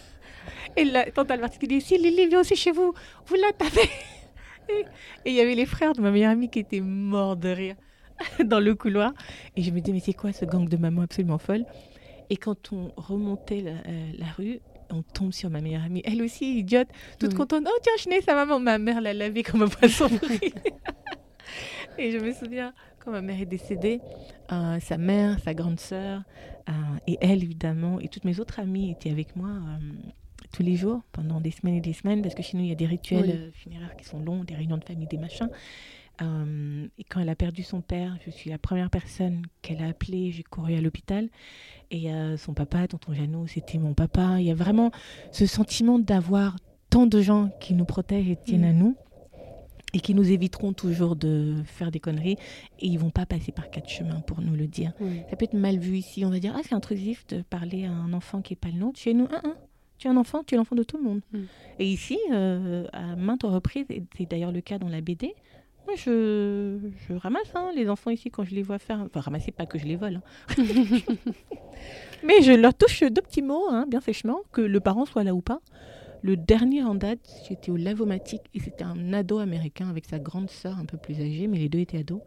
et 0.76 0.84
la 0.84 1.10
tante 1.10 1.30
Albertine 1.30 1.60
qui 1.60 1.68
dit 1.68 1.80
si 1.80 1.96
Lily 1.96 2.26
vient 2.26 2.40
aussi 2.40 2.56
chez 2.56 2.72
vous, 2.72 2.92
vous 3.26 3.34
la 3.36 3.52
tapez. 3.52 3.88
et 4.68 5.30
il 5.30 5.34
y 5.34 5.40
avait 5.40 5.54
les 5.54 5.66
frères 5.66 5.94
de 5.94 6.02
ma 6.02 6.10
meilleure 6.10 6.32
amie 6.32 6.50
qui 6.50 6.58
étaient 6.58 6.80
morts 6.80 7.36
de 7.36 7.48
rire 7.48 7.76
dans 8.44 8.60
le 8.60 8.74
couloir. 8.74 9.14
Et 9.56 9.62
je 9.62 9.70
me 9.70 9.80
dis 9.80 9.92
mais 9.92 10.00
c'est 10.00 10.12
quoi 10.12 10.32
ce 10.32 10.44
gang 10.44 10.68
de 10.68 10.76
maman 10.76 11.02
absolument 11.02 11.38
folle 11.38 11.64
Et 12.28 12.36
quand 12.36 12.72
on 12.72 12.92
remontait 12.96 13.62
la, 13.62 13.70
euh, 13.70 14.12
la 14.18 14.26
rue, 14.36 14.60
on 14.90 15.02
tombe 15.02 15.32
sur 15.32 15.50
ma 15.50 15.60
meilleure 15.60 15.84
amie. 15.84 16.02
Elle 16.04 16.22
aussi, 16.22 16.58
idiote, 16.58 16.88
toute 17.18 17.30
Oui. 17.30 17.36
contente. 17.36 17.64
Oh, 17.66 17.78
tiens, 17.82 17.92
je 18.02 18.08
n'ai 18.08 18.20
sa 18.22 18.34
maman. 18.34 18.58
Ma 18.60 18.78
mère 18.78 19.00
l'a 19.00 19.12
lavée 19.14 19.42
comme 19.42 19.62
un 19.62 19.68
poisson 19.68 20.08
pourri. 20.18 20.40
et 21.98 22.10
je 22.10 22.18
me 22.18 22.32
souviens, 22.32 22.72
quand 22.98 23.10
ma 23.10 23.20
mère 23.22 23.40
est 23.40 23.46
décédée, 23.46 24.00
euh, 24.52 24.78
sa 24.80 24.98
mère, 24.98 25.38
sa 25.40 25.54
grande 25.54 25.80
sœur, 25.80 26.22
euh, 26.68 26.72
et 27.06 27.18
elle, 27.20 27.42
évidemment, 27.42 28.00
et 28.00 28.08
toutes 28.08 28.24
mes 28.24 28.40
autres 28.40 28.60
amies 28.60 28.90
étaient 28.90 29.10
avec 29.10 29.34
moi 29.36 29.48
euh, 29.50 29.78
tous 30.52 30.62
les 30.62 30.76
jours, 30.76 31.02
pendant 31.12 31.40
des 31.40 31.50
semaines 31.50 31.74
et 31.76 31.80
des 31.80 31.92
semaines, 31.92 32.22
parce 32.22 32.34
que 32.34 32.42
chez 32.42 32.56
nous, 32.56 32.64
il 32.64 32.68
y 32.68 32.72
a 32.72 32.76
des 32.76 32.86
rituels 32.86 33.44
Oui. 33.46 33.52
funéraires 33.54 33.96
qui 33.96 34.04
sont 34.04 34.18
longs, 34.20 34.44
des 34.44 34.54
réunions 34.54 34.78
de 34.78 34.84
famille, 34.84 35.06
des 35.06 35.18
machins. 35.18 35.48
Euh, 36.22 36.86
et 36.98 37.04
quand 37.04 37.20
elle 37.20 37.28
a 37.28 37.34
perdu 37.36 37.62
son 37.62 37.80
père, 37.80 38.16
je 38.24 38.30
suis 38.30 38.50
la 38.50 38.58
première 38.58 38.90
personne 38.90 39.42
qu'elle 39.62 39.80
a 39.82 39.88
appelée. 39.88 40.32
J'ai 40.32 40.42
couru 40.42 40.74
à 40.74 40.80
l'hôpital. 40.80 41.28
Et 41.90 42.12
euh, 42.12 42.36
son 42.36 42.54
papa, 42.54 42.86
tonton 42.88 43.14
Jeannot, 43.14 43.46
c'était 43.46 43.78
mon 43.78 43.94
papa. 43.94 44.40
Il 44.40 44.46
y 44.46 44.50
a 44.50 44.54
vraiment 44.54 44.90
ce 45.32 45.46
sentiment 45.46 45.98
d'avoir 45.98 46.56
tant 46.90 47.06
de 47.06 47.20
gens 47.20 47.50
qui 47.60 47.74
nous 47.74 47.84
protègent 47.84 48.30
et 48.30 48.36
tiennent 48.36 48.62
Mm. 48.62 48.64
à 48.64 48.72
nous. 48.72 48.96
et 49.94 50.00
qui 50.00 50.12
nous 50.14 50.30
éviteront 50.30 50.74
toujours 50.74 51.16
de 51.16 51.54
faire 51.64 51.90
des 51.90 51.98
conneries 51.98 52.36
et 52.78 52.86
ils 52.86 52.98
vont 52.98 53.08
pas 53.08 53.24
passer 53.24 53.52
par 53.52 53.70
quatre 53.70 53.88
chemins 53.88 54.20
pour 54.20 54.42
nous 54.42 54.54
le 54.54 54.66
dire. 54.66 54.92
Oui. 55.00 55.22
Ça 55.30 55.36
peut 55.36 55.46
être 55.46 55.54
mal 55.54 55.78
vu 55.78 55.96
ici, 55.96 56.26
on 56.26 56.30
va 56.30 56.38
dire 56.38 56.52
ah 56.54 56.60
c'est 56.62 56.74
intrusif 56.74 57.26
de 57.28 57.40
parler 57.40 57.86
à 57.86 57.92
un 57.92 58.12
enfant 58.12 58.42
qui 58.42 58.52
est 58.52 58.56
pas 58.56 58.68
le 58.68 58.78
nôtre. 58.78 58.98
Chez 59.00 59.14
nous, 59.14 59.24
un, 59.30 59.48
un. 59.48 59.54
Tu 59.96 60.06
es 60.06 60.10
un 60.10 60.18
enfant, 60.18 60.44
tu 60.44 60.54
es 60.54 60.58
l'enfant 60.58 60.76
de 60.76 60.82
tout 60.82 60.98
le 60.98 61.04
monde. 61.04 61.20
Mm. 61.32 61.38
Et 61.78 61.86
ici, 61.86 62.18
euh, 62.32 62.86
à 62.92 63.16
maintes 63.16 63.44
reprises, 63.44 63.86
et 63.88 64.02
c'est 64.18 64.28
d'ailleurs 64.30 64.52
le 64.52 64.60
cas 64.60 64.78
dans 64.78 64.90
la 64.90 65.00
BD, 65.00 65.34
moi 65.88 65.96
je, 65.96 66.78
je 67.08 67.14
ramasse 67.14 67.50
hein, 67.54 67.70
les 67.74 67.88
enfants 67.88 68.10
ici 68.10 68.30
quand 68.30 68.44
je 68.44 68.54
les 68.54 68.62
vois 68.62 68.78
faire. 68.78 69.00
Enfin, 69.06 69.20
ramasser 69.20 69.52
pas 69.52 69.66
que 69.66 69.78
je 69.78 69.86
les 69.86 69.96
vole. 69.96 70.16
hein. 70.16 70.54
Mais 72.22 72.42
je 72.42 72.52
leur 72.52 72.74
touche 72.74 73.00
deux 73.02 73.22
petits 73.22 73.42
mots, 73.42 73.66
hein, 73.70 73.86
bien 73.88 74.00
sèchement, 74.00 74.40
que 74.52 74.60
le 74.60 74.80
parent 74.80 75.04
soit 75.06 75.24
là 75.24 75.34
ou 75.34 75.40
pas. 75.40 75.60
Le 76.22 76.36
dernier 76.36 76.82
en 76.82 76.94
date, 76.96 77.20
j'étais 77.48 77.70
au 77.70 77.76
Lavomatique 77.76 78.42
et 78.54 78.60
c'était 78.60 78.84
un 78.84 79.12
ado 79.12 79.38
américain 79.38 79.88
avec 79.88 80.04
sa 80.06 80.18
grande 80.18 80.50
sœur 80.50 80.78
un 80.78 80.84
peu 80.84 80.98
plus 80.98 81.20
âgée, 81.20 81.46
mais 81.46 81.58
les 81.58 81.68
deux 81.68 81.78
étaient 81.78 81.98
ados. 81.98 82.22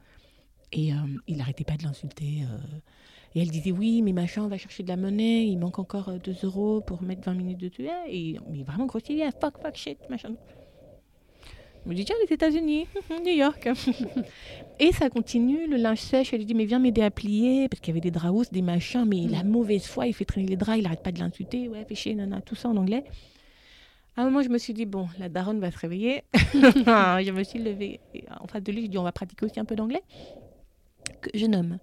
Et 0.72 0.94
euh, 0.94 0.98
il 1.28 1.38
n'arrêtait 1.38 1.66
pas 1.66 1.78
de 1.78 1.84
l'insulter. 1.84 2.44
euh. 2.44 2.58
et 3.36 3.42
elle 3.42 3.50
disait 3.50 3.72
Oui, 3.74 4.02
mais 4.02 4.14
machin, 4.14 4.44
on 4.44 4.48
va 4.48 4.58
chercher 4.58 4.84
de 4.84 4.90
la 4.90 4.98
monnaie, 4.98 5.46
il 5.48 5.58
manque 5.58 5.80
encore 5.80 6.12
2 6.20 6.36
euros 6.44 6.82
pour 6.82 7.04
mettre 7.04 7.24
20 7.26 7.34
minutes 7.36 7.60
de 7.60 7.70
tuer. 7.70 7.92
Et 8.08 8.38
mais 8.50 8.64
vraiment 8.64 8.86
grossier, 8.86 9.26
fuck, 9.42 9.60
fuck, 9.62 9.76
shit, 9.76 10.00
machin. 10.10 10.36
Je 11.86 11.90
me 11.90 11.96
dis 11.96 12.06
Tiens, 12.06 12.16
les 12.28 12.34
États-Unis, 12.34 12.88
New 13.26 13.34
York. 13.34 13.68
et 14.80 14.92
ça 14.92 15.10
continue, 15.10 15.68
le 15.68 15.78
linge 15.78 16.00
sèche. 16.00 16.34
Elle 16.34 16.46
dit 16.46 16.54
Mais 16.54 16.66
viens 16.66 16.80
m'aider 16.80 17.02
à 17.02 17.10
plier, 17.12 17.68
parce 17.70 17.80
qu'il 17.82 17.90
y 17.90 17.94
avait 17.94 18.02
des 18.02 18.12
draps 18.12 18.52
des 18.52 18.62
machins, 18.62 19.06
mais 19.08 19.28
la 19.28 19.44
mauvaise 19.44 19.86
foi, 19.86 20.08
il 20.08 20.14
fait 20.14 20.26
traîner 20.26 20.48
les 20.48 20.58
draps, 20.58 20.78
il 20.78 20.84
n'arrête 20.84 21.04
pas 21.04 21.12
de 21.12 21.20
l'insulter. 21.20 21.68
Ouais, 21.70 21.84
fais 21.88 21.96
chier, 21.96 22.14
nana, 22.16 22.42
tout 22.42 22.56
ça 22.56 22.70
en 22.70 22.78
anglais. 22.78 23.04
À 24.18 24.22
un 24.22 24.26
moment, 24.26 24.42
je 24.42 24.50
me 24.50 24.58
suis 24.58 24.74
dit, 24.74 24.86
bon, 24.86 25.08
la 25.20 25.30
daronne 25.30 25.60
va 25.60 25.72
se 25.72 25.78
réveiller. 25.78 26.24
je 26.54 27.32
me 27.32 27.44
suis 27.44 27.60
levée. 27.60 28.00
Et 28.14 28.26
en 28.40 28.46
face 28.48 28.62
de 28.62 28.72
lui, 28.72 28.84
je 28.84 28.88
dis, 28.88 28.98
on 28.98 29.04
va 29.04 29.12
pratiquer 29.14 29.46
aussi 29.46 29.60
un 29.60 29.66
peu 29.66 29.76
d'anglais. 29.76 30.02
Jeune 31.34 31.56
homme, 31.56 31.78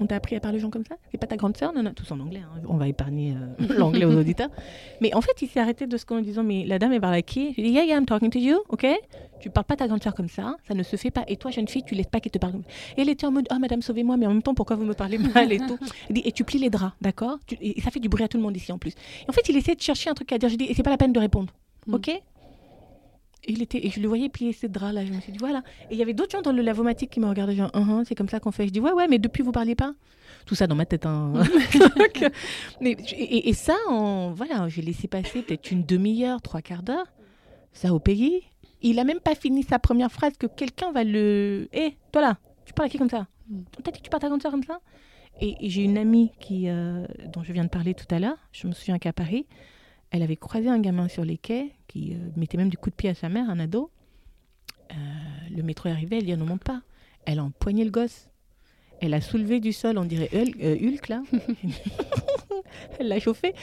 on 0.00 0.06
t'a 0.06 0.16
appris 0.16 0.36
à 0.36 0.40
parler 0.40 0.58
aux 0.58 0.60
gens 0.62 0.70
comme 0.70 0.84
ça? 0.86 0.96
C'est 1.10 1.18
pas 1.18 1.26
ta 1.26 1.36
grande 1.36 1.56
sœur 1.56 1.72
Non, 1.74 1.82
non, 1.82 1.92
tous 1.92 2.10
en 2.12 2.20
anglais. 2.20 2.40
hein. 2.42 2.60
On 2.68 2.76
va 2.78 2.88
épargner 2.88 3.34
euh, 3.60 3.74
l'anglais 3.78 4.06
aux 4.06 4.16
auditeurs. 4.18 4.48
Mais 5.02 5.14
en 5.14 5.20
fait, 5.20 5.42
il 5.42 5.48
s'est 5.48 5.60
arrêté 5.60 5.86
de 5.86 5.96
ce 5.98 6.06
qu'on 6.06 6.18
en 6.18 6.22
disant, 6.22 6.42
mais 6.42 6.64
la 6.64 6.78
dame, 6.78 6.92
elle 6.94 7.00
parle 7.00 7.14
à 7.14 7.22
qui 7.22 7.52
Je 7.52 7.60
lui 7.60 7.68
dis, 7.68 7.74
yeah, 7.74 7.84
yeah, 7.84 7.96
I'm 7.98 8.06
talking 8.06 8.30
to 8.30 8.38
you, 8.38 8.62
ok 8.70 8.86
Tu 9.40 9.50
parles 9.50 9.66
pas 9.66 9.76
ta 9.76 9.86
grande 9.86 10.02
sœur 10.02 10.14
comme 10.14 10.28
ça, 10.28 10.56
ça 10.66 10.74
ne 10.74 10.82
se 10.82 10.96
fait 10.96 11.10
pas. 11.10 11.24
Et 11.28 11.36
toi, 11.36 11.50
jeune 11.50 11.68
fille, 11.68 11.82
tu 11.84 11.94
laisses 11.94 12.06
pas 12.06 12.20
qu'elle 12.20 12.32
te 12.32 12.38
parle. 12.38 12.54
Et 12.96 13.02
elle 13.02 13.08
était 13.08 13.26
en 13.26 13.30
mode, 13.30 13.46
oh, 13.52 13.58
madame, 13.58 13.82
sauvez-moi, 13.82 14.16
mais 14.16 14.26
en 14.26 14.30
même 14.32 14.42
temps, 14.42 14.54
pourquoi 14.54 14.76
vous 14.76 14.84
me 14.84 14.94
parlez 14.94 15.18
mal 15.34 15.52
et 15.52 15.58
tout? 15.58 15.78
Elle 16.08 16.14
dit, 16.14 16.22
et 16.24 16.32
tu 16.32 16.42
plies 16.44 16.58
les 16.58 16.70
draps, 16.70 16.94
d'accord? 17.00 17.38
Et 17.60 17.80
ça 17.80 17.90
fait 17.90 18.00
du 18.00 18.08
bruit 18.08 18.24
à 18.24 18.28
tout 18.28 18.38
le 18.38 18.42
monde 18.42 18.56
ici 18.56 18.72
en 18.72 18.78
plus. 18.78 18.92
Et 18.92 19.30
en 19.30 19.32
fait, 19.32 19.48
il 19.48 19.56
essayait 19.56 19.76
de 19.76 19.82
chercher 19.82 20.10
un 20.10 20.14
truc 20.14 20.32
à 20.32 20.38
dire. 20.38 20.48
Je 20.48 20.56
dis, 20.56 20.64
et 20.64 20.74
c'est 20.74 20.82
pas 20.82 20.90
la 20.90 20.96
peine 20.96 21.12
de 21.12 21.20
répondre, 21.20 21.52
Mm. 21.86 21.94
ok? 21.94 22.08
Et, 22.08 22.22
il 23.52 23.62
était, 23.62 23.86
et 23.86 23.90
je 23.90 24.00
le 24.00 24.08
voyais 24.08 24.28
plier 24.28 24.52
ces 24.52 24.68
draps-là. 24.68 25.04
Je 25.04 25.12
me 25.12 25.20
suis 25.20 25.30
dit, 25.32 25.38
voilà. 25.38 25.62
Et 25.90 25.94
il 25.94 25.98
y 25.98 26.02
avait 26.02 26.14
d'autres 26.14 26.32
gens 26.32 26.42
dans 26.42 26.50
le 26.52 26.62
lavomatique 26.62 27.10
qui 27.10 27.20
me 27.20 27.28
regardaient, 27.28 27.54
genre, 27.54 27.70
Uhum, 27.76 28.04
c'est 28.04 28.14
comme 28.16 28.28
ça 28.28 28.40
qu'on 28.40 28.50
fait. 28.50 28.66
Je 28.66 28.72
dis, 28.72 28.80
ouais, 28.80 28.92
ouais, 28.92 29.06
mais 29.06 29.18
depuis, 29.18 29.42
vous 29.44 29.52
parliez 29.52 29.76
pas 29.76 29.94
Tout 30.46 30.56
ça 30.56 30.66
dans 30.66 30.74
ma 30.74 30.84
tête. 30.86 31.06
Hein. 31.06 31.32
Donc, 31.74 32.24
mais, 32.80 32.96
et, 33.12 33.48
et 33.48 33.52
ça, 33.52 33.76
en, 33.88 34.32
voilà, 34.32 34.68
j'ai 34.68 34.82
laissé 34.82 35.06
passer 35.06 35.42
peut-être 35.42 35.70
une 35.70 35.84
demi-heure, 35.84 36.42
trois 36.42 36.60
quarts 36.62 36.82
d'heure. 36.82 37.06
Ça 37.72 37.92
au 37.94 38.00
pays. 38.00 38.42
Il 38.86 38.98
a 38.98 39.04
même 39.04 39.20
pas 39.20 39.34
fini 39.34 39.62
sa 39.62 39.78
première 39.78 40.12
phrase 40.12 40.36
que 40.38 40.46
quelqu'un 40.46 40.92
va 40.92 41.04
le. 41.04 41.68
Hé, 41.72 41.96
toi 42.12 42.22
là, 42.22 42.38
tu 42.64 42.72
parles 42.72 42.86
à 42.86 42.90
qui 42.90 42.98
comme 42.98 43.10
ça 43.10 43.26
Mm. 43.48 43.60
On 43.78 43.82
t'a 43.82 43.90
dit 43.90 43.98
que 43.98 44.04
tu 44.04 44.10
parles 44.10 44.24
à 44.24 44.28
grande 44.28 44.42
sœur 44.42 44.50
comme 44.50 44.64
ça 44.64 44.80
Et, 45.40 45.56
et 45.60 45.70
j'ai 45.70 45.82
une 45.82 45.98
amie 45.98 46.32
qui, 46.40 46.68
euh, 46.68 47.06
dont 47.32 47.42
je 47.42 47.52
viens 47.52 47.64
de 47.64 47.68
parler 47.70 47.94
tout 47.94 48.06
à 48.10 48.18
l'heure. 48.18 48.38
Je 48.52 48.66
me 48.66 48.72
souviens 48.72 48.98
qu'à 48.98 49.12
Paris, 49.12 49.46
elle 50.10 50.22
avait 50.22 50.36
croisé 50.36 50.68
un 50.68 50.78
gamin 50.78 51.08
sur 51.08 51.24
les 51.24 51.38
quais 51.38 51.72
qui 51.88 52.14
euh, 52.14 52.30
mettait 52.36 52.56
même 52.56 52.68
du 52.68 52.76
coup 52.76 52.90
de 52.90 52.94
pied 52.94 53.10
à 53.10 53.14
sa 53.14 53.28
mère, 53.28 53.48
un 53.48 53.58
ado. 53.58 53.90
Euh, 54.92 54.94
le 55.54 55.62
métro 55.62 55.88
est 55.88 55.92
arrivé, 55.92 56.18
elle 56.18 56.24
dit 56.24 56.36
ne 56.36 56.44
monte 56.44 56.64
pas. 56.64 56.82
Elle 57.24 57.38
a 57.38 57.44
empoigné 57.44 57.84
le 57.84 57.90
gosse. 57.90 58.28
Elle 59.00 59.12
a 59.12 59.20
soulevé 59.20 59.60
du 59.60 59.72
sol, 59.72 59.98
on 59.98 60.06
dirait 60.06 60.30
Hulk, 60.32 61.08
là. 61.08 61.22
elle 62.98 63.08
l'a 63.08 63.20
chauffé. 63.20 63.54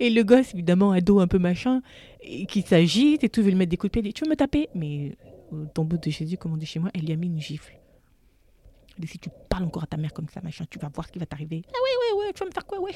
Et 0.00 0.10
le 0.10 0.24
gosse, 0.24 0.52
évidemment, 0.54 0.90
ado 0.90 1.20
un 1.20 1.28
peu 1.28 1.38
machin, 1.38 1.80
et 2.22 2.46
qui 2.46 2.62
s'agite 2.62 3.24
et 3.24 3.28
tout, 3.28 3.42
veut 3.42 3.48
lui 3.50 3.56
mettre 3.56 3.70
des 3.70 3.76
coups 3.76 3.90
de 3.90 4.00
pied. 4.00 4.02
Dit 4.02 4.12
Tu 4.12 4.24
veux 4.24 4.30
me 4.30 4.36
taper? 4.36 4.68
Mais 4.74 5.16
au 5.52 5.66
tombeau 5.66 5.96
de 5.96 6.10
Jésus, 6.10 6.36
comme 6.36 6.52
on 6.52 6.56
dit 6.56 6.66
chez 6.66 6.78
moi, 6.78 6.90
elle 6.94 7.02
lui 7.02 7.12
a 7.12 7.16
mis 7.16 7.26
une 7.26 7.40
gifle. 7.40 7.72
Elle 8.96 9.04
dit 9.04 9.10
Si 9.10 9.18
tu 9.18 9.30
parles 9.48 9.64
encore 9.64 9.84
à 9.84 9.86
ta 9.86 9.96
mère 9.96 10.12
comme 10.12 10.28
ça, 10.28 10.40
machin, 10.42 10.64
tu 10.68 10.78
vas 10.78 10.88
voir 10.92 11.06
ce 11.06 11.12
qui 11.12 11.18
va 11.18 11.26
t'arriver. 11.26 11.62
Ah 11.68 11.78
ouais, 11.82 12.18
ouais, 12.18 12.26
ouais, 12.26 12.32
tu 12.32 12.40
vas 12.40 12.46
me 12.46 12.52
faire 12.52 12.66
quoi? 12.66 12.80
Ouais, 12.80 12.92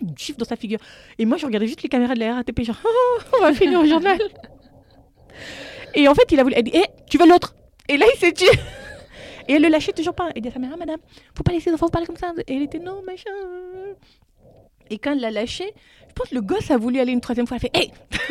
une 0.00 0.16
gifle 0.16 0.38
dans 0.38 0.44
sa 0.44 0.56
figure. 0.56 0.78
Et 1.18 1.24
moi, 1.24 1.36
je 1.36 1.46
regardais 1.46 1.66
juste 1.66 1.82
les 1.82 1.88
caméras 1.88 2.14
de 2.14 2.20
la 2.20 2.34
RATP, 2.36 2.62
genre, 2.62 2.80
Oh, 2.84 3.18
on 3.38 3.42
va 3.42 3.52
finir 3.52 3.80
au 3.80 3.86
journal. 3.86 4.18
Et 5.94 6.08
en 6.08 6.14
fait, 6.14 6.30
il 6.30 6.40
a 6.40 6.42
voulu. 6.42 6.54
Elle 6.56 6.64
dit, 6.64 6.76
hé, 6.76 6.84
tu 7.08 7.18
veux 7.18 7.28
l'autre? 7.28 7.54
Et 7.88 7.96
là, 7.96 8.06
il 8.12 8.18
s'est 8.18 8.32
dit. 8.32 8.44
Et 9.48 9.54
elle 9.54 9.62
le 9.62 9.68
lâchait 9.68 9.92
toujours 9.92 10.14
pas. 10.14 10.30
Elle 10.34 10.42
dit 10.42 10.48
à 10.48 10.52
sa 10.52 10.58
mère, 10.58 10.70
ah, 10.74 10.76
madame, 10.76 10.98
faut 11.36 11.42
pas 11.42 11.52
laisser 11.52 11.70
les 11.70 11.74
enfants 11.74 11.88
parler 11.88 12.06
comme 12.06 12.16
ça. 12.16 12.32
Et 12.46 12.56
elle 12.56 12.62
était, 12.62 12.78
non, 12.78 13.02
machin. 13.02 13.30
Et 14.90 14.98
quand 14.98 15.12
elle 15.12 15.20
l'a 15.20 15.30
lâché, 15.30 15.72
je 16.14 16.22
pense 16.22 16.28
que 16.28 16.34
le 16.36 16.42
gosse 16.42 16.70
a 16.70 16.76
voulu 16.76 17.00
aller 17.00 17.10
une 17.10 17.20
troisième 17.20 17.44
fois. 17.46 17.56
Elle 17.56 17.62
fait, 17.62 17.76
hé 17.76 17.90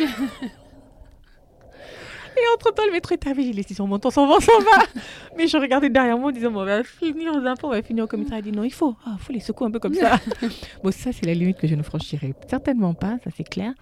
Et 2.36 2.40
entre-temps, 2.56 2.84
le 2.86 2.92
métro 2.92 3.12
est 3.12 3.26
arrivé. 3.26 3.44
J'ai 3.44 3.52
laissé 3.52 3.74
sur 3.74 3.86
mon 3.86 3.98
temps, 3.98 4.10
s'en 4.10 4.26
va, 4.26 4.40
s'en 4.40 4.58
va. 4.58 4.84
Mais 5.36 5.46
je 5.46 5.58
regardais 5.58 5.90
derrière 5.90 6.16
moi 6.18 6.30
en 6.30 6.32
disant, 6.32 6.50
bon, 6.50 6.62
on 6.62 6.64
va 6.64 6.82
finir 6.82 7.32
aux 7.34 7.46
impôts, 7.46 7.66
on 7.66 7.72
va 7.72 7.82
finir 7.82 8.04
au 8.04 8.06
commissariat. 8.06 8.38
Elle 8.38 8.50
dit, 8.50 8.56
non, 8.56 8.64
il 8.64 8.72
faut. 8.72 8.96
Ah, 9.04 9.16
faut 9.18 9.34
les 9.34 9.40
secouer 9.40 9.66
un 9.66 9.70
peu 9.70 9.80
comme 9.80 9.92
ça. 9.92 10.18
bon, 10.82 10.90
ça, 10.90 11.12
c'est 11.12 11.26
la 11.26 11.34
limite 11.34 11.58
que 11.58 11.68
je 11.68 11.74
ne 11.74 11.82
franchirai 11.82 12.34
certainement 12.48 12.94
pas, 12.94 13.18
ça 13.22 13.30
c'est 13.36 13.44
clair. 13.44 13.74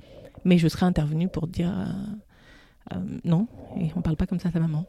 Mais 0.44 0.58
je 0.58 0.66
serai 0.66 0.84
intervenue 0.84 1.28
pour 1.28 1.46
dire, 1.46 1.72
euh, 1.72 2.94
euh, 2.96 3.00
non, 3.24 3.46
et 3.78 3.90
on 3.94 4.02
parle 4.02 4.16
pas 4.16 4.26
comme 4.26 4.40
ça 4.40 4.48
à 4.48 4.52
sa 4.52 4.58
maman. 4.58 4.84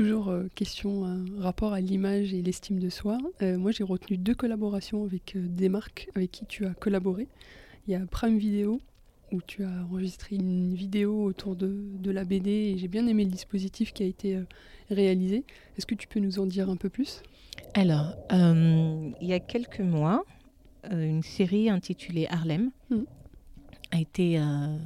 Toujours 0.00 0.30
euh, 0.30 0.44
question, 0.54 1.04
un 1.04 1.26
rapport 1.40 1.74
à 1.74 1.80
l'image 1.82 2.32
et 2.32 2.40
l'estime 2.40 2.78
de 2.78 2.88
soi. 2.88 3.18
Euh, 3.42 3.58
moi, 3.58 3.70
j'ai 3.70 3.84
retenu 3.84 4.16
deux 4.16 4.34
collaborations 4.34 5.04
avec 5.04 5.36
euh, 5.36 5.46
des 5.46 5.68
marques 5.68 6.08
avec 6.14 6.30
qui 6.30 6.46
tu 6.46 6.64
as 6.64 6.72
collaboré. 6.72 7.28
Il 7.86 7.92
y 7.92 7.94
a 7.94 8.00
Prime 8.06 8.38
Video, 8.38 8.80
où 9.30 9.42
tu 9.42 9.62
as 9.62 9.84
enregistré 9.90 10.36
une 10.36 10.74
vidéo 10.74 11.22
autour 11.22 11.54
de, 11.54 11.82
de 11.98 12.10
la 12.10 12.24
BD, 12.24 12.50
et 12.50 12.78
j'ai 12.78 12.88
bien 12.88 13.06
aimé 13.08 13.24
le 13.24 13.30
dispositif 13.30 13.92
qui 13.92 14.02
a 14.02 14.06
été 14.06 14.36
euh, 14.36 14.44
réalisé. 14.88 15.44
Est-ce 15.76 15.84
que 15.84 15.94
tu 15.94 16.08
peux 16.08 16.20
nous 16.20 16.38
en 16.38 16.46
dire 16.46 16.70
un 16.70 16.76
peu 16.76 16.88
plus? 16.88 17.20
Alors, 17.74 18.14
euh, 18.32 19.10
il 19.20 19.28
y 19.28 19.34
a 19.34 19.38
quelques 19.40 19.80
mois, 19.80 20.24
euh, 20.90 21.04
une 21.04 21.22
série 21.22 21.68
intitulée 21.68 22.26
Harlem 22.30 22.70
Mhm. 22.88 23.04
a 23.90 24.00
été 24.00 24.38
euh, 24.38 24.42
euh, 24.42 24.78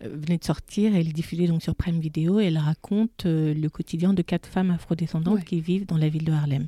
venait 0.00 0.38
de 0.38 0.44
sortir. 0.44 0.94
Elle 0.94 1.08
est 1.08 1.12
diffusée 1.12 1.46
donc 1.46 1.62
sur 1.62 1.74
Prime 1.74 2.00
Video. 2.00 2.40
Et 2.40 2.46
elle 2.46 2.58
raconte 2.58 3.26
euh, 3.26 3.54
le 3.54 3.68
quotidien 3.68 4.12
de 4.12 4.22
quatre 4.22 4.46
femmes 4.48 4.70
afrodescendantes 4.70 5.36
Ouais. 5.36 5.44
qui 5.44 5.60
vivent 5.60 5.86
dans 5.86 5.98
la 5.98 6.08
ville 6.08 6.24
de 6.24 6.32
Harlem. 6.32 6.66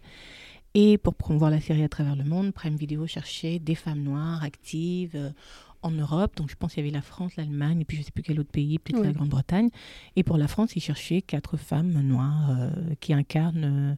Et 0.74 0.98
pour 0.98 1.14
promouvoir 1.14 1.50
la 1.50 1.60
série 1.60 1.82
à 1.82 1.88
travers 1.88 2.14
le 2.16 2.24
monde, 2.24 2.52
Prime 2.52 2.76
Video 2.76 3.06
cherchait 3.06 3.58
des 3.58 3.74
femmes 3.74 4.02
noires 4.02 4.42
actives 4.44 5.12
euh, 5.14 5.30
en 5.82 5.90
Europe. 5.90 6.36
Donc 6.36 6.50
je 6.50 6.56
pense 6.56 6.74
qu'il 6.74 6.84
y 6.84 6.86
avait 6.86 6.94
la 6.94 7.02
France, 7.02 7.36
l'Allemagne, 7.36 7.80
et 7.80 7.84
puis 7.84 7.96
je 7.96 8.02
ne 8.02 8.04
sais 8.04 8.10
plus 8.12 8.22
quel 8.22 8.38
autre 8.38 8.50
pays, 8.50 8.78
peut-être 8.78 9.02
la 9.02 9.12
Grande-Bretagne. 9.12 9.70
Et 10.16 10.22
pour 10.22 10.36
la 10.36 10.46
France, 10.48 10.76
ils 10.76 10.80
cherchaient 10.82 11.22
quatre 11.22 11.56
femmes 11.56 11.92
noires 12.02 12.50
euh, 12.50 12.70
qui 13.00 13.12
incarnent 13.12 13.64
euh, 13.92 13.94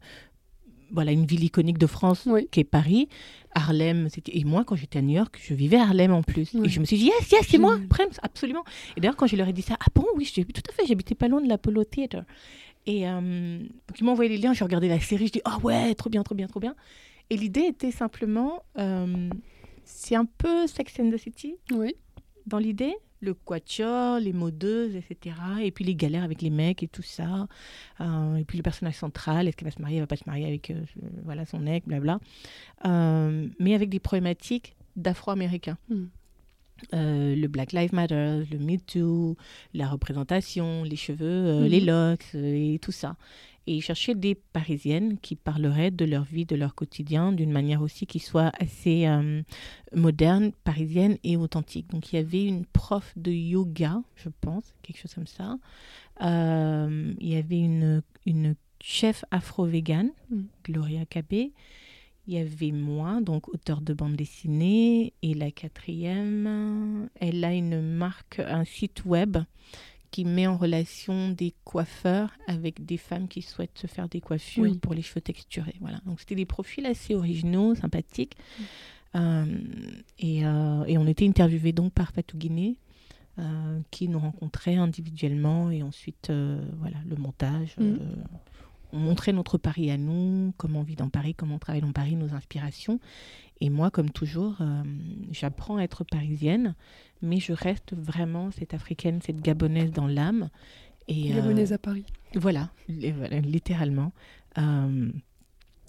voilà, 0.92 1.12
une 1.12 1.26
ville 1.26 1.44
iconique 1.44 1.78
de 1.78 1.86
France 1.86 2.24
Oui. 2.26 2.48
qui 2.50 2.60
est 2.60 2.64
Paris. 2.64 3.08
Harlem, 3.54 4.08
c'était... 4.08 4.36
et 4.36 4.44
moi, 4.44 4.64
quand 4.64 4.76
j'étais 4.76 4.98
à 4.98 5.02
New 5.02 5.14
York, 5.16 5.38
je 5.42 5.54
vivais 5.54 5.76
à 5.76 5.82
Harlem 5.82 6.12
en 6.12 6.22
plus. 6.22 6.54
Et 6.54 6.68
je 6.68 6.80
me 6.80 6.84
suis 6.84 6.98
dit, 6.98 7.04
yes, 7.06 7.30
yes, 7.32 7.46
c'est 7.48 7.58
moi, 7.58 7.74
Génial. 7.74 7.88
Prem, 7.88 8.08
absolument. 8.22 8.64
Et 8.96 9.00
d'ailleurs, 9.00 9.16
quand 9.16 9.26
je 9.26 9.36
leur 9.36 9.48
ai 9.48 9.52
dit 9.52 9.62
ça, 9.62 9.76
ah 9.80 9.86
bon, 9.94 10.04
oui, 10.16 10.24
je 10.24 10.42
tout 10.42 10.62
à 10.68 10.72
fait, 10.72 10.86
j'habitais 10.86 11.14
pas 11.14 11.28
loin 11.28 11.40
de 11.40 11.48
l'Apollo 11.48 11.82
Theater. 11.84 12.24
Et 12.86 13.08
euh, 13.08 13.58
donc, 13.58 14.00
ils 14.00 14.04
m'ont 14.04 14.12
envoyé 14.12 14.30
les 14.30 14.38
liens, 14.38 14.52
j'ai 14.52 14.64
regardé 14.64 14.88
la 14.88 15.00
série, 15.00 15.26
je 15.26 15.32
dis, 15.32 15.42
ah 15.44 15.58
ouais, 15.62 15.94
trop 15.94 16.10
bien, 16.10 16.22
trop 16.22 16.34
bien, 16.34 16.46
trop 16.46 16.60
bien. 16.60 16.74
Et 17.28 17.36
l'idée 17.36 17.62
était 17.68 17.90
simplement, 17.92 18.62
euh, 18.78 19.28
c'est 19.84 20.14
un 20.14 20.24
peu 20.24 20.66
Sex 20.66 20.92
and 21.00 21.10
the 21.10 21.16
City 21.16 21.54
Oui. 21.72 21.94
dans 22.46 22.58
l'idée, 22.58 22.94
le 23.20 23.34
quatuor, 23.34 24.18
les 24.18 24.32
modeuses, 24.32 24.96
etc. 24.96 25.36
Et 25.62 25.70
puis 25.70 25.84
les 25.84 25.94
galères 25.94 26.24
avec 26.24 26.40
les 26.42 26.50
mecs 26.50 26.82
et 26.82 26.88
tout 26.88 27.02
ça. 27.02 27.46
Euh, 28.00 28.36
et 28.36 28.44
puis 28.44 28.56
le 28.56 28.62
personnage 28.62 28.94
central, 28.94 29.46
est-ce 29.46 29.56
qu'elle 29.56 29.68
va 29.68 29.74
se 29.74 29.80
marier, 29.82 29.96
elle 29.96 30.02
va 30.02 30.06
pas 30.06 30.16
se 30.16 30.24
marier 30.26 30.46
avec 30.46 30.70
euh, 30.70 30.82
voilà, 31.24 31.44
son 31.44 31.58
mec, 31.58 31.84
blabla. 31.86 32.18
Euh, 32.86 33.46
mais 33.58 33.74
avec 33.74 33.90
des 33.90 34.00
problématiques 34.00 34.76
d'afro-américains. 34.96 35.78
Mm. 35.88 36.04
Euh, 36.94 37.36
le 37.36 37.46
Black 37.46 37.72
Lives 37.72 37.92
Matter, 37.94 38.42
le 38.50 38.58
Me 38.58 38.78
Too, 38.78 39.36
la 39.74 39.86
représentation, 39.86 40.82
les 40.82 40.96
cheveux, 40.96 41.26
euh, 41.26 41.60
Mhm. 41.60 41.66
les 41.66 41.80
locks 41.80 42.26
euh, 42.34 42.74
et 42.74 42.78
tout 42.78 42.90
ça. 42.92 43.16
Et 43.70 43.74
ils 43.74 43.82
cherchaient 43.82 44.16
des 44.16 44.34
Parisiennes 44.34 45.16
qui 45.20 45.36
parleraient 45.36 45.92
de 45.92 46.04
leur 46.04 46.24
vie, 46.24 46.44
de 46.44 46.56
leur 46.56 46.74
quotidien, 46.74 47.30
d'une 47.30 47.52
manière 47.52 47.82
aussi 47.82 48.04
qui 48.04 48.18
soit 48.18 48.50
assez 48.58 49.06
euh, 49.06 49.42
moderne, 49.94 50.50
parisienne 50.64 51.18
et 51.22 51.36
authentique. 51.36 51.88
Donc 51.90 52.12
il 52.12 52.16
y 52.16 52.18
avait 52.18 52.44
une 52.44 52.66
prof 52.66 53.12
de 53.14 53.30
yoga, 53.30 54.02
je 54.16 54.28
pense, 54.40 54.74
quelque 54.82 54.98
chose 54.98 55.14
comme 55.14 55.28
ça. 55.28 55.56
Euh, 56.20 57.14
il 57.20 57.28
y 57.28 57.36
avait 57.36 57.60
une, 57.60 58.02
une 58.26 58.56
chef 58.80 59.24
afro-végane, 59.30 60.10
Mm. 60.30 60.42
Gloria 60.64 61.06
Cabé. 61.06 61.52
Il 62.26 62.34
y 62.34 62.38
avait 62.38 62.72
moi, 62.72 63.20
donc 63.20 63.48
auteur 63.48 63.82
de 63.82 63.94
bande 63.94 64.16
dessinée. 64.16 65.12
Et 65.22 65.34
la 65.34 65.52
quatrième, 65.52 67.08
elle 67.20 67.44
a 67.44 67.54
une 67.54 67.80
marque, 67.80 68.40
un 68.40 68.64
site 68.64 69.04
web 69.04 69.38
qui 70.10 70.24
met 70.24 70.46
en 70.46 70.56
relation 70.56 71.28
des 71.30 71.54
coiffeurs 71.64 72.30
avec 72.46 72.84
des 72.84 72.96
femmes 72.96 73.28
qui 73.28 73.42
souhaitent 73.42 73.78
se 73.78 73.86
faire 73.86 74.08
des 74.08 74.20
coiffures 74.20 74.64
Oui. 74.64 74.78
pour 74.78 74.94
les 74.94 75.02
cheveux 75.02 75.20
texturés. 75.20 75.76
Voilà. 75.80 76.00
Donc 76.06 76.20
c'était 76.20 76.34
des 76.34 76.46
profils 76.46 76.84
assez 76.86 77.14
originaux, 77.14 77.74
sympathiques. 77.74 78.36
Euh, 79.16 79.44
et, 80.18 80.44
euh, 80.46 80.84
et 80.84 80.98
on 80.98 81.06
était 81.06 81.26
interviewés 81.26 81.72
donc 81.72 81.92
par 81.92 82.12
Fatou 82.12 82.36
Guinée, 82.38 82.76
euh, 83.38 83.80
qui 83.90 84.08
nous 84.08 84.18
rencontrait 84.18 84.76
individuellement 84.76 85.70
et 85.70 85.82
ensuite 85.82 86.30
euh, 86.30 86.60
voilà 86.78 86.96
le 87.08 87.16
montage. 87.16 87.76
Mhm. 87.78 87.98
On 88.92 88.98
montrait 88.98 89.32
notre 89.32 89.58
Paris 89.58 89.90
à 89.90 89.96
nous, 89.96 90.52
comment 90.56 90.80
on 90.80 90.82
vit 90.84 90.96
dans 90.96 91.08
Paris, 91.08 91.34
comment 91.34 91.56
on 91.56 91.58
travaille 91.58 91.80
dans 91.82 91.92
Paris, 91.92 92.16
nos 92.16 92.34
inspirations. 92.34 93.00
Et 93.60 93.70
moi, 93.70 93.90
comme 93.90 94.10
toujours, 94.10 94.56
euh, 94.60 94.82
j'apprends 95.32 95.76
à 95.76 95.82
être 95.82 96.04
parisienne, 96.04 96.74
mais 97.22 97.38
je 97.40 97.52
reste 97.52 97.94
vraiment 97.94 98.50
cette 98.50 98.72
africaine, 98.74 99.20
cette 99.22 99.40
gabonaise 99.42 99.90
dans 99.92 100.06
l'âme. 100.06 100.48
Et, 101.08 101.32
euh, 101.32 101.36
Gabonaise 101.36 101.72
à 101.72 101.78
Paris. 101.78 102.04
voilà, 102.34 102.70
li- 102.88 103.10
voilà, 103.12 103.40
littéralement. 103.40 104.12
Euh, 104.58 105.10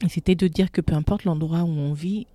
C'était 0.10 0.36
de 0.36 0.48
dire 0.48 0.72
que 0.72 0.82
peu 0.82 0.96
importe 0.96 1.26
l'endroit 1.26 1.62
où 1.64 1.70
on 1.70 1.94
vit, 1.94 2.26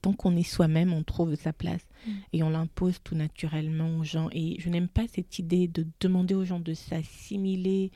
tant 0.00 0.12
qu'on 0.12 0.36
est 0.36 0.44
soi-même, 0.44 0.92
on 0.92 1.02
trouve 1.02 1.34
sa 1.34 1.52
place. 1.52 1.84
Mm. 2.06 2.10
Et 2.32 2.42
on 2.44 2.50
l'impose 2.50 3.00
tout 3.02 3.16
naturellement 3.16 3.98
aux 3.98 4.04
gens. 4.04 4.28
Et 4.32 4.56
je 4.60 4.70
n'aime 4.70 4.86
pas 4.88 5.06
cette 5.12 5.38
idée 5.40 5.66
de 5.68 5.84
demander 6.00 6.34
aux 6.34 6.44
gens 6.44 6.60
de 6.60 6.72
s'assimiler, 6.72 7.90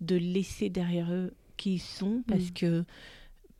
de 0.00 0.16
laisser 0.16 0.70
derrière 0.70 1.12
eux 1.12 1.34
qui 1.60 1.74
ils 1.74 1.78
sont, 1.78 2.22
parce 2.26 2.48
Mm. 2.50 2.54
que 2.54 2.84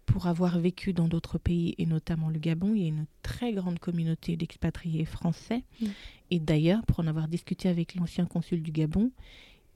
pour 0.06 0.26
avoir 0.26 0.58
vécu 0.58 0.92
dans 0.92 1.06
d'autres 1.06 1.38
pays, 1.38 1.74
et 1.78 1.86
notamment 1.86 2.30
le 2.30 2.38
Gabon, 2.40 2.74
il 2.74 2.82
y 2.82 2.84
a 2.86 2.88
une 2.88 3.06
très 3.22 3.52
grande 3.52 3.78
communauté 3.78 4.36
d'expatriés 4.36 5.04
français. 5.04 5.62
Mm. 5.80 5.86
Et 6.32 6.40
d'ailleurs, 6.40 6.82
pour 6.86 6.98
en 7.00 7.06
avoir 7.06 7.28
discuté 7.28 7.68
avec 7.68 7.94
l'ancien 7.94 8.26
consul 8.26 8.62
du 8.62 8.72
Gabon, 8.72 9.12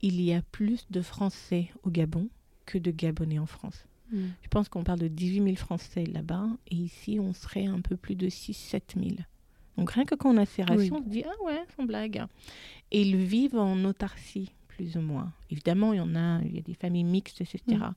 il 0.02 0.20
y 0.20 0.32
a 0.32 0.42
plus 0.42 0.86
de 0.90 1.00
Français 1.02 1.68
au 1.84 1.90
Gabon 1.90 2.28
que 2.66 2.78
de 2.78 2.90
Gabonais 2.90 3.38
en 3.38 3.46
France. 3.46 3.84
Mm. 4.10 4.18
Je 4.42 4.48
pense 4.48 4.68
qu'on 4.68 4.82
parle 4.84 4.98
de 5.00 5.08
18 5.08 5.42
000 5.44 5.56
Français 5.56 6.04
là-bas, 6.04 6.48
et 6.70 6.74
ici, 6.76 7.18
on 7.20 7.32
serait 7.32 7.66
un 7.66 7.80
peu 7.80 7.96
plus 7.96 8.16
de 8.16 8.28
6-7 8.28 8.94
000. 8.96 9.16
Donc 9.76 9.90
rien 9.92 10.04
que 10.04 10.14
quand 10.16 10.30
on 10.34 10.36
a 10.38 10.46
ces 10.46 10.62
ratios, 10.62 10.90
Oui. 10.90 10.98
on 11.00 11.02
se 11.04 11.08
dit, 11.08 11.24
ah 11.26 11.44
ouais, 11.44 11.62
sans 11.76 11.84
blague. 11.84 12.24
Et 12.90 13.02
ils 13.02 13.16
vivent 13.16 13.56
en 13.58 13.84
autarcie, 13.84 14.50
plus 14.76 14.96
ou 14.96 15.00
moins. 15.00 15.32
Évidemment, 15.50 15.92
il 15.92 15.98
y 15.98 16.00
en 16.00 16.14
a, 16.14 16.40
il 16.42 16.54
y 16.54 16.58
a 16.58 16.62
des 16.62 16.74
familles 16.74 17.04
mixtes, 17.04 17.40
etc. 17.40 17.60
Mm. 17.68 17.94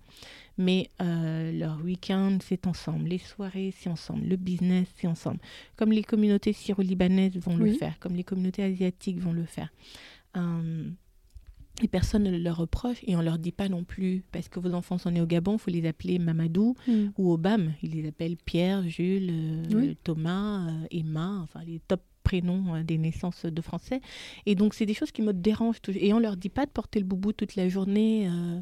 Mais 0.60 0.90
euh, 1.02 1.52
leur 1.52 1.82
week-end, 1.84 2.38
c'est 2.42 2.68
ensemble. 2.68 3.10
Les 3.10 3.18
soirées, 3.18 3.74
c'est 3.78 3.90
ensemble. 3.90 4.26
Le 4.28 4.36
business, 4.36 4.88
c'est 4.96 5.08
ensemble. 5.08 5.40
Comme 5.76 5.92
les 5.92 6.04
communautés 6.04 6.54
syro-libanaises 6.54 7.38
vont 7.38 7.58
le 7.58 7.74
faire, 7.74 7.98
comme 8.00 8.16
les 8.16 8.24
communautés 8.24 8.64
asiatiques 8.64 9.20
vont 9.20 9.34
le 9.34 9.46
faire. 9.46 9.70
Euh, 10.36 10.90
et 11.84 11.88
personne 11.88 12.24
ne 12.24 12.38
leur 12.38 12.58
reproche 12.58 12.98
et 13.04 13.16
on 13.16 13.22
leur 13.22 13.38
dit 13.38 13.52
pas 13.52 13.70
non 13.70 13.84
plus 13.84 14.24
parce 14.32 14.50
que 14.50 14.60
vos 14.60 14.74
enfants 14.74 14.98
sont 14.98 15.12
nés 15.12 15.22
au 15.22 15.28
Gabon, 15.28 15.54
il 15.58 15.60
faut 15.60 15.70
les 15.72 15.88
appeler 15.88 16.18
Mamadou 16.18 16.76
Mm. 16.88 17.10
ou 17.18 17.32
Obam. 17.32 17.74
Ils 17.84 17.92
les 17.92 18.08
appellent 18.08 18.38
Pierre, 18.38 18.88
Jules, 18.90 19.30
euh, 19.32 19.64
Oui. 19.76 19.98
Thomas, 20.04 20.68
euh, 20.70 20.88
Emma, 20.90 21.40
enfin 21.44 21.62
les 21.66 21.80
top 21.88 22.02
prénoms 22.30 22.64
euh, 22.76 22.84
des 22.84 22.98
naissances 22.98 23.46
de 23.46 23.62
Français. 23.70 24.00
Et 24.46 24.54
donc 24.60 24.74
c'est 24.76 24.86
des 24.92 24.94
choses 25.00 25.12
qui 25.16 25.22
me 25.22 25.34
dérangent. 25.34 25.82
Et 26.08 26.12
on 26.14 26.20
leur 26.20 26.36
dit 26.38 26.50
pas 26.50 26.66
de 26.66 26.72
porter 26.80 27.00
le 27.00 27.06
boubou 27.06 27.32
toute 27.32 27.56
la 27.56 27.68
journée 27.76 28.28
euh, 28.28 28.60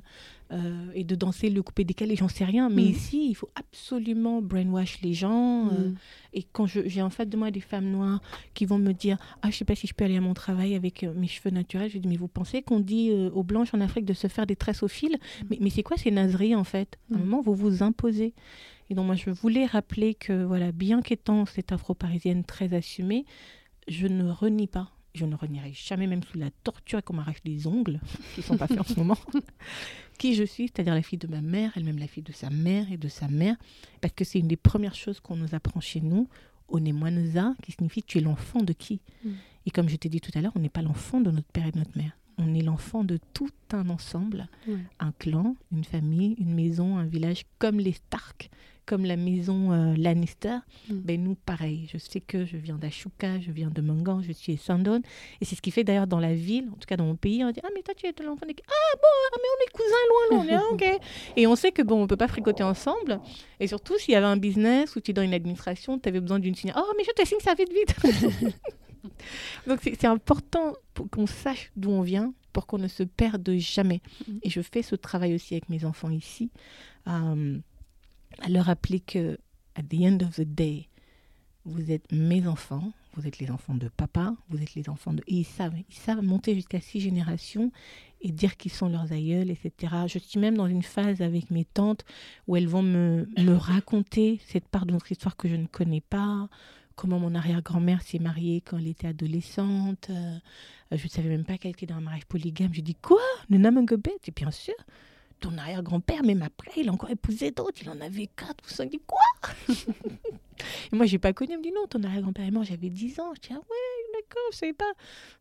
euh, 0.52 1.00
et 1.00 1.04
de 1.04 1.16
danser 1.16 1.50
le 1.50 1.62
coupé 1.64 1.84
décalé, 1.84 2.16
j'en 2.16 2.28
sais 2.38 2.46
rien. 2.46 2.70
Mais 2.70 2.84
Mm. 2.84 2.96
ici, 2.98 3.20
il 3.32 3.36
faut 3.40 3.50
absolument 3.56 4.38
brainwash 4.52 4.94
les 5.02 5.14
gens. 5.14 5.66
Mm. 5.66 5.96
et 6.38 6.44
quand 6.54 6.68
j'ai 6.68 7.02
en 7.02 7.10
face 7.10 7.28
de 7.34 7.38
moi 7.42 7.50
des 7.50 7.62
femmes 7.72 7.90
noires 7.98 8.22
qui 8.54 8.66
vont 8.72 8.78
me 8.90 8.94
dire 8.94 9.18
Ah, 9.42 9.50
je 9.52 9.56
sais 9.58 9.66
pas 9.66 9.76
si 9.82 9.88
je 9.88 9.94
peux 9.96 10.06
aller 10.06 10.18
à 10.18 10.22
mon 10.30 10.36
travail 10.36 10.76
avec 10.76 10.96
mes 11.22 11.28
cheveux 11.28 11.54
naturels, 11.62 11.90
je 11.92 11.98
dis 11.98 12.08
Mais 12.08 12.18
vous 12.24 12.28
pensez 12.40 12.62
qu'on 12.62 12.80
dit 12.94 13.06
aux 13.40 13.44
blanches 13.52 13.74
en 13.74 13.82
Afrique 13.82 14.06
de 14.06 14.14
se 14.14 14.28
faire 14.36 14.46
des 14.46 14.56
tresses 14.64 14.84
au 14.84 14.88
fil? 15.00 15.14
Mais, 15.50 15.58
mais 15.62 15.72
c'est 15.72 15.84
quoi 15.90 15.98
ces 15.98 16.12
nazeries 16.12 16.56
en 16.56 16.64
fait? 16.74 16.90
À 17.12 17.16
un 17.16 17.18
Mm. 17.18 17.22
moment, 17.26 17.42
vous 17.42 17.56
vous 17.56 17.82
imposez. 17.90 18.34
Et 18.90 18.96
donc, 18.96 19.06
moi, 19.06 19.16
je 19.16 19.30
voulais 19.30 19.66
rappeler 19.66 20.14
que, 20.14 20.44
voilà, 20.44 20.72
bien 20.72 21.02
qu'étant 21.02 21.46
cette 21.46 21.72
afro-parisienne 21.72 22.44
très 22.44 22.74
assumée, 22.74 23.26
je 23.88 24.08
ne 24.08 24.30
renie 24.30 24.68
pas. 24.68 24.92
Je 25.14 25.26
ne 25.26 25.36
renierai 25.36 25.72
jamais, 25.74 26.08
même 26.08 26.24
sous 26.24 26.38
la 26.38 26.52
torture 26.64 27.00
et 27.00 27.02
qu'on 27.02 27.14
m'arrache 27.14 27.40
les 27.46 27.68
ongles, 27.68 28.02
qui 28.34 28.42
ne 28.42 28.46
sont 28.46 28.58
pas 28.58 28.68
faits 28.68 28.82
en 28.82 28.84
ce 28.84 28.96
moment, 29.00 29.18
qui 30.18 30.36
je 30.36 30.44
suis, 30.44 30.68
c'est-à-dire 30.68 30.94
la 30.94 31.02
fille 31.02 31.18
de 31.18 31.28
ma 31.28 31.42
mère, 31.42 31.72
elle-même 31.76 32.00
la 32.00 32.08
fille 32.08 32.24
de 32.24 32.34
sa 32.34 32.50
mère 32.50 32.92
et 32.92 32.98
de 32.98 33.08
sa 33.08 33.30
mère, 33.30 33.56
parce 34.02 34.14
que 34.14 34.26
c'est 34.26 34.40
une 34.40 34.50
des 34.50 34.58
premières 34.58 34.96
choses 34.96 35.22
qu'on 35.22 35.38
nous 35.38 35.56
apprend 35.56 35.80
chez 35.80 36.02
nous, 36.02 36.28
Onemwanuza, 36.68 37.54
qui 37.64 37.72
signifie 37.72 38.04
tu 38.04 38.18
es 38.18 38.22
l'enfant 38.22 38.62
de 38.62 38.74
qui? 38.74 39.00
Mm. 39.24 39.30
Et 39.68 39.72
comme 39.72 39.88
je 39.88 39.96
t'ai 39.96 40.10
dit 40.10 40.20
tout 40.20 40.32
à 40.36 40.42
l'heure, 40.42 40.52
on 40.56 40.60
n'est 40.60 40.70
pas 40.70 40.82
l'enfant 40.82 41.22
de 41.22 41.32
notre 41.32 41.48
père 41.48 41.66
et 41.66 41.72
de 41.72 41.80
notre 41.80 41.98
mère. 41.98 42.12
On 42.38 42.54
est 42.54 42.62
l'enfant 42.62 43.04
de 43.04 43.18
tout 43.34 43.50
un 43.72 43.90
ensemble, 43.90 44.48
Ouais. 44.68 44.76
un 45.00 45.12
clan, 45.20 45.56
une 45.72 45.84
famille, 45.86 46.36
une 46.40 46.54
maison, 46.54 46.98
un 46.98 47.06
village, 47.06 47.44
comme 47.60 47.80
les 47.80 47.94
Stark, 47.94 48.50
comme 48.86 49.04
la 49.06 49.16
maison 49.16 49.72
euh, 49.72 49.96
Lannister. 49.98 50.58
Mm. 50.90 50.94
Ben 51.00 51.24
nous, 51.24 51.36
pareil. 51.36 51.90
Je 51.92 51.98
sais 51.98 52.20
que 52.22 52.46
je 52.46 52.56
viens 52.58 52.76
d'Ashuka, 52.78 53.40
je 53.40 53.52
viens 53.52 53.70
de 53.72 53.82
Mangan, 53.82 54.22
je 54.22 54.32
suis 54.32 54.58
Sandon. 54.58 55.02
Et 55.42 55.46
c'est 55.46 55.56
ce 55.56 55.62
qui 55.62 55.72
fait 55.72 55.84
d'ailleurs 55.84 56.06
dans 56.08 56.20
la 56.20 56.36
ville, 56.36 56.68
en 56.70 56.74
tout 56.76 56.86
cas 56.88 56.96
dans 56.98 57.06
mon 57.06 57.16
pays, 57.16 57.44
on 57.44 57.52
dit 57.52 57.62
Ah, 57.64 57.70
mais 57.74 57.82
toi, 57.82 57.94
tu 57.96 58.06
es 58.06 58.12
de 58.14 58.24
l'enfant 58.24 58.46
de 58.46 58.52
qui 58.52 58.62
Ah, 58.68 58.96
bon, 58.98 59.08
ah, 59.34 59.38
mais 59.38 59.50
on 59.56 59.66
est 59.66 59.72
cousins 59.72 60.06
loin, 60.10 60.38
loin. 60.38 60.46
on 60.46 60.50
est, 60.50 60.90
ah, 60.92 60.96
ok. 60.98 61.02
Et 61.38 61.48
on 61.48 61.56
sait 61.56 61.72
que 61.72 61.82
bon, 61.82 62.04
on 62.04 62.08
peut 62.08 62.18
pas 62.18 62.28
fricoter 62.28 62.64
ensemble. 62.64 63.20
Et 63.60 63.68
surtout, 63.68 63.98
s'il 63.98 64.14
y 64.14 64.18
avait 64.18 64.26
un 64.28 64.38
business 64.38 64.96
ou 64.96 65.00
tu 65.00 65.12
es 65.12 65.14
dans 65.16 65.24
une 65.24 65.34
administration, 65.34 65.98
tu 65.98 66.08
avais 66.10 66.20
besoin 66.22 66.38
d'une 66.40 66.54
signature. 66.54 66.84
Oh, 66.88 66.94
mais 66.98 67.04
je 67.06 67.12
te 67.12 67.28
signe 67.28 67.40
ça 67.40 67.56
vite, 67.56 67.72
vite. 67.74 67.96
Donc 69.68 69.80
c'est 69.84 70.06
important 70.06 70.74
qu'on 71.12 71.28
sache 71.28 71.72
d'où 71.76 71.92
on 71.92 72.02
vient 72.02 72.34
pour 72.54 72.68
qu'on 72.68 72.78
ne 72.78 72.88
se 72.88 73.04
perde 73.04 73.50
jamais. 73.58 74.02
Mhm. 74.28 74.40
Et 74.44 74.50
je 74.50 74.62
fais 74.62 74.82
ce 74.82 74.96
travail 74.96 75.36
aussi 75.36 75.56
avec 75.56 75.70
mes 75.70 75.84
enfants 75.84 76.10
ici, 76.10 76.52
euh, 77.08 77.60
à 78.40 78.50
leur 78.50 78.66
rappeler 78.66 79.02
que, 79.02 79.38
at 79.76 79.84
the 79.84 80.02
end 80.02 80.20
of 80.22 80.36
the 80.36 80.42
day, 80.42 80.88
vous 81.66 81.92
êtes 81.92 82.12
mes 82.12 82.48
enfants, 82.48 82.94
vous 83.16 83.28
êtes 83.28 83.40
les 83.40 83.50
enfants 83.50 83.74
de 83.74 83.88
papa, 83.88 84.36
vous 84.50 84.62
êtes 84.62 84.76
les 84.76 84.88
enfants 84.88 85.14
de... 85.14 85.22
Et 85.28 85.36
ils 85.36 85.46
savent, 85.46 85.74
ils 85.90 85.96
savent 85.96 86.22
monter 86.22 86.54
jusqu'à 86.54 86.80
six 86.80 87.00
générations 87.00 87.72
et 88.22 88.32
dire 88.32 88.56
qu'ils 88.58 88.72
sont 88.72 88.88
leurs 88.88 89.12
aïeuls, 89.12 89.50
etc. 89.50 89.94
Je 90.08 90.20
suis 90.20 90.40
même 90.40 90.56
dans 90.56 90.68
une 90.68 90.84
phase 90.84 91.22
avec 91.22 91.52
mes 91.52 91.66
tantes 91.66 92.06
où 92.48 92.56
elles 92.56 92.68
vont 92.68 92.84
me, 92.84 93.28
me 93.38 93.54
raconter 93.54 94.40
cette 94.46 94.68
part 94.68 94.86
de 94.86 94.92
notre 94.92 95.12
histoire 95.12 95.36
que 95.36 95.48
je 95.48 95.56
ne 95.56 95.66
connais 95.66 96.02
pas, 96.02 96.50
comment 96.96 97.20
mon 97.20 97.36
arrière-grand-mère 97.36 98.02
s'est 98.02 98.20
mariée 98.20 98.62
quand 98.62 98.78
elle 98.78 98.88
était 98.88 99.08
adolescente. 99.08 100.10
euh, 100.10 100.38
je 100.92 101.04
ne 101.04 101.10
savais 101.10 101.30
même 101.30 101.44
pas 101.46 101.58
qu'elle 101.58 101.72
était 101.72 101.86
dans 101.86 101.96
un 101.96 102.02
mariage 102.02 102.26
polygame. 102.26 102.74
Je 102.74 102.82
dis 102.82 102.96
quoi? 102.96 103.22
Nuna 103.50 103.72
Mungobet 103.72 104.18
Et 104.28 104.32
bien 104.32 104.52
sûr, 104.52 104.76
ton 105.40 105.58
arrière-grand-père, 105.58 106.24
même 106.24 106.42
après, 106.42 106.72
il 106.78 106.90
a 106.90 106.92
encore 106.92 107.10
épousé 107.10 107.52
d'autres. 107.52 107.80
Il 107.82 107.90
en 107.90 108.00
avait 108.02 108.28
quatre 108.28 108.64
ou 108.66 108.70
cinq. 108.70 108.86
Je 108.86 108.98
dis 108.98 109.04
quoi? 109.06 109.20
Et 110.92 110.96
moi, 110.96 111.06
j'ai 111.06 111.20
pas 111.20 111.34
connu. 111.34 111.54
Elle 111.54 111.60
me 111.60 111.64
dit 111.64 111.72
non, 111.72 111.86
ton 111.88 112.04
arrière-grand-père 112.04 112.46
est 112.46 112.52
mort, 112.52 112.64
j'avais 112.64 112.90
10 112.90 113.20
ans. 113.20 113.34
Je 113.36 113.42
dis 113.42 113.50
ah 113.52 113.58
ouais, 113.58 114.14
d'accord, 114.14 114.44
je 114.52 114.58
savais 114.58 114.74
pas. 114.74 114.92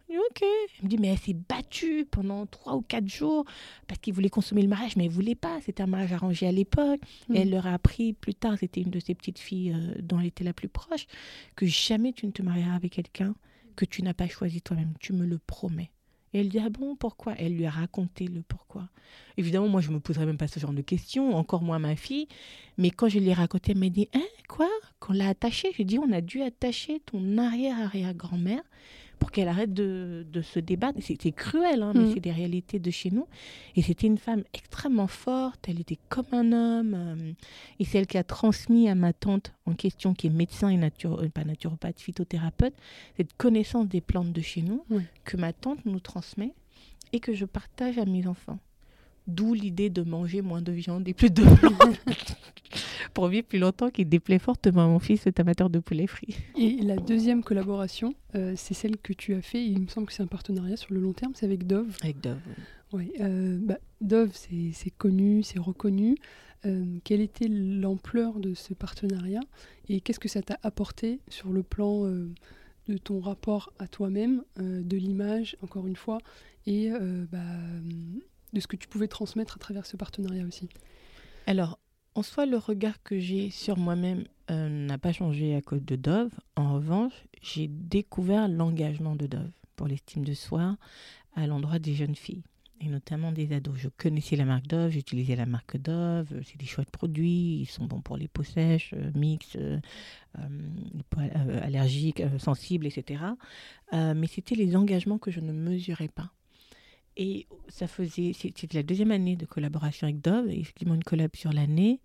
Je 0.09 0.15
dis 0.15 0.19
ok. 0.19 0.43
Elle 0.43 0.85
me 0.85 0.89
dit 0.89 0.99
mais 0.99 1.09
elle 1.09 1.19
s'est 1.19 1.35
battue 1.35 2.07
pendant 2.11 2.47
trois 2.47 2.75
ou 2.75 2.83
quatre 2.83 3.09
jours 3.09 3.45
parce 3.87 4.01
qu'il 4.01 4.15
voulait 4.15 4.31
consommer 4.31 4.63
le 4.63 4.69
mariage, 4.69 4.97
mais 4.97 5.05
elle 5.05 5.11
voulait 5.11 5.35
pas. 5.35 5.61
C'était 5.63 5.83
un 5.83 5.87
mariage 5.87 6.13
arrangé 6.13 6.47
à 6.47 6.53
l'époque. 6.53 7.01
Mm. 7.29 7.37
Et 7.37 7.41
elle 7.41 7.51
leur 7.51 7.67
a 7.67 7.75
appris 7.75 8.13
plus 8.13 8.35
tard, 8.35 8.57
c'était 8.59 8.81
une 8.81 8.91
de 8.91 9.01
ses 9.01 9.15
petites 9.15 9.39
filles 9.39 9.73
euh, 9.73 9.95
dont 10.03 10.21
elle 10.21 10.27
était 10.27 10.45
la 10.45 10.53
plus 10.53 10.69
proche, 10.69 11.07
que 11.57 11.67
jamais 11.67 12.13
tu 12.13 12.27
ne 12.27 12.33
te 12.33 12.43
marieras 12.43 12.75
avec 12.75 12.93
quelqu'un 12.93 13.35
que 13.77 13.85
tu 13.85 14.03
n'as 14.03 14.15
pas 14.15 14.29
choisi 14.29 14.63
toi-même. 14.63 14.95
Tu 15.01 15.13
me 15.13 15.27
le 15.27 15.39
promets. 15.39 15.91
Et 16.35 16.41
elle 16.41 16.49
dit 16.49 16.59
ah 16.59 16.69
bon 16.69 16.97
pourquoi? 16.97 17.35
Elle 17.39 17.57
lui 17.57 17.65
a 17.65 17.71
raconté 17.71 18.27
le 18.27 18.43
pourquoi. 18.43 18.89
Évidemment 19.37 19.69
moi 19.69 19.81
je 19.81 19.91
me 19.91 20.01
poserais 20.01 20.27
même 20.27 20.37
pas 20.37 20.49
ce 20.49 20.59
genre 20.59 20.73
de 20.73 20.83
questions, 20.83 21.35
encore 21.37 21.63
moins 21.63 21.79
ma 21.79 21.95
fille. 21.97 22.27
Mais 22.77 22.91
quand 22.91 23.09
je 23.09 23.21
lui 23.21 23.29
ai 23.29 23.33
raconté, 23.33 23.73
elle 23.73 23.79
m'a 23.79 23.89
dit 23.89 24.09
hein 24.15 24.27
quoi? 24.49 24.69
Qu'on 24.99 25.13
l'a 25.13 25.29
attachée 25.29 25.69
J'ai 25.77 25.85
dit 25.85 25.99
on 25.99 26.13
a 26.13 26.21
dû 26.21 26.43
attacher 26.43 27.01
ton 27.07 27.39
arrière-arrière-grand-mère 27.39 28.63
pour 29.19 29.31
qu'elle 29.31 29.49
arrête 29.49 29.73
de, 29.73 30.27
de 30.31 30.43
se 30.43 30.59
débattre. 30.59 30.99
C'était 31.03 31.33
cruel, 31.33 31.83
hein, 31.83 31.93
mais 31.95 32.01
Mhm. 32.05 32.15
c'est 32.15 32.21
des 32.21 32.33
réalités 32.33 32.79
de 32.79 32.91
chez 32.91 33.11
nous. 33.11 33.27
Et 33.77 33.83
c'était 33.83 34.07
une 34.07 34.19
femme 34.19 34.45
extrêmement 34.53 35.07
forte, 35.07 35.67
elle 35.69 35.81
était 35.81 35.99
comme 36.09 36.27
un 36.33 36.53
homme. 36.53 36.95
euh, 36.95 37.33
et 37.79 37.85
c'est 37.85 37.99
elle 37.99 38.07
qui 38.07 38.19
a 38.19 38.25
transmis 38.25 38.89
à 38.89 38.95
ma 38.95 39.13
tante 39.13 39.53
en 39.67 39.75
question, 39.75 40.15
qui 40.15 40.27
est 40.27 40.31
médecin 40.31 40.69
et 40.69 40.79
euh, 41.07 41.29
pas 41.29 41.45
naturopathe, 41.45 42.01
phytothérapeute, 42.01 42.75
cette 43.17 43.33
connaissance 43.37 43.89
des 43.89 44.01
plantes 44.01 44.33
de 44.33 44.41
chez 44.41 44.63
nous 44.63 44.85
que 45.25 45.37
ma 45.37 45.53
tante 45.53 45.85
nous 45.87 46.01
transmet 46.01 46.55
et 47.13 47.21
que 47.21 47.33
je 47.35 47.45
partage 47.45 47.99
à 47.99 48.05
mes 48.05 48.27
enfants. 48.27 48.59
D'où 49.27 49.55
l'idée 49.55 49.89
de 49.91 50.03
manger 50.03 50.43
moins 50.43 50.61
de 50.61 50.73
viande 50.73 51.09
et 51.09 51.15
plus 51.15 51.31
de 51.31 51.43
plantes 51.43 51.99
pour 53.15 53.29
vivre 53.29 53.47
plus 53.47 53.59
longtemps 53.59 53.89
qui 53.89 54.05
déplaît 54.05 54.39
fortement 54.39 54.85
à 54.85 54.87
mon 54.89 54.99
fils, 54.99 55.27
est 55.27 55.41
amateur 55.41 55.71
de 55.71 55.79
poulet 55.79 56.07
frit. 56.07 56.37
Et 56.59 56.83
la 56.83 56.97
deuxième 56.97 57.43
collaboration, 57.43 58.15
euh, 58.35 58.55
c'est 58.57 58.75
celle 58.75 58.99
que 58.99 59.13
tu 59.13 59.35
as 59.35 59.41
fait. 59.41 59.65
Il 59.65 59.81
me 59.81 59.89
semble 59.89 60.09
que 60.09 60.13
c'est 60.13 60.23
un 60.23 60.27
partenariat 60.27 60.77
sur 60.77 60.93
le 60.93 61.01
long 61.01 61.13
terme, 61.13 61.33
c'est 61.35 61.47
avec 61.47 61.67
Dove. 61.67 61.97
Avec 62.03 62.21
Dove. 62.21 62.41
Ouais, 62.93 63.13
euh, 63.21 63.59
bah, 63.63 63.79
Dove, 64.01 64.33
c'est 64.35 64.73
c'est 64.73 64.91
connu, 64.91 65.43
c'est 65.43 65.59
reconnu. 65.59 66.17
Euh, 66.67 66.85
quelle 67.05 67.21
était 67.21 67.49
l'ampleur 67.49 68.41
de 68.41 68.55
ce 68.55 68.75
partenariat 68.75 69.41
et 69.89 70.01
qu'est-ce 70.01 70.21
que 70.21 70.29
ça 70.29 70.43
t'a 70.43 70.59
apporté 70.63 71.21
sur 71.29 71.51
le 71.51 71.63
plan 71.63 72.05
de 72.07 72.97
ton 72.99 73.21
rapport 73.21 73.73
à 73.79 73.87
toi-même, 73.87 74.43
de 74.57 74.97
l'image, 74.97 75.57
encore 75.63 75.87
une 75.87 75.97
fois, 75.97 76.19
et 76.67 76.91
bah, 77.31 77.39
de 78.55 78.61
ce 78.61 78.67
que 78.67 78.77
tu 78.77 78.89
pouvais 78.89 79.09
transmettre 79.09 79.57
à 79.57 79.59
travers 79.59 79.85
ce 79.87 79.97
partenariat 79.97 80.45
aussi. 80.47 80.69
Alors, 81.47 81.79
en 82.15 82.23
soi, 82.23 82.47
le 82.47 82.57
regard 82.57 83.03
que 83.03 83.19
j'ai 83.19 83.51
sur 83.51 83.77
moi-même 83.77 84.25
n'a 84.49 84.99
pas 84.99 85.13
changé 85.13 85.55
à 85.55 85.63
cause 85.63 85.85
de 85.85 85.97
Dove. 85.97 86.31
En 86.57 86.75
revanche, 86.75 87.13
j'ai 87.43 87.67
découvert 87.69 88.49
l'engagement 88.49 89.17
de 89.17 89.27
Dove 89.27 89.51
pour 89.77 89.89
l'estime 89.89 90.25
de 90.25 90.35
soi 90.35 90.77
à 91.35 91.47
l'endroit 91.47 91.79
des 91.79 91.95
jeunes 91.95 92.15
filles 92.15 92.45
et 92.81 92.89
notamment 92.89 93.33
des 93.33 93.53
ados. 93.53 93.77
Je 93.77 93.89
connaissais 93.89 94.37
la 94.37 94.45
marque 94.45 94.67
Dove, 94.67 94.91
j'utilisais 94.91 95.37
la 95.37 95.47
marque 95.47 95.77
Dove, 95.77 96.29
c'est 96.45 96.59
des 96.59 96.67
chouettes 96.67 96.91
produits, 96.91 97.61
ils 97.61 97.67
sont 97.67 97.87
bons 97.87 98.01
pour 98.01 98.17
les 98.17 98.29
peaux 98.29 98.43
sèches, 98.43 98.93
euh, 98.95 99.11
mixtes, 99.15 99.57
euh, 99.57 99.81
euh, 100.39 101.61
allergiques, 101.63 102.23
sensibles, 102.39 102.87
etc. 102.87 103.23
mais 103.93 104.27
c'était 104.27 104.55
les 104.55 104.77
engagements 104.77 105.19
que 105.19 105.31
je 105.31 105.41
ne 105.41 105.53
mesurais 105.53 106.09
pas. 106.09 106.33
Et 107.17 107.47
ça 107.69 107.87
faisait, 107.87 108.33
c'était 108.33 108.77
la 108.77 108.83
deuxième 108.83 109.11
année 109.11 109.37
de 109.37 109.47
collaboration 109.47 110.07
avec 110.07 110.21
Dove, 110.21 110.49
effectivement 110.49 110.95
une 110.95 111.05
collab 111.05 111.35
sur 111.37 111.53
l'année, 111.53 112.01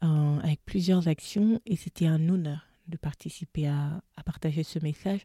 avec 0.00 0.60
plusieurs 0.64 1.08
actions, 1.08 1.60
et 1.66 1.76
c'était 1.76 2.06
un 2.06 2.28
honneur 2.28 2.66
de 2.88 2.96
participer 2.96 3.68
à, 3.68 4.02
à 4.16 4.22
partager 4.22 4.62
ce 4.62 4.78
message 4.78 5.20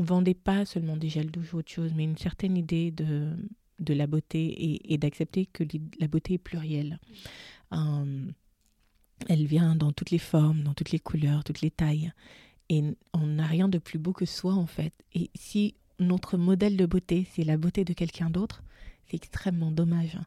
on 0.00 0.04
vendait 0.04 0.34
pas 0.34 0.64
seulement 0.64 0.96
des 0.96 1.10
gels 1.10 1.30
douche 1.30 1.52
ou 1.52 1.58
autre 1.58 1.70
chose, 1.70 1.92
mais 1.94 2.04
une 2.04 2.16
certaine 2.16 2.56
idée 2.56 2.90
de, 2.90 3.36
de 3.80 3.92
la 3.92 4.06
beauté 4.06 4.92
et, 4.92 4.96
d'accepter 4.96 5.44
que 5.44 5.62
la 6.00 6.08
beauté 6.08 6.34
est 6.34 6.38
plurielle. 6.38 6.98
Euh, 7.74 8.30
elle 9.28 9.44
vient 9.44 9.76
dans 9.76 9.92
toutes 9.92 10.10
les 10.10 10.18
formes, 10.18 10.62
dans 10.62 10.72
toutes 10.72 10.90
les 10.90 10.98
couleurs, 10.98 11.44
toutes 11.44 11.60
les 11.60 11.70
tailles. 11.70 12.12
Et 12.70 12.82
on 13.12 13.26
n'a 13.26 13.46
rien 13.46 13.68
de 13.68 13.76
plus 13.76 13.98
beau 13.98 14.14
que 14.14 14.24
soi, 14.24 14.54
en 14.54 14.66
fait. 14.66 14.94
Et 15.12 15.30
si 15.34 15.74
notre 15.98 16.38
modèle 16.38 16.78
de 16.78 16.86
beauté, 16.86 17.26
c'est 17.30 17.44
la 17.44 17.58
beauté 17.58 17.84
de 17.84 17.92
quelqu'un 17.92 18.30
d'autre, 18.30 18.62
c'est 19.10 19.16
extrêmement 19.16 19.70
dommage. 19.70 20.18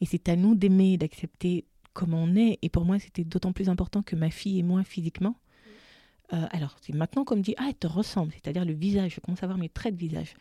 Et 0.00 0.06
c'est 0.06 0.28
à 0.28 0.36
nous 0.36 0.54
d'aimer 0.54 0.96
d'accepter 0.96 1.64
comme 1.92 2.14
on 2.14 2.36
est. 2.36 2.58
Et 2.62 2.68
pour 2.68 2.84
moi, 2.84 2.98
c'était 2.98 3.24
d'autant 3.24 3.52
plus 3.52 3.68
important 3.68 4.02
que 4.02 4.16
ma 4.16 4.30
fille 4.30 4.58
et 4.58 4.62
moi, 4.62 4.84
physiquement, 4.84 5.36
euh, 6.32 6.46
alors, 6.50 6.76
c'est 6.80 6.94
maintenant 6.94 7.24
qu'on 7.24 7.36
me 7.36 7.42
dit, 7.42 7.54
ah, 7.58 7.66
elle 7.68 7.74
te 7.74 7.86
ressemble, 7.86 8.32
c'est-à-dire 8.32 8.64
le 8.64 8.74
visage, 8.74 9.14
je 9.14 9.20
commence 9.20 9.42
à 9.42 9.46
voir 9.46 9.58
mes 9.58 9.68
traits 9.68 9.94
de 9.94 10.00
visage. 10.00 10.34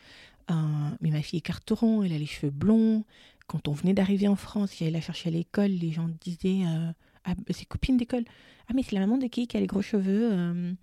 Euh, 0.51 0.53
mais 1.01 1.11
ma 1.11 1.21
fille 1.21 1.37
est 1.37 1.41
carteron, 1.41 2.03
elle 2.03 2.13
a 2.13 2.17
les 2.17 2.25
cheveux 2.25 2.51
blonds. 2.51 3.05
Quand 3.47 3.67
on 3.67 3.71
venait 3.71 3.93
d'arriver 3.93 4.27
en 4.27 4.35
France, 4.35 4.81
elle 4.81 4.93
la 4.93 5.01
cherché 5.01 5.29
à 5.29 5.31
l'école, 5.31 5.71
les 5.71 5.91
gens 5.91 6.09
disaient, 6.21 6.65
euh, 6.65 6.91
ah, 7.23 7.35
bah, 7.35 7.53
ses 7.53 7.65
copines 7.65 7.97
d'école, 7.97 8.25
ah, 8.67 8.73
mais 8.75 8.83
c'est 8.83 8.95
la 8.95 9.01
maman 9.01 9.17
de 9.17 9.27
qui 9.27 9.47
qui 9.47 9.55
a 9.55 9.59
les 9.59 9.67
gros 9.67 9.81
cheveux 9.81 10.75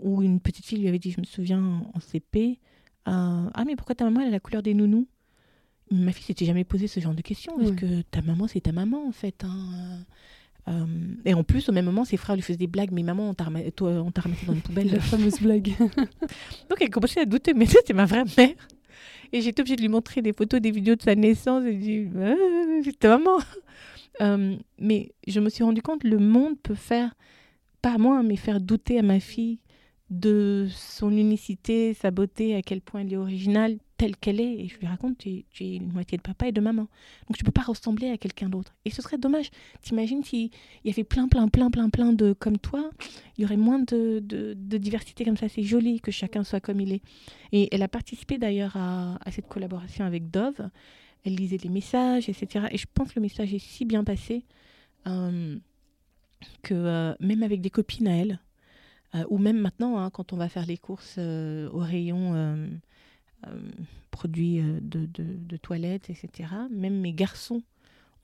Ou 0.00 0.22
une 0.22 0.40
petite 0.40 0.66
fille 0.66 0.78
lui 0.78 0.88
avait 0.88 0.98
dit, 0.98 1.12
je 1.12 1.20
me 1.20 1.26
souviens, 1.26 1.82
en 1.94 2.00
CP, 2.00 2.58
ah, 3.06 3.64
mais 3.64 3.76
pourquoi 3.76 3.94
ta 3.94 4.04
maman, 4.04 4.20
elle 4.20 4.28
a 4.28 4.32
la 4.32 4.40
couleur 4.40 4.62
des 4.62 4.74
nounous? 4.74 5.06
Ma 5.90 6.12
fille 6.12 6.24
s'était 6.24 6.46
jamais 6.46 6.64
posé 6.64 6.86
ce 6.86 7.00
genre 7.00 7.14
de 7.14 7.22
questions, 7.22 7.56
parce 7.58 7.72
que 7.72 8.02
ta 8.02 8.22
maman, 8.22 8.48
c'est 8.48 8.60
ta 8.60 8.72
maman, 8.72 9.06
en 9.06 9.12
fait. 9.12 9.44
Hein. 9.44 10.04
Euh, 10.68 10.86
et 11.24 11.34
en 11.34 11.44
plus, 11.44 11.68
au 11.68 11.72
même 11.72 11.84
moment, 11.84 12.04
ses 12.04 12.16
frères 12.16 12.36
lui 12.36 12.42
faisaient 12.42 12.58
des 12.58 12.66
blagues. 12.66 12.90
Mais 12.92 13.02
maman, 13.02 13.30
on 13.30 13.34
t'a 13.34 13.44
ramassé, 13.44 13.72
dans 13.78 14.54
une 14.54 14.60
poubelle. 14.60 14.90
La 14.90 15.00
fameuse 15.00 15.40
blague. 15.40 15.72
Donc 15.78 16.78
elle 16.80 16.90
commençait 16.90 17.20
à 17.20 17.26
douter, 17.26 17.54
mais 17.54 17.66
c'était 17.66 17.92
ma 17.92 18.06
vraie 18.06 18.24
mère. 18.36 18.54
Et 19.32 19.40
j'étais 19.40 19.60
obligée 19.60 19.76
de 19.76 19.82
lui 19.82 19.88
montrer 19.88 20.22
des 20.22 20.32
photos, 20.32 20.60
des 20.60 20.70
vidéos 20.70 20.94
de 20.94 21.02
sa 21.02 21.14
naissance. 21.14 21.64
Et 21.64 21.74
dit, 21.74 22.08
ah, 22.18 22.34
c'était 22.84 23.08
maman. 23.08 23.38
Euh, 24.22 24.54
mais 24.78 25.10
je 25.26 25.40
me 25.40 25.48
suis 25.48 25.64
rendu 25.64 25.82
compte, 25.82 26.04
le 26.04 26.18
monde 26.18 26.56
peut 26.62 26.76
faire, 26.76 27.16
pas 27.82 27.98
moi, 27.98 28.22
mais 28.22 28.36
faire 28.36 28.60
douter 28.60 29.00
à 29.00 29.02
ma 29.02 29.18
fille 29.18 29.58
de 30.08 30.68
son 30.70 31.10
unicité, 31.10 31.94
sa 31.94 32.12
beauté, 32.12 32.54
à 32.54 32.62
quel 32.62 32.80
point 32.80 33.00
elle 33.00 33.12
est 33.12 33.16
originale, 33.16 33.76
telle 33.96 34.16
qu'elle 34.16 34.40
est. 34.40 34.60
Et 34.60 34.68
je 34.68 34.78
lui 34.78 34.86
raconte, 34.86 35.18
tu, 35.18 35.44
es 35.60 35.76
une 35.76 35.92
moitié 35.92 36.16
de 36.18 36.22
papa 36.22 36.48
et 36.48 36.52
de 36.52 36.60
maman. 36.60 36.88
Donc 37.28 37.36
tu 37.36 37.44
peux 37.44 37.52
pas 37.52 37.62
ressembler 37.62 38.10
à 38.10 38.18
quelqu'un 38.18 38.48
d'autre. 38.48 38.74
Et 38.84 38.90
ce 38.90 39.02
serait 39.02 39.18
dommage. 39.18 39.50
T'imagines 39.82 40.22
s'il 40.24 40.50
y 40.84 40.90
avait 40.90 41.04
plein, 41.04 41.28
plein, 41.28 41.48
plein, 41.48 41.70
plein, 41.70 41.90
plein 41.90 42.12
de 42.12 42.32
comme 42.32 42.58
toi, 42.58 42.90
il 43.36 43.42
y 43.42 43.44
aurait 43.44 43.56
moins 43.56 43.78
de, 43.78 44.20
de, 44.20 44.78
diversité 44.78 45.24
comme 45.24 45.36
ça. 45.36 45.48
C'est 45.48 45.62
joli 45.62 46.00
que 46.00 46.10
chacun 46.10 46.44
soit 46.44 46.60
comme 46.60 46.80
il 46.80 46.92
est. 46.92 47.02
Et 47.52 47.68
elle 47.72 47.82
a 47.82 47.88
participé 47.88 48.38
d'ailleurs 48.38 48.76
à, 48.76 49.18
cette 49.30 49.48
collaboration 49.48 50.04
avec 50.04 50.30
Dove. 50.30 50.68
Elle 51.24 51.36
lisait 51.36 51.58
les 51.62 51.70
messages, 51.70 52.28
etc. 52.28 52.66
Et 52.70 52.78
je 52.78 52.86
pense 52.92 53.10
que 53.10 53.14
le 53.16 53.22
message 53.22 53.54
est 53.54 53.58
si 53.58 53.84
bien 53.84 54.04
passé 54.04 54.44
euh, 55.06 55.56
que 56.62 56.74
euh, 56.74 57.14
même 57.20 57.42
avec 57.42 57.60
des 57.60 57.70
copines 57.70 58.08
à 58.08 58.16
elle, 58.16 58.40
euh, 59.14 59.24
ou 59.30 59.38
même 59.38 59.58
maintenant, 59.58 59.98
hein, 59.98 60.10
quand 60.10 60.32
on 60.32 60.36
va 60.36 60.48
faire 60.48 60.66
les 60.66 60.76
courses 60.76 61.18
au 61.18 61.78
rayon 61.78 62.68
produits 64.10 64.60
euh, 64.60 64.78
de, 64.80 65.56
toilettes, 65.56 66.10
etc. 66.10 66.48
Même 66.70 67.00
mes 67.00 67.12
garçons 67.12 67.62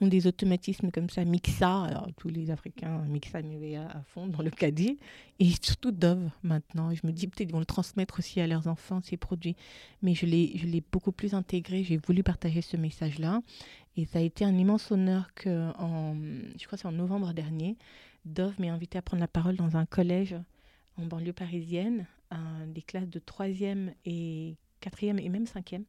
ont 0.01 0.07
des 0.07 0.27
automatismes 0.27 0.91
comme 0.91 1.11
ça, 1.11 1.25
Mixa, 1.25 1.83
alors 1.83 2.09
tous 2.17 2.29
les 2.29 2.51
Africains, 2.51 3.03
Mixa, 3.09 3.43
Nivea 3.43 3.87
à 3.91 4.03
fond 4.03 4.27
dans 4.27 4.43
le 4.43 4.51
caddie, 4.51 4.99
et 5.39 5.51
surtout 5.61 5.91
Dove 5.91 6.31
maintenant. 6.43 6.95
Je 6.95 7.07
me 7.07 7.13
dis 7.13 7.27
peut-être 7.27 7.49
qu'ils 7.49 7.53
vont 7.53 7.59
le 7.59 7.67
transmettre 7.67 8.19
aussi 8.19 8.41
à 8.41 8.47
leurs 8.47 8.67
enfants, 8.67 9.01
ces 9.03 9.19
produits. 9.19 9.57
Mais 10.01 10.15
je 10.15 10.25
l'ai 10.25 10.83
beaucoup 10.91 11.13
plus 11.13 11.35
intégré, 11.35 11.85
j'ai 11.85 11.99
voulu 11.99 12.23
partager 12.23 12.63
ce 12.63 12.79
message-là. 12.79 13.43
Et 13.97 14.07
ça 14.07 14.21
a 14.21 14.23
été 14.23 14.45
un 14.45 14.57
immense 14.57 14.91
honneur 14.91 15.35
que, 15.35 15.71
en, 15.79 16.15
je 16.59 16.65
crois 16.67 16.79
c'est 16.79 16.89
en 16.89 16.93
novembre 16.93 17.35
dernier, 17.35 17.77
Dove 18.25 18.59
m'ait 18.59 18.69
invité 18.69 18.97
à 18.97 19.03
prendre 19.03 19.21
la 19.21 19.29
parole 19.29 19.57
dans 19.57 19.77
un 19.77 19.85
collège 19.85 20.35
en 20.97 21.05
banlieue 21.05 21.33
parisienne, 21.33 22.07
des 22.69 22.83
classes 22.83 23.09
de 23.09 23.19
3e 23.19 23.93
et 24.05 24.57
quatrième 24.81 25.19
et 25.19 25.29
même 25.29 25.47
cinquième, 25.47 25.85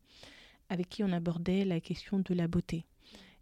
avec 0.69 0.89
qui 0.89 1.03
on 1.03 1.11
abordait 1.11 1.65
la 1.65 1.79
question 1.79 2.19
de 2.19 2.33
la 2.33 2.47
beauté. 2.47 2.85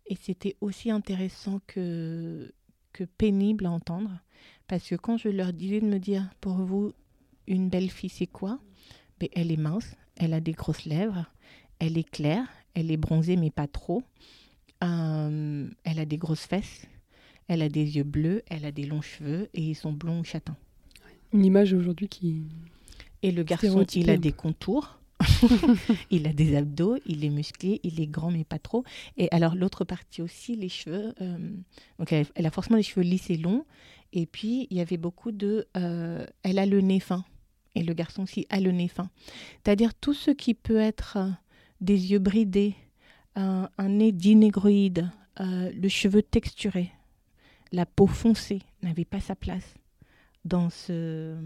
Et 0.07 0.17
c'était 0.19 0.55
aussi 0.61 0.89
intéressant 0.89 1.59
que, 1.67 2.51
que 2.93 3.03
pénible 3.03 3.65
à 3.65 3.71
entendre, 3.71 4.11
parce 4.67 4.87
que 4.87 4.95
quand 4.95 5.17
je 5.17 5.29
leur 5.29 5.53
disais 5.53 5.81
de 5.81 5.85
me 5.85 5.99
dire, 5.99 6.29
pour 6.41 6.53
vous, 6.53 6.93
une 7.47 7.69
belle 7.69 7.89
fille, 7.89 8.09
c'est 8.09 8.27
quoi? 8.27 8.59
Ben, 9.19 9.29
Elle 9.33 9.51
est 9.51 9.57
mince, 9.57 9.95
elle 10.15 10.33
a 10.33 10.39
des 10.39 10.53
grosses 10.53 10.85
lèvres, 10.85 11.25
elle 11.79 11.97
est 11.97 12.09
claire, 12.09 12.47
elle 12.73 12.91
est 12.91 12.97
bronzée, 12.97 13.35
mais 13.35 13.51
pas 13.51 13.67
trop. 13.67 14.03
Euh, 14.83 15.69
elle 15.83 15.99
a 15.99 16.05
des 16.05 16.17
grosses 16.17 16.45
fesses, 16.45 16.85
elle 17.47 17.61
a 17.61 17.69
des 17.69 17.97
yeux 17.97 18.03
bleus, 18.03 18.43
elle 18.47 18.65
a 18.65 18.71
des 18.71 18.85
longs 18.85 19.01
cheveux 19.01 19.49
et 19.53 19.61
ils 19.61 19.75
sont 19.75 19.91
blonds 19.91 20.21
ou 20.21 20.23
châtains. 20.23 20.57
Une 21.33 21.45
image 21.45 21.73
aujourd'hui 21.73 22.07
qui... 22.07 22.43
Et 23.21 23.31
le 23.31 23.43
garçon, 23.43 23.83
il 23.83 24.09
a 24.09 24.17
des 24.17 24.31
contours, 24.31 24.98
il 26.11 26.27
a 26.27 26.33
des 26.33 26.55
abdos, 26.55 26.97
il 27.05 27.25
est 27.25 27.29
musclé, 27.29 27.79
il 27.83 27.99
est 27.99 28.07
grand 28.07 28.31
mais 28.31 28.43
pas 28.43 28.59
trop. 28.59 28.83
Et 29.17 29.27
alors 29.31 29.55
l'autre 29.55 29.83
partie 29.83 30.21
aussi, 30.21 30.55
les 30.55 30.69
cheveux. 30.69 31.13
Euh, 31.21 31.37
donc 31.97 32.13
elle, 32.13 32.45
a 32.45 32.51
forcément 32.51 32.77
les 32.77 32.83
cheveux 32.83 33.05
lisses 33.05 33.29
et 33.29 33.37
longs. 33.37 33.65
Et 34.13 34.25
puis 34.25 34.67
il 34.69 34.77
y 34.77 34.81
avait 34.81 34.97
beaucoup 34.97 35.31
de. 35.31 35.67
Euh, 35.77 36.25
elle 36.43 36.59
a 36.59 36.65
le 36.65 36.81
nez 36.81 36.99
fin. 36.99 37.25
Et 37.75 37.83
le 37.83 37.93
garçon 37.93 38.23
aussi 38.23 38.47
a 38.49 38.59
le 38.59 38.71
nez 38.71 38.87
fin. 38.87 39.09
C'est-à-dire 39.63 39.93
tout 39.93 40.13
ce 40.13 40.31
qui 40.31 40.53
peut 40.53 40.79
être 40.79 41.17
euh, 41.17 41.29
des 41.81 42.11
yeux 42.11 42.19
bridés, 42.19 42.75
un, 43.35 43.69
un 43.77 43.89
nez 43.89 44.11
dinégroïde, 44.11 45.09
le 45.41 45.87
cheveu 45.87 46.21
texturé, 46.21 46.91
la 47.71 47.85
peau 47.85 48.07
foncée 48.07 48.61
n'avait 48.81 49.05
pas 49.05 49.21
sa 49.21 49.37
place 49.37 49.75
dans 50.43 50.69
ce 50.69 51.37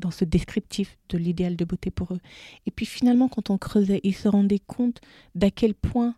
dans 0.00 0.10
ce 0.10 0.24
descriptif 0.24 0.98
de 1.08 1.18
l'idéal 1.18 1.56
de 1.56 1.64
beauté 1.64 1.90
pour 1.90 2.12
eux. 2.14 2.20
Et 2.66 2.70
puis 2.70 2.86
finalement, 2.86 3.28
quand 3.28 3.50
on 3.50 3.58
creusait, 3.58 4.00
ils 4.04 4.14
se 4.14 4.28
rendaient 4.28 4.62
compte 4.66 5.00
d'à 5.34 5.50
quel 5.50 5.74
point 5.74 6.14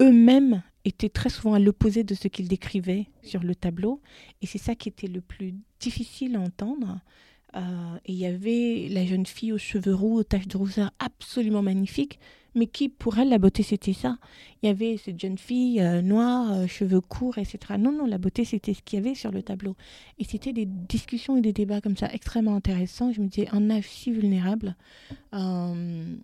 eux-mêmes 0.00 0.62
étaient 0.84 1.08
très 1.08 1.28
souvent 1.28 1.54
à 1.54 1.58
l'opposé 1.58 2.04
de 2.04 2.14
ce 2.14 2.28
qu'ils 2.28 2.48
décrivaient 2.48 3.06
sur 3.22 3.42
le 3.42 3.54
tableau. 3.54 4.00
Et 4.42 4.46
c'est 4.46 4.58
ça 4.58 4.74
qui 4.74 4.88
était 4.88 5.06
le 5.06 5.20
plus 5.20 5.54
difficile 5.78 6.36
à 6.36 6.40
entendre. 6.40 7.00
Euh, 7.56 7.96
et 8.06 8.12
il 8.12 8.18
y 8.18 8.26
avait 8.26 8.88
la 8.90 9.04
jeune 9.04 9.26
fille 9.26 9.52
aux 9.52 9.58
cheveux 9.58 9.94
roux, 9.94 10.18
aux 10.18 10.24
taches 10.24 10.48
de 10.48 10.56
rousseur 10.56 10.92
absolument 10.98 11.62
magnifique, 11.62 12.18
mais 12.54 12.66
qui, 12.66 12.88
pour 12.88 13.18
elle, 13.18 13.28
la 13.28 13.38
beauté, 13.38 13.62
c'était 13.62 13.92
ça. 13.92 14.18
Il 14.62 14.66
y 14.66 14.68
avait 14.68 14.96
cette 14.96 15.20
jeune 15.20 15.38
fille 15.38 15.80
euh, 15.80 16.02
noire, 16.02 16.52
euh, 16.52 16.66
cheveux 16.66 17.00
courts, 17.00 17.38
etc. 17.38 17.58
Non, 17.78 17.92
non, 17.92 18.06
la 18.06 18.18
beauté, 18.18 18.44
c'était 18.44 18.74
ce 18.74 18.82
qu'il 18.82 18.98
y 18.98 19.02
avait 19.02 19.14
sur 19.14 19.30
le 19.30 19.42
tableau. 19.42 19.76
Et 20.18 20.24
c'était 20.24 20.52
des 20.52 20.66
discussions 20.66 21.36
et 21.36 21.40
des 21.40 21.52
débats 21.52 21.80
comme 21.80 21.96
ça 21.96 22.12
extrêmement 22.12 22.54
intéressants. 22.54 23.12
Je 23.12 23.20
me 23.20 23.28
disais, 23.28 23.48
un 23.52 23.70
âge 23.70 23.88
si 23.88 24.12
vulnérable, 24.12 24.76
euh, 25.34 26.16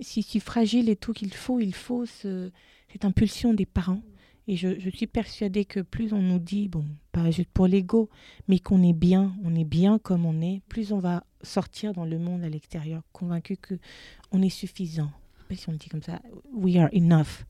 si, 0.00 0.22
si 0.22 0.40
fragile 0.40 0.88
et 0.88 0.96
tout 0.96 1.12
qu'il 1.12 1.32
faut, 1.32 1.60
il 1.60 1.74
faut 1.74 2.06
cette 2.06 3.04
impulsion 3.04 3.54
des 3.54 3.66
parents. 3.66 4.02
Et 4.48 4.56
je, 4.56 4.88
suis 4.88 5.06
persuadée 5.06 5.66
que 5.66 5.80
plus 5.80 6.14
on 6.14 6.22
nous 6.22 6.38
dit, 6.38 6.68
bon, 6.68 6.86
pas 7.12 7.30
juste 7.30 7.50
pour 7.52 7.66
l'ego, 7.66 8.08
mais 8.48 8.58
qu'on 8.58 8.82
est 8.82 8.94
bien, 8.94 9.36
on 9.44 9.54
est 9.54 9.64
bien 9.64 9.98
comme 9.98 10.24
on 10.24 10.40
est, 10.40 10.62
plus 10.70 10.90
on 10.90 11.00
va 11.00 11.24
sortir 11.42 11.92
dans 11.92 12.06
le 12.06 12.18
monde 12.18 12.42
à 12.42 12.48
l'extérieur, 12.48 13.02
convaincu 13.12 13.58
que 13.58 13.78
on 14.32 14.40
est 14.40 14.48
suffisant, 14.48 15.10
si 15.56 15.68
on 15.68 15.72
le 15.72 15.78
dit 15.78 15.88
comme 15.88 16.02
ça, 16.02 16.20
we 16.52 16.76
are 16.76 16.88
enough. 16.92 17.44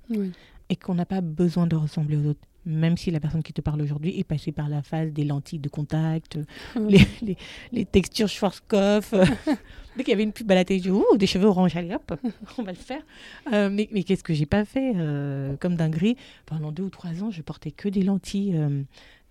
Et 0.70 0.76
qu'on 0.76 0.94
n'a 0.94 1.06
pas 1.06 1.20
besoin 1.20 1.66
de 1.66 1.76
ressembler 1.76 2.16
aux 2.16 2.26
autres. 2.26 2.40
même 2.66 2.98
si 2.98 3.10
la 3.10 3.20
personne 3.20 3.42
qui 3.42 3.54
te 3.54 3.62
parle 3.62 3.80
aujourd'hui 3.80 4.18
est 4.18 4.24
passée 4.24 4.52
par 4.52 4.68
la 4.68 4.82
phase 4.82 5.12
des 5.12 5.24
lentilles 5.24 5.58
de 5.58 5.70
contact, 5.70 6.38
les, 6.76 7.00
les, 7.22 7.36
les, 7.72 7.84
textures 7.86 8.28
Schwarzkopf. 8.28 9.14
Dès 9.96 10.04
qu'il 10.04 10.12
y 10.12 10.14
avait 10.14 10.22
une 10.22 10.32
pub 10.32 10.50
à 10.52 10.54
la 10.54 10.64
télé, 10.64 10.80
je 10.80 10.90
dis, 10.90 11.18
des 11.18 11.26
cheveux 11.26 11.46
orange, 11.46 11.74
allez 11.74 11.94
hop, 11.94 12.14
on 12.58 12.62
va 12.62 12.72
le 12.72 12.76
faire. 12.76 13.02
Euh, 13.52 13.68
mais, 13.68 13.88
mais 13.90 14.04
qu'est-ce 14.04 14.22
que 14.22 14.34
j'ai 14.34 14.46
pas 14.46 14.64
fait 14.64 14.92
euh, 14.94 15.56
Comme 15.56 15.74
dinguerie, 15.74 16.16
pendant 16.46 16.70
deux 16.70 16.84
ou 16.84 16.90
trois 16.90 17.22
ans, 17.24 17.30
je 17.30 17.42
portais 17.42 17.72
que 17.72 17.88
des 17.88 18.02
lentilles 18.02 18.54
euh, 18.54 18.82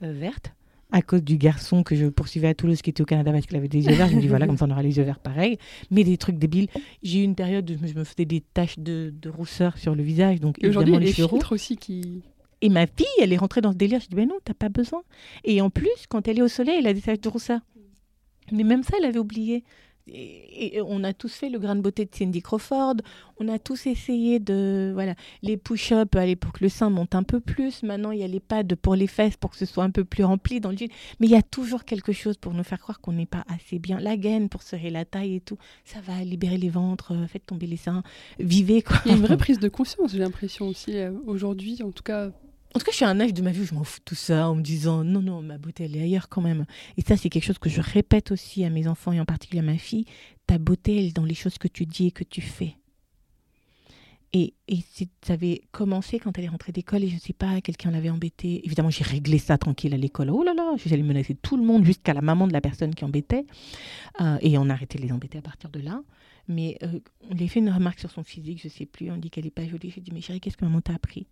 vertes 0.01 0.51
à 0.91 1.01
cause 1.01 1.23
du 1.23 1.37
garçon 1.37 1.83
que 1.83 1.95
je 1.95 2.05
poursuivais 2.07 2.47
à 2.47 2.53
Toulouse 2.53 2.81
qui 2.81 2.89
était 2.89 3.01
au 3.01 3.05
Canada 3.05 3.31
parce 3.31 3.45
qu'il 3.45 3.57
avait 3.57 3.67
des 3.67 3.85
yeux 3.85 3.93
verts. 3.93 4.07
Je 4.07 4.15
me 4.15 4.21
dis 4.21 4.27
voilà, 4.27 4.47
comme 4.47 4.57
ça 4.57 4.65
on 4.65 4.71
aura 4.71 4.81
les 4.81 4.97
yeux 4.97 5.03
verts 5.03 5.19
pareil. 5.19 5.57
Mais 5.91 6.03
des 6.03 6.17
trucs 6.17 6.37
débiles. 6.37 6.67
J'ai 7.03 7.19
eu 7.19 7.23
une 7.23 7.35
période 7.35 7.69
où 7.69 7.87
je 7.87 7.93
me 7.93 8.03
faisais 8.03 8.25
des 8.25 8.41
taches 8.41 8.79
de, 8.79 9.13
de 9.19 9.29
rousseur 9.29 9.77
sur 9.77 9.95
le 9.95 10.03
visage. 10.03 10.39
Donc 10.39 10.57
aujourd'hui, 10.63 10.93
il 10.93 10.95
y 10.95 10.97
a 10.97 10.99
les 10.99 11.13
filtres 11.13 11.51
aussi 11.51 11.77
qui. 11.77 12.21
Et 12.61 12.69
ma 12.69 12.87
fille, 12.87 13.05
elle 13.21 13.33
est 13.33 13.37
rentrée 13.37 13.61
dans 13.61 13.71
ce 13.71 13.77
délire. 13.77 13.99
Je 13.99 14.07
dis 14.07 14.15
ben 14.15 14.27
non, 14.27 14.37
t'as 14.43 14.53
pas 14.53 14.69
besoin. 14.69 15.03
Et 15.43 15.61
en 15.61 15.69
plus, 15.69 16.07
quand 16.09 16.27
elle 16.27 16.39
est 16.39 16.43
au 16.43 16.47
soleil, 16.47 16.77
elle 16.79 16.87
a 16.87 16.93
des 16.93 17.01
taches 17.01 17.21
de 17.21 17.29
rousseur. 17.29 17.59
Mais 18.51 18.63
même 18.63 18.83
ça, 18.83 18.95
elle 18.97 19.05
avait 19.05 19.19
oublié 19.19 19.63
et, 20.07 20.81
on 20.85 21.03
a 21.03 21.13
tous 21.13 21.33
fait 21.33 21.49
le 21.49 21.59
grain 21.59 21.75
de 21.75 21.81
beauté 21.81 22.05
de 22.05 22.13
Cindy 22.13 22.41
Crawford. 22.41 22.95
On 23.39 23.47
a 23.47 23.59
tous 23.59 23.87
essayé 23.87 24.39
de. 24.39 24.91
Voilà, 24.93 25.15
les 25.41 25.57
push-ups, 25.57 26.15
aller 26.15 26.35
pour 26.35 26.53
que 26.53 26.63
le 26.63 26.69
sein 26.69 26.89
monte 26.89 27.15
un 27.15 27.23
peu 27.23 27.39
plus. 27.39 27.83
Maintenant, 27.83 28.11
il 28.11 28.19
y 28.19 28.23
a 28.23 28.27
les 28.27 28.39
pads 28.39 28.75
pour 28.81 28.95
les 28.95 29.07
fesses 29.07 29.37
pour 29.37 29.51
que 29.51 29.57
ce 29.57 29.65
soit 29.65 29.83
un 29.83 29.91
peu 29.91 30.05
plus 30.05 30.23
rempli 30.23 30.59
dans 30.59 30.71
le 30.71 30.77
jean. 30.77 30.87
Mais 31.19 31.27
il 31.27 31.31
y 31.31 31.35
a 31.35 31.41
toujours 31.41 31.85
quelque 31.85 32.11
chose 32.11 32.37
pour 32.37 32.53
nous 32.53 32.63
faire 32.63 32.79
croire 32.79 33.01
qu'on 33.01 33.13
n'est 33.13 33.25
pas 33.25 33.43
assez 33.53 33.79
bien. 33.79 33.99
La 33.99 34.17
gaine 34.17 34.49
pour 34.49 34.63
serrer 34.63 34.89
la 34.89 35.05
taille 35.05 35.35
et 35.35 35.41
tout. 35.41 35.57
Ça 35.85 35.99
va 36.01 36.23
libérer 36.23 36.57
les 36.57 36.69
ventres, 36.69 37.13
euh, 37.13 37.27
faites 37.27 37.45
tomber 37.45 37.67
les 37.67 37.77
seins. 37.77 38.03
Vivez, 38.39 38.81
quoi. 38.81 38.97
Il 39.05 39.11
y 39.11 39.13
a 39.13 39.17
une 39.17 39.23
vraie 39.23 39.37
prise 39.47 39.59
de 39.59 39.69
conscience, 39.69 40.11
j'ai 40.11 40.19
l'impression 40.19 40.67
aussi, 40.67 40.97
euh, 40.97 41.11
aujourd'hui, 41.25 41.81
en 41.83 41.91
tout 41.91 42.03
cas 42.03 42.31
en 42.77 42.79
tout 42.79 42.85
cas, 42.85 42.91
je 42.91 42.97
suis 42.97 43.05
à 43.05 43.09
un 43.09 43.19
âge 43.19 43.33
de 43.33 43.41
ma 43.41 43.49
vie 43.49 43.65
je 43.65 43.73
m'en 43.73 43.83
fous 43.83 43.97
de 43.97 44.03
tout 44.03 44.13
ça 44.13 44.47
en 44.47 44.53
me 44.53 44.61
disant 44.61 45.03
non, 45.03 45.19
non, 45.19 45.41
ma 45.41 45.57
beauté, 45.57 45.85
elle 45.85 45.95
est 45.95 46.03
ailleurs 46.03 46.29
quand 46.29 46.43
même. 46.43 46.67
Et 46.95 47.01
ça, 47.01 47.17
c'est 47.17 47.27
quelque 47.27 47.45
chose 47.45 47.57
que 47.57 47.71
je 47.71 47.81
répète 47.81 48.31
aussi 48.31 48.63
à 48.63 48.69
mes 48.69 48.87
enfants 48.87 49.11
et 49.11 49.19
en 49.19 49.25
particulier 49.25 49.61
à 49.61 49.63
ma 49.63 49.79
fille. 49.79 50.05
Ta 50.45 50.59
beauté, 50.59 50.99
elle 50.99 51.05
est 51.05 51.15
dans 51.15 51.25
les 51.25 51.33
choses 51.33 51.57
que 51.57 51.67
tu 51.67 51.87
dis 51.87 52.05
et 52.05 52.11
que 52.11 52.23
tu 52.23 52.39
fais. 52.39 52.75
Et, 54.31 54.53
et 54.67 54.77
ça 55.25 55.33
avait 55.33 55.61
commencé 55.71 56.19
quand 56.19 56.37
elle 56.37 56.43
est 56.43 56.49
rentrée 56.49 56.71
d'école 56.71 57.03
et 57.03 57.09
je 57.09 57.15
ne 57.15 57.19
sais 57.19 57.33
pas, 57.33 57.61
quelqu'un 57.61 57.89
l'avait 57.89 58.11
embêtée. 58.11 58.63
Évidemment, 58.63 58.91
j'ai 58.91 59.03
réglé 59.03 59.39
ça 59.39 59.57
tranquille 59.57 59.95
à 59.95 59.97
l'école. 59.97 60.29
Oh 60.29 60.43
là 60.43 60.53
là, 60.53 60.75
j'allais 60.85 61.01
menacer 61.01 61.33
tout 61.33 61.57
le 61.57 61.63
monde 61.63 61.83
jusqu'à 61.83 62.13
la 62.13 62.21
maman 62.21 62.45
de 62.45 62.53
la 62.53 62.61
personne 62.61 62.93
qui 62.93 63.03
embêtait. 63.05 63.47
Euh, 64.21 64.37
et 64.41 64.55
on 64.59 64.69
a 64.69 64.73
arrêté 64.73 64.99
de 64.99 65.03
les 65.03 65.11
embêter 65.11 65.39
à 65.39 65.41
partir 65.41 65.71
de 65.71 65.79
là. 65.79 66.03
Mais 66.47 66.77
euh, 66.83 66.99
on 67.27 67.33
lui 67.33 67.45
a 67.45 67.47
fait 67.47 67.59
une 67.59 67.71
remarque 67.71 67.99
sur 67.99 68.11
son 68.11 68.23
physique, 68.23 68.61
je 68.61 68.67
ne 68.67 68.71
sais 68.71 68.85
plus. 68.85 69.09
On 69.09 69.17
dit 69.17 69.31
qu'elle 69.31 69.45
n'est 69.45 69.49
pas 69.49 69.67
jolie. 69.67 69.89
J'ai 69.89 70.01
dit, 70.01 70.11
mais 70.13 70.21
chérie, 70.21 70.39
qu'est-ce 70.39 70.57
que 70.57 70.65
maman 70.65 70.81
t'a 70.81 70.93
appris? 70.93 71.25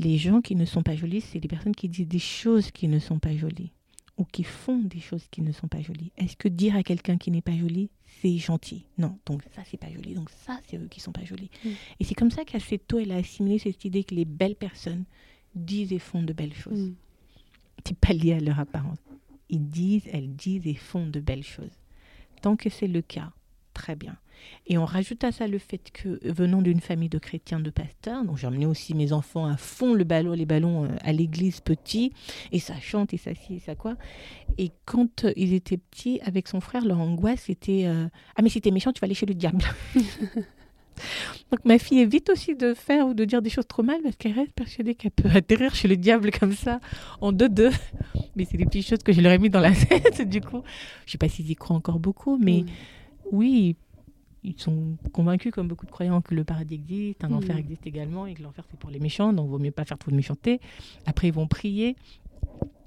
Les 0.00 0.16
gens 0.16 0.40
qui 0.40 0.56
ne 0.56 0.64
sont 0.64 0.82
pas 0.82 0.96
jolis, 0.96 1.20
c'est 1.20 1.40
les 1.40 1.48
personnes 1.48 1.74
qui 1.74 1.88
disent 1.88 2.08
des 2.08 2.18
choses 2.18 2.70
qui 2.70 2.88
ne 2.88 2.98
sont 2.98 3.18
pas 3.18 3.36
jolies 3.36 3.72
ou 4.16 4.24
qui 4.24 4.44
font 4.44 4.78
des 4.78 5.00
choses 5.00 5.26
qui 5.30 5.42
ne 5.42 5.52
sont 5.52 5.68
pas 5.68 5.80
jolies. 5.80 6.12
Est-ce 6.16 6.36
que 6.36 6.48
dire 6.48 6.76
à 6.76 6.82
quelqu'un 6.82 7.16
qui 7.16 7.30
n'est 7.30 7.42
pas 7.42 7.56
joli, 7.56 7.90
c'est 8.20 8.36
gentil? 8.36 8.84
Non, 8.98 9.18
donc 9.26 9.42
ça, 9.54 9.62
c'est 9.64 9.78
pas 9.78 9.90
joli. 9.90 10.14
Donc 10.14 10.30
ça, 10.30 10.60
c'est 10.66 10.76
eux 10.76 10.88
qui 10.90 11.00
sont 11.00 11.12
pas 11.12 11.24
jolis. 11.24 11.50
Mm. 11.64 11.68
Et 12.00 12.04
c'est 12.04 12.14
comme 12.14 12.30
ça 12.30 12.44
qu'assez 12.44 12.78
tôt, 12.78 12.98
elle 12.98 13.12
a 13.12 13.16
assimilé 13.16 13.58
cette 13.58 13.84
idée 13.84 14.04
que 14.04 14.14
les 14.14 14.24
belles 14.26 14.56
personnes 14.56 15.04
disent 15.54 15.92
et 15.92 15.98
font 15.98 16.22
de 16.22 16.32
belles 16.32 16.54
choses. 16.54 16.78
Mm. 16.78 16.94
C'est 17.86 17.98
pas 17.98 18.12
lié 18.12 18.34
à 18.34 18.40
leur 18.40 18.58
apparence. 18.58 18.98
Ils 19.48 19.68
disent, 19.68 20.06
elles 20.12 20.34
disent 20.34 20.66
et 20.66 20.74
font 20.74 21.06
de 21.06 21.20
belles 21.20 21.44
choses. 21.44 21.78
Tant 22.42 22.56
que 22.56 22.68
c'est 22.68 22.88
le 22.88 23.02
cas, 23.02 23.32
très 23.74 23.96
bien. 23.96 24.16
Et 24.66 24.78
on 24.78 24.84
rajoute 24.84 25.24
à 25.24 25.32
ça 25.32 25.46
le 25.46 25.58
fait 25.58 25.90
que, 25.92 26.20
venant 26.22 26.62
d'une 26.62 26.80
famille 26.80 27.08
de 27.08 27.18
chrétiens, 27.18 27.60
de 27.60 27.70
pasteurs, 27.70 28.24
donc 28.24 28.36
j'ai 28.36 28.46
emmené 28.46 28.66
aussi 28.66 28.94
mes 28.94 29.12
enfants 29.12 29.46
à 29.46 29.56
fond 29.56 29.94
le 29.94 30.04
ballon, 30.04 30.32
les 30.32 30.46
ballons 30.46 30.84
euh, 30.84 30.88
à 31.02 31.12
l'église 31.12 31.60
petit, 31.60 32.12
et 32.52 32.60
ça 32.60 32.74
chante, 32.80 33.12
et 33.12 33.16
ça 33.16 33.34
ci, 33.34 33.54
et 33.54 33.60
ça 33.60 33.74
quoi. 33.74 33.96
Et 34.58 34.70
quand 34.84 35.24
euh, 35.24 35.32
ils 35.36 35.54
étaient 35.54 35.78
petits, 35.78 36.20
avec 36.22 36.48
son 36.48 36.60
frère, 36.60 36.84
leur 36.84 37.00
angoisse 37.00 37.40
c'était 37.46 37.84
euh, 37.86 38.06
Ah, 38.36 38.42
mais 38.42 38.48
si 38.48 38.60
t'es 38.60 38.70
méchant, 38.70 38.92
tu 38.92 39.00
vas 39.00 39.06
aller 39.06 39.14
chez 39.14 39.26
le 39.26 39.34
diable. 39.34 39.64
Donc 41.50 41.64
ma 41.64 41.78
fille 41.78 42.00
évite 42.00 42.30
aussi 42.30 42.54
de 42.54 42.74
faire 42.74 43.06
ou 43.06 43.14
de 43.14 43.24
dire 43.24 43.42
des 43.42 43.50
choses 43.50 43.66
trop 43.66 43.82
mal 43.82 44.00
parce 44.02 44.16
qu'elle 44.16 44.32
reste 44.32 44.52
persuadée 44.52 44.94
qu'elle 44.94 45.10
peut 45.10 45.30
atterrir 45.34 45.74
chez 45.74 45.88
le 45.88 45.96
diable 45.96 46.30
comme 46.30 46.52
ça 46.52 46.80
en 47.20 47.32
deux-deux. 47.32 47.70
Mais 48.36 48.44
c'est 48.44 48.56
des 48.56 48.66
petites 48.66 48.86
choses 48.86 49.02
que 49.02 49.12
je 49.12 49.20
leur 49.20 49.32
ai 49.32 49.38
mis 49.38 49.50
dans 49.50 49.60
la 49.60 49.72
tête 49.74 50.28
du 50.28 50.40
coup. 50.40 50.62
Je 51.06 51.12
sais 51.12 51.18
pas 51.18 51.28
s'ils 51.28 51.50
y 51.50 51.56
croient 51.56 51.76
encore 51.76 51.98
beaucoup, 51.98 52.38
mais 52.38 52.64
oui, 53.32 53.76
ils 54.42 54.58
sont 54.58 54.96
convaincus, 55.12 55.52
comme 55.52 55.68
beaucoup 55.68 55.86
de 55.86 55.90
croyants, 55.90 56.20
que 56.20 56.34
le 56.34 56.44
paradis 56.44 56.74
existe, 56.74 57.24
un 57.24 57.32
enfer 57.32 57.56
existe 57.56 57.86
également, 57.86 58.26
et 58.26 58.34
que 58.34 58.42
l'enfer 58.42 58.64
c'est 58.70 58.78
pour 58.78 58.90
les 58.90 59.00
méchants, 59.00 59.32
donc 59.32 59.46
il 59.46 59.50
vaut 59.50 59.58
mieux 59.58 59.70
pas 59.70 59.84
faire 59.84 59.98
trop 59.98 60.10
de 60.10 60.16
méchanceté. 60.16 60.60
Après, 61.06 61.28
ils 61.28 61.34
vont 61.34 61.46
prier. 61.46 61.96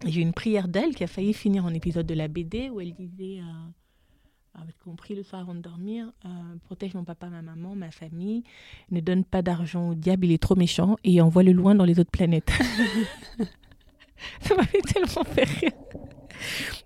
J'ai 0.06 0.22
une 0.22 0.34
prière 0.34 0.68
d'elle 0.68 0.96
qui 0.96 1.04
a 1.04 1.08
failli 1.08 1.34
finir 1.34 1.66
en 1.66 1.74
épisode 1.74 2.06
de 2.06 2.14
la 2.14 2.28
BD 2.28 2.70
où 2.70 2.82
elle 2.82 2.94
disait, 2.94 3.40
euh, 3.40 4.62
avec 4.62 4.78
qu'on 4.80 4.96
prie 4.96 5.16
le 5.16 5.24
soir 5.24 5.42
avant 5.42 5.56
de 5.56 5.62
dormir, 5.62 6.12
euh, 6.26 6.30
protège 6.66 6.94
mon 6.96 7.04
papa, 7.04 7.30
ma 7.30 7.42
maman, 7.42 7.76
ma 7.76 7.92
famille, 7.92 8.44
ne 8.92 9.00
donne 9.00 9.24
pas 9.24 9.42
d'argent 9.42 9.90
au 9.90 9.96
diable, 9.96 10.26
il 10.26 10.32
est 10.32 10.42
trop 10.42 10.56
méchant, 10.56 10.98
et 11.04 11.22
envoie-le 11.22 11.52
loin 11.52 11.76
dans 11.76 11.86
les 11.86 12.00
autres 12.00 12.12
planètes. 12.12 12.52
Ça 14.42 14.56
m'avait 14.56 14.82
tellement 14.82 15.24
fait 15.24 15.44
rire. 15.44 15.72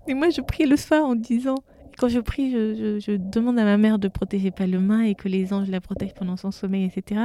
Et 0.08 0.14
moi, 0.14 0.30
je 0.30 0.42
priais 0.42 0.68
le 0.68 0.78
soir 0.78 1.06
en 1.06 1.16
disant 1.16 1.56
quand 1.98 2.10
je 2.10 2.20
prie, 2.20 2.52
je, 2.52 3.18
demande 3.18 3.58
à 3.60 3.64
ma 3.64 3.78
mère 3.78 4.00
de 4.00 4.08
protéger 4.08 4.52
Paloma 4.52 5.08
et 5.08 5.16
que 5.16 5.28
les 5.28 5.52
anges 5.54 5.70
la 5.70 5.82
protègent 5.82 6.14
pendant 6.14 6.38
son 6.38 6.52
sommeil, 6.52 6.86
etc. 6.86 7.22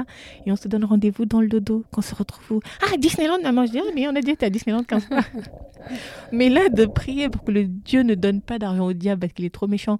Et 0.46 0.52
on 0.52 0.56
se 0.56 0.66
donne 0.68 0.84
rendez-vous 0.84 1.26
dans 1.26 1.40
le 1.40 1.48
dodo, 1.48 1.84
qu'on 1.92 2.00
se 2.00 2.14
retrouve 2.14 2.58
où? 2.58 2.60
Ah, 2.82 2.96
Disneyland, 2.96 3.42
maman, 3.42 3.66
je 3.66 3.72
dis, 3.72 3.78
ah, 3.78 3.90
mais 3.94 4.08
on 4.08 4.16
a 4.16 4.20
dit 4.20 4.34
à 4.40 4.50
Disneyland 4.50 4.82
15 4.82 5.04
fois. 5.06 5.20
mais 6.32 6.48
là, 6.48 6.68
de 6.68 6.86
prier 6.86 7.28
pour 7.28 7.44
que 7.44 7.52
le 7.52 7.64
Dieu 7.64 8.02
ne 8.02 8.14
donne 8.14 8.40
pas 8.40 8.58
d'argent 8.58 8.86
au 8.86 8.92
diable 8.92 9.20
parce 9.20 9.32
qu'il 9.34 9.44
est 9.44 9.54
trop 9.54 9.66
méchant 9.66 9.98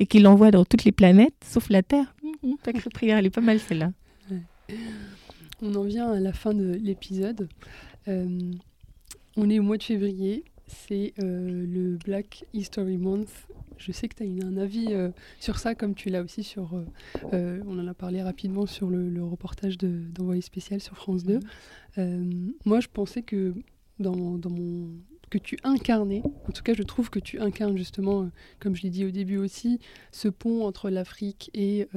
et 0.00 0.06
qu'il 0.06 0.22
l'envoie 0.22 0.50
dans 0.50 0.64
toutes 0.64 0.84
les 0.84 0.92
planètes, 0.92 1.34
sauf 1.44 1.68
la 1.68 1.82
Terre, 1.82 2.14
hum, 2.42 2.56
sacrée 2.64 2.90
prière, 2.90 3.18
elle 3.18 3.26
est 3.26 3.30
pas 3.30 3.40
mal 3.40 3.60
celle-là. 3.60 3.92
On 5.62 5.74
en 5.74 5.84
vient 5.84 6.10
à 6.10 6.20
la 6.20 6.32
fin 6.32 6.52
de 6.52 6.72
l'épisode. 6.82 7.48
Euh, 8.08 8.52
on 9.36 9.50
est 9.50 9.58
au 9.58 9.62
mois 9.62 9.78
de 9.78 9.82
février, 9.82 10.44
c'est 10.66 11.14
euh, 11.18 11.66
le 11.66 11.98
Black 12.04 12.44
History 12.52 12.96
Month 12.96 13.46
je 13.78 13.92
sais 13.92 14.08
que 14.08 14.14
tu 14.14 14.22
as 14.22 14.46
un 14.46 14.56
avis 14.56 14.88
euh, 14.90 15.10
sur 15.40 15.58
ça, 15.58 15.74
comme 15.74 15.94
tu 15.94 16.08
l'as 16.08 16.22
aussi 16.22 16.42
sur. 16.42 16.74
Euh, 16.74 16.84
euh, 17.32 17.62
on 17.66 17.78
en 17.78 17.86
a 17.86 17.94
parlé 17.94 18.22
rapidement 18.22 18.66
sur 18.66 18.88
le, 18.88 19.24
reportage 19.24 19.78
d'Envoyé 19.78 20.40
spécial 20.40 20.80
sur 20.80 20.96
France 20.96 21.24
2. 21.24 21.40
Mhm. 21.96 22.52
moi, 22.64 22.80
je 22.80 22.88
pensais 22.88 23.22
que 23.22 23.54
dans, 23.98 24.38
dans, 24.38 24.50
mon 24.50 24.90
que 25.30 25.38
tu 25.38 25.56
incarnais, 25.64 26.22
en 26.24 26.52
tout 26.52 26.62
cas 26.62 26.72
je 26.74 26.84
trouve 26.84 27.10
que 27.10 27.18
tu 27.18 27.40
incarnes 27.40 27.76
justement, 27.76 28.30
comme 28.60 28.76
je 28.76 28.82
l'ai 28.82 28.90
dit 28.90 29.04
au 29.04 29.10
début 29.10 29.38
aussi, 29.38 29.80
ce 30.12 30.28
pont 30.28 30.64
entre 30.64 30.88
l'Afrique 30.88 31.50
et, 31.52 31.88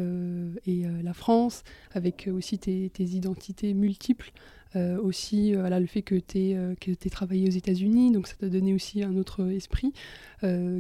et 0.65 0.84
la 1.03 1.14
France, 1.14 1.64
avec 1.91 2.27
aussi 2.34 2.57
tes, 2.57 2.89
tes 2.89 3.03
identités 3.03 3.76
multiples. 3.76 4.31
aussi 4.76 5.53
voilà, 5.53 5.80
le 5.80 5.85
fait 5.85 6.01
que 6.01 6.15
tu 6.15 6.39
aies, 6.39 7.10
travaillé 7.11 7.47
aux 7.47 7.51
États-Unis, 7.51 8.11
donc 8.11 8.27
ça 8.27 8.35
t'a 8.35 8.49
donné 8.49 8.73
aussi 8.73 9.03
un 9.03 9.15
autre 9.15 9.47
esprit 9.51 9.93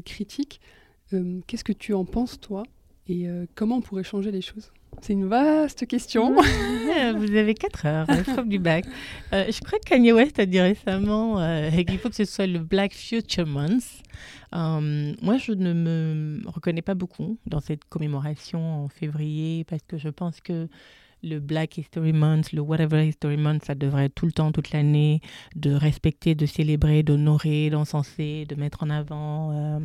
critique. 0.03 0.59
Euh, 1.13 1.39
qu'est-ce 1.47 1.63
que 1.63 1.73
tu 1.73 1.93
en 1.93 2.05
penses, 2.05 2.39
toi? 2.39 2.63
Et 3.07 3.27
euh, 3.27 3.45
comment 3.55 3.77
on 3.77 3.81
pourrait 3.81 4.03
changer 4.03 4.31
les 4.31 4.41
choses? 4.41 4.71
C'est 5.01 5.13
une 5.13 5.27
vaste 5.27 5.87
question. 5.87 6.35
Vous 6.35 7.35
avez 7.35 7.53
4 7.53 7.85
heures, 7.85 8.07
le 8.09 8.43
du 8.43 8.59
bac. 8.59 8.85
Euh, 9.33 9.45
je 9.49 9.59
crois 9.61 9.79
que 9.79 9.85
Kanye 9.85 10.11
West 10.11 10.39
a 10.39 10.45
dit 10.45 10.59
récemment 10.59 11.37
qu'il 11.71 11.97
faut 11.99 12.09
que 12.09 12.15
ce 12.15 12.25
soit 12.25 12.47
le 12.47 12.59
Black 12.59 12.93
Future 12.93 13.47
Month. 13.47 14.03
moi, 14.51 15.37
je 15.37 15.53
ne 15.53 15.73
me 15.73 16.41
reconnais 16.47 16.81
pas 16.81 16.95
beaucoup 16.95 17.37
dans 17.45 17.61
cette 17.61 17.85
commémoration 17.85 18.83
en 18.83 18.87
février 18.89 19.63
parce 19.63 19.83
que 19.87 19.97
je 19.97 20.09
pense 20.09 20.41
que 20.41 20.67
le 21.23 21.39
Black 21.39 21.77
History 21.77 22.13
Month, 22.13 22.51
le 22.53 22.61
Whatever 22.61 23.05
History 23.05 23.37
Month, 23.37 23.65
ça 23.65 23.75
devrait 23.75 24.05
être 24.05 24.15
tout 24.15 24.25
le 24.25 24.31
temps, 24.31 24.51
toute 24.51 24.71
l'année, 24.71 25.21
de 25.55 25.73
respecter, 25.73 26.35
de 26.35 26.45
célébrer, 26.45 27.03
d'honorer, 27.03 27.69
d'encenser, 27.69 28.45
de 28.47 28.55
mettre 28.55 28.83
en 28.83 28.89
avant, 28.89 29.51
euh, 29.51 29.79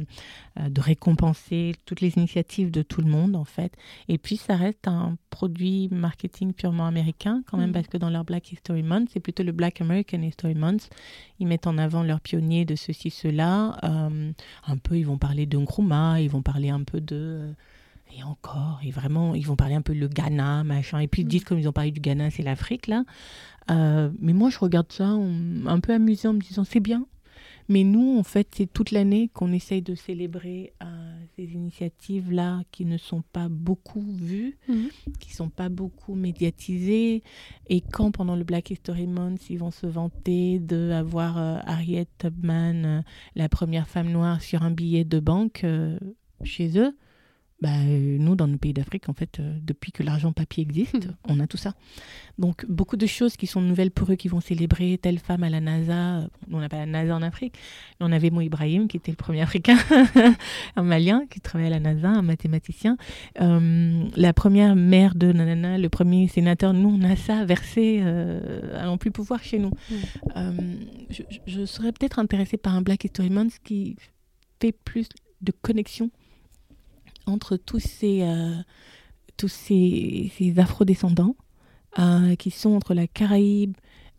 euh, 0.60 0.68
de 0.68 0.80
récompenser 0.80 1.74
toutes 1.86 2.00
les 2.00 2.16
initiatives 2.16 2.70
de 2.70 2.82
tout 2.82 3.00
le 3.00 3.10
monde, 3.10 3.36
en 3.36 3.44
fait. 3.44 3.72
Et 4.08 4.18
puis, 4.18 4.36
ça 4.36 4.56
reste 4.56 4.86
un 4.86 5.16
produit 5.30 5.88
marketing 5.90 6.52
purement 6.52 6.86
américain, 6.86 7.42
quand 7.46 7.58
même, 7.58 7.70
mm. 7.70 7.74
parce 7.74 7.88
que 7.88 7.96
dans 7.98 8.10
leur 8.10 8.24
Black 8.24 8.52
History 8.52 8.82
Month, 8.82 9.08
c'est 9.12 9.20
plutôt 9.20 9.42
le 9.42 9.52
Black 9.52 9.80
American 9.80 10.22
History 10.22 10.54
Month. 10.54 10.90
Ils 11.40 11.46
mettent 11.46 11.66
en 11.66 11.78
avant 11.78 12.02
leurs 12.02 12.20
pionniers 12.20 12.64
de 12.64 12.76
ceci, 12.76 13.10
cela. 13.10 13.76
Euh, 13.84 14.32
un 14.66 14.76
peu, 14.76 14.96
ils 14.96 15.06
vont 15.06 15.18
parler 15.18 15.46
de 15.46 15.58
Nkrumah, 15.58 16.20
ils 16.20 16.30
vont 16.30 16.42
parler 16.42 16.70
un 16.70 16.84
peu 16.84 17.00
de 17.00 17.54
et 18.16 18.22
encore, 18.22 18.80
et 18.84 18.90
vraiment, 18.90 19.34
ils 19.34 19.46
vont 19.46 19.56
parler 19.56 19.74
un 19.74 19.82
peu 19.82 19.92
le 19.94 20.08
Ghana, 20.08 20.64
machin. 20.64 20.98
Et 21.00 21.08
puis 21.08 21.22
ils 21.22 21.24
mm. 21.24 21.28
disent, 21.28 21.44
comme 21.44 21.58
ils 21.58 21.68
ont 21.68 21.72
parlé 21.72 21.90
du 21.90 22.00
Ghana, 22.00 22.30
c'est 22.30 22.42
l'Afrique, 22.42 22.86
là. 22.86 23.04
Euh, 23.70 24.10
mais 24.20 24.32
moi, 24.32 24.50
je 24.50 24.58
regarde 24.58 24.92
ça 24.92 25.06
un 25.06 25.80
peu 25.80 25.92
amusé 25.92 26.28
en 26.28 26.34
me 26.34 26.40
disant, 26.40 26.64
c'est 26.64 26.80
bien. 26.80 27.06
Mais 27.68 27.82
nous, 27.82 28.18
en 28.18 28.22
fait, 28.22 28.48
c'est 28.54 28.70
toute 28.70 28.90
l'année 28.90 29.30
qu'on 29.32 29.50
essaye 29.50 29.80
de 29.80 29.94
célébrer 29.94 30.74
euh, 30.82 31.16
ces 31.34 31.54
initiatives-là 31.54 32.62
qui 32.70 32.84
ne 32.84 32.98
sont 32.98 33.22
pas 33.32 33.48
beaucoup 33.48 34.02
vues, 34.02 34.58
Mhm. 34.68 34.90
qui 35.18 35.30
ne 35.30 35.34
sont 35.34 35.48
pas 35.48 35.70
beaucoup 35.70 36.14
médiatisées. 36.14 37.22
Et 37.68 37.80
quand, 37.80 38.10
pendant 38.10 38.36
le 38.36 38.44
Black 38.44 38.70
History 38.70 39.06
Month, 39.06 39.48
ils 39.48 39.58
vont 39.58 39.70
se 39.70 39.86
vanter 39.86 40.58
d'avoir 40.58 41.38
euh, 41.38 41.58
Harriet 41.64 42.06
Tubman, 42.18 43.02
la 43.34 43.48
première 43.48 43.88
femme 43.88 44.10
noire, 44.10 44.42
sur 44.42 44.62
un 44.62 44.70
billet 44.70 45.04
de 45.04 45.18
banque 45.18 45.64
chez 46.42 46.78
eux, 46.78 46.94
bah, 47.64 47.70
euh, 47.70 48.18
nous, 48.18 48.36
dans 48.36 48.46
nos 48.46 48.58
pays 48.58 48.74
d'Afrique, 48.74 49.08
en 49.08 49.14
fait, 49.14 49.40
euh, 49.40 49.56
depuis 49.62 49.90
que 49.90 50.02
l'argent 50.02 50.32
papier 50.34 50.62
existe, 50.62 51.08
on 51.26 51.40
a 51.40 51.46
tout 51.46 51.56
ça. 51.56 51.72
Donc, 52.36 52.66
beaucoup 52.68 52.98
de 52.98 53.06
choses 53.06 53.38
qui 53.38 53.46
sont 53.46 53.62
nouvelles 53.62 53.90
pour 53.90 54.12
eux, 54.12 54.16
qui 54.16 54.28
vont 54.28 54.40
célébrer 54.40 54.98
telle 55.00 55.18
femme 55.18 55.42
à 55.44 55.48
la 55.48 55.60
NASA. 55.60 56.28
On 56.52 56.60
n'a 56.60 56.68
pas 56.68 56.76
la 56.76 56.84
NASA 56.84 57.16
en 57.16 57.22
Afrique. 57.22 57.54
On 58.00 58.12
avait 58.12 58.28
Mo 58.28 58.42
Ibrahim, 58.42 58.86
qui 58.86 58.98
était 58.98 59.12
le 59.12 59.16
premier 59.16 59.40
Africain, 59.40 59.78
un 60.76 60.82
Malien, 60.82 61.24
qui 61.30 61.40
travaillait 61.40 61.74
à 61.74 61.78
la 61.78 61.94
NASA, 61.94 62.08
un 62.10 62.20
mathématicien. 62.20 62.98
Euh, 63.40 64.04
la 64.14 64.34
première 64.34 64.76
maire 64.76 65.14
de 65.14 65.32
Nanana, 65.32 65.78
le 65.78 65.88
premier 65.88 66.28
sénateur. 66.28 66.74
Nous, 66.74 66.90
on 66.90 67.02
a 67.02 67.16
ça 67.16 67.46
versé 67.46 68.00
euh, 68.02 68.78
à 68.78 68.84
non 68.84 68.98
plus 68.98 69.10
pouvoir 69.10 69.42
chez 69.42 69.58
nous. 69.58 69.70
Mm. 69.90 69.94
Euh, 70.36 70.52
je, 71.08 71.22
je- 71.30 71.38
je 71.46 71.64
serais 71.64 71.92
peut-être 71.92 72.18
intéressée 72.18 72.58
par 72.58 72.74
un 72.74 72.82
Black 72.82 73.04
History 73.04 73.30
Month 73.30 73.52
qui 73.64 73.96
fait 74.60 74.72
plus 74.72 75.08
de 75.40 75.52
connexion 75.62 76.10
entre 77.26 77.56
tous 77.56 77.80
ces, 77.80 78.22
euh, 78.22 78.56
afro-descendants 80.58 81.36
euh, 81.98 82.34
qui 82.36 82.50
sont 82.50 82.70
entre 82.70 82.94
la 82.94 83.06
Caraïbe, 83.06 83.76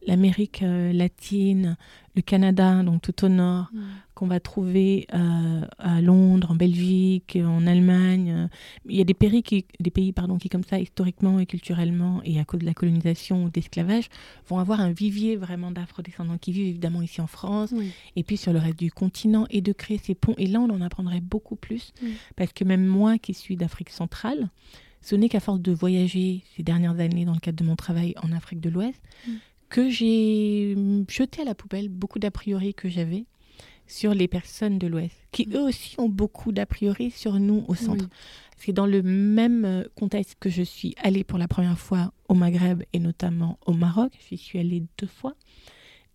l'Amérique 0.08 0.62
euh, 0.64 0.92
latine, 0.94 1.78
le 2.16 2.22
Canada, 2.22 2.84
donc 2.84 3.02
tout 3.02 3.26
au 3.26 3.30
nord, 3.30 3.70
Mhm. 3.74 3.82
qu'on 4.14 4.28
va 4.28 4.40
trouver 4.40 5.06
euh, 5.14 5.62
à 5.78 6.00
Londres, 6.02 6.52
en 6.52 6.56
Belgique, 6.56 7.38
en 7.44 7.68
Allemagne. 7.68 8.48
Il 8.88 8.96
y 8.96 9.02
a 9.02 9.04
des 9.04 9.14
pays, 9.14 9.44
qui, 9.44 9.66
des 9.80 9.90
pays 9.92 10.14
pardon, 10.14 10.38
qui, 10.38 10.48
comme 10.48 10.64
ça, 10.64 10.80
historiquement 10.80 11.40
et 11.40 11.46
culturellement, 11.46 12.22
et 12.24 12.40
à 12.40 12.46
cause 12.46 12.62
de 12.62 12.66
la 12.66 12.74
colonisation 12.74 13.44
ou 13.44 13.50
d'esclavage, 13.50 14.08
vont 14.48 14.60
avoir 14.60 14.80
un 14.80 14.92
vivier 14.94 15.36
vraiment 15.36 15.72
d'afro-descendants 15.72 16.38
qui 16.38 16.54
vivent 16.54 16.68
évidemment 16.68 17.02
ici 17.02 17.20
en 17.20 17.28
France, 17.28 17.72
Oui. 17.76 17.92
et 18.16 18.24
puis 18.24 18.38
sur 18.38 18.54
le 18.54 18.60
reste 18.60 18.80
du 18.80 18.92
continent, 18.92 19.46
et 19.50 19.60
de 19.62 19.74
créer 19.74 19.98
ces 19.98 20.16
ponts. 20.16 20.36
Et 20.38 20.48
là, 20.48 20.62
on 20.62 20.70
en 20.70 20.82
apprendrait 20.82 21.22
beaucoup 21.22 21.56
plus, 21.58 21.92
Mm. 22.02 22.06
parce 22.38 22.54
que 22.54 22.64
même 22.64 22.86
moi 22.86 23.18
qui 23.18 23.34
suis 23.34 23.58
d'Afrique 23.58 23.90
centrale, 23.90 24.50
ce 25.02 25.16
n'est 25.16 25.30
qu'à 25.30 25.40
force 25.42 25.60
de 25.62 25.72
voyager 25.72 26.44
ces 26.56 26.64
dernières 26.64 27.00
années 27.00 27.26
dans 27.26 27.34
le 27.34 27.40
cadre 27.40 27.58
de 27.58 27.64
mon 27.64 27.76
travail 27.76 28.16
en 28.24 28.32
Afrique 28.32 28.62
de 28.62 28.70
l'Ouest, 28.70 29.02
Mm. 29.28 29.32
Que 29.76 29.90
j'ai 29.90 30.74
mm, 30.78 31.04
jeté 31.10 31.42
à 31.42 31.46
la 31.46 31.54
poubelle 31.54 31.90
beaucoup 31.90 32.18
d'a 32.18 32.32
priori 32.32 32.74
que 32.74 32.88
j'avais 32.88 33.26
sur 33.88 34.14
les 34.14 34.30
personnes 34.30 34.80
de 34.80 34.88
l'Ouest, 34.88 35.16
qui 35.34 35.50
eux 35.54 35.62
aussi 35.62 36.00
ont 36.00 36.08
beaucoup 36.08 36.54
d'a 36.54 36.66
priori 36.66 37.12
sur 37.12 37.40
nous 37.42 37.66
au 37.68 37.76
centre. 37.76 38.06
Oui. 38.06 38.18
C'est 38.56 38.72
dans 38.72 38.86
le 38.86 39.04
même 39.04 39.66
euh, 39.66 39.84
contexte 39.96 40.38
que 40.40 40.50
je 40.50 40.64
suis 40.64 40.96
allée 41.04 41.26
pour 41.26 41.38
la 41.38 41.50
première 41.50 41.78
fois 41.78 42.14
au 42.30 42.36
Maghreb 42.36 42.84
et 42.94 43.00
notamment 43.00 43.60
au 43.66 43.74
Maroc. 43.74 44.14
J'y 44.30 44.38
suis 44.38 44.60
allée 44.60 44.84
deux 44.98 45.08
fois. 45.08 45.36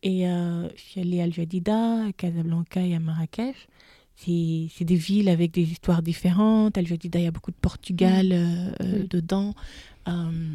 Et 0.03 0.27
euh, 0.27 0.66
je 0.74 0.81
suis 0.81 1.01
allée 1.03 1.20
à 1.20 1.24
Al 1.24 1.32
Jadida, 1.35 2.07
à 2.07 2.12
Casablanca 2.12 2.81
et 2.81 2.95
à 2.95 2.99
Marrakech. 2.99 3.69
C'est 4.16 4.85
des 4.85 4.97
villes 4.97 5.28
avec 5.28 5.51
des 5.53 5.70
histoires 5.70 6.01
différentes. 6.01 6.78
Al 6.78 6.87
Jadida, 6.87 7.19
il 7.19 7.24
y 7.24 7.28
a 7.28 7.31
beaucoup 7.31 7.51
de 7.51 7.57
Portugal 7.61 8.31
euh, 8.32 8.70
euh, 8.81 9.01
Oui. 9.01 9.09
dedans. 9.09 9.55
Euh, 10.09 10.55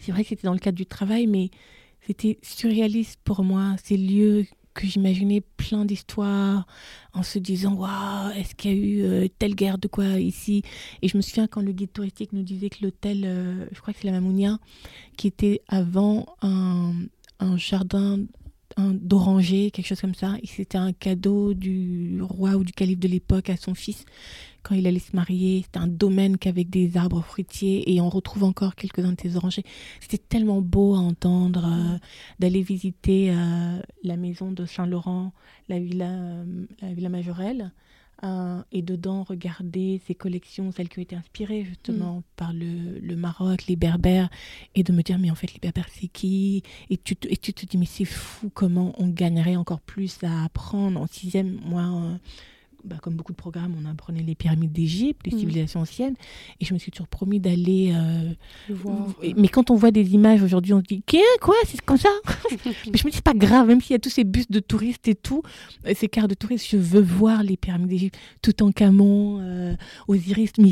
c'est 0.00 0.12
vrai 0.12 0.22
que 0.22 0.30
c'était 0.30 0.46
dans 0.46 0.54
le 0.54 0.58
cadre 0.58 0.76
du 0.76 0.86
travail, 0.86 1.26
mais 1.26 1.50
c'était 2.06 2.38
surréaliste 2.42 3.18
pour 3.24 3.44
moi. 3.44 3.76
Ces 3.82 3.96
lieux 3.96 4.46
que 4.74 4.86
j'imaginais 4.86 5.42
plein 5.56 5.84
d'histoires 5.84 6.66
en 7.12 7.22
se 7.22 7.38
disant 7.38 7.74
waouh 7.74 8.30
est-ce 8.36 8.54
qu'il 8.54 8.70
y 8.70 8.74
a 8.74 8.76
eu 8.76 9.02
euh, 9.02 9.28
telle 9.38 9.54
guerre 9.54 9.78
de 9.78 9.88
quoi 9.88 10.04
ici? 10.18 10.62
Et 11.02 11.08
je 11.08 11.16
me 11.16 11.22
souviens 11.22 11.46
quand 11.46 11.60
le 11.60 11.72
guide 11.72 11.92
touristique 11.92 12.32
nous 12.32 12.42
disait 12.42 12.70
que 12.70 12.82
l'hôtel 12.82 13.24
euh, 13.24 13.66
je 13.72 13.80
crois 13.80 13.92
que 13.92 14.00
c'est 14.00 14.06
la 14.06 14.12
Mamounia 14.12 14.58
qui 15.16 15.26
était 15.26 15.62
avant 15.68 16.26
un, 16.42 16.92
jardin 17.56 18.18
d'oranger 18.94 19.70
quelque 19.70 19.86
chose 19.86 20.00
comme 20.00 20.14
ça. 20.14 20.36
C'était 20.44 20.78
un 20.78 20.92
cadeau 20.92 21.54
du 21.54 22.20
roi 22.22 22.56
ou 22.56 22.64
du 22.64 22.72
calife 22.72 22.98
de 22.98 23.08
l'époque 23.08 23.50
à 23.50 23.56
son 23.56 23.74
fils. 23.74 24.04
Quand 24.62 24.74
il 24.74 24.86
allait 24.86 24.98
se 24.98 25.16
marier 25.16 25.62
c'était 25.64 25.78
un 25.78 25.86
domaine 25.86 26.36
qu'avec 26.36 26.68
des 26.70 26.96
arbres 26.96 27.22
fruitiers. 27.22 27.92
Et 27.92 28.00
on 28.00 28.08
retrouve 28.08 28.44
encore 28.44 28.74
quelques-uns 28.74 29.12
de 29.12 29.20
ces 29.20 29.36
orangers. 29.36 29.64
C'était 30.00 30.18
tellement 30.18 30.60
beau 30.60 30.94
à 30.94 30.98
entendre 30.98 31.64
euh, 31.66 31.98
d'aller 32.38 32.62
visiter 32.62 33.30
euh, 33.30 33.80
la 34.02 34.16
maison 34.16 34.52
de 34.52 34.66
Saint-Laurent, 34.66 35.32
la 35.68 35.78
villa, 35.78 36.10
euh, 36.10 36.66
la 36.82 36.92
villa 36.92 37.08
Majorelle, 37.08 37.72
euh, 38.22 38.62
et 38.72 38.82
dedans 38.82 39.22
regarder 39.22 40.00
ces 40.06 40.14
collections, 40.14 40.72
celles 40.72 40.88
qui 40.88 40.98
ont 40.98 41.02
été 41.02 41.16
inspirées 41.16 41.64
justement 41.64 42.22
par 42.36 42.52
le, 42.52 42.98
le 43.00 43.16
Maroc, 43.16 43.66
les 43.66 43.76
Berbères, 43.76 44.30
et 44.74 44.82
de 44.82 44.92
me 44.92 45.02
dire 45.02 45.18
mais 45.18 45.30
en 45.30 45.34
fait 45.34 45.52
les 45.52 45.60
Berbères 45.60 45.88
c'est 45.92 46.08
qui? 46.08 46.62
Et 46.90 46.96
tu, 46.96 47.16
te, 47.16 47.28
et 47.28 47.36
tu 47.36 47.52
te 47.52 47.66
dis 47.66 47.78
mais 47.78 47.86
c'est 47.86 48.04
fou 48.04 48.50
comment 48.52 48.94
on 48.98 49.08
gagnerait 49.08 49.56
encore 49.56 49.80
plus 49.80 50.18
à 50.22 50.44
apprendre 50.44 51.00
en 51.00 51.06
sixième, 51.06 51.60
moi... 51.64 51.82
euh, 51.82 52.16
bah, 52.84 52.96
comme 53.02 53.14
beaucoup 53.14 53.32
de 53.32 53.36
programmes, 53.36 53.74
on 53.80 53.88
apprenait 53.88 54.22
les 54.22 54.34
pyramides 54.34 54.72
d'Égypte, 54.72 55.20
les 55.26 55.32
Mhm. 55.32 55.38
civilisations 55.40 55.80
anciennes, 55.80 56.14
et 56.60 56.64
je 56.64 56.72
me 56.74 56.78
suis 56.78 56.90
toujours 56.90 57.08
promis 57.08 57.40
d'aller 57.40 57.92
euh, 57.94 58.30
et- 59.22 59.34
Mais 59.34 59.48
quand 59.48 59.70
on 59.70 59.74
voit 59.74 59.90
des 59.90 60.14
images 60.14 60.42
aujourd'hui, 60.42 60.72
on 60.72 60.80
se 60.80 60.84
dit 60.84 61.02
Qu'est- 61.06 61.20
quoi 61.40 61.54
C'est 61.66 61.80
comme 61.82 61.96
ça? 61.98 62.08
Mais 62.90 62.96
je 62.98 63.04
me 63.06 63.10
dis 63.10 63.16
c'est 63.16 63.24
pas 63.24 63.34
grave, 63.34 63.68
même 63.68 63.80
s'il 63.80 63.92
y 63.92 63.96
a 63.96 63.98
tous 63.98 64.10
ces 64.10 64.24
bus 64.24 64.48
de 64.50 64.60
touristes 64.60 65.08
et 65.08 65.14
tout, 65.14 65.42
euh, 65.86 65.92
ces 65.94 66.08
cars 66.08 66.28
de 66.28 66.34
touristes, 66.34 66.66
je 66.70 66.76
veux 66.76 67.00
voir 67.00 67.42
les 67.42 67.56
pyramides 67.56 67.88
d'Égypte, 67.88 68.18
tout 68.42 68.62
en 68.62 68.72
camon, 68.72 69.38
euh, 69.40 69.74
Osiris. 70.08 70.52
Mais 70.58 70.70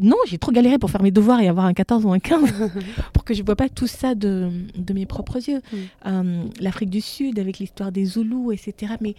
non, 0.00 0.16
j'ai 0.26 0.38
trop 0.38 0.52
galéré 0.52 0.78
pour 0.78 0.90
faire 0.90 1.02
mes 1.02 1.10
devoirs 1.10 1.40
et 1.40 1.48
avoir 1.48 1.66
un 1.66 1.74
14 1.74 2.04
ou 2.04 2.12
un 2.12 2.18
15 2.18 2.52
pour 3.12 3.24
que 3.24 3.34
je 3.34 3.42
vois 3.42 3.56
pas 3.56 3.68
tout 3.68 3.86
ça 3.86 4.14
de, 4.14 4.50
de 4.76 4.92
mes 4.92 5.06
propres 5.06 5.36
yeux. 5.48 5.60
Mm. 5.72 5.76
Euh, 6.06 6.44
L'Afrique 6.60 6.90
du 6.90 7.00
Sud 7.00 7.38
avec 7.38 7.58
l'histoire 7.58 7.92
des 7.92 8.04
Zoulous, 8.04 8.52
etc. 8.52 8.94
Mais 9.00 9.14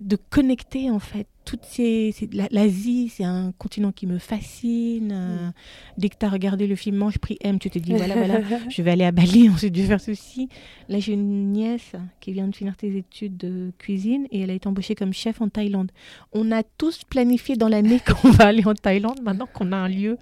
de 0.00 0.16
connecter 0.16 0.90
en 0.90 0.98
fait. 0.98 1.26
Toutes 1.46 1.64
ces, 1.64 2.12
ces- 2.12 2.28
la- 2.32 2.46
l'Asie 2.50 3.08
c'est 3.08 3.24
un 3.24 3.52
continent 3.58 3.92
qui 3.92 4.06
me 4.06 4.18
fascine. 4.18 5.10
Euh, 5.12 5.50
dès 5.98 6.08
que 6.08 6.14
tu 6.18 6.24
as 6.24 6.28
regardé 6.28 6.66
le 6.66 6.76
film 6.76 6.96
Mange 6.96 7.18
prix 7.18 7.38
M 7.40 7.58
tu 7.58 7.70
te 7.70 7.78
dis 7.78 7.92
voilà 7.94 8.14
voilà 8.14 8.40
je 8.68 8.82
vais 8.82 8.90
aller 8.92 9.04
à 9.04 9.10
Bali 9.10 9.48
ensuite 9.54 9.74
je 9.74 9.80
vais 9.82 9.88
faire 9.88 10.00
ceci. 10.00 10.48
Là 10.88 11.00
j'ai 11.00 11.14
une 11.14 11.52
nièce 11.52 11.92
qui 12.20 12.32
vient 12.32 12.46
de 12.46 12.54
finir 12.54 12.74
ses 12.80 12.94
études 12.96 13.36
de 13.38 13.72
cuisine 13.78 14.26
et 14.30 14.40
elle 14.40 14.50
a 14.50 14.52
été 14.54 14.68
embauchée 14.68 14.94
comme 14.94 15.12
chef 15.12 15.40
en 15.40 15.48
Thaïlande. 15.48 15.90
On 16.32 16.52
a 16.52 16.62
tous 16.62 17.02
planifié 17.04 17.56
dans 17.56 17.68
l'année 17.68 18.00
qu'on 18.22 18.30
va 18.30 18.46
aller 18.46 18.64
en 18.66 18.74
Thaïlande 18.74 19.20
maintenant 19.22 19.48
qu'on 19.52 19.72
a 19.72 19.76
un 19.76 19.88
lieu 19.88 20.18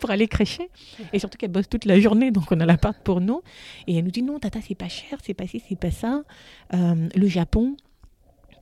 pour 0.00 0.10
aller 0.10 0.28
crécher 0.28 0.70
et 1.12 1.18
surtout 1.18 1.36
qu'elle 1.38 1.50
bosse 1.50 1.68
toute 1.68 1.84
la 1.84 2.00
journée 2.00 2.30
donc 2.30 2.44
on 2.50 2.60
a 2.60 2.66
l'appart 2.66 2.98
pour 3.02 3.20
nous. 3.20 3.42
Et 3.88 3.96
elle 3.96 4.04
nous 4.04 4.10
dit 4.10 4.22
non 4.22 4.38
tata 4.38 4.60
c'est 4.66 4.74
pas 4.76 4.88
cher 4.88 5.18
c'est 5.22 5.34
pas 5.34 5.46
ci 5.46 5.60
c'est 5.68 5.78
pas 5.78 5.90
ça. 5.90 6.22
Euh, 6.72 7.08
le 7.14 7.26
Japon 7.26 7.76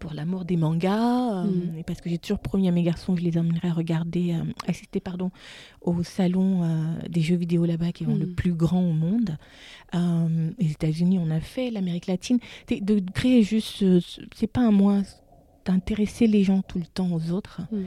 pour 0.01 0.13
l'amour 0.15 0.45
des 0.45 0.57
mangas, 0.57 1.45
euh, 1.45 1.45
Mhm. 1.45 1.79
et 1.79 1.83
parce 1.85 2.01
que 2.01 2.09
j'ai 2.11 2.19
toujours 2.19 2.41
promis 2.41 2.67
à 2.69 2.73
mes 2.73 2.83
garçons 2.83 3.15
que 3.15 3.21
je 3.21 3.25
les 3.25 3.39
emmènerais 3.39 3.71
regarder, 3.71 4.33
euh, 4.35 4.43
assister 4.67 4.99
pardon, 4.99 5.31
au 5.83 6.03
salon 6.03 6.65
euh, 6.65 6.95
des 7.09 7.21
jeux 7.21 7.37
vidéo 7.37 7.65
là-bas 7.67 7.93
qui 7.93 8.05
est 8.05 8.07
le 8.09 8.27
Mhm. 8.27 8.35
plus 8.35 8.55
grand 8.55 8.83
au 8.83 8.93
monde. 8.93 9.37
Euh, 9.95 10.51
les 10.59 10.71
États-Unis, 10.73 11.19
on 11.21 11.31
a 11.31 11.41
fait, 11.41 11.71
l'Amérique 11.71 12.07
latine. 12.07 12.39
C'est 12.69 12.81
De 12.83 12.99
créer 13.13 13.43
juste, 13.43 13.69
ce- 13.77 14.01
ce- 14.01 14.23
c'est 14.35 14.47
pas 14.47 14.63
un 14.63 14.71
moyen 14.73 15.05
d'intéresser 15.67 16.27
les 16.27 16.43
gens 16.43 16.63
tout 16.63 16.79
le 16.79 16.87
temps 16.87 17.13
aux 17.13 17.31
autres 17.31 17.61
Mhm. 17.71 17.87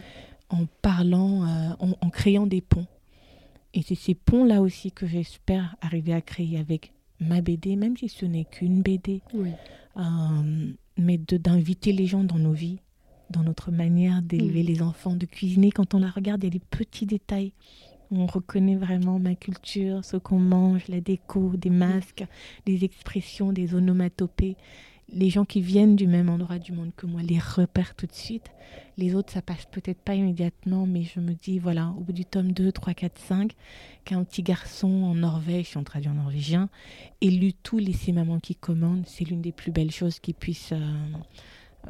en 0.51 0.65
parlant, 0.81 1.43
euh, 1.43 1.69
en, 1.79 1.89
en 1.99 2.09
créant 2.09 2.45
des 2.45 2.61
ponts. 2.61 2.85
Et 3.73 3.81
c'est 3.81 3.95
ces 3.95 4.13
ponts-là 4.13 4.61
aussi 4.61 4.91
que 4.91 5.07
j'espère 5.07 5.75
arriver 5.81 6.13
à 6.13 6.21
créer 6.21 6.59
avec 6.59 6.92
ma 7.27 7.41
BD, 7.41 7.75
même 7.75 7.95
si 7.97 8.09
ce 8.09 8.25
n'est 8.25 8.45
qu'une 8.45 8.81
BD 8.81 9.21
Oui. 9.33 9.49
euh, 9.97 10.01
mais 10.97 11.17
de- 11.17 11.37
d'inviter 11.37 11.91
les 11.91 12.05
gens 12.05 12.23
dans 12.23 12.37
nos 12.39 12.53
vies, 12.53 12.79
dans 13.29 13.43
notre 13.43 13.71
manière 13.71 14.21
d'élever 14.21 14.63
Mm. 14.63 14.67
les 14.67 14.81
enfants, 14.81 15.15
de 15.15 15.25
cuisiner. 15.25 15.71
Quand 15.71 15.93
on 15.93 15.99
la 15.99 16.09
regarde, 16.09 16.43
il 16.43 16.47
y 16.47 16.47
a 16.47 16.51
des 16.51 16.59
petits 16.59 17.05
détails. 17.05 17.53
On 18.11 18.27
reconnaît 18.27 18.75
vraiment 18.75 19.17
ma 19.17 19.33
culture, 19.33 20.05
ce 20.05 20.17
qu'on 20.17 20.37
mange, 20.37 20.87
la 20.87 21.01
déco, 21.01 21.53
des 21.57 21.71
masques, 21.71 22.25
des 22.67 22.83
expressions, 22.83 23.51
des 23.51 23.73
onomatopées. 23.73 24.55
Les 25.13 25.29
gens 25.29 25.45
qui 25.45 25.61
viennent 25.61 25.95
du 25.95 26.07
même 26.07 26.29
endroit 26.29 26.57
du 26.57 26.71
monde 26.71 26.91
que 26.95 27.05
moi 27.05 27.21
les 27.21 27.37
repèrent 27.39 27.95
tout 27.95 28.07
de 28.07 28.13
suite. 28.13 28.49
Les 28.97 29.13
autres, 29.13 29.31
ça 29.31 29.41
passe 29.41 29.65
peut-être 29.71 30.01
pas 30.01 30.15
immédiatement, 30.15 30.87
mais 30.87 31.03
je 31.03 31.19
me 31.19 31.33
dis, 31.33 31.59
voilà, 31.59 31.93
au 31.97 32.01
bout 32.01 32.13
du 32.13 32.25
tome 32.25 32.51
2, 32.51 32.71
3, 32.71 32.93
4, 32.93 33.19
5, 33.19 33.51
qu'un 34.05 34.23
petit 34.23 34.41
garçon 34.41 34.87
en 34.87 35.13
Norvège, 35.15 35.67
si 35.69 35.77
on 35.77 35.83
traduit 35.83 36.09
en 36.09 36.15
norvégien, 36.15 36.69
ait 37.21 37.27
lu 37.29 37.53
tout 37.53 37.77
Laissez 37.77 38.11
maman 38.11 38.39
qui 38.39 38.55
commande, 38.55 39.03
c'est 39.05 39.25
l'une 39.25 39.41
des 39.41 39.51
plus 39.51 39.71
belles 39.71 39.91
choses 39.91 40.19
qui 40.19 40.33
puisse 40.33 40.71
euh, 40.71 40.79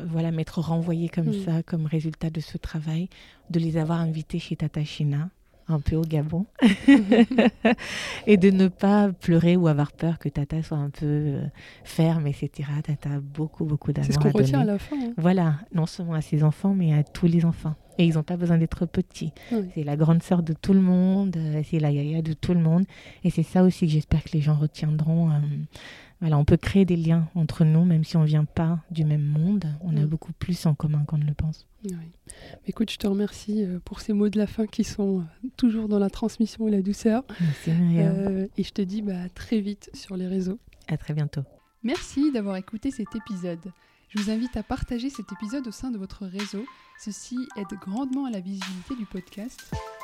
voilà, 0.05 0.31
m'être 0.31 0.59
renvoyée 0.59 1.07
comme 1.09 1.29
Mm. 1.29 1.45
ça, 1.45 1.63
comme 1.63 1.85
résultat 1.85 2.29
de 2.29 2.41
ce 2.41 2.57
travail, 2.57 3.09
de 3.49 3.59
les 3.59 3.77
avoir 3.77 3.99
invités 3.99 4.39
chez 4.39 4.55
Tata 4.55 4.83
Shina. 4.83 5.29
Un 5.67 5.79
peu 5.79 5.95
au 5.95 6.01
Gabon, 6.01 6.45
et 8.27 8.37
de 8.37 8.49
ne 8.49 8.67
pas 8.67 9.11
pleurer 9.11 9.55
ou 9.55 9.67
avoir 9.67 9.91
peur 9.91 10.19
que 10.19 10.29
Tata 10.29 10.61
soit 10.63 10.77
un 10.77 10.89
peu 10.89 11.05
euh, 11.05 11.45
ferme, 11.83 12.27
etc. 12.27 12.69
Tata 12.83 13.09
a 13.09 13.19
beaucoup, 13.19 13.65
beaucoup 13.65 13.91
d'amour. 13.91 14.07
C'est 14.07 14.13
ce 14.13 14.19
qu'on 14.19 14.37
retient 14.37 14.61
à 14.61 14.65
la 14.65 14.79
fin. 14.79 14.97
Hein. 14.97 15.13
Voilà, 15.17 15.55
non 15.73 15.85
seulement 15.85 16.13
à 16.13 16.21
ses 16.21 16.43
enfants, 16.43 16.73
mais 16.73 16.93
à 16.93 17.03
tous 17.03 17.27
les 17.27 17.45
enfants. 17.45 17.75
Et 17.97 18.05
ils 18.05 18.15
n'ont 18.15 18.23
pas 18.23 18.37
besoin 18.37 18.57
d'être 18.57 18.85
petits. 18.85 19.33
C'est 19.75 19.83
la 19.83 19.95
grande 19.95 20.23
sœur 20.23 20.41
de 20.41 20.53
tout 20.53 20.73
le 20.73 20.81
monde, 20.81 21.35
euh, 21.37 21.61
c'est 21.69 21.79
la 21.79 21.91
yaya 21.91 22.21
de 22.21 22.33
tout 22.33 22.53
le 22.53 22.59
monde. 22.59 22.85
Et 23.23 23.29
c'est 23.29 23.43
ça 23.43 23.63
aussi 23.63 23.85
que 23.85 23.91
j'espère 23.91 24.23
que 24.23 24.31
les 24.33 24.41
gens 24.41 24.55
retiendront. 24.55 25.29
Euh, 25.31 25.39
voilà, 26.23 26.37
on 26.37 26.45
peut 26.45 26.55
créer 26.55 26.85
des 26.85 26.95
liens 26.95 27.27
entre 27.35 27.65
nous, 27.65 27.83
même 27.83 28.05
si 28.05 28.15
on 28.15 28.21
ne 28.21 28.25
vient 28.25 28.45
pas 28.45 28.79
du 28.89 29.03
même 29.03 29.25
monde. 29.25 29.65
On 29.81 29.97
a 29.97 29.99
mm. 29.99 30.05
beaucoup 30.05 30.31
plus 30.31 30.65
en 30.65 30.73
commun 30.73 31.03
qu'on 31.05 31.17
ne 31.17 31.25
le 31.25 31.33
pense. 31.33 31.67
Oui. 31.83 31.97
Écoute, 32.65 32.89
je 32.89 32.97
te 32.97 33.05
remercie 33.05 33.65
euh, 33.65 33.79
pour 33.83 33.99
ces 33.99 34.13
mots 34.13 34.29
de 34.29 34.37
la 34.37 34.47
fin 34.47 34.65
qui 34.65 34.85
sont 34.85 35.25
toujours 35.57 35.89
dans 35.89 35.99
la 35.99 36.09
transmission 36.09 36.65
et 36.69 36.71
la 36.71 36.81
douceur. 36.81 37.25
Merci, 37.41 37.71
et 38.57 38.63
je 38.63 38.71
te 38.71 38.81
dis 38.81 39.01
bah, 39.01 39.23
à 39.23 39.27
très 39.27 39.59
vite 39.59 39.89
sur 39.93 40.15
les 40.15 40.27
réseaux. 40.27 40.59
À 40.87 40.95
très 40.95 41.13
bientôt. 41.13 41.41
Merci 41.83 42.31
d'avoir 42.31 42.55
écouté 42.55 42.89
cet 42.89 43.13
épisode. 43.13 43.73
Je 44.07 44.21
vous 44.21 44.29
invite 44.29 44.55
à 44.55 44.63
partager 44.63 45.09
cet 45.09 45.29
épisode 45.33 45.67
au 45.67 45.71
sein 45.71 45.91
de 45.91 45.97
votre 45.97 46.25
réseau 46.25 46.63
Ceci 46.99 47.37
aide 47.57 47.77
grandement 47.81 48.25
à 48.25 48.29
la 48.29 48.39
visibilité 48.39 48.95
du 48.95 49.05
podcast 49.05 49.59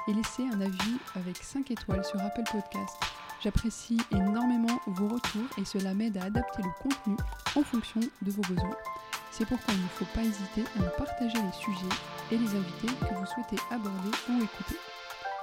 et 0.08 0.14
laissez 0.14 0.44
un 0.44 0.60
avis 0.60 0.98
avec 1.16 1.38
5 1.38 1.72
étoiles 1.72 2.04
sur 2.04 2.20
Apple 2.20 2.44
Podcast. 2.52 2.98
J'apprécie 3.42 3.98
énormément 4.12 4.80
vos 4.86 5.08
retours 5.08 5.48
et 5.58 5.64
cela 5.64 5.94
m'aide 5.94 6.18
à 6.18 6.26
adapter 6.26 6.62
le 6.62 6.70
contenu 6.84 7.16
en 7.56 7.64
fonction 7.64 8.02
de 8.22 8.32
vos 8.32 8.42
besoins. 8.42 8.76
C'est 9.32 9.46
pourquoi 9.46 9.74
il 9.74 9.82
ne 9.82 9.88
faut 9.88 10.06
pas 10.14 10.22
hésiter 10.22 10.64
à 10.78 10.82
me 10.82 10.90
partager 10.98 11.38
les 11.38 11.54
sujets 11.54 11.96
et 12.32 12.38
les 12.38 12.50
invités 12.50 12.88
que 13.00 13.14
vous 13.16 13.26
souhaitez 13.26 13.56
aborder 13.72 14.10
ou 14.30 14.44
écouter. 14.44 14.76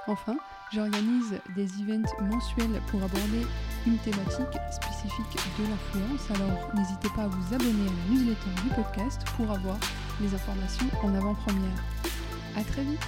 Enfin, 0.05 0.37
j'organise 0.71 1.39
des 1.55 1.67
events 1.81 2.13
mensuels 2.21 2.81
pour 2.87 3.01
aborder 3.01 3.47
une 3.87 3.97
thématique 3.97 4.61
spécifique 4.71 5.37
de 5.57 5.63
l'influence, 5.67 6.31
alors 6.35 6.75
n'hésitez 6.75 7.09
pas 7.15 7.23
à 7.23 7.27
vous 7.27 7.55
abonner 7.55 7.87
à 7.87 8.09
la 8.09 8.15
newsletter 8.15 8.61
du 8.63 8.69
podcast 8.75 9.21
pour 9.35 9.49
avoir 9.49 9.77
les 10.21 10.33
informations 10.33 10.87
en 11.03 11.15
avant-première. 11.15 11.83
A 12.55 12.63
très 12.63 12.83
vite 12.83 13.07